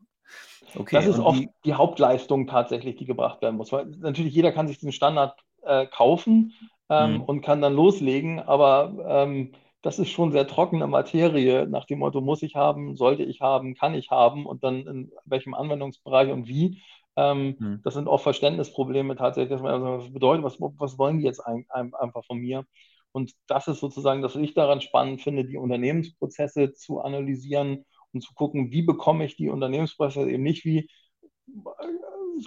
Okay, 0.74 0.96
das 0.96 1.06
ist 1.06 1.18
oft 1.18 1.38
die, 1.38 1.50
die, 1.66 1.74
Hauptleistung 1.74 2.46
tatsächlich, 2.46 2.96
die 2.96 3.04
gebracht 3.04 3.42
werden 3.42 3.56
muss. 3.56 3.70
Weil 3.70 3.86
natürlich 3.86 4.34
jeder 4.34 4.50
kann 4.50 4.66
sich 4.66 4.78
diesen 4.78 4.92
Standard 4.92 5.38
äh, 5.62 5.86
kaufen, 5.86 6.54
ähm, 6.88 7.14
mhm. 7.14 7.22
und 7.22 7.40
kann 7.42 7.60
dann 7.60 7.74
loslegen. 7.74 8.40
Aber 8.40 8.94
ähm, 9.06 9.52
das 9.82 9.98
ist 9.98 10.10
schon 10.10 10.32
sehr 10.32 10.46
trockene 10.46 10.86
Materie, 10.86 11.66
nach 11.66 11.84
dem 11.84 12.00
Motto, 12.00 12.20
muss 12.20 12.42
ich 12.42 12.56
haben, 12.56 12.96
sollte 12.96 13.22
ich 13.22 13.40
haben, 13.40 13.74
kann 13.74 13.94
ich 13.94 14.10
haben 14.10 14.46
und 14.46 14.64
dann 14.64 14.86
in 14.86 15.12
welchem 15.24 15.54
Anwendungsbereich 15.54 16.32
und 16.32 16.48
wie. 16.48 16.82
Ähm, 17.16 17.56
mhm. 17.58 17.80
Das 17.84 17.94
sind 17.94 18.08
oft 18.08 18.24
Verständnisprobleme 18.24 19.16
tatsächlich, 19.16 19.50
dass 19.50 19.62
man 19.62 19.72
also, 19.72 20.04
was 20.04 20.12
bedeutet, 20.12 20.44
was, 20.44 20.58
was 20.60 20.98
wollen 20.98 21.18
die 21.18 21.24
jetzt 21.24 21.40
ein, 21.40 21.66
ein, 21.68 21.94
einfach 21.94 22.24
von 22.24 22.38
mir? 22.38 22.64
Und 23.12 23.32
das 23.46 23.68
ist 23.68 23.80
sozusagen 23.80 24.20
das, 24.20 24.34
was 24.34 24.42
ich 24.42 24.52
daran 24.52 24.82
spannend 24.82 25.22
finde, 25.22 25.44
die 25.44 25.56
Unternehmensprozesse 25.56 26.74
zu 26.74 27.00
analysieren 27.00 27.86
und 28.12 28.20
zu 28.20 28.34
gucken, 28.34 28.72
wie 28.72 28.82
bekomme 28.82 29.24
ich 29.24 29.36
die 29.36 29.48
Unternehmensprozesse 29.48 30.28
eben 30.28 30.42
nicht 30.42 30.64
wie, 30.64 30.88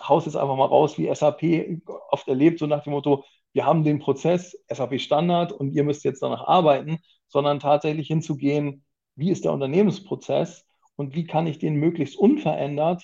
haus 0.07 0.25
jetzt 0.25 0.35
einfach 0.35 0.55
mal 0.55 0.65
raus, 0.65 0.97
wie 0.97 1.13
SAP 1.13 1.81
oft 2.11 2.27
erlebt, 2.27 2.59
so 2.59 2.67
nach 2.67 2.83
dem 2.83 2.93
Motto, 2.93 3.23
wir 3.59 3.65
haben 3.65 3.83
den 3.83 3.99
Prozess 3.99 4.57
SAP 4.69 5.01
Standard 5.01 5.51
und 5.51 5.73
ihr 5.73 5.83
müsst 5.83 6.05
jetzt 6.05 6.23
danach 6.23 6.47
arbeiten, 6.47 6.99
sondern 7.27 7.59
tatsächlich 7.59 8.07
hinzugehen, 8.07 8.85
wie 9.15 9.31
ist 9.31 9.43
der 9.43 9.51
Unternehmensprozess 9.51 10.65
und 10.95 11.13
wie 11.13 11.25
kann 11.25 11.45
ich 11.45 11.59
den 11.59 11.75
möglichst 11.75 12.17
unverändert 12.17 13.03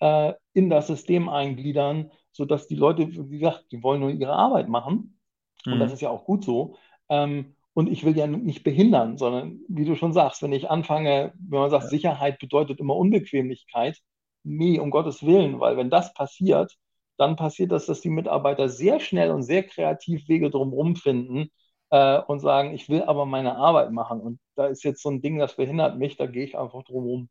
äh, 0.00 0.32
in 0.54 0.70
das 0.70 0.88
System 0.88 1.28
eingliedern, 1.28 2.10
sodass 2.32 2.66
die 2.66 2.74
Leute, 2.74 3.06
wie 3.30 3.38
gesagt, 3.38 3.66
die 3.70 3.84
wollen 3.84 4.00
nur 4.00 4.10
ihre 4.10 4.32
Arbeit 4.32 4.68
machen. 4.68 5.20
Und 5.66 5.78
das 5.78 5.90
mhm. 5.90 5.94
ist 5.94 6.00
ja 6.00 6.10
auch 6.10 6.24
gut 6.24 6.44
so. 6.44 6.74
Ähm, 7.08 7.54
und 7.72 7.88
ich 7.88 8.02
will 8.02 8.16
ja 8.16 8.26
nicht 8.26 8.64
behindern, 8.64 9.18
sondern 9.18 9.60
wie 9.68 9.84
du 9.84 9.94
schon 9.94 10.12
sagst, 10.12 10.42
wenn 10.42 10.52
ich 10.52 10.68
anfange, 10.68 11.32
wenn 11.38 11.60
man 11.60 11.70
sagt, 11.70 11.84
ja. 11.84 11.90
Sicherheit 11.90 12.40
bedeutet 12.40 12.80
immer 12.80 12.96
Unbequemlichkeit, 12.96 14.00
nee, 14.42 14.80
um 14.80 14.90
Gottes 14.90 15.24
Willen, 15.24 15.60
weil 15.60 15.76
wenn 15.76 15.90
das 15.90 16.12
passiert, 16.12 16.76
dann 17.16 17.36
passiert 17.36 17.72
das, 17.72 17.86
dass 17.86 18.00
die 18.00 18.10
Mitarbeiter 18.10 18.68
sehr 18.68 19.00
schnell 19.00 19.30
und 19.30 19.42
sehr 19.42 19.62
kreativ 19.64 20.28
Wege 20.28 20.50
drumherum 20.50 20.96
finden 20.96 21.50
äh, 21.90 22.20
und 22.20 22.40
sagen, 22.40 22.74
ich 22.74 22.88
will 22.88 23.02
aber 23.02 23.26
meine 23.26 23.56
Arbeit 23.56 23.92
machen. 23.92 24.20
Und 24.20 24.40
da 24.56 24.66
ist 24.66 24.82
jetzt 24.82 25.02
so 25.02 25.10
ein 25.10 25.22
Ding, 25.22 25.38
das 25.38 25.56
behindert 25.56 25.98
mich, 25.98 26.16
da 26.16 26.26
gehe 26.26 26.44
ich 26.44 26.58
einfach 26.58 26.82
drumherum. 26.84 27.28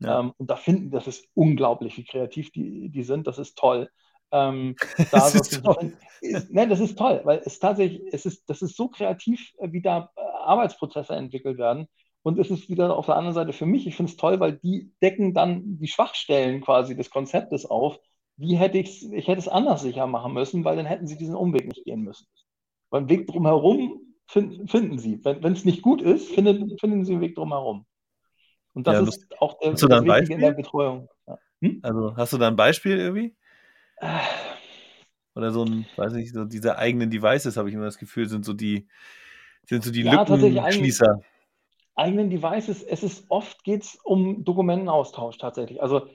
Ja. 0.00 0.20
Ähm, 0.20 0.32
und 0.36 0.50
da 0.50 0.56
finden, 0.56 0.90
das 0.90 1.06
ist 1.06 1.26
unglaublich, 1.34 1.96
wie 1.96 2.04
kreativ 2.04 2.50
die, 2.52 2.90
die 2.90 3.02
sind, 3.02 3.26
das 3.26 3.38
ist 3.38 3.56
toll. 3.56 3.88
Ähm, 4.30 4.74
da 5.10 5.30
das, 5.30 5.34
ist 5.34 5.64
toll. 5.64 5.96
Ist, 6.20 6.52
nein, 6.52 6.68
das 6.68 6.80
ist 6.80 6.98
toll, 6.98 7.20
weil 7.24 7.40
es 7.44 7.58
tatsächlich, 7.58 8.02
es 8.12 8.26
ist, 8.26 8.48
das 8.48 8.62
ist 8.62 8.76
so 8.76 8.88
kreativ, 8.88 9.52
äh, 9.58 9.72
wie 9.72 9.80
da 9.82 10.10
äh, 10.16 10.20
Arbeitsprozesse 10.20 11.14
entwickelt 11.14 11.58
werden. 11.58 11.86
Und 12.22 12.38
es 12.38 12.50
ist 12.50 12.68
wieder 12.70 12.96
auf 12.96 13.06
der 13.06 13.16
anderen 13.16 13.34
Seite 13.34 13.52
für 13.52 13.66
mich, 13.66 13.86
ich 13.86 13.96
finde 13.96 14.10
es 14.10 14.16
toll, 14.16 14.40
weil 14.40 14.54
die 14.54 14.92
decken 15.02 15.34
dann 15.34 15.78
die 15.78 15.88
Schwachstellen 15.88 16.62
quasi 16.62 16.96
des 16.96 17.10
Konzeptes 17.10 17.66
auf. 17.66 17.98
Wie 18.36 18.56
hätte 18.56 18.78
ich's, 18.78 19.02
ich 19.02 19.28
hätte 19.28 19.38
es 19.38 19.48
anders 19.48 19.82
sicher 19.82 20.06
machen 20.06 20.34
müssen, 20.34 20.64
weil 20.64 20.76
dann 20.76 20.86
hätten 20.86 21.06
sie 21.06 21.16
diesen 21.16 21.34
Umweg 21.34 21.66
nicht 21.66 21.84
gehen 21.84 22.02
müssen. 22.02 22.26
Beim 22.90 23.08
Weg 23.08 23.26
drumherum 23.26 24.00
find, 24.26 24.70
finden 24.70 24.98
sie. 24.98 25.20
Wenn 25.24 25.52
es 25.52 25.64
nicht 25.64 25.82
gut 25.82 26.02
ist, 26.02 26.28
finden, 26.30 26.76
finden 26.78 27.04
sie 27.04 27.12
einen 27.12 27.20
Weg 27.20 27.36
drumherum. 27.36 27.86
Und 28.72 28.86
das 28.86 28.94
ja, 28.94 29.02
ist 29.02 29.40
auch 29.40 29.58
der, 29.58 29.72
das 29.72 29.82
Wichtige 29.82 30.34
in 30.34 30.40
der 30.40 30.52
Betreuung. 30.52 31.08
Ja. 31.26 31.38
Hm? 31.60 31.80
Also 31.82 32.16
hast 32.16 32.32
du 32.32 32.38
da 32.38 32.48
ein 32.48 32.56
Beispiel 32.56 32.98
irgendwie? 32.98 33.36
Äh. 33.98 34.18
Oder 35.36 35.50
so 35.50 35.64
ein, 35.64 35.86
weiß 35.96 36.12
nicht, 36.12 36.32
so 36.32 36.44
diese 36.44 36.78
eigenen 36.78 37.10
Devices, 37.10 37.56
habe 37.56 37.68
ich 37.68 37.74
immer 37.74 37.84
das 37.84 37.98
Gefühl, 37.98 38.28
sind 38.28 38.44
so 38.44 38.52
die, 38.52 38.88
sind 39.66 39.82
so 39.82 39.90
die 39.90 40.02
ja, 40.02 40.22
Lückenschließer 40.22 41.20
eigenen 41.94 42.30
Devices, 42.30 42.82
es 42.82 43.02
ist 43.02 43.26
oft 43.28 43.62
geht 43.64 43.82
es 43.82 43.98
um 44.02 44.44
Dokumentenaustausch 44.44 45.38
tatsächlich. 45.38 45.82
Also 45.82 46.08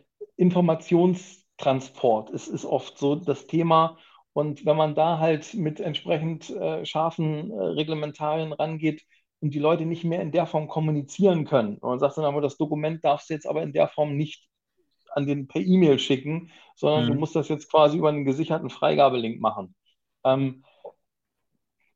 Informationstransport 1.60 2.30
ist, 2.32 2.48
ist 2.48 2.66
oft 2.66 2.98
so 2.98 3.16
das 3.16 3.48
Thema. 3.48 3.98
Und 4.34 4.66
wenn 4.66 4.78
man 4.78 4.96
da 4.96 5.20
halt 5.20 5.54
mit 5.54 5.80
entsprechend 5.80 6.50
äh, 6.50 6.86
scharfen 6.86 7.52
äh, 7.52 7.62
Reglementarien 7.62 8.54
rangeht 8.54 9.04
und 9.42 9.54
die 9.54 9.60
Leute 9.60 9.86
nicht 9.86 10.04
mehr 10.04 10.22
in 10.22 10.32
der 10.32 10.46
Form 10.46 10.68
kommunizieren 10.68 11.46
können, 11.46 11.78
und 11.78 11.90
man 11.90 12.00
sagt 12.00 12.18
dann 12.18 12.26
aber, 12.26 12.42
das 12.42 12.58
Dokument 12.58 13.04
darfst 13.04 13.30
du 13.30 13.34
jetzt 13.34 13.48
aber 13.48 13.64
in 13.64 13.74
der 13.74 13.88
Form 13.88 14.16
nicht 14.16 14.48
an 15.12 15.26
den 15.26 15.48
per 15.48 15.62
E-Mail 15.62 16.00
schicken, 16.00 16.52
sondern 16.76 17.06
mhm. 17.06 17.14
du 17.14 17.20
musst 17.20 17.36
das 17.36 17.50
jetzt 17.50 17.70
quasi 17.70 17.98
über 17.98 18.10
einen 18.10 18.26
gesicherten 18.26 18.70
Freigabelink 18.70 19.42
machen. 19.42 19.76
Ähm, 20.24 20.64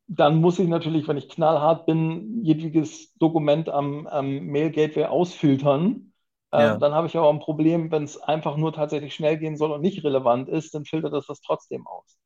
dann 0.06 0.36
muss 0.36 0.58
ich 0.58 0.68
natürlich, 0.68 1.08
wenn 1.08 1.16
ich 1.16 1.28
knallhart 1.28 1.86
bin, 1.86 2.44
jedwediges 2.44 3.14
Dokument 3.14 3.70
am, 3.70 4.06
am 4.06 4.46
Mail-Gateway 4.46 5.04
ausfiltern. 5.04 6.12
Äh, 6.54 6.62
ja. 6.62 6.76
dann 6.76 6.94
habe 6.94 7.08
ich 7.08 7.16
aber 7.16 7.30
ein 7.30 7.40
Problem, 7.40 7.90
wenn 7.90 8.04
es 8.04 8.16
einfach 8.16 8.56
nur 8.56 8.72
tatsächlich 8.72 9.12
schnell 9.14 9.38
gehen 9.38 9.56
soll 9.56 9.72
und 9.72 9.80
nicht 9.80 10.04
relevant 10.04 10.48
ist, 10.48 10.72
dann 10.74 10.84
filtert 10.84 11.12
das 11.12 11.26
das 11.26 11.40
trotzdem 11.40 11.84
aus. 11.86 12.16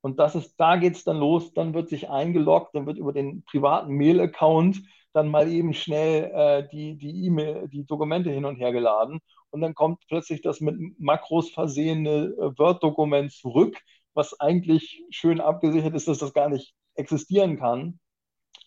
Und 0.00 0.20
das 0.20 0.36
ist, 0.36 0.54
da 0.56 0.76
geht 0.76 0.94
es 0.94 1.04
dann 1.04 1.18
los, 1.18 1.52
dann 1.52 1.74
wird 1.74 1.88
sich 1.88 2.08
eingeloggt, 2.08 2.74
dann 2.74 2.86
wird 2.86 2.98
über 2.98 3.12
den 3.12 3.44
privaten 3.44 3.92
Mail-Account 3.94 4.82
dann 5.12 5.28
mal 5.28 5.48
eben 5.48 5.74
schnell 5.74 6.30
äh, 6.32 6.68
die, 6.68 6.96
die 6.96 7.26
E-Mail, 7.26 7.68
die 7.68 7.84
Dokumente 7.84 8.30
hin 8.30 8.44
und 8.44 8.56
her 8.56 8.72
geladen. 8.72 9.20
Und 9.50 9.60
dann 9.60 9.74
kommt 9.74 10.00
plötzlich 10.08 10.42
das 10.42 10.60
mit 10.60 10.76
Makros 11.00 11.50
versehene 11.50 12.34
äh, 12.38 12.58
Word-Dokument 12.58 13.32
zurück, 13.32 13.78
was 14.14 14.38
eigentlich 14.40 15.04
schön 15.10 15.40
abgesichert 15.40 15.94
ist, 15.94 16.06
dass 16.06 16.18
das 16.18 16.32
gar 16.32 16.48
nicht 16.48 16.74
existieren 16.94 17.58
kann 17.58 17.98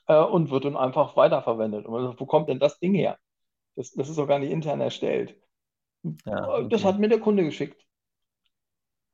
äh, 0.07 0.22
und 0.22 0.51
wird 0.51 0.66
dann 0.66 0.78
einfach 0.78 1.16
weiterverwendet. 1.16 1.86
Und 1.86 2.03
sagt, 2.03 2.20
wo 2.20 2.26
kommt 2.26 2.49
denn 2.49 2.59
das 2.59 2.80
Ding 2.80 2.93
her? 2.93 3.18
Das, 3.76 3.92
das 3.92 4.10
ist 4.10 4.18
doch 4.18 4.28
gar 4.28 4.40
nicht 4.40 4.52
intern 4.52 4.82
erstellt. 4.82 5.36
Ja, 6.26 6.50
okay. 6.50 6.70
Das 6.70 6.84
hat 6.86 7.00
mir 7.00 7.10
der 7.10 7.20
Kunde 7.20 7.44
geschickt. 7.44 7.84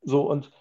So, 0.01 0.29
und 0.29 0.51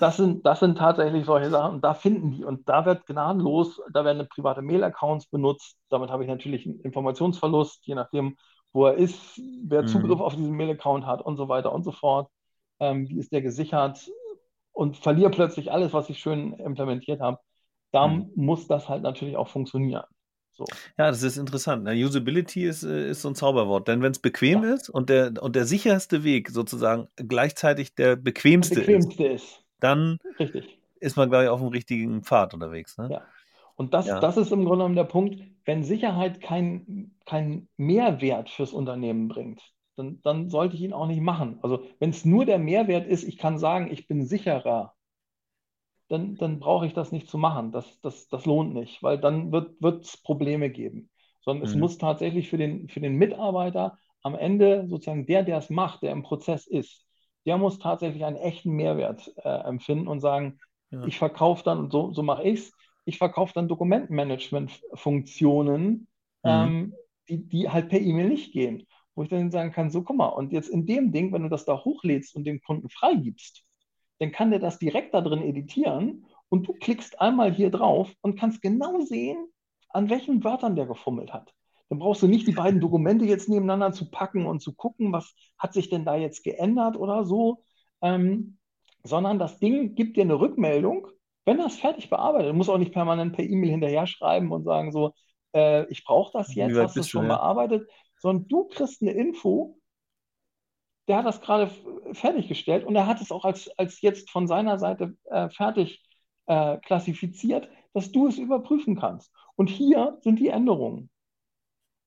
das 0.00 0.16
sind, 0.16 0.44
das 0.44 0.60
sind 0.60 0.78
tatsächlich 0.78 1.24
solche 1.24 1.50
Sachen 1.50 1.74
und 1.74 1.84
da 1.84 1.94
finden 1.94 2.32
die 2.32 2.44
und 2.44 2.68
da 2.68 2.86
wird 2.86 3.06
gnadenlos, 3.06 3.80
da 3.92 4.04
werden 4.04 4.26
private 4.28 4.62
Mail-Accounts 4.62 5.26
benutzt. 5.26 5.78
Damit 5.90 6.10
habe 6.10 6.24
ich 6.24 6.28
natürlich 6.28 6.66
einen 6.66 6.80
Informationsverlust, 6.80 7.86
je 7.86 7.94
nachdem, 7.94 8.36
wo 8.72 8.86
er 8.86 8.94
ist, 8.94 9.40
wer 9.62 9.82
mhm. 9.82 9.86
Zugriff 9.86 10.20
auf 10.20 10.34
diesen 10.34 10.56
Mail-Account 10.56 11.06
hat 11.06 11.22
und 11.22 11.36
so 11.36 11.48
weiter 11.48 11.72
und 11.72 11.84
so 11.84 11.92
fort. 11.92 12.30
Ähm, 12.80 13.08
wie 13.08 13.18
ist 13.18 13.32
der 13.32 13.42
gesichert? 13.42 14.10
Und 14.72 14.96
verliere 14.96 15.30
plötzlich 15.30 15.70
alles, 15.70 15.92
was 15.92 16.10
ich 16.10 16.18
schön 16.18 16.54
implementiert 16.54 17.20
habe 17.20 17.38
da 17.90 18.06
mhm. 18.08 18.30
muss 18.36 18.66
das 18.66 18.88
halt 18.88 19.02
natürlich 19.02 19.36
auch 19.36 19.48
funktionieren. 19.48 20.04
So. 20.60 20.66
Ja, 20.98 21.08
das 21.08 21.22
ist 21.22 21.38
interessant. 21.38 21.84
Na, 21.84 21.92
Usability 21.92 22.64
ist, 22.64 22.82
äh, 22.82 23.10
ist 23.10 23.22
so 23.22 23.28
ein 23.28 23.34
Zauberwort, 23.34 23.88
denn 23.88 24.02
wenn 24.02 24.12
es 24.12 24.18
bequem 24.18 24.62
ja. 24.62 24.74
ist 24.74 24.90
und 24.90 25.08
der, 25.08 25.32
und 25.40 25.56
der 25.56 25.64
sicherste 25.64 26.22
Weg 26.22 26.50
sozusagen 26.50 27.08
gleichzeitig 27.16 27.94
der 27.94 28.16
bequemste, 28.16 28.74
der 28.74 28.80
bequemste 28.82 29.24
ist, 29.24 29.44
ist, 29.44 29.64
dann 29.80 30.18
Richtig. 30.38 30.78
ist 31.00 31.16
man, 31.16 31.30
glaube 31.30 31.44
ich, 31.44 31.50
auf 31.50 31.60
dem 31.60 31.68
richtigen 31.68 32.22
Pfad 32.22 32.52
unterwegs. 32.52 32.98
Ne? 32.98 33.08
Ja. 33.10 33.22
Und 33.76 33.94
das, 33.94 34.06
ja. 34.06 34.20
das 34.20 34.36
ist 34.36 34.52
im 34.52 34.66
Grunde 34.66 34.84
genommen 34.84 34.96
der 34.96 35.04
Punkt, 35.04 35.40
wenn 35.64 35.82
Sicherheit 35.82 36.42
keinen 36.42 37.14
kein 37.24 37.68
Mehrwert 37.78 38.50
fürs 38.50 38.74
Unternehmen 38.74 39.28
bringt, 39.28 39.62
dann, 39.96 40.20
dann 40.22 40.50
sollte 40.50 40.76
ich 40.76 40.82
ihn 40.82 40.92
auch 40.92 41.06
nicht 41.06 41.22
machen. 41.22 41.58
Also 41.62 41.86
wenn 41.98 42.10
es 42.10 42.26
nur 42.26 42.44
der 42.44 42.58
Mehrwert 42.58 43.06
ist, 43.06 43.24
ich 43.24 43.38
kann 43.38 43.58
sagen, 43.58 43.88
ich 43.90 44.06
bin 44.06 44.26
sicherer, 44.26 44.92
dann, 46.10 46.34
dann 46.34 46.58
brauche 46.58 46.86
ich 46.86 46.92
das 46.92 47.12
nicht 47.12 47.28
zu 47.28 47.38
machen. 47.38 47.70
Das, 47.70 48.00
das, 48.00 48.26
das 48.28 48.44
lohnt 48.44 48.74
nicht, 48.74 49.00
weil 49.02 49.16
dann 49.18 49.52
wird 49.52 50.04
es 50.04 50.20
Probleme 50.22 50.68
geben. 50.68 51.08
Sondern 51.40 51.62
mhm. 51.62 51.68
es 51.68 51.76
muss 51.76 51.96
tatsächlich 51.98 52.50
für 52.50 52.58
den, 52.58 52.88
für 52.88 52.98
den 53.00 53.14
Mitarbeiter 53.14 53.96
am 54.22 54.34
Ende 54.34 54.88
sozusagen 54.88 55.26
der, 55.26 55.44
der 55.44 55.58
es 55.58 55.70
macht, 55.70 56.02
der 56.02 56.10
im 56.10 56.24
Prozess 56.24 56.66
ist, 56.66 57.06
der 57.46 57.58
muss 57.58 57.78
tatsächlich 57.78 58.24
einen 58.24 58.34
echten 58.36 58.72
Mehrwert 58.72 59.32
äh, 59.36 59.48
empfinden 59.48 60.08
und 60.08 60.18
sagen, 60.20 60.58
ja. 60.90 61.06
ich 61.06 61.16
verkaufe 61.16 61.62
dann, 61.64 61.78
und 61.78 61.92
so, 61.92 62.12
so 62.12 62.24
mache 62.24 62.42
ich 62.42 62.58
es, 62.60 62.72
ich 63.04 63.16
verkaufe 63.16 63.52
dann 63.54 63.68
Dokumentenmanagement-Funktionen, 63.68 65.88
mhm. 65.88 66.06
ähm, 66.44 66.92
die, 67.28 67.48
die 67.48 67.70
halt 67.70 67.88
per 67.88 68.00
E-Mail 68.00 68.28
nicht 68.28 68.52
gehen. 68.52 68.84
Wo 69.14 69.22
ich 69.22 69.28
dann 69.28 69.52
sagen 69.52 69.72
kann, 69.72 69.90
so 69.90 70.02
guck 70.02 70.16
mal, 70.16 70.26
und 70.26 70.52
jetzt 70.52 70.68
in 70.68 70.86
dem 70.86 71.12
Ding, 71.12 71.32
wenn 71.32 71.42
du 71.42 71.48
das 71.48 71.64
da 71.64 71.84
hochlädst 71.84 72.34
und 72.34 72.42
dem 72.44 72.60
Kunden 72.60 72.90
freigibst, 72.90 73.64
dann 74.20 74.30
kann 74.30 74.50
der 74.50 74.60
das 74.60 74.78
direkt 74.78 75.14
da 75.14 75.22
drin 75.22 75.42
editieren 75.42 76.26
und 76.48 76.68
du 76.68 76.74
klickst 76.74 77.20
einmal 77.20 77.52
hier 77.52 77.70
drauf 77.70 78.12
und 78.20 78.38
kannst 78.38 78.62
genau 78.62 79.00
sehen, 79.00 79.48
an 79.88 80.10
welchen 80.10 80.44
Wörtern 80.44 80.76
der 80.76 80.86
gefummelt 80.86 81.32
hat. 81.32 81.52
Dann 81.88 81.98
brauchst 81.98 82.22
du 82.22 82.28
nicht 82.28 82.46
die 82.46 82.52
beiden 82.52 82.80
Dokumente 82.80 83.24
jetzt 83.24 83.48
nebeneinander 83.48 83.92
zu 83.92 84.10
packen 84.10 84.46
und 84.46 84.60
zu 84.60 84.74
gucken, 84.74 85.12
was 85.12 85.34
hat 85.58 85.72
sich 85.72 85.88
denn 85.88 86.04
da 86.04 86.14
jetzt 86.14 86.44
geändert 86.44 86.96
oder 86.96 87.24
so, 87.24 87.64
ähm, 88.02 88.58
sondern 89.02 89.38
das 89.38 89.58
Ding 89.58 89.94
gibt 89.96 90.16
dir 90.16 90.22
eine 90.22 90.38
Rückmeldung, 90.38 91.08
wenn 91.46 91.58
das 91.58 91.76
fertig 91.76 92.10
bearbeitet. 92.10 92.50
Du 92.50 92.54
musst 92.54 92.70
auch 92.70 92.78
nicht 92.78 92.92
permanent 92.92 93.34
per 93.34 93.44
E-Mail 93.44 93.70
hinterher 93.70 94.06
schreiben 94.06 94.52
und 94.52 94.64
sagen 94.64 94.92
so, 94.92 95.14
äh, 95.54 95.86
ich 95.90 96.04
brauche 96.04 96.30
das 96.32 96.54
jetzt, 96.54 96.76
hast 96.76 96.94
du 96.94 97.00
es 97.00 97.08
schon 97.08 97.26
ja. 97.26 97.36
bearbeitet, 97.36 97.88
sondern 98.18 98.46
du 98.48 98.68
kriegst 98.68 99.02
eine 99.02 99.12
Info, 99.12 99.79
der 101.08 101.18
hat 101.18 101.26
das 101.26 101.40
gerade 101.40 101.70
fertiggestellt 102.12 102.84
und 102.84 102.94
er 102.96 103.06
hat 103.06 103.20
es 103.20 103.32
auch 103.32 103.44
als, 103.44 103.70
als 103.78 104.00
jetzt 104.00 104.30
von 104.30 104.46
seiner 104.46 104.78
Seite 104.78 105.16
äh, 105.24 105.48
fertig 105.50 106.02
äh, 106.46 106.78
klassifiziert, 106.78 107.68
dass 107.94 108.12
du 108.12 108.28
es 108.28 108.38
überprüfen 108.38 108.96
kannst. 108.96 109.32
Und 109.56 109.68
hier 109.68 110.18
sind 110.22 110.38
die 110.38 110.48
Änderungen. 110.48 111.10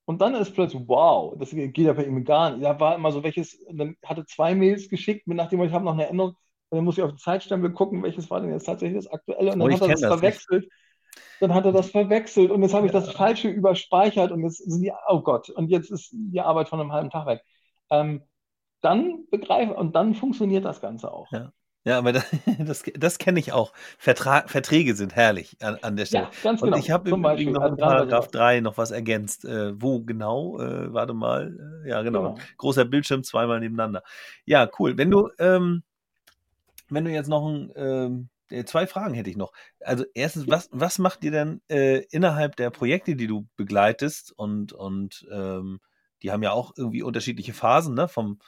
Und 0.06 0.22
dann 0.22 0.36
ist 0.36 0.54
plötzlich, 0.54 0.84
wow, 0.88 1.34
das 1.38 1.52
geht 1.52 1.96
bei 1.96 2.06
ihm 2.06 2.26
gar 2.26 2.52
nicht. 2.52 2.64
Da 2.64 2.80
war 2.80 2.96
immer 2.96 3.12
so, 3.12 3.24
welches, 3.24 3.58
dann 3.72 3.96
hatte 4.04 4.26
zwei 4.26 4.54
Mails 4.54 4.89
geschickt, 4.89 5.28
mit 5.28 5.38
nachdem 5.38 5.64
ich 5.64 5.72
habe 5.72 5.86
noch 5.86 5.94
eine 5.94 6.08
Änderung, 6.08 6.36
dann 6.70 6.84
muss 6.84 6.98
ich 6.98 7.04
auf 7.04 7.12
die 7.12 7.22
Zeitstempel 7.22 7.72
gucken, 7.72 8.04
welches 8.04 8.30
war 8.30 8.41
denn 8.41 8.52
jetzt 8.52 8.66
tatsächlich 8.66 9.04
das 9.04 9.12
aktuelle. 9.12 9.54
Und 9.54 9.60
dann 9.60 9.70
oh, 9.70 9.74
hat 9.74 9.82
er 9.82 9.88
das, 9.89 10.02
das 10.02 10.10
verwechselt. 10.10 10.64
Nicht. 10.64 10.74
Dann 11.39 11.54
hat 11.54 11.66
er 11.66 11.72
das 11.72 11.91
verwechselt 11.91 12.52
und 12.52 12.64
jetzt 12.64 12.74
habe 12.74 12.88
ich 12.88 12.91
das 12.91 13.12
Falsche 13.12 13.50
überspeichert 13.50 14.32
und 14.32 14.41
jetzt 14.41 14.58
sind 14.58 14.82
die, 14.82 14.91
oh 15.08 15.22
Gott, 15.22 15.50
und 15.50 15.70
jetzt 15.70 15.91
ist 15.91 16.10
die 16.12 16.41
Arbeit 16.41 16.70
von 16.70 16.80
einem 16.80 16.91
halben 16.91 17.10
Tag 17.10 17.28
weg. 17.28 17.41
Ähm, 17.91 18.24
dann 18.84 19.26
begreifen 19.32 19.74
und 19.74 19.96
dann 19.96 20.14
funktioniert 20.14 20.66
das 20.66 20.82
Ganze 20.82 21.12
auch. 21.12 21.32
Ja. 21.32 21.52
Ja, 21.86 21.98
aber 21.98 22.14
das, 22.14 22.26
das, 22.60 22.84
das 22.96 23.18
kenne 23.18 23.40
ich 23.40 23.52
auch. 23.52 23.74
Vertra 23.98 24.48
Verträge 24.48 24.96
sind 24.96 25.16
herrlich 25.16 25.58
an, 25.62 25.78
an 25.82 25.98
der 25.98 26.06
Stelle. 26.06 26.24
Ja, 26.26 26.32
ganz 26.42 26.62
Und 26.62 26.68
genau. 26.70 26.78
ich 26.78 26.92
habe 26.92 27.10
im 27.10 27.20
Übrigen 27.20 27.52
noch 27.52 27.66
in 27.66 27.76
Paragraph 27.76 28.26
sowas. 28.26 28.32
3 28.32 28.62
noch 28.62 28.78
was 28.78 28.92
ergänzt. 28.92 29.46
Äh, 29.46 29.82
wo 29.82 30.02
genau? 30.02 30.60
Äh, 30.60 30.94
warte 30.94 31.14
mal. 31.14 31.84
Äh, 31.86 31.90
ja, 31.90 32.02
genau. 32.02 32.34
Genau. 32.34 32.38
Großer 32.58 32.86
Bildschirm 32.86 33.24
zweimal 33.24 33.60
nebeneinander. 33.60 34.04
Ja, 34.46 34.70
cool. 34.80 34.98
Wenn 34.98 35.12
du, 35.12 35.30
ähm, 35.40 35.84
wenn 36.90 37.04
du 37.04 37.12
jetzt 37.12 37.28
noch 37.28 37.46
ein, 37.46 37.72
ähm, 37.76 38.30
äh, 38.50 38.64
zwei 38.64 38.88
Fragen 38.88 39.14
hätte 39.14 39.30
ich 39.30 39.38
noch. 39.38 39.52
Also 39.82 40.06
erstens, 40.14 40.48
was, 40.48 40.70
was 40.72 41.00
macht 41.00 41.24
dir 41.24 41.32
denn 41.32 41.62
äh, 41.70 42.04
innerhalb 42.12 42.56
der 42.56 42.70
Projekte, 42.70 43.16
die 43.16 43.28
du 43.28 43.48
begleitest 43.58 44.32
und, 44.32 44.72
und 44.72 45.28
ähm, 45.32 45.80
die 46.22 46.32
haben 46.32 46.44
ja 46.44 46.54
auch 46.54 46.72
irgendwie 46.78 47.04
unterschiedliche 47.04 47.54
Phasen, 47.54 47.96
ne? 47.96 48.08
Vom 48.08 48.40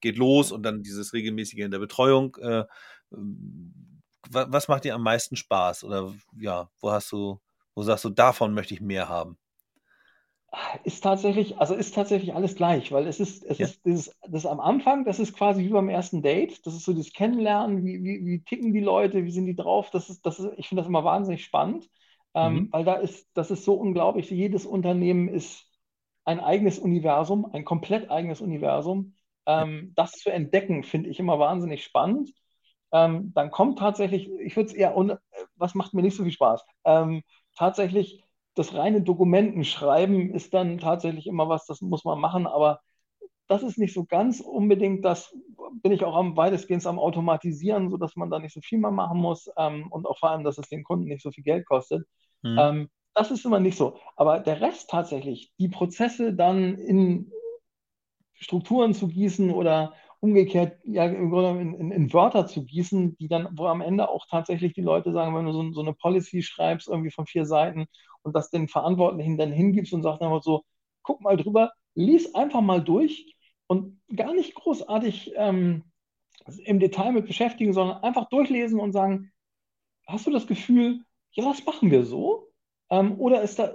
geht 0.00 0.16
los 0.18 0.52
und 0.52 0.62
dann 0.62 0.82
dieses 0.82 1.12
regelmäßige 1.12 1.60
in 1.60 1.70
der 1.70 1.78
Betreuung. 1.78 2.36
Äh, 2.36 2.64
ähm, 3.12 4.02
wa- 4.30 4.46
was 4.50 4.68
macht 4.68 4.84
dir 4.84 4.94
am 4.94 5.02
meisten 5.02 5.36
Spaß? 5.36 5.84
Oder 5.84 6.12
ja, 6.38 6.70
wo 6.80 6.90
hast 6.92 7.12
du, 7.12 7.40
wo 7.74 7.82
sagst 7.82 8.04
du, 8.04 8.10
davon 8.10 8.54
möchte 8.54 8.74
ich 8.74 8.80
mehr 8.80 9.08
haben? 9.08 9.38
Ist 10.84 11.02
tatsächlich, 11.04 11.58
also 11.58 11.74
ist 11.74 11.94
tatsächlich 11.94 12.34
alles 12.34 12.56
gleich, 12.56 12.90
weil 12.90 13.06
es 13.06 13.20
ist, 13.20 13.44
es 13.44 13.60
Ja. 13.60 13.70
ist 13.70 13.84
dieses, 13.84 14.16
das 14.28 14.46
am 14.46 14.58
Anfang, 14.60 15.04
das 15.04 15.20
ist 15.20 15.32
quasi 15.36 15.62
wie 15.64 15.68
beim 15.68 15.88
ersten 15.88 16.22
Date. 16.22 16.66
Das 16.66 16.74
ist 16.74 16.84
so 16.84 16.92
das 16.92 17.12
Kennenlernen, 17.12 17.84
wie, 17.84 18.02
wie, 18.02 18.26
wie 18.26 18.42
ticken 18.42 18.72
die 18.72 18.80
Leute, 18.80 19.24
wie 19.24 19.30
sind 19.30 19.46
die 19.46 19.54
drauf. 19.54 19.90
Das 19.90 20.10
ist, 20.10 20.26
das 20.26 20.40
ist, 20.40 20.48
ich 20.56 20.68
finde 20.68 20.80
das 20.82 20.88
immer 20.88 21.04
wahnsinnig 21.04 21.44
spannend, 21.44 21.88
ähm, 22.34 22.66
Mhm. 22.66 22.72
weil 22.72 22.84
da 22.84 22.94
ist, 22.94 23.28
das 23.34 23.50
ist 23.52 23.64
so 23.64 23.74
unglaublich. 23.74 24.28
Jedes 24.30 24.66
Unternehmen 24.66 25.28
ist 25.28 25.66
ein 26.24 26.40
eigenes 26.40 26.78
Universum, 26.80 27.46
ein 27.52 27.64
komplett 27.64 28.10
eigenes 28.10 28.40
Universum. 28.40 29.14
Ähm, 29.58 29.92
das 29.96 30.12
zu 30.12 30.30
entdecken, 30.30 30.84
finde 30.84 31.10
ich 31.10 31.18
immer 31.20 31.38
wahnsinnig 31.38 31.84
spannend. 31.84 32.30
Ähm, 32.92 33.32
dann 33.34 33.50
kommt 33.50 33.78
tatsächlich, 33.78 34.28
ich 34.40 34.56
würde 34.56 34.68
es 34.70 34.74
eher, 34.74 34.96
un- 34.96 35.16
was 35.56 35.74
macht 35.74 35.94
mir 35.94 36.02
nicht 36.02 36.16
so 36.16 36.24
viel 36.24 36.32
Spaß? 36.32 36.64
Ähm, 36.84 37.22
tatsächlich 37.56 38.24
das 38.56 38.74
reine 38.74 39.02
Dokumentenschreiben 39.02 40.34
ist 40.34 40.54
dann 40.54 40.78
tatsächlich 40.78 41.26
immer 41.26 41.48
was, 41.48 41.66
das 41.66 41.80
muss 41.80 42.04
man 42.04 42.20
machen, 42.20 42.46
aber 42.46 42.80
das 43.48 43.62
ist 43.62 43.78
nicht 43.78 43.94
so 43.94 44.04
ganz 44.04 44.40
unbedingt, 44.40 45.04
das 45.04 45.34
bin 45.82 45.92
ich 45.92 46.04
auch 46.04 46.16
am 46.16 46.36
weitestgehend 46.36 46.86
am 46.86 46.98
Automatisieren, 46.98 47.90
sodass 47.90 48.16
man 48.16 48.30
da 48.30 48.38
nicht 48.38 48.54
so 48.54 48.60
viel 48.60 48.78
mehr 48.78 48.90
machen 48.92 49.18
muss 49.18 49.50
ähm, 49.56 49.88
und 49.90 50.06
auch 50.06 50.18
vor 50.18 50.30
allem, 50.30 50.44
dass 50.44 50.58
es 50.58 50.68
den 50.68 50.84
Kunden 50.84 51.06
nicht 51.06 51.22
so 51.22 51.30
viel 51.32 51.44
Geld 51.44 51.66
kostet. 51.66 52.06
Mhm. 52.42 52.70
Ähm, 52.70 52.88
das 53.14 53.30
ist 53.30 53.44
immer 53.44 53.60
nicht 53.60 53.76
so. 53.76 53.98
Aber 54.16 54.38
der 54.40 54.60
Rest 54.60 54.88
tatsächlich, 54.90 55.52
die 55.58 55.68
Prozesse 55.68 56.34
dann 56.34 56.76
in 56.78 57.32
Strukturen 58.40 58.94
zu 58.94 59.08
gießen 59.08 59.50
oder 59.50 59.94
umgekehrt, 60.20 60.78
ja, 60.84 61.06
im 61.06 61.30
Grunde 61.30 61.60
in, 61.60 61.74
in, 61.74 61.90
in 61.92 62.12
Wörter 62.12 62.46
zu 62.46 62.64
gießen, 62.64 63.16
die 63.16 63.28
dann, 63.28 63.48
wo 63.52 63.66
am 63.66 63.80
Ende 63.80 64.08
auch 64.08 64.26
tatsächlich 64.28 64.74
die 64.74 64.82
Leute 64.82 65.12
sagen, 65.12 65.34
wenn 65.34 65.46
du 65.46 65.52
so, 65.52 65.72
so 65.72 65.80
eine 65.80 65.94
Policy 65.94 66.42
schreibst, 66.42 66.88
irgendwie 66.88 67.10
von 67.10 67.26
vier 67.26 67.46
Seiten 67.46 67.86
und 68.22 68.34
das 68.34 68.50
den 68.50 68.68
Verantwortlichen 68.68 69.38
dann 69.38 69.52
hingibst 69.52 69.92
und 69.92 70.02
sagst 70.02 70.22
einfach 70.22 70.42
so, 70.42 70.64
guck 71.02 71.20
mal 71.22 71.36
drüber, 71.36 71.72
lies 71.94 72.34
einfach 72.34 72.60
mal 72.60 72.82
durch 72.82 73.34
und 73.66 74.00
gar 74.14 74.34
nicht 74.34 74.54
großartig 74.54 75.32
ähm, 75.36 75.84
im 76.64 76.80
Detail 76.80 77.12
mit 77.12 77.26
beschäftigen, 77.26 77.72
sondern 77.72 78.02
einfach 78.02 78.28
durchlesen 78.28 78.80
und 78.80 78.92
sagen, 78.92 79.32
hast 80.06 80.26
du 80.26 80.30
das 80.30 80.46
Gefühl, 80.46 81.00
ja, 81.32 81.44
das 81.44 81.64
machen 81.64 81.90
wir 81.90 82.04
so? 82.04 82.48
Ähm, 82.90 83.18
oder 83.18 83.42
ist 83.42 83.58
da, 83.58 83.74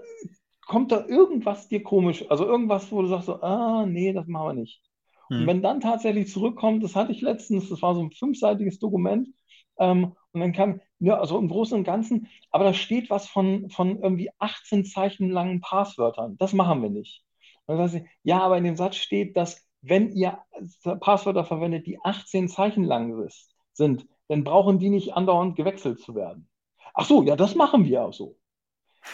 kommt 0.66 0.91
da 0.91 1.05
irgendwas 1.05 1.68
dir 1.68 1.84
komisch, 1.84 2.26
also 2.30 2.45
irgendwas, 2.45 2.91
wo 2.91 3.01
du 3.01 3.07
sagst 3.07 3.28
so, 3.28 3.41
ah, 3.41 3.86
nee, 3.86 4.13
das 4.13 4.28
machen 4.28 4.47
wir 4.47 4.53
nicht. 4.61 4.82
Und 5.38 5.45
Mhm. 5.45 5.47
wenn 5.47 5.61
dann 5.61 5.82
tatsächlich 5.82 6.32
zurückkommt, 6.32 6.84
das 6.84 6.95
hatte 6.95 7.11
ich 7.11 7.22
letztens, 7.22 7.70
das 7.70 7.82
war 7.82 7.95
so 7.95 8.01
ein 8.03 8.11
fünfseitiges 8.11 8.80
Dokument, 8.80 9.30
ähm, 9.78 10.16
und 10.32 10.39
dann 10.41 10.53
kam, 10.53 10.82
ja, 10.99 11.20
also 11.20 11.38
im 11.38 11.49
Großen 11.49 11.78
und 11.78 11.84
Ganzen, 11.84 12.28
aber 12.51 12.63
da 12.66 12.74
steht 12.74 13.09
was 13.09 13.28
von, 13.28 13.70
von 13.70 14.01
irgendwie 14.01 14.30
18 14.39 14.86
Zeichen 14.86 15.30
langen 15.30 15.61
Passwörtern. 15.61 16.38
Das 16.38 16.53
machen 16.53 16.82
wir 16.82 16.89
nicht. 16.89 17.24
Und 17.66 17.78
dann 17.78 17.93
ich, 17.95 18.03
ja, 18.24 18.39
aber 18.41 18.57
in 18.57 18.63
dem 18.63 18.76
Satz 18.76 18.95
steht, 18.97 19.36
dass 19.38 19.66
wenn 19.82 20.11
ihr 20.11 20.39
Passwörter 20.99 21.45
verwendet, 21.45 21.86
die 21.88 21.99
18 22.03 22.47
Zeichen 22.49 22.84
lang 22.84 23.30
sind, 23.74 24.07
dann 24.28 24.43
brauchen 24.43 24.80
die 24.80 24.89
nicht 24.89 25.13
andauernd 25.13 25.55
gewechselt 25.55 25.99
zu 25.99 26.16
werden. 26.16 26.49
Ach 26.93 27.05
so, 27.05 27.24
ja, 27.24 27.36
das 27.36 27.55
machen 27.55 27.86
wir 27.86 28.03
auch 28.03 28.13
so. 28.13 28.38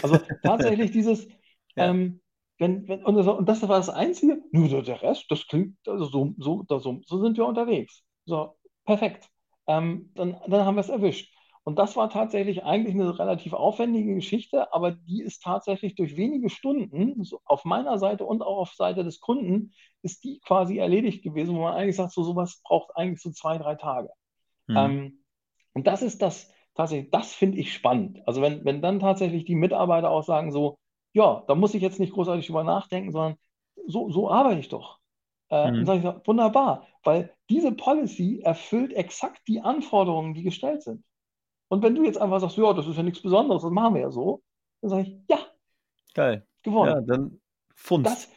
Also 0.02 0.20
tatsächlich 0.44 0.92
dieses, 0.92 1.28
Ja. 1.76 1.90
ähm, 1.90 2.22
wenn, 2.58 2.88
wenn, 2.88 3.04
und, 3.04 3.16
das, 3.16 3.28
und 3.28 3.50
das 3.50 3.62
war 3.64 3.78
das 3.78 3.90
Einzige, 3.90 4.42
nur 4.52 4.70
der 4.70 4.84
der 4.84 5.02
Rest, 5.02 5.26
das 5.30 5.48
klingt, 5.48 5.78
also 5.88 6.06
so, 6.06 6.34
so, 6.38 6.64
so, 6.68 7.02
so 7.04 7.22
sind 7.22 7.38
wir 7.38 7.46
unterwegs. 7.46 8.04
So, 8.26 8.56
perfekt. 8.86 9.30
Ähm, 9.68 10.12
dann, 10.16 10.40
dann 10.48 10.66
haben 10.66 10.76
wir 10.76 10.82
es 10.82 10.90
erwischt. 10.90 11.34
Und 11.64 11.78
das 11.78 11.96
war 11.96 12.10
tatsächlich 12.10 12.64
eigentlich 12.64 12.96
eine 12.96 13.18
relativ 13.20 13.54
aufwendige 13.54 14.16
Geschichte, 14.16 14.74
aber 14.74 14.92
die 14.92 15.22
ist 15.22 15.44
tatsächlich 15.44 15.96
durch 15.96 16.18
wenige 16.18 16.50
Stunden, 16.50 17.24
so 17.24 17.40
auf 17.46 17.66
meiner 17.66 18.00
Seite 18.00 18.26
und 18.26 18.42
auch 18.42 18.58
auf 18.58 18.74
Seite 18.74 19.04
des 19.04 19.20
Kunden, 19.20 19.74
ist 20.02 20.24
die 20.24 20.40
quasi 20.40 20.78
erledigt 20.80 21.24
gewesen, 21.24 21.56
wo 21.56 21.62
man 21.62 21.74
eigentlich 21.74 21.96
sagt, 21.96 22.14
so 22.14 22.24
sowas 22.24 22.62
braucht 22.64 22.96
eigentlich 22.96 23.22
so 23.22 23.32
zwei, 23.32 23.60
drei 23.60 23.76
Tage. 23.76 24.10
Mhm. 24.68 24.78
Ähm, 24.78 25.24
und 25.74 25.86
das 25.86 26.02
ist 26.02 26.22
das, 26.22 26.52
tatsächlich, 26.74 27.12
das 27.12 27.34
finde 27.34 27.60
ich 27.60 27.74
spannend. 27.74 28.20
Also 28.28 28.42
wenn, 28.42 28.66
wenn 28.66 28.82
dann 28.82 29.00
tatsächlich 29.00 29.46
die 29.46 29.56
Mitarbeiter 29.56 30.10
auch 30.10 30.24
sagen, 30.24 30.52
so, 30.52 30.80
ja, 31.14 31.44
da 31.48 31.56
muss 31.56 31.74
ich 31.74 31.82
jetzt 31.82 32.00
nicht 32.00 32.14
großartig 32.14 32.46
drüber 32.48 32.64
nachdenken, 32.64 33.12
sondern 33.12 33.38
so, 33.88 34.10
so 34.12 34.30
arbeite 34.32 34.60
ich 34.60 34.70
doch. 34.70 35.00
Äh, 35.50 35.72
Mhm. 35.72 35.74
Dann 35.78 35.86
sage 35.86 36.00
ich, 36.00 36.06
so, 36.06 36.22
wunderbar, 36.26 36.88
weil 37.04 37.36
diese 37.50 37.72
Policy 37.74 38.42
erfüllt 38.44 38.94
exakt 38.94 39.42
die 39.48 39.62
Anforderungen, 39.62 40.34
die 40.34 40.44
gestellt 40.44 40.84
sind. 40.84 41.04
Und 41.70 41.84
wenn 41.84 41.96
du 41.96 42.04
jetzt 42.06 42.20
einfach 42.22 42.40
sagst, 42.42 42.58
ja, 42.58 42.74
das 42.74 42.88
ist 42.88 42.98
ja 42.98 43.04
nichts 43.04 43.22
Besonderes, 43.24 43.64
das 43.64 43.72
machen 43.72 43.96
wir 43.96 44.02
ja 44.04 44.12
so, 44.12 44.44
dann 44.82 44.90
sage 44.92 45.04
ich, 45.04 45.18
ja, 45.30 45.40
Geil. 46.14 46.46
gewonnen. 46.64 46.94
Ja, 46.94 47.02
dann 47.02 47.42
Funst. 47.76 48.18
Das, 48.18 48.30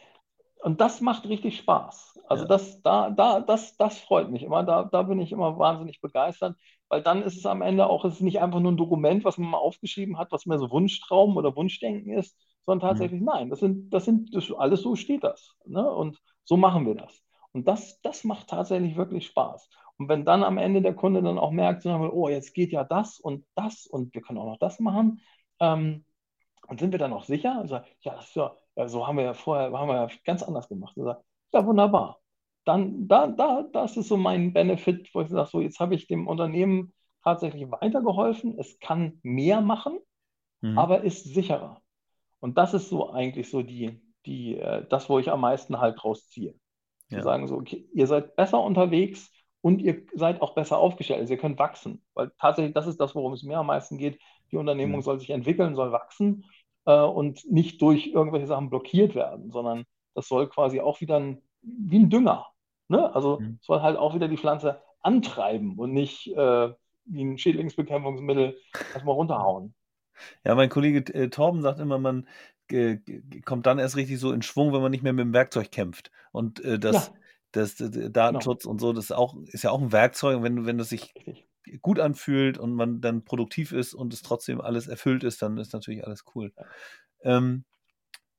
und 0.63 0.81
das 0.81 1.01
macht 1.01 1.27
richtig 1.27 1.57
Spaß. 1.57 2.19
Also 2.27 2.45
Ja. 2.45 2.47
das, 2.47 2.81
da, 2.81 3.09
da, 3.11 3.41
das, 3.41 3.77
das 3.77 3.99
freut 3.99 4.31
mich 4.31 4.43
immer. 4.43 4.63
Da, 4.63 4.85
da 4.85 5.03
bin 5.03 5.19
ich 5.19 5.31
immer 5.31 5.57
wahnsinnig 5.59 6.01
begeistert, 6.01 6.57
weil 6.89 7.01
dann 7.03 7.23
ist 7.23 7.37
es 7.37 7.45
am 7.45 7.61
Ende 7.61 7.87
auch, 7.87 8.05
es 8.05 8.15
ist 8.15 8.21
nicht 8.21 8.41
einfach 8.41 8.59
nur 8.59 8.71
ein 8.71 8.77
Dokument, 8.77 9.25
was 9.25 9.37
man 9.37 9.51
mal 9.51 9.57
aufgeschrieben 9.59 10.17
hat, 10.17 10.31
was 10.31 10.45
mehr 10.45 10.59
so 10.59 10.71
Wunschtraum 10.71 11.37
oder 11.37 11.55
Wunschdenken 11.55 12.13
ist, 12.17 12.37
sondern 12.65 12.87
tatsächlich, 12.89 13.21
nein, 13.21 13.49
das 13.49 13.59
sind, 13.59 13.93
das 13.93 14.05
sind, 14.05 14.35
das 14.35 14.51
alles 14.51 14.81
so 14.81 14.95
steht 14.95 15.23
das. 15.23 15.55
Ne? 15.65 15.89
Und 15.89 16.21
so 16.43 16.57
machen 16.57 16.85
wir 16.85 16.95
das. 16.95 17.23
Und 17.51 17.67
das, 17.67 18.01
das 18.01 18.23
macht 18.23 18.47
tatsächlich 18.49 18.95
wirklich 18.97 19.27
Spaß. 19.27 19.69
Und 19.97 20.09
wenn 20.09 20.25
dann 20.25 20.43
am 20.43 20.57
Ende 20.57 20.81
der 20.81 20.93
Kunde 20.93 21.21
dann 21.23 21.39
auch 21.39 21.51
merkt, 21.51 21.83
so, 21.83 21.89
oh, 21.91 22.27
jetzt 22.29 22.53
geht 22.53 22.71
ja 22.71 22.83
das 22.83 23.19
und 23.19 23.45
das 23.55 23.87
und 23.87 24.13
wir 24.13 24.21
können 24.21 24.39
auch 24.39 24.45
noch 24.45 24.59
das 24.59 24.79
machen, 24.79 25.21
ähm, 25.59 26.05
und 26.67 26.79
sind 26.79 26.91
wir 26.91 26.99
dann 26.99 27.13
auch 27.13 27.23
sicher? 27.23 27.61
Und 27.61 27.67
sagt, 27.67 27.87
ja, 28.01 28.19
ist 28.19 28.35
ja, 28.35 28.55
so 28.87 29.07
haben 29.07 29.17
wir 29.17 29.23
ja 29.25 29.33
vorher, 29.33 29.71
haben 29.71 29.87
wir 29.87 29.95
ja 29.95 30.07
ganz 30.25 30.41
anders 30.43 30.67
gemacht. 30.67 30.97
Und 30.97 31.15
ja, 31.53 31.65
wunderbar. 31.65 32.19
Dann, 32.65 33.07
da, 33.07 33.27
da, 33.27 33.63
das 33.71 33.95
ist 33.97 34.07
so 34.07 34.17
mein 34.17 34.51
Benefit, 34.53 35.13
wo 35.13 35.21
ich 35.21 35.29
sage, 35.29 35.47
so, 35.49 35.61
jetzt 35.61 35.79
habe 35.79 35.93
ich 35.95 36.07
dem 36.07 36.27
Unternehmen 36.27 36.93
tatsächlich 37.23 37.69
weitergeholfen. 37.71 38.57
Es 38.59 38.79
kann 38.79 39.19
mehr 39.23 39.61
machen, 39.61 39.99
Mhm. 40.61 40.77
aber 40.77 41.01
ist 41.03 41.25
sicherer. 41.33 41.81
Und 42.45 42.59
das 42.59 42.75
ist 42.75 42.89
so 42.89 43.09
eigentlich 43.11 43.49
so 43.49 43.63
die, 43.63 43.99
die, 44.27 44.57
äh, 44.59 44.85
das, 44.87 45.09
wo 45.09 45.17
ich 45.17 45.31
am 45.31 45.41
meisten 45.41 45.79
halt 45.79 45.97
draus 46.03 46.29
ziehe. 46.29 46.53
Zu 47.09 47.17
Ja. 47.17 47.23
sagen, 47.23 47.47
so, 47.47 47.55
okay, 47.55 47.89
ihr 47.91 48.05
seid 48.05 48.35
besser 48.35 48.61
unterwegs 48.61 49.31
und 49.61 49.81
ihr 49.81 50.05
seid 50.13 50.41
auch 50.43 50.53
besser 50.53 50.77
aufgestellt. 50.77 51.21
Also 51.21 51.33
ihr 51.33 51.39
könnt 51.39 51.57
wachsen. 51.57 52.03
Weil 52.13 52.31
tatsächlich, 52.39 52.75
das 52.75 52.85
ist 52.85 52.99
das, 53.01 53.15
worum 53.15 53.33
es 53.33 53.41
mir 53.41 53.57
am 53.57 53.65
meisten 53.67 53.97
geht. 53.97 54.19
Die 54.51 54.57
Unternehmung 54.57 54.99
Mhm. 54.99 55.03
soll 55.03 55.19
sich 55.19 55.31
entwickeln, 55.31 55.73
soll 55.75 55.91
wachsen 55.91 56.45
äh, 56.85 56.99
und 57.01 57.51
nicht 57.51 57.81
durch 57.81 58.09
irgendwelche 58.09 58.45
Sachen 58.47 58.69
blockiert 58.69 59.15
werden, 59.15 59.51
sondern 59.51 59.85
das 60.13 60.27
soll 60.27 60.47
quasi 60.47 60.81
auch 60.81 61.01
wieder 61.01 61.17
ein, 61.19 61.41
wie 61.63 61.97
ein 61.97 62.11
Dünger. 62.11 62.45
Ne? 62.89 63.11
Also 63.15 63.41
Mhm. 63.41 63.59
soll 63.61 63.81
halt 63.81 63.97
auch 63.97 64.13
wieder 64.13 64.27
die 64.27 64.37
Pflanze 64.37 64.83
antreiben 65.01 65.79
und 65.79 65.93
nicht 65.93 66.27
äh, 66.27 66.73
wie 67.05 67.23
ein 67.23 67.39
Schädlingsbekämpfungsmittel 67.39 68.57
erstmal 68.93 69.15
runterhauen. 69.15 69.73
Ja, 70.43 70.55
mein 70.55 70.69
Kollege 70.69 71.13
äh, 71.13 71.29
Torben 71.29 71.61
sagt 71.61 71.79
immer, 71.79 71.97
man 71.99 72.27
äh, 72.71 72.97
kommt 73.45 73.65
dann 73.65 73.79
erst 73.79 73.95
richtig 73.95 74.19
so 74.19 74.31
in 74.31 74.41
Schwung, 74.41 74.73
wenn 74.73 74.81
man 74.81 74.91
nicht 74.91 75.03
mehr 75.03 75.13
mit 75.13 75.25
dem 75.25 75.33
Werkzeug 75.33 75.71
kämpft. 75.71 76.11
Und 76.31 76.63
äh, 76.63 76.79
das, 76.79 77.07
Ja, 77.07 77.13
das, 77.51 77.79
äh, 77.79 78.09
Datenschutz 78.11 78.65
und 78.65 78.79
so, 78.79 78.93
das 78.93 79.05
ist 79.05 79.11
auch, 79.11 79.35
ist 79.47 79.63
ja 79.63 79.71
auch 79.71 79.81
ein 79.81 79.91
Werkzeug. 79.91 80.37
Und 80.37 80.43
wenn, 80.43 80.65
wenn 80.65 80.77
das 80.77 80.89
sich 80.89 81.13
richtig. 81.15 81.47
gut 81.81 81.99
anfühlt 81.99 82.57
und 82.57 82.73
man 82.73 83.01
dann 83.01 83.23
produktiv 83.23 83.71
ist 83.71 83.93
und 83.93 84.13
es 84.13 84.21
trotzdem 84.21 84.61
alles 84.61 84.87
erfüllt 84.87 85.23
ist, 85.23 85.41
dann 85.41 85.57
ist 85.57 85.73
natürlich 85.73 86.05
alles 86.05 86.23
cool. 86.35 86.53
Ja. 86.57 86.65
Ähm, 87.37 87.65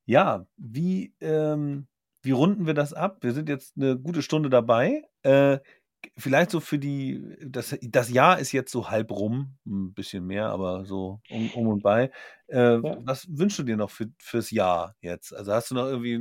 ja, 0.05 0.47
wie, 0.57 1.13
ähm, 1.19 1.87
wie 2.21 2.31
runden 2.31 2.65
wir 2.65 2.73
das 2.73 2.93
ab? 2.93 3.19
Wir 3.21 3.33
sind 3.33 3.49
jetzt 3.49 3.75
eine 3.77 3.97
gute 3.97 4.21
Stunde 4.21 4.49
dabei. 4.49 5.03
Äh, 5.23 5.59
vielleicht 6.17 6.51
so 6.51 6.59
für 6.59 6.79
die, 6.79 7.35
das, 7.41 7.75
das 7.81 8.09
Jahr 8.09 8.39
ist 8.39 8.51
jetzt 8.51 8.71
so 8.71 8.89
halb 8.89 9.11
rum, 9.11 9.57
ein 9.65 9.93
bisschen 9.93 10.25
mehr, 10.25 10.49
aber 10.49 10.85
so 10.85 11.21
um, 11.27 11.49
um 11.51 11.67
und 11.67 11.81
bei. 11.81 12.11
Äh, 12.47 12.79
Ja. 12.81 13.03
was 13.05 13.27
wünschst 13.29 13.59
du 13.59 13.63
dir 13.63 13.77
noch 13.77 13.89
für, 13.91 14.07
fürs 14.19 14.51
Jahr 14.51 14.95
jetzt? 15.01 15.33
Also 15.33 15.53
hast 15.53 15.71
du 15.71 15.75
noch 15.75 15.85
irgendwie 15.87 16.19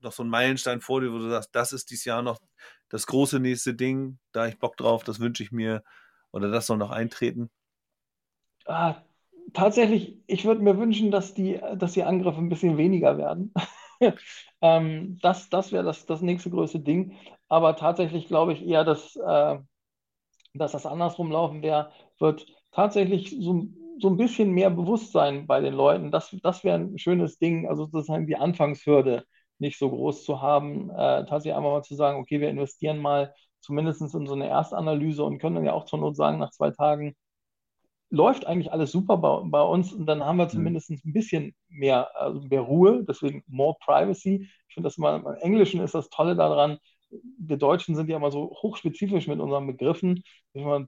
noch 0.00 0.12
so 0.12 0.22
einen 0.22 0.30
Meilenstein 0.30 0.80
vor 0.80 1.00
dir, 1.00 1.12
wo 1.12 1.18
du 1.18 1.28
sagst, 1.30 1.50
das 1.54 1.72
ist 1.72 1.90
dieses 1.90 2.04
Jahr 2.04 2.22
noch 2.22 2.40
das 2.88 3.06
große 3.06 3.40
nächste 3.40 3.74
Ding, 3.74 4.18
da 4.32 4.46
ich 4.46 4.58
Bock 4.58 4.76
drauf, 4.76 5.04
das 5.04 5.20
wünsche 5.20 5.42
ich 5.42 5.52
mir. 5.52 5.82
Oder 6.32 6.50
das 6.50 6.66
soll 6.66 6.78
noch 6.78 6.90
eintreten? 6.90 7.50
Ah, 8.66 9.02
tatsächlich, 9.54 10.16
ich 10.26 10.44
würde 10.44 10.62
mir 10.62 10.78
wünschen, 10.78 11.10
dass 11.10 11.34
die, 11.34 11.58
dass 11.76 11.92
die 11.94 12.04
Angriffe 12.04 12.38
ein 12.38 12.48
bisschen 12.48 12.76
weniger 12.76 13.16
werden. 13.18 13.52
ähm, 14.60 15.18
das 15.22 15.48
das 15.50 15.72
wäre 15.72 15.84
das, 15.84 16.06
das 16.06 16.20
nächste 16.22 16.50
größte 16.50 16.80
Ding. 16.80 17.16
Aber 17.48 17.76
tatsächlich 17.76 18.26
glaube 18.26 18.52
ich 18.52 18.66
eher, 18.66 18.84
dass, 18.84 19.16
äh, 19.16 19.58
dass 20.54 20.72
das 20.72 20.86
andersrum 20.86 21.30
laufen 21.32 21.62
wär, 21.62 21.92
wird. 22.18 22.46
Tatsächlich 22.72 23.36
so, 23.40 23.66
so 24.00 24.08
ein 24.10 24.16
bisschen 24.16 24.50
mehr 24.52 24.70
Bewusstsein 24.70 25.46
bei 25.46 25.60
den 25.60 25.74
Leuten. 25.74 26.10
Das, 26.10 26.34
das 26.42 26.64
wäre 26.64 26.78
ein 26.78 26.98
schönes 26.98 27.38
Ding. 27.38 27.68
Also 27.68 27.86
sozusagen 27.86 28.26
die 28.26 28.36
Anfangshürde 28.36 29.24
nicht 29.58 29.78
so 29.78 29.90
groß 29.90 30.24
zu 30.24 30.40
haben. 30.42 30.90
Äh, 30.90 31.26
tatsächlich 31.26 31.54
einfach 31.54 31.70
mal 31.72 31.82
zu 31.82 31.94
sagen, 31.96 32.18
okay, 32.20 32.40
wir 32.40 32.50
investieren 32.50 32.98
mal 32.98 33.34
zumindest 33.60 34.02
in 34.02 34.26
so 34.26 34.34
eine 34.34 34.48
Erstanalyse 34.48 35.24
und 35.24 35.38
können 35.38 35.56
dann 35.56 35.64
ja 35.64 35.72
auch 35.72 35.84
zur 35.86 35.98
Not 36.00 36.16
sagen, 36.16 36.38
nach 36.38 36.50
zwei 36.50 36.70
Tagen, 36.70 37.16
läuft 38.10 38.46
eigentlich 38.46 38.72
alles 38.72 38.92
super 38.92 39.16
bei, 39.18 39.40
bei 39.44 39.62
uns 39.62 39.92
und 39.92 40.06
dann 40.06 40.24
haben 40.24 40.38
wir 40.38 40.46
mhm. 40.46 40.50
zumindest 40.50 40.90
ein 40.90 41.12
bisschen 41.12 41.54
mehr, 41.68 42.10
also 42.16 42.40
mehr 42.40 42.62
Ruhe, 42.62 43.04
deswegen 43.06 43.42
more 43.46 43.76
privacy. 43.84 44.48
Ich 44.68 44.74
finde 44.74 44.86
das 44.86 44.98
mal, 44.98 45.16
im 45.16 45.26
Englischen 45.40 45.80
ist 45.80 45.94
das 45.94 46.08
Tolle 46.08 46.34
daran, 46.36 46.78
wir 47.38 47.56
Deutschen 47.56 47.96
sind 47.96 48.08
ja 48.08 48.16
immer 48.16 48.30
so 48.30 48.50
hochspezifisch 48.62 49.28
mit 49.28 49.40
unseren 49.40 49.66
Begriffen, 49.66 50.22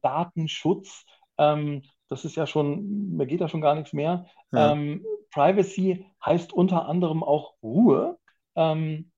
Datenschutz, 0.03 1.05
ähm, 1.39 1.83
das 2.09 2.25
ist 2.25 2.37
ja 2.37 2.47
schon, 2.47 3.17
mir 3.17 3.27
geht 3.27 3.41
da 3.41 3.49
schon 3.49 3.61
gar 3.61 3.75
nichts 3.75 3.93
mehr. 3.93 4.27
Ja. 4.53 4.73
Ähm, 4.73 5.05
Privacy 5.31 6.07
heißt 6.25 6.53
unter 6.53 6.87
anderem 6.87 7.23
auch 7.23 7.55
Ruhe 7.63 8.19
ähm, 8.57 9.11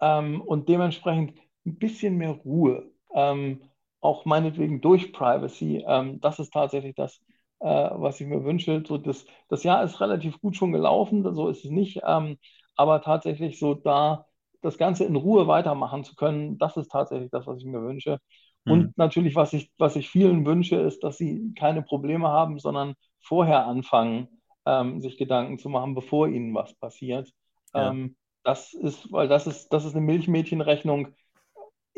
ähm 0.00 0.40
und 0.40 0.68
dementsprechend 0.68 1.34
ein 1.66 1.76
bisschen 1.76 2.16
mehr 2.16 2.30
Ruhe. 2.30 2.90
Ähm, 3.12 3.62
auch 4.00 4.24
meinetwegen 4.24 4.80
durch 4.80 5.12
Privacy. 5.12 5.84
Ähm, 5.86 6.20
das 6.20 6.38
ist 6.38 6.52
tatsächlich 6.52 6.94
das, 6.94 7.20
äh, 7.60 7.66
was 7.66 8.20
ich 8.20 8.26
mir 8.26 8.44
wünsche. 8.44 8.82
So 8.86 8.98
das, 8.98 9.26
das 9.48 9.64
Jahr 9.64 9.82
ist 9.82 10.00
relativ 10.00 10.40
gut 10.40 10.56
schon 10.56 10.72
gelaufen, 10.72 11.22
so 11.34 11.48
ist 11.48 11.64
es 11.64 11.70
nicht. 11.70 12.00
Ähm, 12.04 12.38
aber 12.76 13.02
tatsächlich 13.02 13.58
so 13.58 13.74
da 13.74 14.26
das 14.60 14.78
Ganze 14.78 15.04
in 15.04 15.16
Ruhe 15.16 15.46
weitermachen 15.46 16.04
zu 16.04 16.14
können, 16.14 16.58
das 16.58 16.76
ist 16.76 16.90
tatsächlich 16.90 17.30
das, 17.30 17.46
was 17.46 17.58
ich 17.58 17.64
mir 17.64 17.82
wünsche. 17.82 18.18
Mhm. 18.64 18.72
Und 18.72 18.98
natürlich, 18.98 19.34
was 19.36 19.52
ich, 19.52 19.72
was 19.78 19.96
ich 19.96 20.10
vielen 20.10 20.46
wünsche, 20.46 20.76
ist, 20.76 21.04
dass 21.04 21.16
sie 21.16 21.54
keine 21.56 21.82
Probleme 21.82 22.28
haben, 22.28 22.58
sondern 22.58 22.94
vorher 23.20 23.66
anfangen, 23.66 24.28
ähm, 24.66 25.00
sich 25.00 25.16
Gedanken 25.16 25.58
zu 25.58 25.68
machen, 25.68 25.94
bevor 25.94 26.28
ihnen 26.28 26.54
was 26.54 26.74
passiert. 26.74 27.30
Ja. 27.74 27.90
Ähm, 27.90 28.16
das 28.44 28.72
ist, 28.72 29.12
weil 29.12 29.28
das 29.28 29.46
ist, 29.46 29.68
das 29.72 29.84
ist 29.84 29.94
eine 29.94 30.04
Milchmädchenrechnung, 30.04 31.08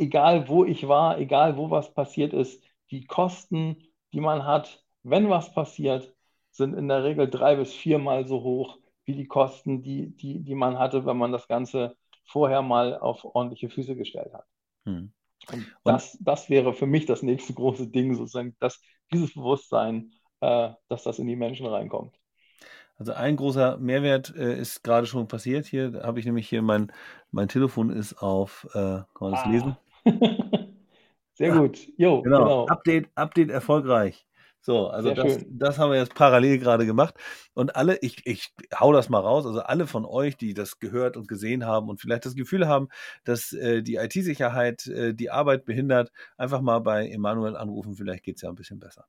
egal 0.01 0.49
wo 0.49 0.65
ich 0.65 0.89
war, 0.89 1.19
egal 1.19 1.57
wo 1.57 1.71
was 1.71 1.93
passiert 1.93 2.33
ist, 2.33 2.63
die 2.91 3.05
Kosten, 3.07 3.77
die 4.13 4.21
man 4.21 4.45
hat, 4.45 4.83
wenn 5.03 5.29
was 5.29 5.53
passiert, 5.55 6.13
sind 6.51 6.75
in 6.75 6.89
der 6.89 7.05
Regel 7.05 7.29
drei 7.29 7.57
bis 7.57 7.73
viermal 7.73 8.27
so 8.27 8.43
hoch 8.43 8.79
wie 9.05 9.15
die 9.15 9.27
Kosten, 9.27 9.83
die, 9.83 10.17
die, 10.17 10.41
die 10.41 10.55
man 10.55 10.79
hatte, 10.79 11.07
wenn 11.07 11.17
man 11.17 11.33
das 11.33 11.47
Ganze 11.47 11.97
vorher 12.25 12.63
mal 12.63 12.99
auf 12.99 13.25
ordentliche 13.25 13.69
Füße 13.69 13.95
gestellt 13.97 14.33
hat. 14.33 14.47
Hm. 14.85 15.13
Und 15.53 15.67
das, 15.85 16.19
das 16.21 16.51
wäre 16.51 16.75
für 16.75 16.87
mich 16.87 17.07
das 17.07 17.23
nächste 17.23 17.55
große 17.55 17.89
Ding, 17.89 18.15
sozusagen, 18.15 18.57
dass 18.59 18.81
dieses 19.13 19.35
Bewusstsein, 19.35 20.13
äh, 20.41 20.71
dass 20.89 21.05
das 21.05 21.19
in 21.19 21.27
die 21.27 21.37
Menschen 21.37 21.67
reinkommt. 21.67 22.17
Also 22.97 23.15
ein 23.15 23.37
großer 23.37 23.79
Mehrwert 23.79 24.35
äh, 24.37 24.59
ist 24.59 24.85
gerade 24.85 25.07
schon 25.07 25.27
passiert. 25.27 25.67
Hier 25.67 26.03
habe 26.03 26.21
ich 26.21 26.27
nämlich 26.27 26.49
hier 26.49 26.61
mein, 26.61 26.93
mein 27.31 27.49
Telefon 27.49 27.91
ist 27.91 28.23
auf, 28.23 28.69
äh, 28.75 28.79
kann 28.79 29.07
man 29.21 29.33
das 29.33 29.45
ah. 29.45 29.51
lesen? 29.51 29.77
Sehr 31.35 31.53
gut. 31.53 31.79
Jo, 31.97 32.23
genau. 32.23 32.39
genau. 32.39 32.67
Update, 32.67 33.09
Update 33.15 33.51
erfolgreich. 33.51 34.27
So, 34.63 34.89
also 34.89 35.15
das, 35.15 35.39
das, 35.49 35.79
haben 35.79 35.91
wir 35.91 35.99
jetzt 35.99 36.15
parallel 36.15 36.59
gerade 36.59 36.85
gemacht. 36.85 37.15
Und 37.55 37.77
alle, 37.77 37.99
ich, 38.03 38.27
ich 38.27 38.53
hau 38.79 38.93
das 38.93 39.09
mal 39.09 39.21
raus, 39.21 39.47
also 39.47 39.61
alle 39.61 39.87
von 39.87 40.05
euch, 40.05 40.37
die 40.37 40.53
das 40.53 40.79
gehört 40.79 41.17
und 41.17 41.29
gesehen 41.29 41.65
haben 41.65 41.89
und 41.89 41.99
vielleicht 41.99 42.27
das 42.27 42.35
Gefühl 42.35 42.69
haben, 42.69 42.89
dass 43.25 43.55
äh, 43.55 43.83
die 43.83 43.95
IT-Sicherheit 43.95 44.87
äh, 44.87 45.15
die 45.15 45.31
Arbeit 45.31 45.65
behindert, 45.65 46.13
einfach 46.37 46.61
mal 46.61 46.81
bei 46.81 47.09
Emanuel 47.09 47.57
anrufen, 47.57 47.95
vielleicht 47.95 48.23
geht 48.23 48.37
es 48.37 48.43
ja 48.43 48.51
ein 48.51 48.55
bisschen 48.55 48.79
besser. 48.79 49.07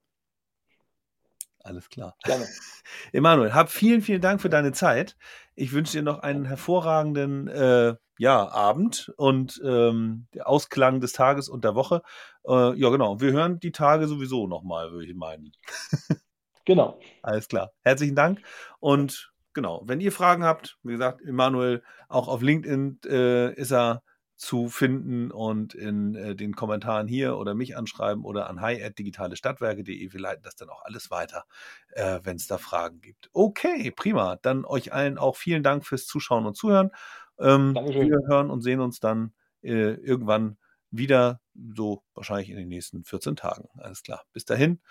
Alles 1.64 1.90
klar. 1.90 2.16
Gerne. 2.24 2.46
Emanuel, 3.12 3.54
hab 3.54 3.70
vielen, 3.70 4.02
vielen 4.02 4.22
Dank 4.22 4.42
für 4.42 4.50
deine 4.50 4.72
Zeit. 4.72 5.16
Ich 5.56 5.74
wünsche 5.74 5.94
dir 5.94 6.04
noch 6.04 6.20
einen 6.20 6.46
hervorragenden 6.46 7.48
äh, 7.48 7.96
ja, 8.18 8.48
Abend 8.50 9.12
und 9.18 9.62
ähm, 9.66 10.28
der 10.34 10.48
Ausklang 10.48 11.02
des 11.02 11.14
Tages 11.14 11.50
und 11.50 11.64
der 11.64 11.76
Woche. 11.76 12.04
Äh, 12.48 12.78
ja, 12.78 12.90
genau. 12.90 13.20
Wir 13.20 13.32
hören 13.32 13.60
die 13.60 13.72
Tage 13.72 14.08
sowieso 14.08 14.48
nochmal, 14.48 14.92
würde 14.92 15.08
ich 15.08 15.16
meinen. 15.16 15.52
genau. 16.66 17.00
Alles 17.24 17.48
klar. 17.48 17.72
Herzlichen 17.82 18.16
Dank. 18.16 18.42
Und 18.80 19.32
genau, 19.54 19.82
wenn 19.86 20.02
ihr 20.02 20.12
Fragen 20.12 20.44
habt, 20.44 20.78
wie 20.84 20.92
gesagt, 20.92 21.22
Emanuel, 21.22 21.84
auch 22.10 22.28
auf 22.28 22.42
LinkedIn 22.42 23.00
äh, 23.06 23.54
ist 23.54 23.72
er 23.72 24.04
zu 24.42 24.70
finden 24.70 25.30
und 25.30 25.76
in 25.76 26.16
äh, 26.16 26.36
den 26.36 26.56
Kommentaren 26.56 27.08
hier 27.08 27.38
oder 27.38 27.54
mich 27.54 27.78
anschreiben 27.78 28.26
oder 28.26 28.50
an 28.50 28.60
hi.digitalestadtwerke.de. 28.60 30.12
Wir 30.12 30.20
leiten 30.20 30.42
das 30.42 30.56
dann 30.56 30.72
auch 30.72 30.84
alles 30.84 31.12
weiter, 31.12 31.46
äh, 31.92 32.22
wenn 32.24 32.38
es 32.38 32.48
da 32.48 32.58
Fragen 32.58 33.02
gibt. 33.02 33.30
Okay, 33.34 33.92
prima. 33.92 34.38
Dann 34.38 34.66
euch 34.66 34.94
allen 34.94 35.20
auch 35.20 35.36
vielen 35.36 35.62
Dank 35.62 35.86
fürs 35.86 36.08
Zuschauen 36.08 36.48
und 36.48 36.58
Zuhören. 36.58 36.90
Ähm, 37.38 37.76
wir 37.76 38.28
hören 38.28 38.50
und 38.50 38.62
sehen 38.62 38.80
uns 38.80 39.00
dann 39.00 39.34
äh, 39.62 39.94
irgendwann 39.94 40.58
wieder, 40.90 41.40
so 41.76 42.02
wahrscheinlich 42.16 42.50
in 42.50 42.56
den 42.58 42.68
nächsten 42.68 43.04
14 43.04 43.36
Tagen. 43.36 43.70
Alles 43.78 44.02
klar. 44.02 44.24
Bis 44.34 44.46
dahin. 44.46 44.82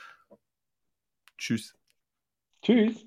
Tschüss. 1.38 1.74
Tschüss. 2.62 3.04